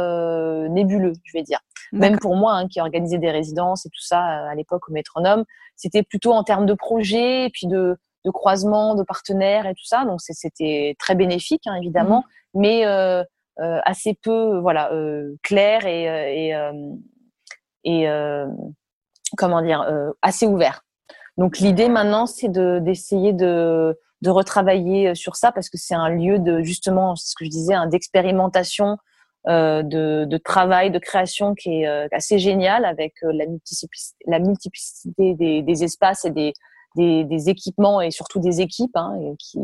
nébuleux, 0.69 1.11
je 1.25 1.37
vais 1.37 1.43
dire. 1.43 1.59
Même 1.91 2.17
pour 2.17 2.37
moi, 2.37 2.53
hein, 2.53 2.67
qui 2.69 2.79
organisais 2.79 3.17
des 3.17 3.29
résidences 3.29 3.85
et 3.85 3.89
tout 3.89 4.01
ça 4.01 4.21
à 4.21 4.55
l'époque 4.55 4.89
au 4.89 4.93
métronome, 4.93 5.43
c'était 5.75 6.01
plutôt 6.01 6.31
en 6.31 6.43
termes 6.43 6.65
de 6.65 6.73
projets 6.73 7.47
et 7.47 7.49
puis 7.49 7.67
de, 7.67 7.97
de 8.23 8.31
croisement, 8.31 8.95
de 8.95 9.03
partenaires 9.03 9.67
et 9.67 9.73
tout 9.73 9.83
ça. 9.83 10.05
Donc 10.05 10.21
c'était 10.21 10.95
très 10.97 11.13
bénéfique, 11.13 11.63
hein, 11.67 11.75
évidemment, 11.75 12.19
mmh 12.19 12.59
mais 12.59 12.85
assez 13.57 14.17
peu, 14.21 14.59
voilà, 14.59 14.89
clair 15.41 15.85
et, 15.85 16.49
et, 16.49 16.53
et 17.83 18.07
comment 19.37 19.61
dire, 19.61 19.81
euh, 19.81 20.11
assez 20.21 20.45
ouvert. 20.45 20.81
Donc 21.37 21.59
l'idée 21.59 21.89
maintenant, 21.89 22.25
c'est 22.25 22.49
de 22.49 22.79
d'essayer 22.79 23.33
de, 23.33 23.97
de 24.21 24.29
retravailler 24.29 25.09
euh, 25.09 25.15
sur 25.15 25.35
ça 25.35 25.51
parce 25.51 25.69
que 25.69 25.77
c'est 25.77 25.95
un 25.95 26.09
lieu 26.09 26.39
de 26.39 26.61
justement, 26.61 27.15
c'est 27.15 27.29
ce 27.29 27.35
que 27.35 27.45
je 27.45 27.49
disais, 27.49 27.73
hein, 27.73 27.87
d'expérimentation, 27.87 28.97
euh, 29.49 29.83
de, 29.83 30.23
de, 30.23 30.37
travail, 30.37 30.89
de 30.89 30.99
création 30.99 31.53
qui 31.53 31.81
est 31.81 31.87
euh, 31.87 32.07
assez 32.13 32.39
génial 32.39 32.85
avec 32.85 33.15
euh, 33.23 33.33
la 33.33 33.45
multiplicité, 33.45 34.15
la 34.25 34.39
multiplicité 34.39 35.33
des, 35.33 35.61
des 35.61 35.83
espaces 35.83 36.23
et 36.23 36.29
des, 36.31 36.53
des, 36.95 37.25
des, 37.25 37.49
équipements 37.49 37.99
et 37.99 38.09
surtout 38.09 38.39
des 38.39 38.61
équipes 38.61 38.95
hein, 38.95 39.13
qui, 39.37 39.59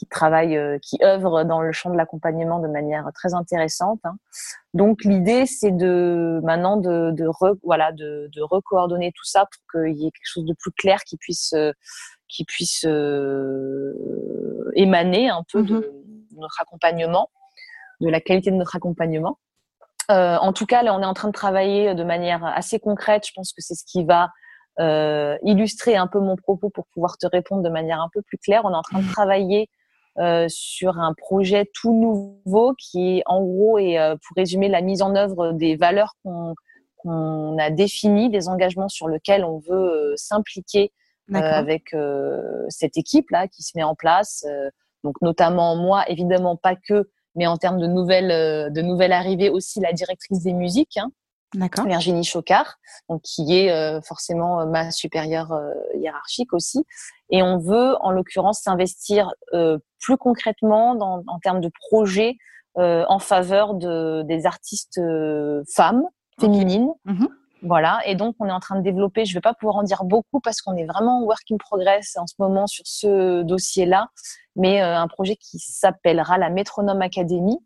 qui 0.00 0.06
travaillent, 0.06 0.58
qui 0.80 0.98
œuvrent 1.04 1.44
dans 1.44 1.60
le 1.60 1.72
champ 1.72 1.90
de 1.90 1.96
l'accompagnement 1.96 2.58
de 2.58 2.68
manière 2.68 3.06
très 3.14 3.34
intéressante. 3.34 4.00
Hein. 4.04 4.16
Donc 4.74 5.04
l'idée, 5.04 5.46
c'est 5.46 5.70
de 5.70 6.40
maintenant 6.42 6.76
de, 6.76 7.10
de 7.12 7.28
voilà 7.62 7.92
de, 7.92 8.30
de 8.34 8.42
recoordonner 8.42 9.12
tout 9.12 9.24
ça 9.24 9.46
pour 9.46 9.62
qu'il 9.72 9.96
y 9.96 10.06
ait 10.06 10.10
quelque 10.10 10.22
chose 10.24 10.46
de 10.46 10.54
plus 10.58 10.72
clair 10.72 11.04
qui 11.04 11.16
puisse 11.16 11.54
qui 12.28 12.44
puisse 12.44 12.84
émaner 14.74 15.28
un 15.28 15.42
peu 15.52 15.62
de 15.62 15.78
mmh 15.78 15.84
notre 16.40 16.60
accompagnement, 16.60 17.30
de 18.00 18.08
la 18.08 18.20
qualité 18.20 18.50
de 18.50 18.56
notre 18.56 18.76
accompagnement. 18.76 19.38
Euh, 20.10 20.36
en 20.36 20.52
tout 20.52 20.66
cas, 20.66 20.82
là, 20.82 20.94
on 20.94 21.02
est 21.02 21.06
en 21.06 21.14
train 21.14 21.28
de 21.28 21.32
travailler 21.32 21.94
de 21.94 22.02
manière 22.02 22.44
assez 22.44 22.80
concrète. 22.80 23.26
Je 23.26 23.32
pense 23.34 23.52
que 23.52 23.62
c'est 23.62 23.74
ce 23.74 23.84
qui 23.84 24.04
va 24.04 24.30
euh, 24.80 25.36
illustrer 25.42 25.96
un 25.96 26.06
peu 26.06 26.18
mon 26.18 26.36
propos 26.36 26.70
pour 26.70 26.86
pouvoir 26.92 27.16
te 27.18 27.26
répondre 27.26 27.62
de 27.62 27.68
manière 27.68 28.00
un 28.00 28.08
peu 28.12 28.22
plus 28.22 28.38
claire. 28.38 28.62
On 28.64 28.72
est 28.72 28.76
en 28.76 28.82
train 28.82 29.00
de 29.00 29.04
mmh. 29.04 29.12
travailler 29.12 29.70
euh, 30.18 30.46
sur 30.48 30.98
un 30.98 31.14
projet 31.14 31.70
tout 31.72 31.92
nouveau 31.92 32.74
qui 32.78 33.18
est 33.18 33.22
en 33.26 33.42
gros 33.42 33.78
et 33.78 33.96
pour 33.96 34.36
résumer 34.36 34.68
la 34.68 34.80
mise 34.80 35.02
en 35.02 35.14
œuvre 35.14 35.52
des 35.52 35.76
valeurs 35.76 36.14
qu'on 36.22 37.58
a 37.58 37.70
définies, 37.70 38.30
des 38.30 38.48
engagements 38.48 38.88
sur 38.88 39.08
lesquels 39.08 39.44
on 39.44 39.58
veut 39.58 40.14
s'impliquer 40.16 40.92
avec 41.32 41.94
cette 42.68 42.96
équipe 42.96 43.30
là 43.30 43.46
qui 43.46 43.62
se 43.62 43.72
met 43.76 43.84
en 43.84 43.94
place. 43.94 44.44
donc 45.04 45.14
notamment 45.22 45.76
moi, 45.76 46.04
évidemment 46.08 46.56
pas 46.56 46.74
que 46.74 47.08
mais 47.36 47.46
en 47.46 47.56
termes 47.56 47.80
de 47.80 47.86
nouvelles, 47.86 48.30
euh, 48.30 48.70
de 48.70 48.82
nouvelles 48.82 49.12
arrivées 49.12 49.50
aussi 49.50 49.80
la 49.80 49.92
directrice 49.92 50.42
des 50.42 50.52
musiques, 50.52 50.96
hein, 50.96 51.10
Virginie 51.54 52.24
Chocard, 52.24 52.76
donc 53.08 53.22
qui 53.22 53.56
est 53.56 53.70
euh, 53.70 54.00
forcément 54.02 54.60
euh, 54.60 54.66
ma 54.66 54.90
supérieure 54.90 55.52
hiérarchique 55.94 56.52
aussi. 56.52 56.84
Et 57.30 57.42
on 57.42 57.58
veut, 57.58 57.96
en 58.00 58.10
l'occurrence, 58.10 58.60
s'investir 58.60 59.32
plus 60.00 60.16
concrètement 60.16 60.94
dans, 60.94 61.22
en 61.26 61.38
termes 61.38 61.60
de 61.60 61.70
projets 61.88 62.36
en 62.76 63.18
faveur 63.18 63.74
de, 63.74 64.22
des 64.22 64.46
artistes 64.46 65.00
femmes, 65.74 66.04
féminines. 66.40 66.92
Mm-hmm. 67.06 67.28
Voilà, 67.62 68.00
et 68.06 68.14
donc 68.14 68.36
on 68.38 68.46
est 68.46 68.52
en 68.52 68.60
train 68.60 68.76
de 68.76 68.82
développer, 68.82 69.26
je 69.26 69.32
ne 69.32 69.34
vais 69.34 69.42
pas 69.42 69.52
pouvoir 69.52 69.76
en 69.76 69.82
dire 69.82 70.04
beaucoup 70.04 70.40
parce 70.40 70.62
qu'on 70.62 70.76
est 70.76 70.86
vraiment 70.86 71.22
work 71.24 71.44
in 71.50 71.58
progress 71.58 72.16
en 72.16 72.26
ce 72.26 72.34
moment 72.38 72.66
sur 72.66 72.86
ce 72.86 73.42
dossier-là, 73.42 74.08
mais 74.56 74.82
euh, 74.82 74.96
un 74.96 75.08
projet 75.08 75.36
qui 75.36 75.58
s'appellera 75.58 76.38
la 76.38 76.48
Métronome 76.48 77.02
Academy 77.02 77.58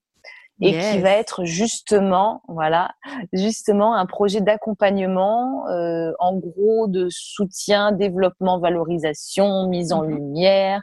et 0.60 0.78
qui 0.78 0.98
va 1.00 1.10
être 1.10 1.44
justement, 1.44 2.42
voilà, 2.48 2.92
justement 3.32 3.94
un 3.96 4.06
projet 4.06 4.40
d'accompagnement, 4.40 5.68
euh, 5.68 6.12
en 6.20 6.36
gros 6.36 6.86
de 6.86 7.08
soutien, 7.10 7.92
développement, 7.92 8.58
valorisation, 8.58 9.68
mise 9.68 9.92
en 9.92 10.04
mhm. 10.04 10.10
lumière, 10.10 10.82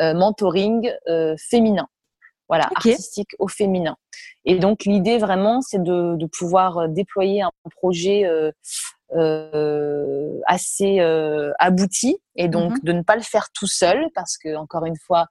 euh, 0.00 0.14
mentoring 0.14 0.92
féminin 1.38 1.86
voilà, 2.52 2.68
artistique 2.76 3.30
au 3.38 3.48
féminin. 3.48 3.96
Et 4.44 4.58
donc 4.58 4.84
l'idée 4.84 5.16
vraiment, 5.16 5.62
c'est 5.62 5.82
de, 5.82 6.16
de, 6.16 6.26
pouvoir 6.26 6.76
euh, 6.76 6.86
déployer 6.86 7.40
un 7.40 7.50
projet 7.76 8.26
euh, 8.26 8.50
euh, 9.14 10.38
assez 10.46 11.00
euh, 11.00 11.52
abouti 11.58 12.18
et 12.36 12.48
donc 12.48 12.72
mm-hmm. 12.72 12.84
de 12.84 12.92
ne 12.92 13.02
pas 13.02 13.16
le 13.16 13.22
faire 13.22 13.48
tout 13.54 13.66
seul 13.66 14.06
parce 14.14 14.36
que 14.36 14.54
encore 14.56 14.84
une 14.84 14.98
fois, 14.98 15.28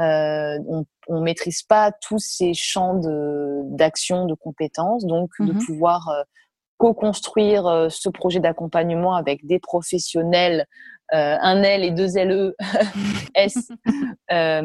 euh, 0.00 0.58
on, 0.68 0.84
on 1.08 1.20
maîtrise 1.20 1.62
pas 1.62 1.92
tous 1.92 2.18
ces 2.18 2.54
champs 2.54 2.94
de 2.94 3.62
d'action, 3.64 4.26
de 4.26 4.34
compétences, 4.34 5.04
donc 5.06 5.30
de 5.40 5.52
mm-hmm. 5.52 5.64
pouvoir 5.64 6.08
euh, 6.08 6.22
co-construire 6.78 7.86
ce 7.88 8.10
projet 8.10 8.38
d'accompagnement 8.38 9.14
avec 9.14 9.46
des 9.46 9.58
professionnels 9.58 10.66
euh, 11.14 11.36
un 11.40 11.62
L 11.62 11.84
et 11.84 11.92
deux 11.92 12.16
LE 12.16 12.56
S 13.36 13.68
euh, 14.32 14.62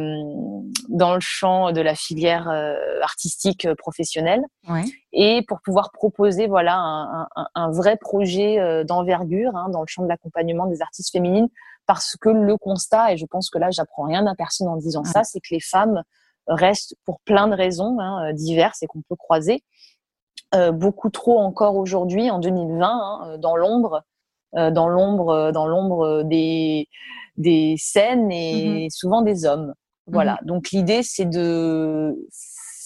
dans 0.90 1.14
le 1.14 1.20
champ 1.20 1.72
de 1.72 1.82
la 1.82 1.94
filière 1.94 2.50
euh, 2.50 2.76
artistique 3.04 3.68
professionnelle. 3.76 4.42
Et 5.14 5.44
pour 5.48 5.62
pouvoir 5.62 5.92
proposer 5.92 6.48
voilà 6.48 6.78
un, 6.78 7.28
un, 7.36 7.48
un 7.54 7.72
vrai 7.72 7.98
projet 7.98 8.84
d'envergure 8.86 9.56
hein, 9.56 9.70
dans 9.70 9.82
le 9.82 9.88
champ 9.88 10.02
de 10.04 10.08
l'accompagnement 10.08 10.66
des 10.66 10.82
artistes 10.82 11.12
féminines 11.12 11.50
parce 11.88 12.16
que 12.20 12.30
le 12.30 12.58
constat 12.58 13.14
et 13.14 13.18
je 13.18 13.26
pense 13.26 13.50
que 13.50 13.58
là 13.58 13.70
j'apprends 13.72 14.04
rien 14.04 14.26
à 14.28 14.36
personne 14.36 14.68
en 14.68 14.78
disant 14.78 15.04
ça 15.04 15.24
c'est 15.24 15.40
que 15.40 15.52
les 15.52 15.60
femmes 15.60 16.04
restent 16.48 16.96
pour 17.06 17.20
plein 17.22 17.48
de 17.48 17.56
raisons 17.56 18.00
hein, 18.00 18.34
diverses 18.34 18.82
et 18.84 18.88
qu'on 18.88 19.02
peut 19.02 19.16
croiser 19.16 19.64
beaucoup 20.74 21.10
trop 21.10 21.40
encore 21.40 21.78
aujourd'hui 21.78 22.30
en 22.30 22.40
2020 22.40 22.88
hein, 22.88 23.38
dans 23.38 23.56
l'ombre 23.56 24.04
euh, 24.58 24.70
dans 24.70 24.90
l'ombre, 24.90 25.30
euh, 25.30 25.52
dans 25.54 25.66
l'ombre 25.66 26.24
des 26.24 26.90
des 27.38 27.76
scènes 27.78 28.30
et 28.32 28.88
mm-hmm. 28.88 28.90
souvent 28.90 29.22
des 29.22 29.46
hommes. 29.46 29.74
Voilà. 30.08 30.34
Mm-hmm. 30.34 30.46
Donc 30.46 30.72
l'idée, 30.72 31.04
c'est 31.04 31.30
de 31.30 32.14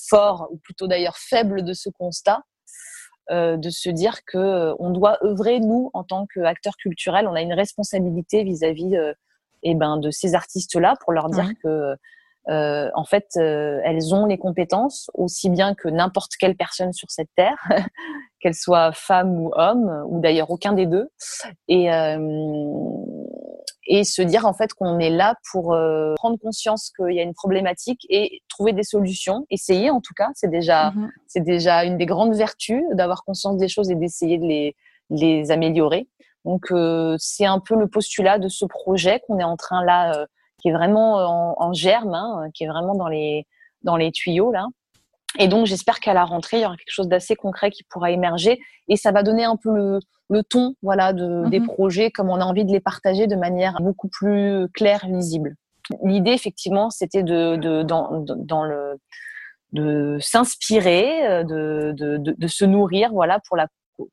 fort 0.07 0.47
ou 0.51 0.57
plutôt 0.57 0.85
d'ailleurs 0.85 1.17
faible 1.17 1.63
de 1.63 1.73
ce 1.73 1.89
constat, 1.89 2.37
euh, 2.37 2.41
de 3.30 3.69
se 3.69 3.89
dire 3.89 4.23
que 4.26 4.73
on 4.80 4.91
doit 4.91 5.17
œuvrer 5.23 5.59
nous 5.59 5.89
en 5.93 6.03
tant 6.03 6.28
qu'acteurs 6.28 6.78
culturels, 6.78 7.28
on 7.28 7.34
a 7.34 7.41
une 7.41 7.53
responsabilité 7.53 8.43
vis-à-vis 8.43 8.95
eh 9.63 9.76
ben 9.76 9.97
de 9.97 10.11
ces 10.11 10.36
artistes-là 10.36 10.95
pour 11.03 11.11
leur 11.11 11.30
dire 11.30 11.51
que 11.63 11.95
euh, 12.47 12.89
en 12.93 13.05
fait, 13.05 13.30
euh, 13.38 13.80
elles 13.84 14.13
ont 14.13 14.26
les 14.26 14.38
compétences 14.38 15.09
aussi 15.13 15.49
bien 15.49 15.73
que 15.73 15.88
n'importe 15.88 16.34
quelle 16.39 16.55
personne 16.55 16.93
sur 16.93 17.09
cette 17.09 17.30
terre, 17.36 17.57
qu'elle 18.39 18.53
soit 18.53 18.91
femme 18.91 19.39
ou 19.39 19.51
homme, 19.55 20.05
ou 20.07 20.19
d'ailleurs 20.19 20.51
aucun 20.51 20.73
des 20.73 20.86
deux, 20.86 21.09
et 21.67 21.91
euh, 21.91 22.17
et 23.86 24.03
se 24.03 24.21
dire 24.21 24.45
en 24.45 24.53
fait 24.53 24.73
qu'on 24.73 24.99
est 24.99 25.09
là 25.09 25.36
pour 25.51 25.73
euh, 25.73 26.13
prendre 26.15 26.38
conscience 26.39 26.91
qu'il 26.95 27.15
y 27.15 27.19
a 27.19 27.23
une 27.23 27.33
problématique 27.33 28.05
et 28.09 28.41
trouver 28.49 28.73
des 28.73 28.83
solutions, 28.83 29.45
essayer 29.49 29.89
en 29.89 30.01
tout 30.01 30.13
cas, 30.15 30.29
c'est 30.33 30.49
déjà 30.49 30.89
mm-hmm. 30.89 31.09
c'est 31.27 31.43
déjà 31.43 31.86
une 31.86 31.97
des 31.97 32.05
grandes 32.05 32.36
vertus 32.36 32.83
d'avoir 32.93 33.23
conscience 33.23 33.57
des 33.57 33.67
choses 33.67 33.91
et 33.91 33.95
d'essayer 33.95 34.38
de 34.38 34.45
les 34.45 34.75
les 35.09 35.51
améliorer. 35.51 36.07
Donc 36.45 36.71
c'est 37.17 37.45
un 37.45 37.59
peu 37.59 37.75
le 37.75 37.88
postulat 37.88 38.38
de 38.39 38.49
ce 38.49 38.65
projet 38.65 39.21
qu'on 39.25 39.39
est 39.39 39.43
en 39.43 39.57
train 39.57 39.83
là 39.83 40.27
qui 40.65 40.69
est 40.69 40.73
vraiment 40.73 41.19
euh, 41.19 41.53
en, 41.57 41.73
germe, 41.73 42.15
hein, 42.15 42.49
qui 42.55 42.63
est 42.63 42.67
vraiment 42.67 42.95
dans 42.95 43.07
les, 43.07 43.45
dans 43.83 43.97
les 43.97 44.11
tuyaux 44.11 44.51
là. 44.51 44.65
Et 45.38 45.47
donc, 45.47 45.65
j'espère 45.65 45.99
qu'à 45.99 46.13
la 46.13 46.25
rentrée, 46.25 46.57
il 46.57 46.63
y 46.63 46.65
aura 46.65 46.77
quelque 46.77 46.91
chose 46.91 47.07
d'assez 47.07 47.36
concret 47.36 47.71
qui 47.71 47.83
pourra 47.83 48.11
émerger 48.11 48.59
et 48.88 48.95
ça 48.95 49.11
va 49.11 49.23
donner 49.23 49.43
un 49.43 49.57
peu 49.57 49.73
le, 49.73 49.99
le 50.29 50.43
ton, 50.43 50.75
voilà, 50.81 51.13
de, 51.13 51.47
des 51.49 51.59
mhm. 51.59 51.67
projets 51.67 52.11
comme 52.11 52.29
on 52.29 52.39
a 52.39 52.45
envie 52.45 52.65
de 52.65 52.71
les 52.71 52.79
partager 52.79 53.27
de 53.27 53.36
manière 53.36 53.75
beaucoup 53.81 54.07
plus 54.07 54.67
claire, 54.73 55.05
lisible. 55.07 55.55
L'idée, 56.03 56.31
effectivement, 56.31 56.89
c'était 56.89 57.23
de, 57.23 57.57
de 57.57 57.83
dans, 57.83 58.23
dans, 58.23 58.63
le 58.63 58.97
de 59.71 60.17
s'inspirer, 60.19 61.27
euh, 61.27 61.43
de, 61.43 61.93
de, 61.95 62.17
de, 62.17 62.47
se 62.47 62.65
nourrir, 62.65 63.11
voilà, 63.11 63.39
pour 63.47 63.57
la 63.57 63.67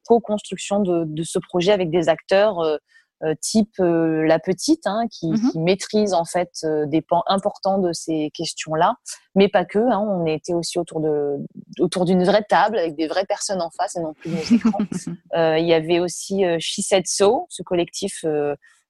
co-construction 0.07 0.81
de, 0.81 1.05
de 1.07 1.23
ce 1.23 1.39
projet 1.39 1.73
avec 1.73 1.91
des 1.91 2.09
acteurs 2.09 2.61
euh, 2.61 2.77
type 3.41 3.75
euh, 3.81 4.27
la 4.27 4.39
petite, 4.39 4.87
hein, 4.87 5.07
qui, 5.11 5.29
mhm. 5.29 5.51
qui, 5.51 5.59
maîtrise 5.59 6.13
en 6.15 6.25
fait 6.25 6.51
euh, 6.65 6.87
des 6.87 7.03
pans 7.03 7.23
importants 7.27 7.79
de 7.79 7.93
ces 7.93 8.31
questions-là, 8.35 8.95
mais 9.35 9.49
pas 9.49 9.65
que. 9.65 9.79
Hein, 9.79 9.99
on 9.99 10.27
était 10.27 10.55
aussi 10.55 10.79
autour 10.79 11.01
de 11.01 11.37
autour 11.79 12.05
d'une 12.05 12.25
vraie 12.25 12.43
table 12.43 12.79
avec 12.79 12.97
des 12.97 13.07
vraies 13.07 13.27
personnes 13.27 13.63
en 13.63 13.71
face 13.71 13.97
et 13.97 14.01
non 14.01 14.15
plus 14.15 14.31
nos 14.31 14.57
écrans. 14.57 14.79
Il 15.59 15.67
y 15.67 15.75
avait 15.75 16.01
aussi 16.01 16.45
She 16.59 16.81
Said 16.81 17.07
So, 17.07 17.47
ce 17.49 17.63
collectif 17.63 18.25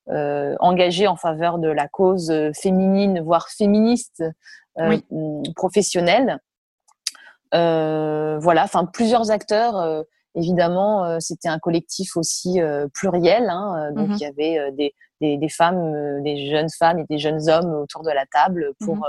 engagé 0.09 1.07
en 1.07 1.16
faveur 1.16 1.59
de 1.59 1.68
la 1.68 1.89
cause 1.89 2.33
féminine, 2.61 3.20
voire 3.20 3.49
féministe 3.49 4.24
professionnelle. 5.55 6.39
voilà, 7.53 8.64
enfin 8.64 8.87
plusieurs 8.87 9.30
acteurs 9.30 10.05
Évidemment, 10.35 11.05
euh, 11.05 11.18
c'était 11.20 11.49
un 11.49 11.59
collectif 11.59 12.16
aussi 12.16 12.61
euh, 12.61 12.87
pluriel, 12.95 13.51
hein, 13.51 13.91
euh, 13.91 13.93
donc 13.93 14.09
mmh 14.09 14.12
il 14.12 14.18
y 14.20 14.24
avait 14.24 14.72
des, 14.72 14.95
des, 15.20 15.37
des, 15.37 15.49
femmes, 15.51 16.22
des 16.22 16.51
jeunes 16.51 16.70
femmes 16.78 17.01
et 17.01 17.05
des 17.09 17.18
jeunes 17.18 17.51
hommes 17.51 17.74
autour 17.74 18.03
de 18.03 18.11
la 18.11 18.24
table 18.26 18.72
pour 18.80 18.97
mmh 18.97 19.05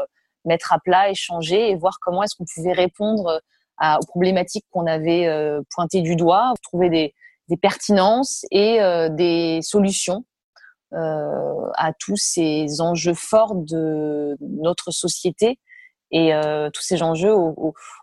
mettre 0.45 0.73
à 0.73 0.79
plat, 0.79 1.09
échanger 1.09 1.69
et 1.69 1.75
voir 1.77 1.99
comment 2.01 2.21
est-ce 2.21 2.35
qu'on 2.35 2.43
pouvait 2.53 2.73
répondre 2.73 3.39
à, 3.77 3.97
aux 3.97 4.05
problématiques 4.05 4.65
qu'on 4.71 4.85
avait 4.87 5.25
pointées 5.73 6.01
du 6.01 6.17
doigt, 6.17 6.53
trouver 6.63 6.89
des, 6.89 7.13
des 7.47 7.55
pertinences 7.55 8.43
et 8.51 8.79
des 9.11 9.59
solutions 9.61 10.25
à 10.91 11.93
tous 11.97 12.17
ces 12.17 12.81
enjeux 12.81 13.13
forts 13.13 13.55
de 13.55 14.35
notre 14.41 14.91
société 14.91 15.59
et 16.13 16.33
euh, 16.33 16.69
tous 16.69 16.83
ces 16.83 17.01
enjeux 17.01 17.33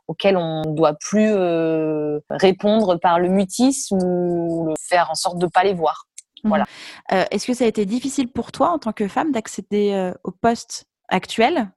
auxquels 0.09 0.37
on 0.37 0.63
ne 0.63 0.75
doit 0.75 0.95
plus 0.95 1.31
euh, 1.31 2.19
répondre 2.29 2.97
par 2.97 3.21
le 3.21 3.29
mutisme 3.29 3.99
ou 4.03 4.75
faire 4.81 5.11
en 5.11 5.15
sorte 5.15 5.39
de 5.39 5.47
ne 5.47 5.51
pas 5.51 5.63
les 5.63 5.73
voir. 5.73 6.07
Mmh. 6.43 6.49
Voilà. 6.49 6.65
Euh, 7.13 7.25
est-ce 7.31 7.47
que 7.47 7.55
ça 7.55 7.65
a 7.65 7.69
été 7.69 7.87
difficile 7.87 8.31
pour 8.31 8.51
toi 8.51 8.71
en 8.71 8.79
tant 8.79 8.93
que 8.93 9.07
femme 9.07 9.31
d'accéder 9.31 10.13
au 10.25 10.33
poste 10.33 10.87
actuel? 11.09 11.71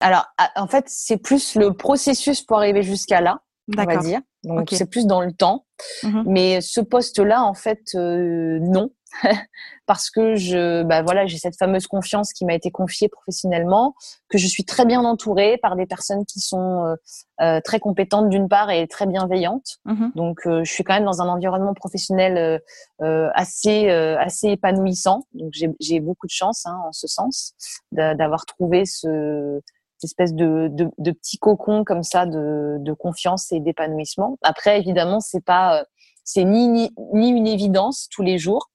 Alors, 0.00 0.26
en 0.56 0.66
fait, 0.66 0.84
c'est 0.88 1.18
plus 1.18 1.54
le 1.54 1.74
processus 1.74 2.42
pour 2.42 2.58
arriver 2.58 2.82
jusqu'à 2.82 3.20
là, 3.20 3.40
on 3.76 3.84
va 3.84 3.96
dire. 3.98 4.20
Donc, 4.44 4.68
c'est 4.72 4.88
plus 4.88 5.06
dans 5.06 5.20
le 5.20 5.32
temps. 5.32 5.66
Mmh 6.02 6.22
Mais 6.26 6.60
ce 6.60 6.80
poste-là, 6.80 7.42
en 7.44 7.54
fait, 7.54 7.94
non. 7.94 8.90
parce 9.86 10.10
que 10.10 10.36
je, 10.36 10.82
bah 10.84 11.02
voilà, 11.02 11.26
j'ai 11.26 11.38
cette 11.38 11.56
fameuse 11.56 11.86
confiance 11.86 12.32
qui 12.32 12.44
m'a 12.44 12.54
été 12.54 12.70
confiée 12.70 13.08
professionnellement, 13.08 13.94
que 14.28 14.38
je 14.38 14.46
suis 14.46 14.64
très 14.64 14.84
bien 14.84 15.04
entourée 15.04 15.58
par 15.58 15.76
des 15.76 15.86
personnes 15.86 16.24
qui 16.24 16.40
sont 16.40 16.84
euh, 16.84 16.94
euh 17.40 17.60
très 17.64 17.80
compétentes 17.80 18.28
d'une 18.28 18.48
part 18.48 18.70
et 18.70 18.86
très 18.86 19.06
bienveillantes. 19.06 19.78
Mmh 19.84 20.10
Donc, 20.14 20.46
euh, 20.46 20.62
je 20.64 20.72
suis 20.72 20.84
quand 20.84 20.94
même 20.94 21.04
dans 21.04 21.22
un 21.22 21.28
environnement 21.28 21.74
professionnel 21.74 22.36
euh, 22.36 22.58
euh 23.04 23.30
assez 23.34 23.88
assez 23.90 24.48
épanouissant. 24.48 25.24
Donc, 25.34 25.52
j'ai 25.80 26.00
beaucoup 26.00 26.26
de 26.26 26.32
chance 26.32 26.66
hein, 26.66 26.78
en 26.86 26.92
ce 26.92 27.06
sens 27.06 27.54
d'avoir 27.92 28.46
trouvé 28.46 28.84
ce 28.84 29.60
espèce 30.04 30.34
de, 30.34 30.68
de, 30.70 30.90
de, 30.98 31.10
petit 31.10 31.38
cocon 31.38 31.84
comme 31.84 32.02
ça 32.02 32.26
de, 32.26 32.76
de 32.78 32.92
confiance 32.92 33.52
et 33.52 33.60
d'épanouissement. 33.60 34.38
Après, 34.42 34.78
évidemment, 34.78 35.20
c'est 35.20 35.44
pas 35.44 35.84
c'est 36.24 36.44
ni, 36.44 36.68
ni, 36.68 36.90
ni 37.14 37.30
une 37.30 37.46
évidence 37.46 38.08
tous 38.10 38.22
les 38.22 38.38
jours 38.38 38.70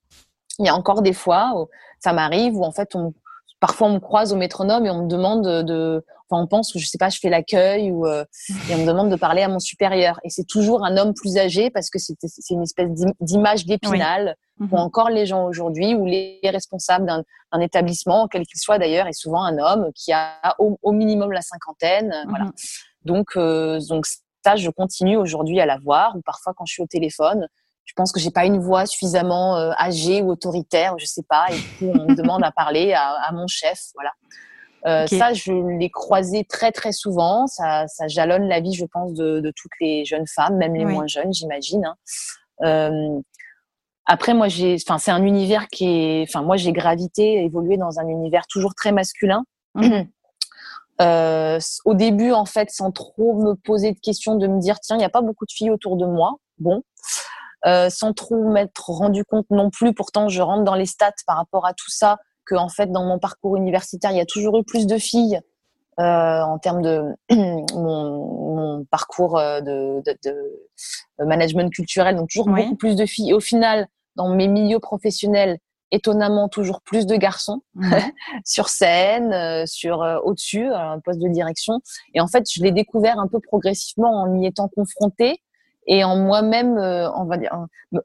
il 0.59 0.65
y 0.65 0.69
a 0.69 0.75
encore 0.75 1.01
des 1.01 1.13
fois, 1.13 1.53
où 1.55 1.67
ça 1.99 2.13
m'arrive 2.13 2.55
où 2.55 2.63
en 2.63 2.71
fait, 2.71 2.95
on, 2.95 3.13
parfois 3.59 3.87
on 3.87 3.93
me 3.93 3.99
croise 3.99 4.33
au 4.33 4.35
métronome 4.35 4.85
et 4.85 4.89
on 4.89 5.03
me 5.03 5.07
demande 5.07 5.43
de, 5.43 6.05
enfin 6.29 6.41
on 6.41 6.47
pense 6.47 6.71
que 6.73 6.79
je 6.79 6.85
sais 6.85 6.97
pas, 6.97 7.09
je 7.09 7.19
fais 7.19 7.29
l'accueil 7.29 7.91
ou 7.91 8.05
euh, 8.05 8.25
et 8.69 8.75
on 8.75 8.79
me 8.79 8.85
demande 8.85 9.09
de 9.09 9.15
parler 9.15 9.41
à 9.41 9.47
mon 9.47 9.59
supérieur 9.59 10.19
et 10.23 10.29
c'est 10.29 10.45
toujours 10.45 10.85
un 10.85 10.97
homme 10.97 11.13
plus 11.13 11.37
âgé 11.37 11.69
parce 11.69 11.89
que 11.89 11.99
c'est 11.99 12.15
une 12.49 12.63
espèce 12.63 12.89
d'image 13.19 13.65
d'épinal 13.65 14.35
oui. 14.59 14.67
pour 14.67 14.79
mhm. 14.79 14.85
encore 14.85 15.09
les 15.09 15.25
gens 15.25 15.45
aujourd'hui 15.45 15.95
ou 15.95 16.05
les 16.05 16.39
responsables 16.43 17.05
d'un 17.05 17.59
établissement, 17.59 18.27
quel 18.27 18.45
qu'il 18.45 18.59
soit 18.59 18.79
d'ailleurs, 18.79 19.07
est 19.07 19.13
souvent 19.13 19.43
un 19.43 19.57
homme 19.57 19.91
qui 19.95 20.11
a 20.11 20.55
au, 20.59 20.91
minimum 20.91 21.31
la 21.31 21.41
cinquantaine, 21.41 22.07
mhm. 22.07 22.29
voilà. 22.29 22.51
Donc 23.03 23.27
euh, 23.35 23.79
donc 23.87 24.05
ça, 24.43 24.55
je 24.55 24.69
continue 24.69 25.17
aujourd'hui 25.17 25.59
à 25.59 25.65
la 25.65 25.77
voir 25.77 26.15
ou 26.15 26.21
parfois 26.21 26.53
quand 26.55 26.65
je 26.65 26.73
suis 26.73 26.83
au 26.83 26.87
téléphone 26.87 27.47
je 27.85 27.93
pense 27.93 28.11
que 28.11 28.19
j'ai 28.19 28.31
pas 28.31 28.45
une 28.45 28.59
voix 28.59 28.87
suffisamment 28.87 29.57
euh, 29.57 29.71
âgée 29.79 30.23
ou 30.23 30.31
autoritaire, 30.31 30.95
je 30.97 31.05
sais 31.05 31.21
pas, 31.21 31.45
et 31.51 31.59
puis 31.77 31.85
on 31.85 32.09
me 32.09 32.15
demande 32.15 32.43
à 32.43 32.51
parler 32.51 32.93
à, 32.93 33.11
à 33.11 33.31
mon 33.31 33.45
chef, 33.47 33.79
voilà. 33.93 34.11
Euh, 34.85 35.07
Ça, 35.07 35.33
je 35.33 35.51
l'ai 35.79 35.89
croisé 35.89 36.45
très 36.45 36.71
très 36.71 36.91
souvent. 36.91 37.47
Ça, 37.47 37.87
ça 37.87 38.07
jalonne 38.07 38.47
la 38.47 38.59
vie, 38.59 38.73
je 38.73 38.85
pense, 38.85 39.13
de, 39.13 39.39
de 39.39 39.51
toutes 39.55 39.71
les 39.79 40.05
jeunes 40.05 40.27
femmes, 40.27 40.57
même 40.57 40.75
les 40.75 40.85
moins 40.85 41.07
jeunes, 41.07 41.33
j'imagine. 41.33 41.85
Hein. 41.85 41.95
Euh, 42.63 43.19
après, 44.05 44.35
moi, 44.35 44.47
j'ai, 44.47 44.75
enfin, 44.75 44.99
c'est 44.99 45.11
un 45.11 45.23
univers 45.23 45.67
qui 45.67 45.87
est, 45.87 46.25
enfin, 46.29 46.43
moi, 46.43 46.57
j'ai 46.57 46.71
gravité, 46.71 47.43
évolué 47.43 47.77
dans 47.77 47.99
un 47.99 48.07
univers 48.07 48.45
toujours 48.47 48.75
très 48.75 48.91
masculin. 48.91 49.43
Mmh. 49.75 50.03
Euh, 51.01 51.59
au 51.83 51.93
début, 51.93 52.31
en 52.31 52.45
fait, 52.45 52.69
sans 52.71 52.89
trop 52.89 53.33
me 53.33 53.53
poser 53.55 53.91
de 53.91 53.99
questions, 53.99 54.35
de 54.35 54.47
me 54.47 54.61
dire, 54.61 54.79
tiens, 54.79 54.95
il 54.95 54.99
n'y 54.99 55.05
a 55.05 55.09
pas 55.09 55.19
beaucoup 55.19 55.45
de 55.45 55.51
filles 55.51 55.69
autour 55.69 55.97
de 55.97 56.05
moi. 56.05 56.35
Bon, 56.57 56.83
euh, 57.65 57.89
sans 57.89 58.13
trop 58.13 58.49
m'être 58.49 58.89
rendu 58.89 59.25
compte 59.25 59.49
non 59.49 59.69
plus. 59.69 59.93
Pourtant, 59.93 60.29
je 60.29 60.41
rentre 60.41 60.63
dans 60.63 60.75
les 60.75 60.85
stats 60.85 61.11
par 61.27 61.35
rapport 61.35 61.65
à 61.65 61.73
tout 61.73 61.89
ça, 61.89 62.17
que 62.45 62.55
en 62.55 62.69
fait, 62.69 62.91
dans 62.91 63.03
mon 63.03 63.19
parcours 63.19 63.55
universitaire, 63.55 64.11
il 64.11 64.17
y 64.17 64.21
a 64.21 64.25
toujours 64.25 64.57
eu 64.57 64.63
plus 64.63 64.87
de 64.87 64.97
filles 64.97 65.39
euh, 65.99 66.41
en 66.41 66.57
termes 66.59 66.81
de 66.81 67.03
mon, 67.31 68.55
mon 68.55 68.85
parcours 68.85 69.37
euh, 69.37 69.61
de, 69.61 70.01
de, 70.05 70.17
de, 70.25 71.25
management 71.25 71.71
culturel, 71.71 72.15
donc 72.15 72.29
toujours 72.29 72.49
beaucoup 72.49 72.75
plus 72.75 72.95
de 72.95 73.05
filles. 73.05 73.29
Et 73.29 73.33
au 73.33 73.39
final, 73.39 73.87
dans 74.15 74.29
mes 74.29 74.47
milieux 74.47 74.79
professionnels, 74.79 75.59
étonnamment 75.91 76.49
toujours 76.49 76.81
plus 76.81 77.05
de 77.05 77.15
garçons 77.15 77.61
sur 78.45 78.69
scène, 78.69 79.33
euh, 79.33 79.65
sur 79.65 80.03
euh, 80.03 80.17
au-dessus, 80.23 80.67
un 80.67 80.99
poste 80.99 81.21
de 81.21 81.29
direction. 81.29 81.79
Et 82.13 82.21
en 82.21 82.27
fait, 82.27 82.43
je 82.51 82.61
l'ai 82.61 82.71
découvert 82.71 83.19
un 83.19 83.27
peu 83.27 83.39
progressivement 83.39 84.21
en 84.21 84.35
y 84.35 84.45
étant 84.45 84.67
confrontée 84.67 85.41
et 85.87 86.03
en 86.03 86.15
moi-même, 86.15 86.77
euh, 86.77 87.09
on 87.13 87.25
va 87.25 87.37
dire, 87.37 87.55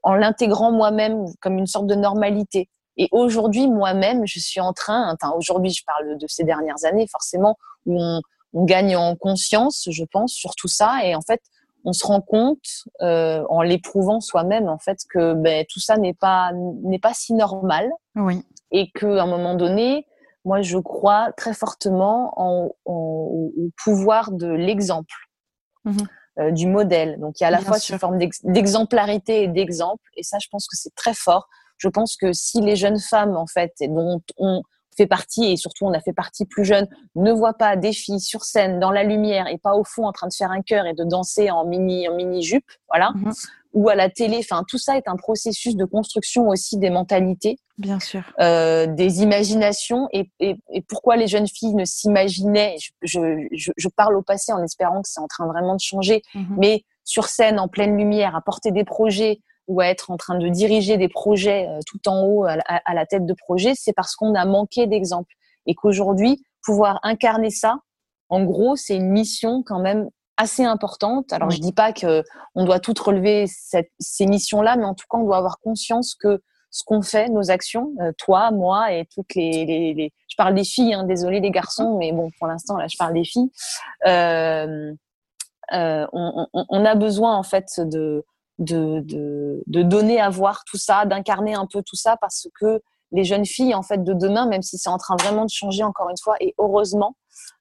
en, 0.03 0.15
l'intégrant 0.15 0.71
moi-même 0.71 1.25
comme 1.41 1.59
une 1.59 1.67
sorte 1.67 1.87
de 1.87 1.95
normalité. 1.95 2.69
Et 3.01 3.09
aujourd'hui, 3.13 3.67
moi-même, 3.67 4.27
je 4.27 4.39
suis 4.39 4.61
en 4.61 4.75
train, 4.75 5.13
enfin 5.15 5.35
aujourd'hui, 5.35 5.71
je 5.71 5.83
parle 5.87 6.19
de 6.19 6.27
ces 6.29 6.45
dernières 6.45 6.85
années, 6.85 7.07
forcément, 7.11 7.57
où 7.87 7.99
on, 7.99 8.21
on 8.53 8.65
gagne 8.65 8.95
en 8.95 9.17
conscience, 9.17 9.89
je 9.91 10.05
pense, 10.05 10.33
sur 10.33 10.55
tout 10.55 10.69
ça. 10.69 11.01
Et 11.05 11.15
en 11.15 11.23
fait, 11.23 11.41
on 11.85 11.95
se 11.95 12.07
rend 12.07 12.21
compte, 12.21 12.85
euh, 13.01 13.43
en 13.49 13.63
l'éprouvant 13.63 14.21
soi-même, 14.21 14.69
en 14.69 14.79
fait, 14.79 14.99
que 15.09 15.33
ben, 15.33 15.65
tout 15.73 15.81
ça 15.81 15.97
n'est 15.97 16.13
pas 16.13 16.53
n'est 16.53 16.99
pas 16.99 17.15
si 17.15 17.33
normal. 17.33 17.91
Oui. 18.17 18.45
Et 18.71 18.91
qu'à 18.91 19.23
un 19.23 19.27
moment 19.27 19.55
donné, 19.55 20.07
moi, 20.45 20.61
je 20.61 20.77
crois 20.77 21.33
très 21.39 21.55
fortement 21.55 22.35
en, 22.37 22.71
en, 22.85 22.93
au 22.93 23.71
pouvoir 23.83 24.31
de 24.31 24.49
l'exemple. 24.49 25.15
Mmh 25.85 25.97
euh, 26.39 26.53
du 26.53 26.67
modèle. 26.69 27.19
Donc 27.19 27.41
il 27.41 27.43
y 27.43 27.45
a 27.45 27.49
à 27.49 27.51
la 27.51 27.59
fois 27.59 27.77
une 27.89 27.99
forme 27.99 28.17
d'exemplarité 28.45 29.43
et 29.43 29.49
d'exemple, 29.49 30.03
et 30.17 30.23
ça, 30.23 30.39
je 30.41 30.47
pense 30.49 30.69
que 30.69 30.77
c'est 30.77 30.95
très 30.95 31.13
fort. 31.13 31.49
Je 31.81 31.89
pense 31.89 32.17
que 32.17 32.33
si 32.33 32.61
les 32.61 32.77
jeunes 32.77 33.01
femmes, 33.01 33.37
en 33.37 33.47
fait, 33.47 33.73
dont 33.81 34.21
on 34.37 34.63
fait 34.97 35.07
partie, 35.07 35.53
et 35.53 35.57
surtout 35.57 35.87
on 35.87 35.93
a 35.93 36.01
fait 36.01 36.13
partie 36.13 36.45
plus 36.45 36.65
jeune, 36.65 36.87
ne 37.15 37.33
voient 37.33 37.55
pas 37.55 37.77
des 37.77 37.93
filles 37.93 38.21
sur 38.21 38.45
scène, 38.45 38.79
dans 38.79 38.91
la 38.91 39.03
lumière, 39.03 39.47
et 39.47 39.57
pas 39.57 39.75
au 39.75 39.85
fond 39.85 40.05
en 40.07 40.13
train 40.13 40.29
de 40.29 40.35
faire 40.35 40.51
un 40.51 40.61
cœur 40.61 40.87
et 40.87 40.93
de 40.93 41.05
danser 41.05 41.51
en 41.51 41.65
mini, 41.65 42.07
en 42.07 42.15
mini 42.15 42.43
jupe, 42.43 42.71
voilà, 42.89 43.13
mhm. 43.15 43.33
ou 43.73 43.89
à 43.89 43.95
la 43.95 44.11
télé. 44.11 44.41
Enfin, 44.41 44.63
tout 44.69 44.77
ça 44.77 44.99
est 44.99 45.09
un 45.09 45.17
processus 45.17 45.75
de 45.75 45.87
construction 45.87 46.49
aussi 46.49 46.77
des 46.77 46.91
mentalités, 46.91 47.57
bien 47.79 47.99
sûr, 47.99 48.23
euh, 48.41 48.87
des 48.87 49.23
imaginations. 49.23 50.07
Et, 50.13 50.31
et, 50.39 50.57
et, 50.71 50.83
pourquoi 50.83 51.17
les 51.17 51.29
jeunes 51.29 51.49
filles 51.49 51.75
ne 51.75 51.87
s'imaginaient 51.87 52.77
je, 53.01 53.21
je, 53.53 53.73
je, 53.75 53.89
parle 53.89 54.17
au 54.17 54.23
passé 54.23 54.53
en 54.53 54.63
espérant 54.63 55.01
que 55.01 55.09
c'est 55.09 55.21
en 55.21 55.29
train 55.29 55.47
vraiment 55.47 55.77
de 55.77 55.81
changer, 55.81 56.21
mhm. 56.35 56.57
mais 56.59 56.85
sur 57.05 57.25
scène, 57.25 57.59
en 57.59 57.69
pleine 57.69 57.97
lumière, 57.97 58.37
à 58.37 58.43
porter 58.43 58.71
des 58.71 58.85
projets 58.85 59.41
ou 59.71 59.81
à 59.81 59.87
être 59.87 60.11
en 60.11 60.17
train 60.17 60.37
de 60.37 60.49
diriger 60.49 60.97
des 60.97 61.09
projets 61.09 61.69
euh, 61.69 61.79
tout 61.87 62.09
en 62.09 62.25
haut 62.25 62.45
à, 62.45 62.95
la 62.95 63.07
tête 63.07 63.25
de 63.25 63.35
projet, 63.35 63.73
c'est 63.77 63.93
parce 63.93 64.17
qu'on 64.17 64.35
a 64.35 64.45
manqué 64.45 64.89
d'exemples 64.89 65.33
et 65.67 65.75
qu'aujourd'hui 65.75 66.43
pouvoir 66.63 66.99
incarner 67.05 67.51
ça, 67.51 67.79
en 68.29 68.45
gros, 68.45 68.75
c'est 68.75 68.97
une 68.97 69.11
mission 69.11 69.63
quand 69.65 69.79
même 69.79 70.09
assez 70.37 70.65
importante. 70.65 71.33
Alors, 71.33 71.51
je 71.51 71.61
dis 71.61 71.73
pas 71.73 71.93
que 71.93 72.25
on 72.55 72.65
doit 72.65 72.81
toutes 72.81 72.99
relever 72.99 73.47
cette, 73.47 73.91
ces 74.01 74.27
missions-là, 74.27 74.77
mais 74.77 74.85
en 74.85 74.95
tout 74.95 75.07
cas, 75.09 75.19
on 75.19 75.25
doit 75.25 75.37
avoir 75.37 75.59
conscience 75.61 76.15
que 76.15 76.41
ce 76.71 76.83
qu'on 76.85 77.03
fait, 77.03 77.29
nos 77.29 77.51
actions, 77.51 77.93
euh, 78.01 78.13
toi, 78.19 78.51
moi 78.51 78.93
et 78.93 79.07
toutes 79.15 79.35
les, 79.35 79.65
les, 79.67 79.95
les, 79.95 80.13
je 80.29 80.37
parle 80.37 80.55
des 80.55 80.65
filles, 80.65 80.95
hein, 80.95 81.05
désolé 81.05 81.41
les 81.41 81.51
garçons, 81.51 81.97
mais 81.99 82.13
bon, 82.13 82.31
pour 82.39 82.47
l'instant 82.47 82.77
là, 82.77 82.87
je 82.89 82.97
parle 82.97 83.15
des 83.15 83.25
filles. 83.25 83.51
Euh, 84.07 84.93
euh, 85.73 86.07
on, 86.13 86.47
on, 86.53 86.67
on, 86.69 86.85
a 86.85 86.95
besoin 86.95 87.37
en 87.37 87.43
fait 87.43 87.81
de, 87.81 88.25
de, 88.61 89.01
de, 89.01 89.63
de 89.67 89.83
donner 89.83 90.21
à 90.21 90.31
voir 90.31 90.65
tout 90.65 90.79
ça, 90.79 91.05
d'incarner 91.05 91.55
un 91.55 91.67
peu 91.67 91.83
tout 91.83 91.97
ça, 91.97 92.17
parce 92.21 92.47
que 92.61 92.81
les 93.13 93.25
jeunes 93.25 93.47
filles 93.47 93.75
en 93.75 93.83
fait 93.83 94.05
de 94.05 94.15
demain, 94.15 94.47
même 94.47 94.63
si 94.63 94.79
c'est 94.79 94.89
en 94.89 94.99
train 94.99 95.17
vraiment 95.17 95.45
de 95.45 95.51
changer 95.51 95.83
encore 95.83 96.09
une 96.11 96.19
fois, 96.23 96.37
et 96.41 96.55
heureusement, 96.59 97.17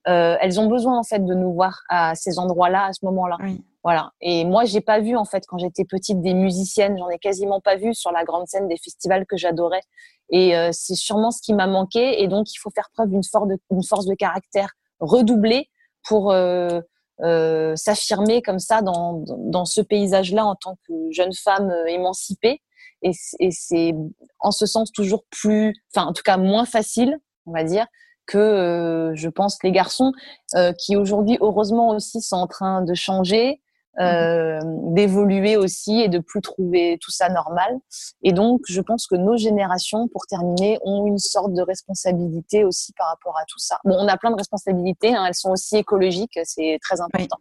euh, 0.08 0.38
elles 0.42 0.60
ont 0.60 0.68
besoin 0.68 0.98
en 0.98 1.04
fait 1.04 1.26
de 1.26 1.34
nous 1.34 1.54
voir 1.54 1.82
à 1.90 2.14
ces 2.16 2.38
endroits-là, 2.38 2.86
à 2.86 2.94
ce 2.94 3.04
moment-là. 3.06 3.38
Oui. 3.42 3.64
Voilà. 3.84 4.12
Et 4.20 4.44
moi, 4.44 4.66
j'ai 4.66 4.82
pas 4.82 5.00
vu 5.00 5.16
en 5.16 5.26
fait 5.26 5.46
quand 5.48 5.58
j'étais 5.58 5.86
petite 5.86 6.22
des 6.22 6.34
musiciennes, 6.34 6.98
j'en 6.98 7.10
ai 7.10 7.18
quasiment 7.18 7.62
pas 7.62 7.78
vu 7.78 7.94
sur 7.94 8.12
la 8.12 8.24
grande 8.26 8.46
scène 8.48 8.68
des 8.68 8.78
festivals 8.78 9.26
que 9.26 9.38
j'adorais. 9.38 9.82
Et 10.30 10.56
euh, 10.56 10.70
c'est 10.74 10.96
sûrement 10.96 11.32
ce 11.32 11.42
qui 11.42 11.54
m'a 11.54 11.66
manqué. 11.66 12.22
Et 12.22 12.28
donc, 12.28 12.54
il 12.54 12.58
faut 12.58 12.70
faire 12.72 12.90
preuve 12.94 13.10
d'une 13.10 13.24
force 13.24 13.48
de, 13.48 13.58
force 13.88 14.06
de 14.06 14.16
caractère 14.16 14.72
redoublée 15.00 15.70
pour 16.08 16.32
euh, 16.32 16.82
euh, 17.22 17.76
s'affirmer 17.76 18.42
comme 18.42 18.60
ça 18.60 18.82
dans, 18.82 19.24
dans 19.38 19.66
ce 19.66 19.82
paysage-là 19.82 20.46
en 20.46 20.56
tant 20.56 20.78
que 20.88 20.94
jeune 21.12 21.34
femme 21.34 21.70
euh, 21.70 21.86
émancipée. 21.88 22.62
Et, 23.02 23.12
et 23.40 23.52
c'est 23.52 23.94
en 24.40 24.52
ce 24.52 24.66
sens 24.66 24.92
toujours 24.92 25.24
plus, 25.30 25.74
enfin 25.94 26.08
en 26.08 26.14
tout 26.14 26.24
cas 26.24 26.38
moins 26.38 26.66
facile, 26.66 27.18
on 27.46 27.52
va 27.52 27.64
dire, 27.64 27.86
que 28.30 28.38
euh, 28.38 29.16
je 29.16 29.28
pense 29.28 29.58
les 29.64 29.72
garçons 29.72 30.12
euh, 30.56 30.72
qui 30.74 30.96
aujourd'hui 30.96 31.38
heureusement 31.42 31.90
aussi 31.90 32.22
sont 32.22 32.36
en 32.36 32.48
train 32.48 32.82
de 32.84 32.94
changer, 32.94 33.62
euh, 34.00 34.60
mmh. 34.60 34.94
d'évoluer 34.94 35.58
aussi 35.58 36.00
et 36.00 36.08
de 36.08 36.20
plus 36.20 36.42
trouver 36.42 36.98
tout 37.02 37.12
ça 37.12 37.30
normal. 37.30 37.78
Et 38.24 38.32
donc 38.32 38.62
je 38.68 38.82
pense 38.82 39.08
que 39.08 39.16
nos 39.16 39.38
générations, 39.38 40.08
pour 40.08 40.26
terminer, 40.26 40.80
ont 40.84 41.06
une 41.06 41.18
sorte 41.18 41.54
de 41.54 41.62
responsabilité 41.62 42.64
aussi 42.64 42.94
par 42.94 43.08
rapport 43.08 43.38
à 43.38 43.46
tout 43.48 43.60
ça. 43.60 43.78
Bon, 43.84 43.96
on 44.00 44.08
a 44.08 44.18
plein 44.18 44.32
de 44.32 44.38
responsabilités, 44.38 45.16
hein, 45.16 45.26
elles 45.28 45.36
sont 45.36 45.52
aussi 45.52 45.78
écologiques, 45.78 46.40
c'est 46.44 46.80
très 46.82 47.02
important. 47.02 47.38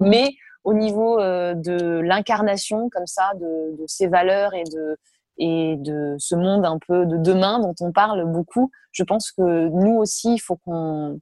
Oui. 0.00 0.08
Mais 0.08 0.30
au 0.64 0.74
niveau 0.74 1.18
euh, 1.18 1.54
de 1.54 2.00
l'incarnation 2.00 2.88
comme 2.90 3.06
ça 3.06 3.32
de, 3.40 3.76
de, 3.76 3.84
ces 3.86 4.06
valeurs 4.06 4.54
et 4.54 4.64
de 4.64 4.96
et 5.38 5.76
de 5.78 6.14
ce 6.18 6.34
monde 6.34 6.64
un 6.64 6.78
peu 6.86 7.06
de 7.06 7.16
demain 7.16 7.58
dont 7.58 7.74
on 7.80 7.90
parle 7.90 8.30
beaucoup, 8.30 8.70
je 8.92 9.02
pense 9.02 9.32
que 9.32 9.68
nous 9.68 9.96
aussi, 9.96 10.34
il 10.34 10.38
faut 10.38 10.56
qu'on 10.56 11.18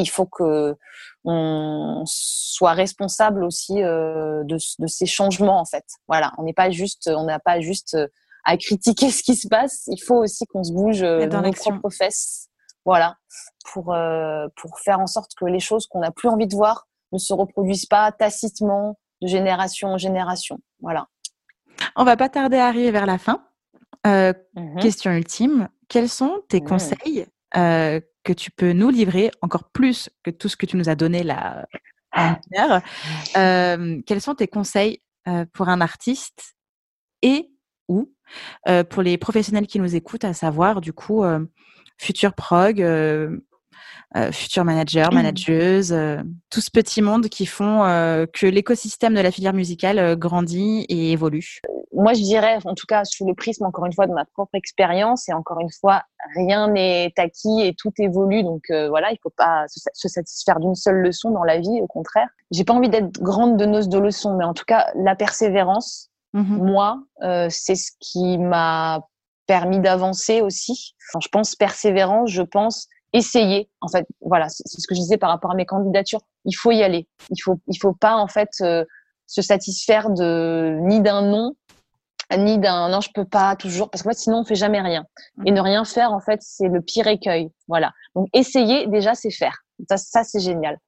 il 0.00 0.08
faut 0.08 0.26
que 0.26 0.76
on 1.24 2.02
soit 2.06 2.72
responsable 2.72 3.44
aussi 3.44 3.82
euh, 3.82 4.42
de, 4.44 4.56
de, 4.78 4.86
ces 4.86 5.06
changements 5.06 5.60
en 5.60 5.64
fait. 5.64 5.84
Voilà, 6.08 6.32
on 6.38 6.44
n'est 6.44 6.54
pas 6.54 6.70
juste, 6.70 7.10
on 7.14 7.24
n'a 7.24 7.38
pas 7.38 7.60
juste 7.60 7.94
euh, 7.94 8.08
à 8.44 8.56
critiquer 8.56 9.10
ce 9.10 9.22
qui 9.22 9.36
se 9.36 9.48
passe. 9.48 9.84
Il 9.88 10.02
faut 10.02 10.16
aussi 10.16 10.46
qu'on 10.46 10.64
se 10.64 10.72
bouge 10.72 11.02
euh, 11.02 11.26
dans 11.26 11.42
nos 11.42 11.52
propres 11.52 11.90
fesses. 11.90 12.48
Voilà, 12.86 13.16
pour 13.72 13.94
pour 14.56 14.78
faire 14.80 15.00
en 15.00 15.06
sorte 15.06 15.32
que 15.38 15.44
les 15.44 15.60
choses 15.60 15.86
qu'on 15.86 16.00
n'a 16.00 16.10
plus 16.10 16.30
envie 16.30 16.46
de 16.46 16.54
voir 16.54 16.86
ne 17.12 17.18
se 17.18 17.34
reproduisent 17.34 17.84
pas 17.84 18.10
tacitement 18.10 18.98
de 19.20 19.28
génération 19.28 19.88
en 19.88 19.98
génération. 19.98 20.58
Voilà. 20.80 21.06
On 21.96 22.04
va 22.04 22.16
pas 22.16 22.30
tarder 22.30 22.56
à 22.56 22.66
arriver 22.66 22.90
vers 22.90 23.06
la 23.06 23.18
fin. 23.18 23.44
Euh, 24.06 24.32
mhm. 24.54 24.80
Question 24.80 25.12
ultime, 25.12 25.68
quels 25.88 26.08
sont 26.08 26.40
tes 26.48 26.60
conseils 26.60 27.26
euh, 27.56 28.00
que 28.22 28.32
tu 28.32 28.50
peux 28.50 28.72
nous 28.72 28.90
livrer 28.90 29.30
encore 29.40 29.64
plus 29.64 30.10
que 30.22 30.30
tout 30.30 30.48
ce 30.48 30.56
que 30.56 30.66
tu 30.66 30.76
nous 30.76 30.88
as 30.88 30.94
donné 30.94 31.22
là 31.22 31.66
euh, 33.36 34.00
Quels 34.06 34.20
sont 34.20 34.34
tes 34.34 34.48
conseils 34.48 35.00
pour 35.52 35.68
un 35.68 35.80
artiste 35.80 36.54
et 37.22 37.50
ou 37.88 38.12
pour 38.90 39.02
les 39.02 39.18
professionnels 39.18 39.66
qui 39.66 39.78
nous 39.78 39.94
écoutent, 39.94 40.24
à 40.24 40.34
savoir 40.34 40.80
du 40.80 40.92
coup 40.92 41.22
futur 42.00 42.32
prog, 42.32 42.80
euh, 42.80 43.36
futurs 44.32 44.64
managers, 44.64 45.08
mmh. 45.10 45.14
manageuses, 45.14 45.92
euh, 45.92 46.18
tout 46.50 46.60
ce 46.60 46.70
petit 46.70 47.02
monde 47.02 47.28
qui 47.28 47.46
font 47.46 47.84
euh, 47.84 48.26
que 48.32 48.46
l'écosystème 48.46 49.14
de 49.14 49.20
la 49.20 49.30
filière 49.30 49.52
musicale 49.52 50.16
grandit 50.16 50.84
et 50.88 51.12
évolue 51.12 51.60
Moi, 51.92 52.14
je 52.14 52.22
dirais, 52.22 52.58
en 52.64 52.74
tout 52.74 52.86
cas, 52.86 53.04
sous 53.04 53.26
le 53.26 53.34
prisme, 53.34 53.64
encore 53.64 53.86
une 53.86 53.92
fois, 53.92 54.06
de 54.06 54.12
ma 54.12 54.24
propre 54.24 54.54
expérience, 54.54 55.28
et 55.28 55.32
encore 55.32 55.60
une 55.60 55.70
fois, 55.70 56.02
rien 56.34 56.68
n'est 56.68 57.12
acquis 57.18 57.60
et 57.62 57.74
tout 57.74 57.92
évolue. 57.98 58.42
Donc 58.42 58.64
voilà, 58.68 59.12
il 59.12 59.18
faut 59.22 59.32
pas 59.36 59.66
se, 59.68 60.08
satisfaire 60.08 60.58
d'une 60.58 60.74
seule 60.74 60.96
leçon 60.96 61.30
dans 61.30 61.44
la 61.44 61.58
vie, 61.58 61.80
au 61.80 61.86
contraire. 61.86 62.28
J'ai 62.50 62.64
pas 62.64 62.74
envie 62.74 62.88
d'être 62.88 63.20
grande 63.20 63.56
donneuse 63.56 63.88
de 63.88 63.98
leçons, 63.98 64.36
mais 64.36 64.44
en 64.44 64.54
tout 64.54 64.64
cas, 64.66 64.86
la 64.96 65.14
persévérance, 65.14 66.10
mmh 66.32 66.56
moi, 66.56 67.02
c'est 67.48 67.76
ce 67.76 67.92
qui 68.00 68.38
m'a 68.38 69.04
permis 69.50 69.80
d'avancer 69.80 70.42
aussi. 70.42 70.94
Quand 71.12 71.20
je 71.20 71.28
pense 71.28 71.56
persévérance, 71.56 72.30
je 72.30 72.42
pense 72.42 72.86
essayer. 73.12 73.68
En 73.80 73.88
fait, 73.88 74.06
voilà, 74.20 74.48
c'est 74.48 74.80
ce 74.80 74.86
que 74.86 74.94
je 74.94 75.00
disais 75.00 75.18
par 75.18 75.30
rapport 75.30 75.50
à 75.50 75.54
mes 75.54 75.66
candidatures. 75.66 76.20
Il 76.44 76.52
faut 76.52 76.70
y 76.70 76.82
aller. 76.82 77.08
Il 77.30 77.40
faut, 77.42 77.60
il 77.66 77.78
faut 77.78 77.94
pas 77.94 78.16
en 78.16 78.28
fait 78.28 78.50
euh, 78.60 78.84
se 79.26 79.42
satisfaire 79.42 80.10
de 80.10 80.78
ni 80.82 81.00
d'un 81.00 81.22
non, 81.22 81.54
ni 82.36 82.58
d'un 82.58 82.88
non, 82.88 83.00
je 83.00 83.10
peux 83.12 83.24
pas 83.24 83.56
toujours, 83.56 83.90
parce 83.90 84.02
que 84.02 84.12
sinon 84.12 84.38
on 84.38 84.44
fait 84.44 84.54
jamais 84.54 84.80
rien. 84.80 85.04
Mmh. 85.36 85.46
Et 85.46 85.50
ne 85.52 85.60
rien 85.60 85.84
faire, 85.84 86.12
en 86.12 86.20
fait, 86.20 86.40
c'est 86.42 86.68
le 86.68 86.80
pire 86.80 87.06
écueil. 87.06 87.50
Voilà. 87.68 87.92
Donc 88.14 88.28
essayer, 88.32 88.86
déjà, 88.86 89.14
c'est 89.14 89.30
faire. 89.30 89.58
Ça, 89.88 89.96
ça 89.96 90.24
c'est 90.24 90.40
génial. 90.40 90.78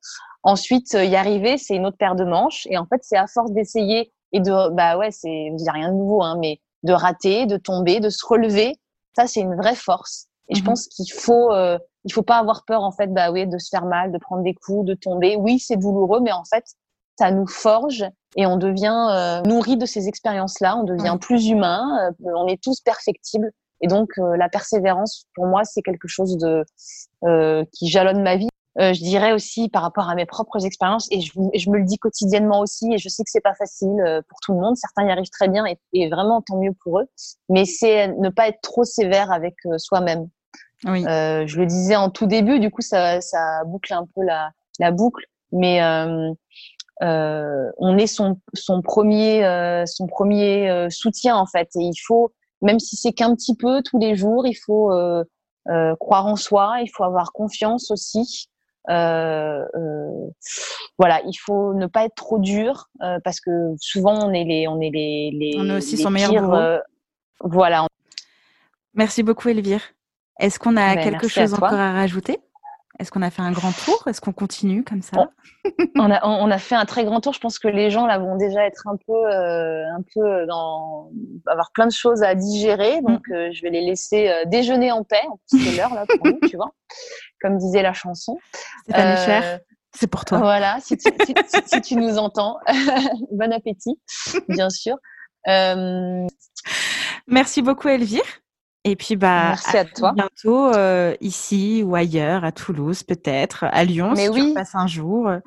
Ensuite, 0.45 0.95
euh, 0.95 1.05
y 1.05 1.17
arriver, 1.17 1.57
c'est 1.57 1.75
une 1.75 1.87
autre 1.87 1.97
paire 1.97 2.17
de 2.17 2.25
manches. 2.25 2.67
Et 2.71 2.79
en 2.79 2.87
fait, 2.87 3.01
c'est 3.03 3.17
à 3.17 3.27
force 3.27 3.53
d'essayer 3.53 4.13
et 4.33 4.41
de, 4.41 4.71
bah 4.75 4.97
ouais, 4.97 5.11
c'est, 5.11 5.51
je 5.51 5.57
dis 5.57 5.71
rien 5.71 5.91
de 5.91 5.95
nouveau, 5.95 6.23
hein, 6.23 6.37
mais 6.41 6.61
de 6.83 6.93
rater, 6.93 7.47
de 7.47 7.57
tomber, 7.57 8.01
de 8.01 8.09
se 8.09 8.25
relever. 8.27 8.77
Ça, 9.15 9.27
c'est 9.27 9.41
une 9.41 9.55
vraie 9.55 9.77
force. 9.77 10.29
Et 10.49 10.55
je 10.55 10.63
mmh 10.63 10.65
pense 10.65 10.87
qu'il 10.89 11.11
faut, 11.13 11.53
euh, 11.53 11.79
il 12.05 12.13
faut 12.13 12.23
pas 12.23 12.39
avoir 12.39 12.65
peur 12.65 12.83
en 12.83 12.93
fait 12.93 13.09
bah 13.09 13.31
oui 13.31 13.47
de 13.47 13.59
se 13.59 13.69
faire 13.71 13.85
mal 13.85 14.13
de 14.13 14.19
prendre 14.19 14.43
des 14.43 14.55
coups 14.55 14.87
de 14.87 14.95
tomber. 14.95 15.37
Oui 15.37 15.59
c'est 15.59 15.77
douloureux 15.77 16.21
mais 16.21 16.33
en 16.33 16.45
fait 16.45 16.65
ça 17.19 17.31
nous 17.31 17.47
forge 17.47 18.05
et 18.37 18.47
on 18.47 18.57
devient 18.57 19.09
euh, 19.11 19.43
nourri 19.43 19.77
de 19.77 19.87
ces 19.87 20.09
expériences 20.09 20.61
là 20.61 20.77
on 20.77 20.85
devient 20.85 21.17
plus 21.21 21.49
humain 21.49 22.11
euh, 22.25 22.31
on 22.35 22.47
est 22.47 22.63
tous 22.63 22.81
perfectibles. 22.81 23.51
Et 23.81 23.89
donc 23.89 24.11
euh, 24.19 24.37
la 24.37 24.49
persévérance 24.49 25.27
pour 25.35 25.47
moi 25.47 25.65
c'est 25.65 25.83
quelque 25.83 26.09
chose 26.09 26.37
de 26.39 26.65
qui 27.73 27.89
jalonne 27.89 28.23
ma 28.23 28.37
vie 28.37 28.49
je 28.79 29.03
dirais 29.03 29.33
aussi 29.33 29.69
par 29.69 29.83
rapport 29.83 30.09
à 30.09 30.15
mes 30.15 30.25
propres 30.25 30.65
expériences 30.65 31.07
et 31.11 31.21
je, 31.21 31.33
je, 31.55 31.71
me 31.71 31.79
le 31.79 31.85
dis 31.85 31.99
quotidiennement 31.99 32.61
aussi 32.61 32.93
et 32.93 32.99
je 32.99 33.09
sais 33.09 33.23
que 33.23 33.31
c'est 33.31 33.43
pas 33.43 33.55
facile 33.55 34.23
pour 34.29 34.39
tout 34.41 34.53
le 34.55 34.61
monde 34.61 34.77
certains 34.77 35.07
y 35.07 35.11
arrivent 35.11 35.31
très 35.31 35.49
bien 35.49 35.67
et, 35.67 35.79
et 35.93 36.09
vraiment 36.09 36.41
tant 36.41 36.59
mieux 36.59 36.73
pour 36.83 37.01
eux 37.01 37.07
mais 37.51 37.67
c'est 37.67 38.09
ne 38.09 38.31
pas 38.31 38.49
être 38.49 38.61
trop 38.63 38.85
sévère 38.85 39.31
avec 39.31 39.57
soi-même 39.77 40.29
oui. 40.85 41.07
Euh, 41.07 41.47
je 41.47 41.59
le 41.59 41.67
disais 41.67 41.97
en 41.97 42.11
tout 42.11 42.27
début, 42.27 42.59
du 42.59 42.71
coup, 42.71 42.83
ça, 42.83 43.21
ça 43.21 43.63
boucle 43.67 43.93
un 43.93 44.07
peu 44.15 44.23
la, 44.23 44.51
la 44.81 44.91
boucle, 44.91 45.25
mais 45.53 45.83
euh, 45.83 46.33
euh, 47.03 47.71
on 47.79 47.97
est 47.99 48.07
son, 48.07 48.41
son 48.55 48.83
premier, 48.83 49.45
euh, 49.45 49.85
son 49.87 50.07
premier 50.07 50.69
euh, 50.71 50.89
soutien 50.91 51.37
en 51.37 51.47
fait. 51.47 51.69
Et 51.77 51.85
il 51.85 51.97
faut, 52.07 52.33
même 52.63 52.81
si 52.81 52.97
c'est 52.97 53.13
qu'un 53.13 53.35
petit 53.35 53.57
peu 53.57 53.83
tous 53.83 53.99
les 53.99 54.17
jours, 54.17 54.47
il 54.47 54.55
faut 54.55 54.91
croire 56.01 56.27
en 56.27 56.37
soi, 56.37 56.79
il 56.83 56.89
faut 56.89 57.05
avoir 57.05 57.33
confiance 57.33 57.91
aussi. 57.91 58.49
Voilà, 60.99 61.21
il 61.27 61.37
faut 61.41 61.75
ne 61.75 61.87
pas 61.87 62.05
être 62.05 62.15
trop 62.15 62.39
dur 62.39 62.89
parce 63.25 63.41
que 63.41 63.75
souvent 63.79 64.29
on 64.29 64.33
est 64.33 64.45
les, 64.45 64.69
on 64.69 64.81
est 64.81 64.91
les, 64.91 65.31
les 65.33 65.57
on 65.59 65.67
est 65.67 65.77
aussi 65.77 65.97
son 65.97 66.11
meilleur 66.11 66.81
voilà. 67.45 67.87
Merci 68.95 69.23
beaucoup 69.23 69.49
Elvire. 69.49 69.83
Est-ce 70.39 70.59
qu'on 70.59 70.77
a 70.77 70.95
ben, 70.95 71.03
quelque 71.03 71.29
chose 71.29 71.55
encore 71.55 71.73
à 71.73 71.93
rajouter? 71.93 72.39
Est-ce 72.99 73.11
qu'on 73.11 73.23
a 73.23 73.31
fait 73.31 73.43
un 73.43 73.53
grand 73.53 73.73
tour? 73.73 74.03
Est-ce 74.07 74.21
qu'on 74.21 74.33
continue 74.33 74.85
comme 74.85 75.03
ça? 75.03 75.31
On, 75.97 76.11
a, 76.11 76.27
on 76.27 76.51
a 76.51 76.59
fait 76.59 76.75
un 76.75 76.85
très 76.85 77.05
grand 77.05 77.21
tour. 77.21 77.33
Je 77.33 77.41
pense 77.41 77.59
que 77.59 77.69
les 77.69 77.91
gens 77.91 78.07
là 78.07 78.19
vont 78.19 78.37
déjà 78.37 78.67
être 78.67 78.87
un 78.87 78.97
peu, 78.97 79.13
euh, 79.13 79.85
un 79.91 80.03
peu 80.15 80.47
dans, 80.47 81.11
avoir 81.47 81.73
plein 81.73 81.87
de 81.87 81.93
choses 81.93 82.23
à 82.23 82.35
digérer. 82.35 83.01
Mm. 83.01 83.05
Donc, 83.07 83.23
euh, 83.31 83.51
je 83.53 83.63
vais 83.63 83.71
les 83.71 83.81
laisser 83.81 84.29
euh, 84.29 84.45
déjeuner 84.45 84.93
en 84.93 85.05
paix. 85.05 85.23
C'est 85.47 85.57
l'heure 85.77 85.95
là 85.95 86.05
pour 86.07 86.27
nous, 86.27 86.39
tu 86.49 86.57
vois, 86.57 86.71
comme 87.41 87.57
disait 87.57 87.83
la 87.83 87.95
chanson. 87.95 88.39
C'est 88.87 88.95
chère. 88.95 89.61
C'est 89.95 90.07
pour 90.07 90.25
toi. 90.25 90.39
Voilà, 90.39 90.79
si 90.81 90.97
tu, 90.97 91.11
si 91.67 91.81
tu 91.83 91.97
nous 91.97 92.17
entends, 92.19 92.59
bon 93.31 93.53
appétit, 93.53 93.99
bien 94.49 94.71
sûr. 94.71 94.97
Merci 97.27 97.63
beaucoup, 97.63 97.89
Elvire. 97.89 98.23
Et 98.85 98.97
puis, 98.97 99.17
bah, 99.17 99.51
Merci 99.51 99.77
à, 99.77 99.85
toi. 99.85 100.13
bientôt 100.13 100.67
euh, 100.75 101.15
ici 101.21 101.85
ou 101.87 101.95
ailleurs, 101.95 102.45
à 102.45 102.51
Toulouse 102.51 103.05
peut-être, 103.05 103.65
à 103.65 103.85
Lyon, 103.85 104.13
Mais 104.17 104.25
si 104.25 104.31
oui. 104.31 104.49
tu 104.49 104.55
passes 104.55 104.75
un 104.75 104.89
jour. 104.89 105.29
Euh, 105.29 105.39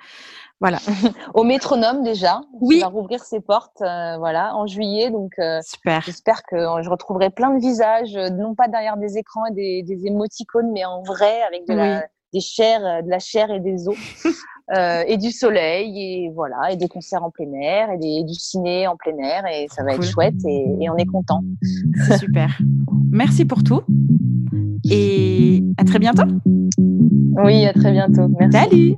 voilà. 0.62 0.78
Au 1.34 1.44
métronome 1.44 2.02
déjà. 2.02 2.40
Oui. 2.62 2.80
va 2.80 2.88
rouvrir 2.88 3.24
ses 3.26 3.42
portes, 3.42 3.82
euh, 3.82 4.18
voilà, 4.18 4.56
en 4.56 4.68
juillet. 4.68 5.12
Donc, 5.12 5.34
super. 5.64 6.02
J'espère 6.02 6.44
que 6.44 6.56
je 6.82 6.90
retrouverai 6.90 7.30
plein 7.30 7.50
de 7.50 7.60
visages, 7.60 8.16
non 8.16 8.56
pas 8.56 8.70
derrière 8.70 8.96
des 8.96 9.18
écrans 9.18 9.46
et 9.48 9.54
des, 9.54 9.84
des 9.84 10.08
émoticônes, 10.08 10.72
mais 10.72 10.86
en 10.86 11.04
vrai, 11.04 11.42
avec 11.44 11.68
de 11.68 11.74
la, 11.74 12.06
des 12.36 12.42
chairs, 12.42 13.04
de 13.04 13.10
la 13.10 13.20
chair 13.20 13.50
et 13.50 13.60
des 13.60 13.88
os. 13.88 13.98
Euh, 14.76 15.04
et 15.08 15.18
du 15.18 15.30
soleil 15.30 15.94
et 15.96 16.32
voilà 16.34 16.72
et 16.72 16.76
des 16.76 16.88
concerts 16.88 17.24
en 17.24 17.30
plein 17.30 17.54
air 17.54 17.92
et, 17.92 18.00
des, 18.00 18.24
du 18.24 18.34
ciné 18.34 18.88
en 18.88 18.96
plein 18.98 19.16
air 19.20 19.44
et 19.46 19.68
ça 19.70 19.84
va 19.84 19.94
être 19.94 20.04
chouette 20.04 20.44
et, 20.44 20.66
et 20.82 20.90
on 20.90 20.98
est 20.98 21.06
content. 21.06 21.44
C'est 22.08 22.18
super. 22.18 22.58
Merci 23.12 23.46
pour 23.46 23.62
tout 23.64 23.84
et 24.90 25.64
à 25.78 25.84
très 25.84 26.00
bientôt. 26.00 26.26
Oui, 27.44 27.64
à 27.68 27.74
très 27.74 27.92
bientôt. 27.92 28.28
Merci. 28.40 28.96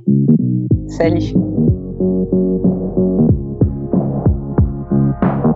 Salut. 0.88 1.32
Salut. 1.32 2.47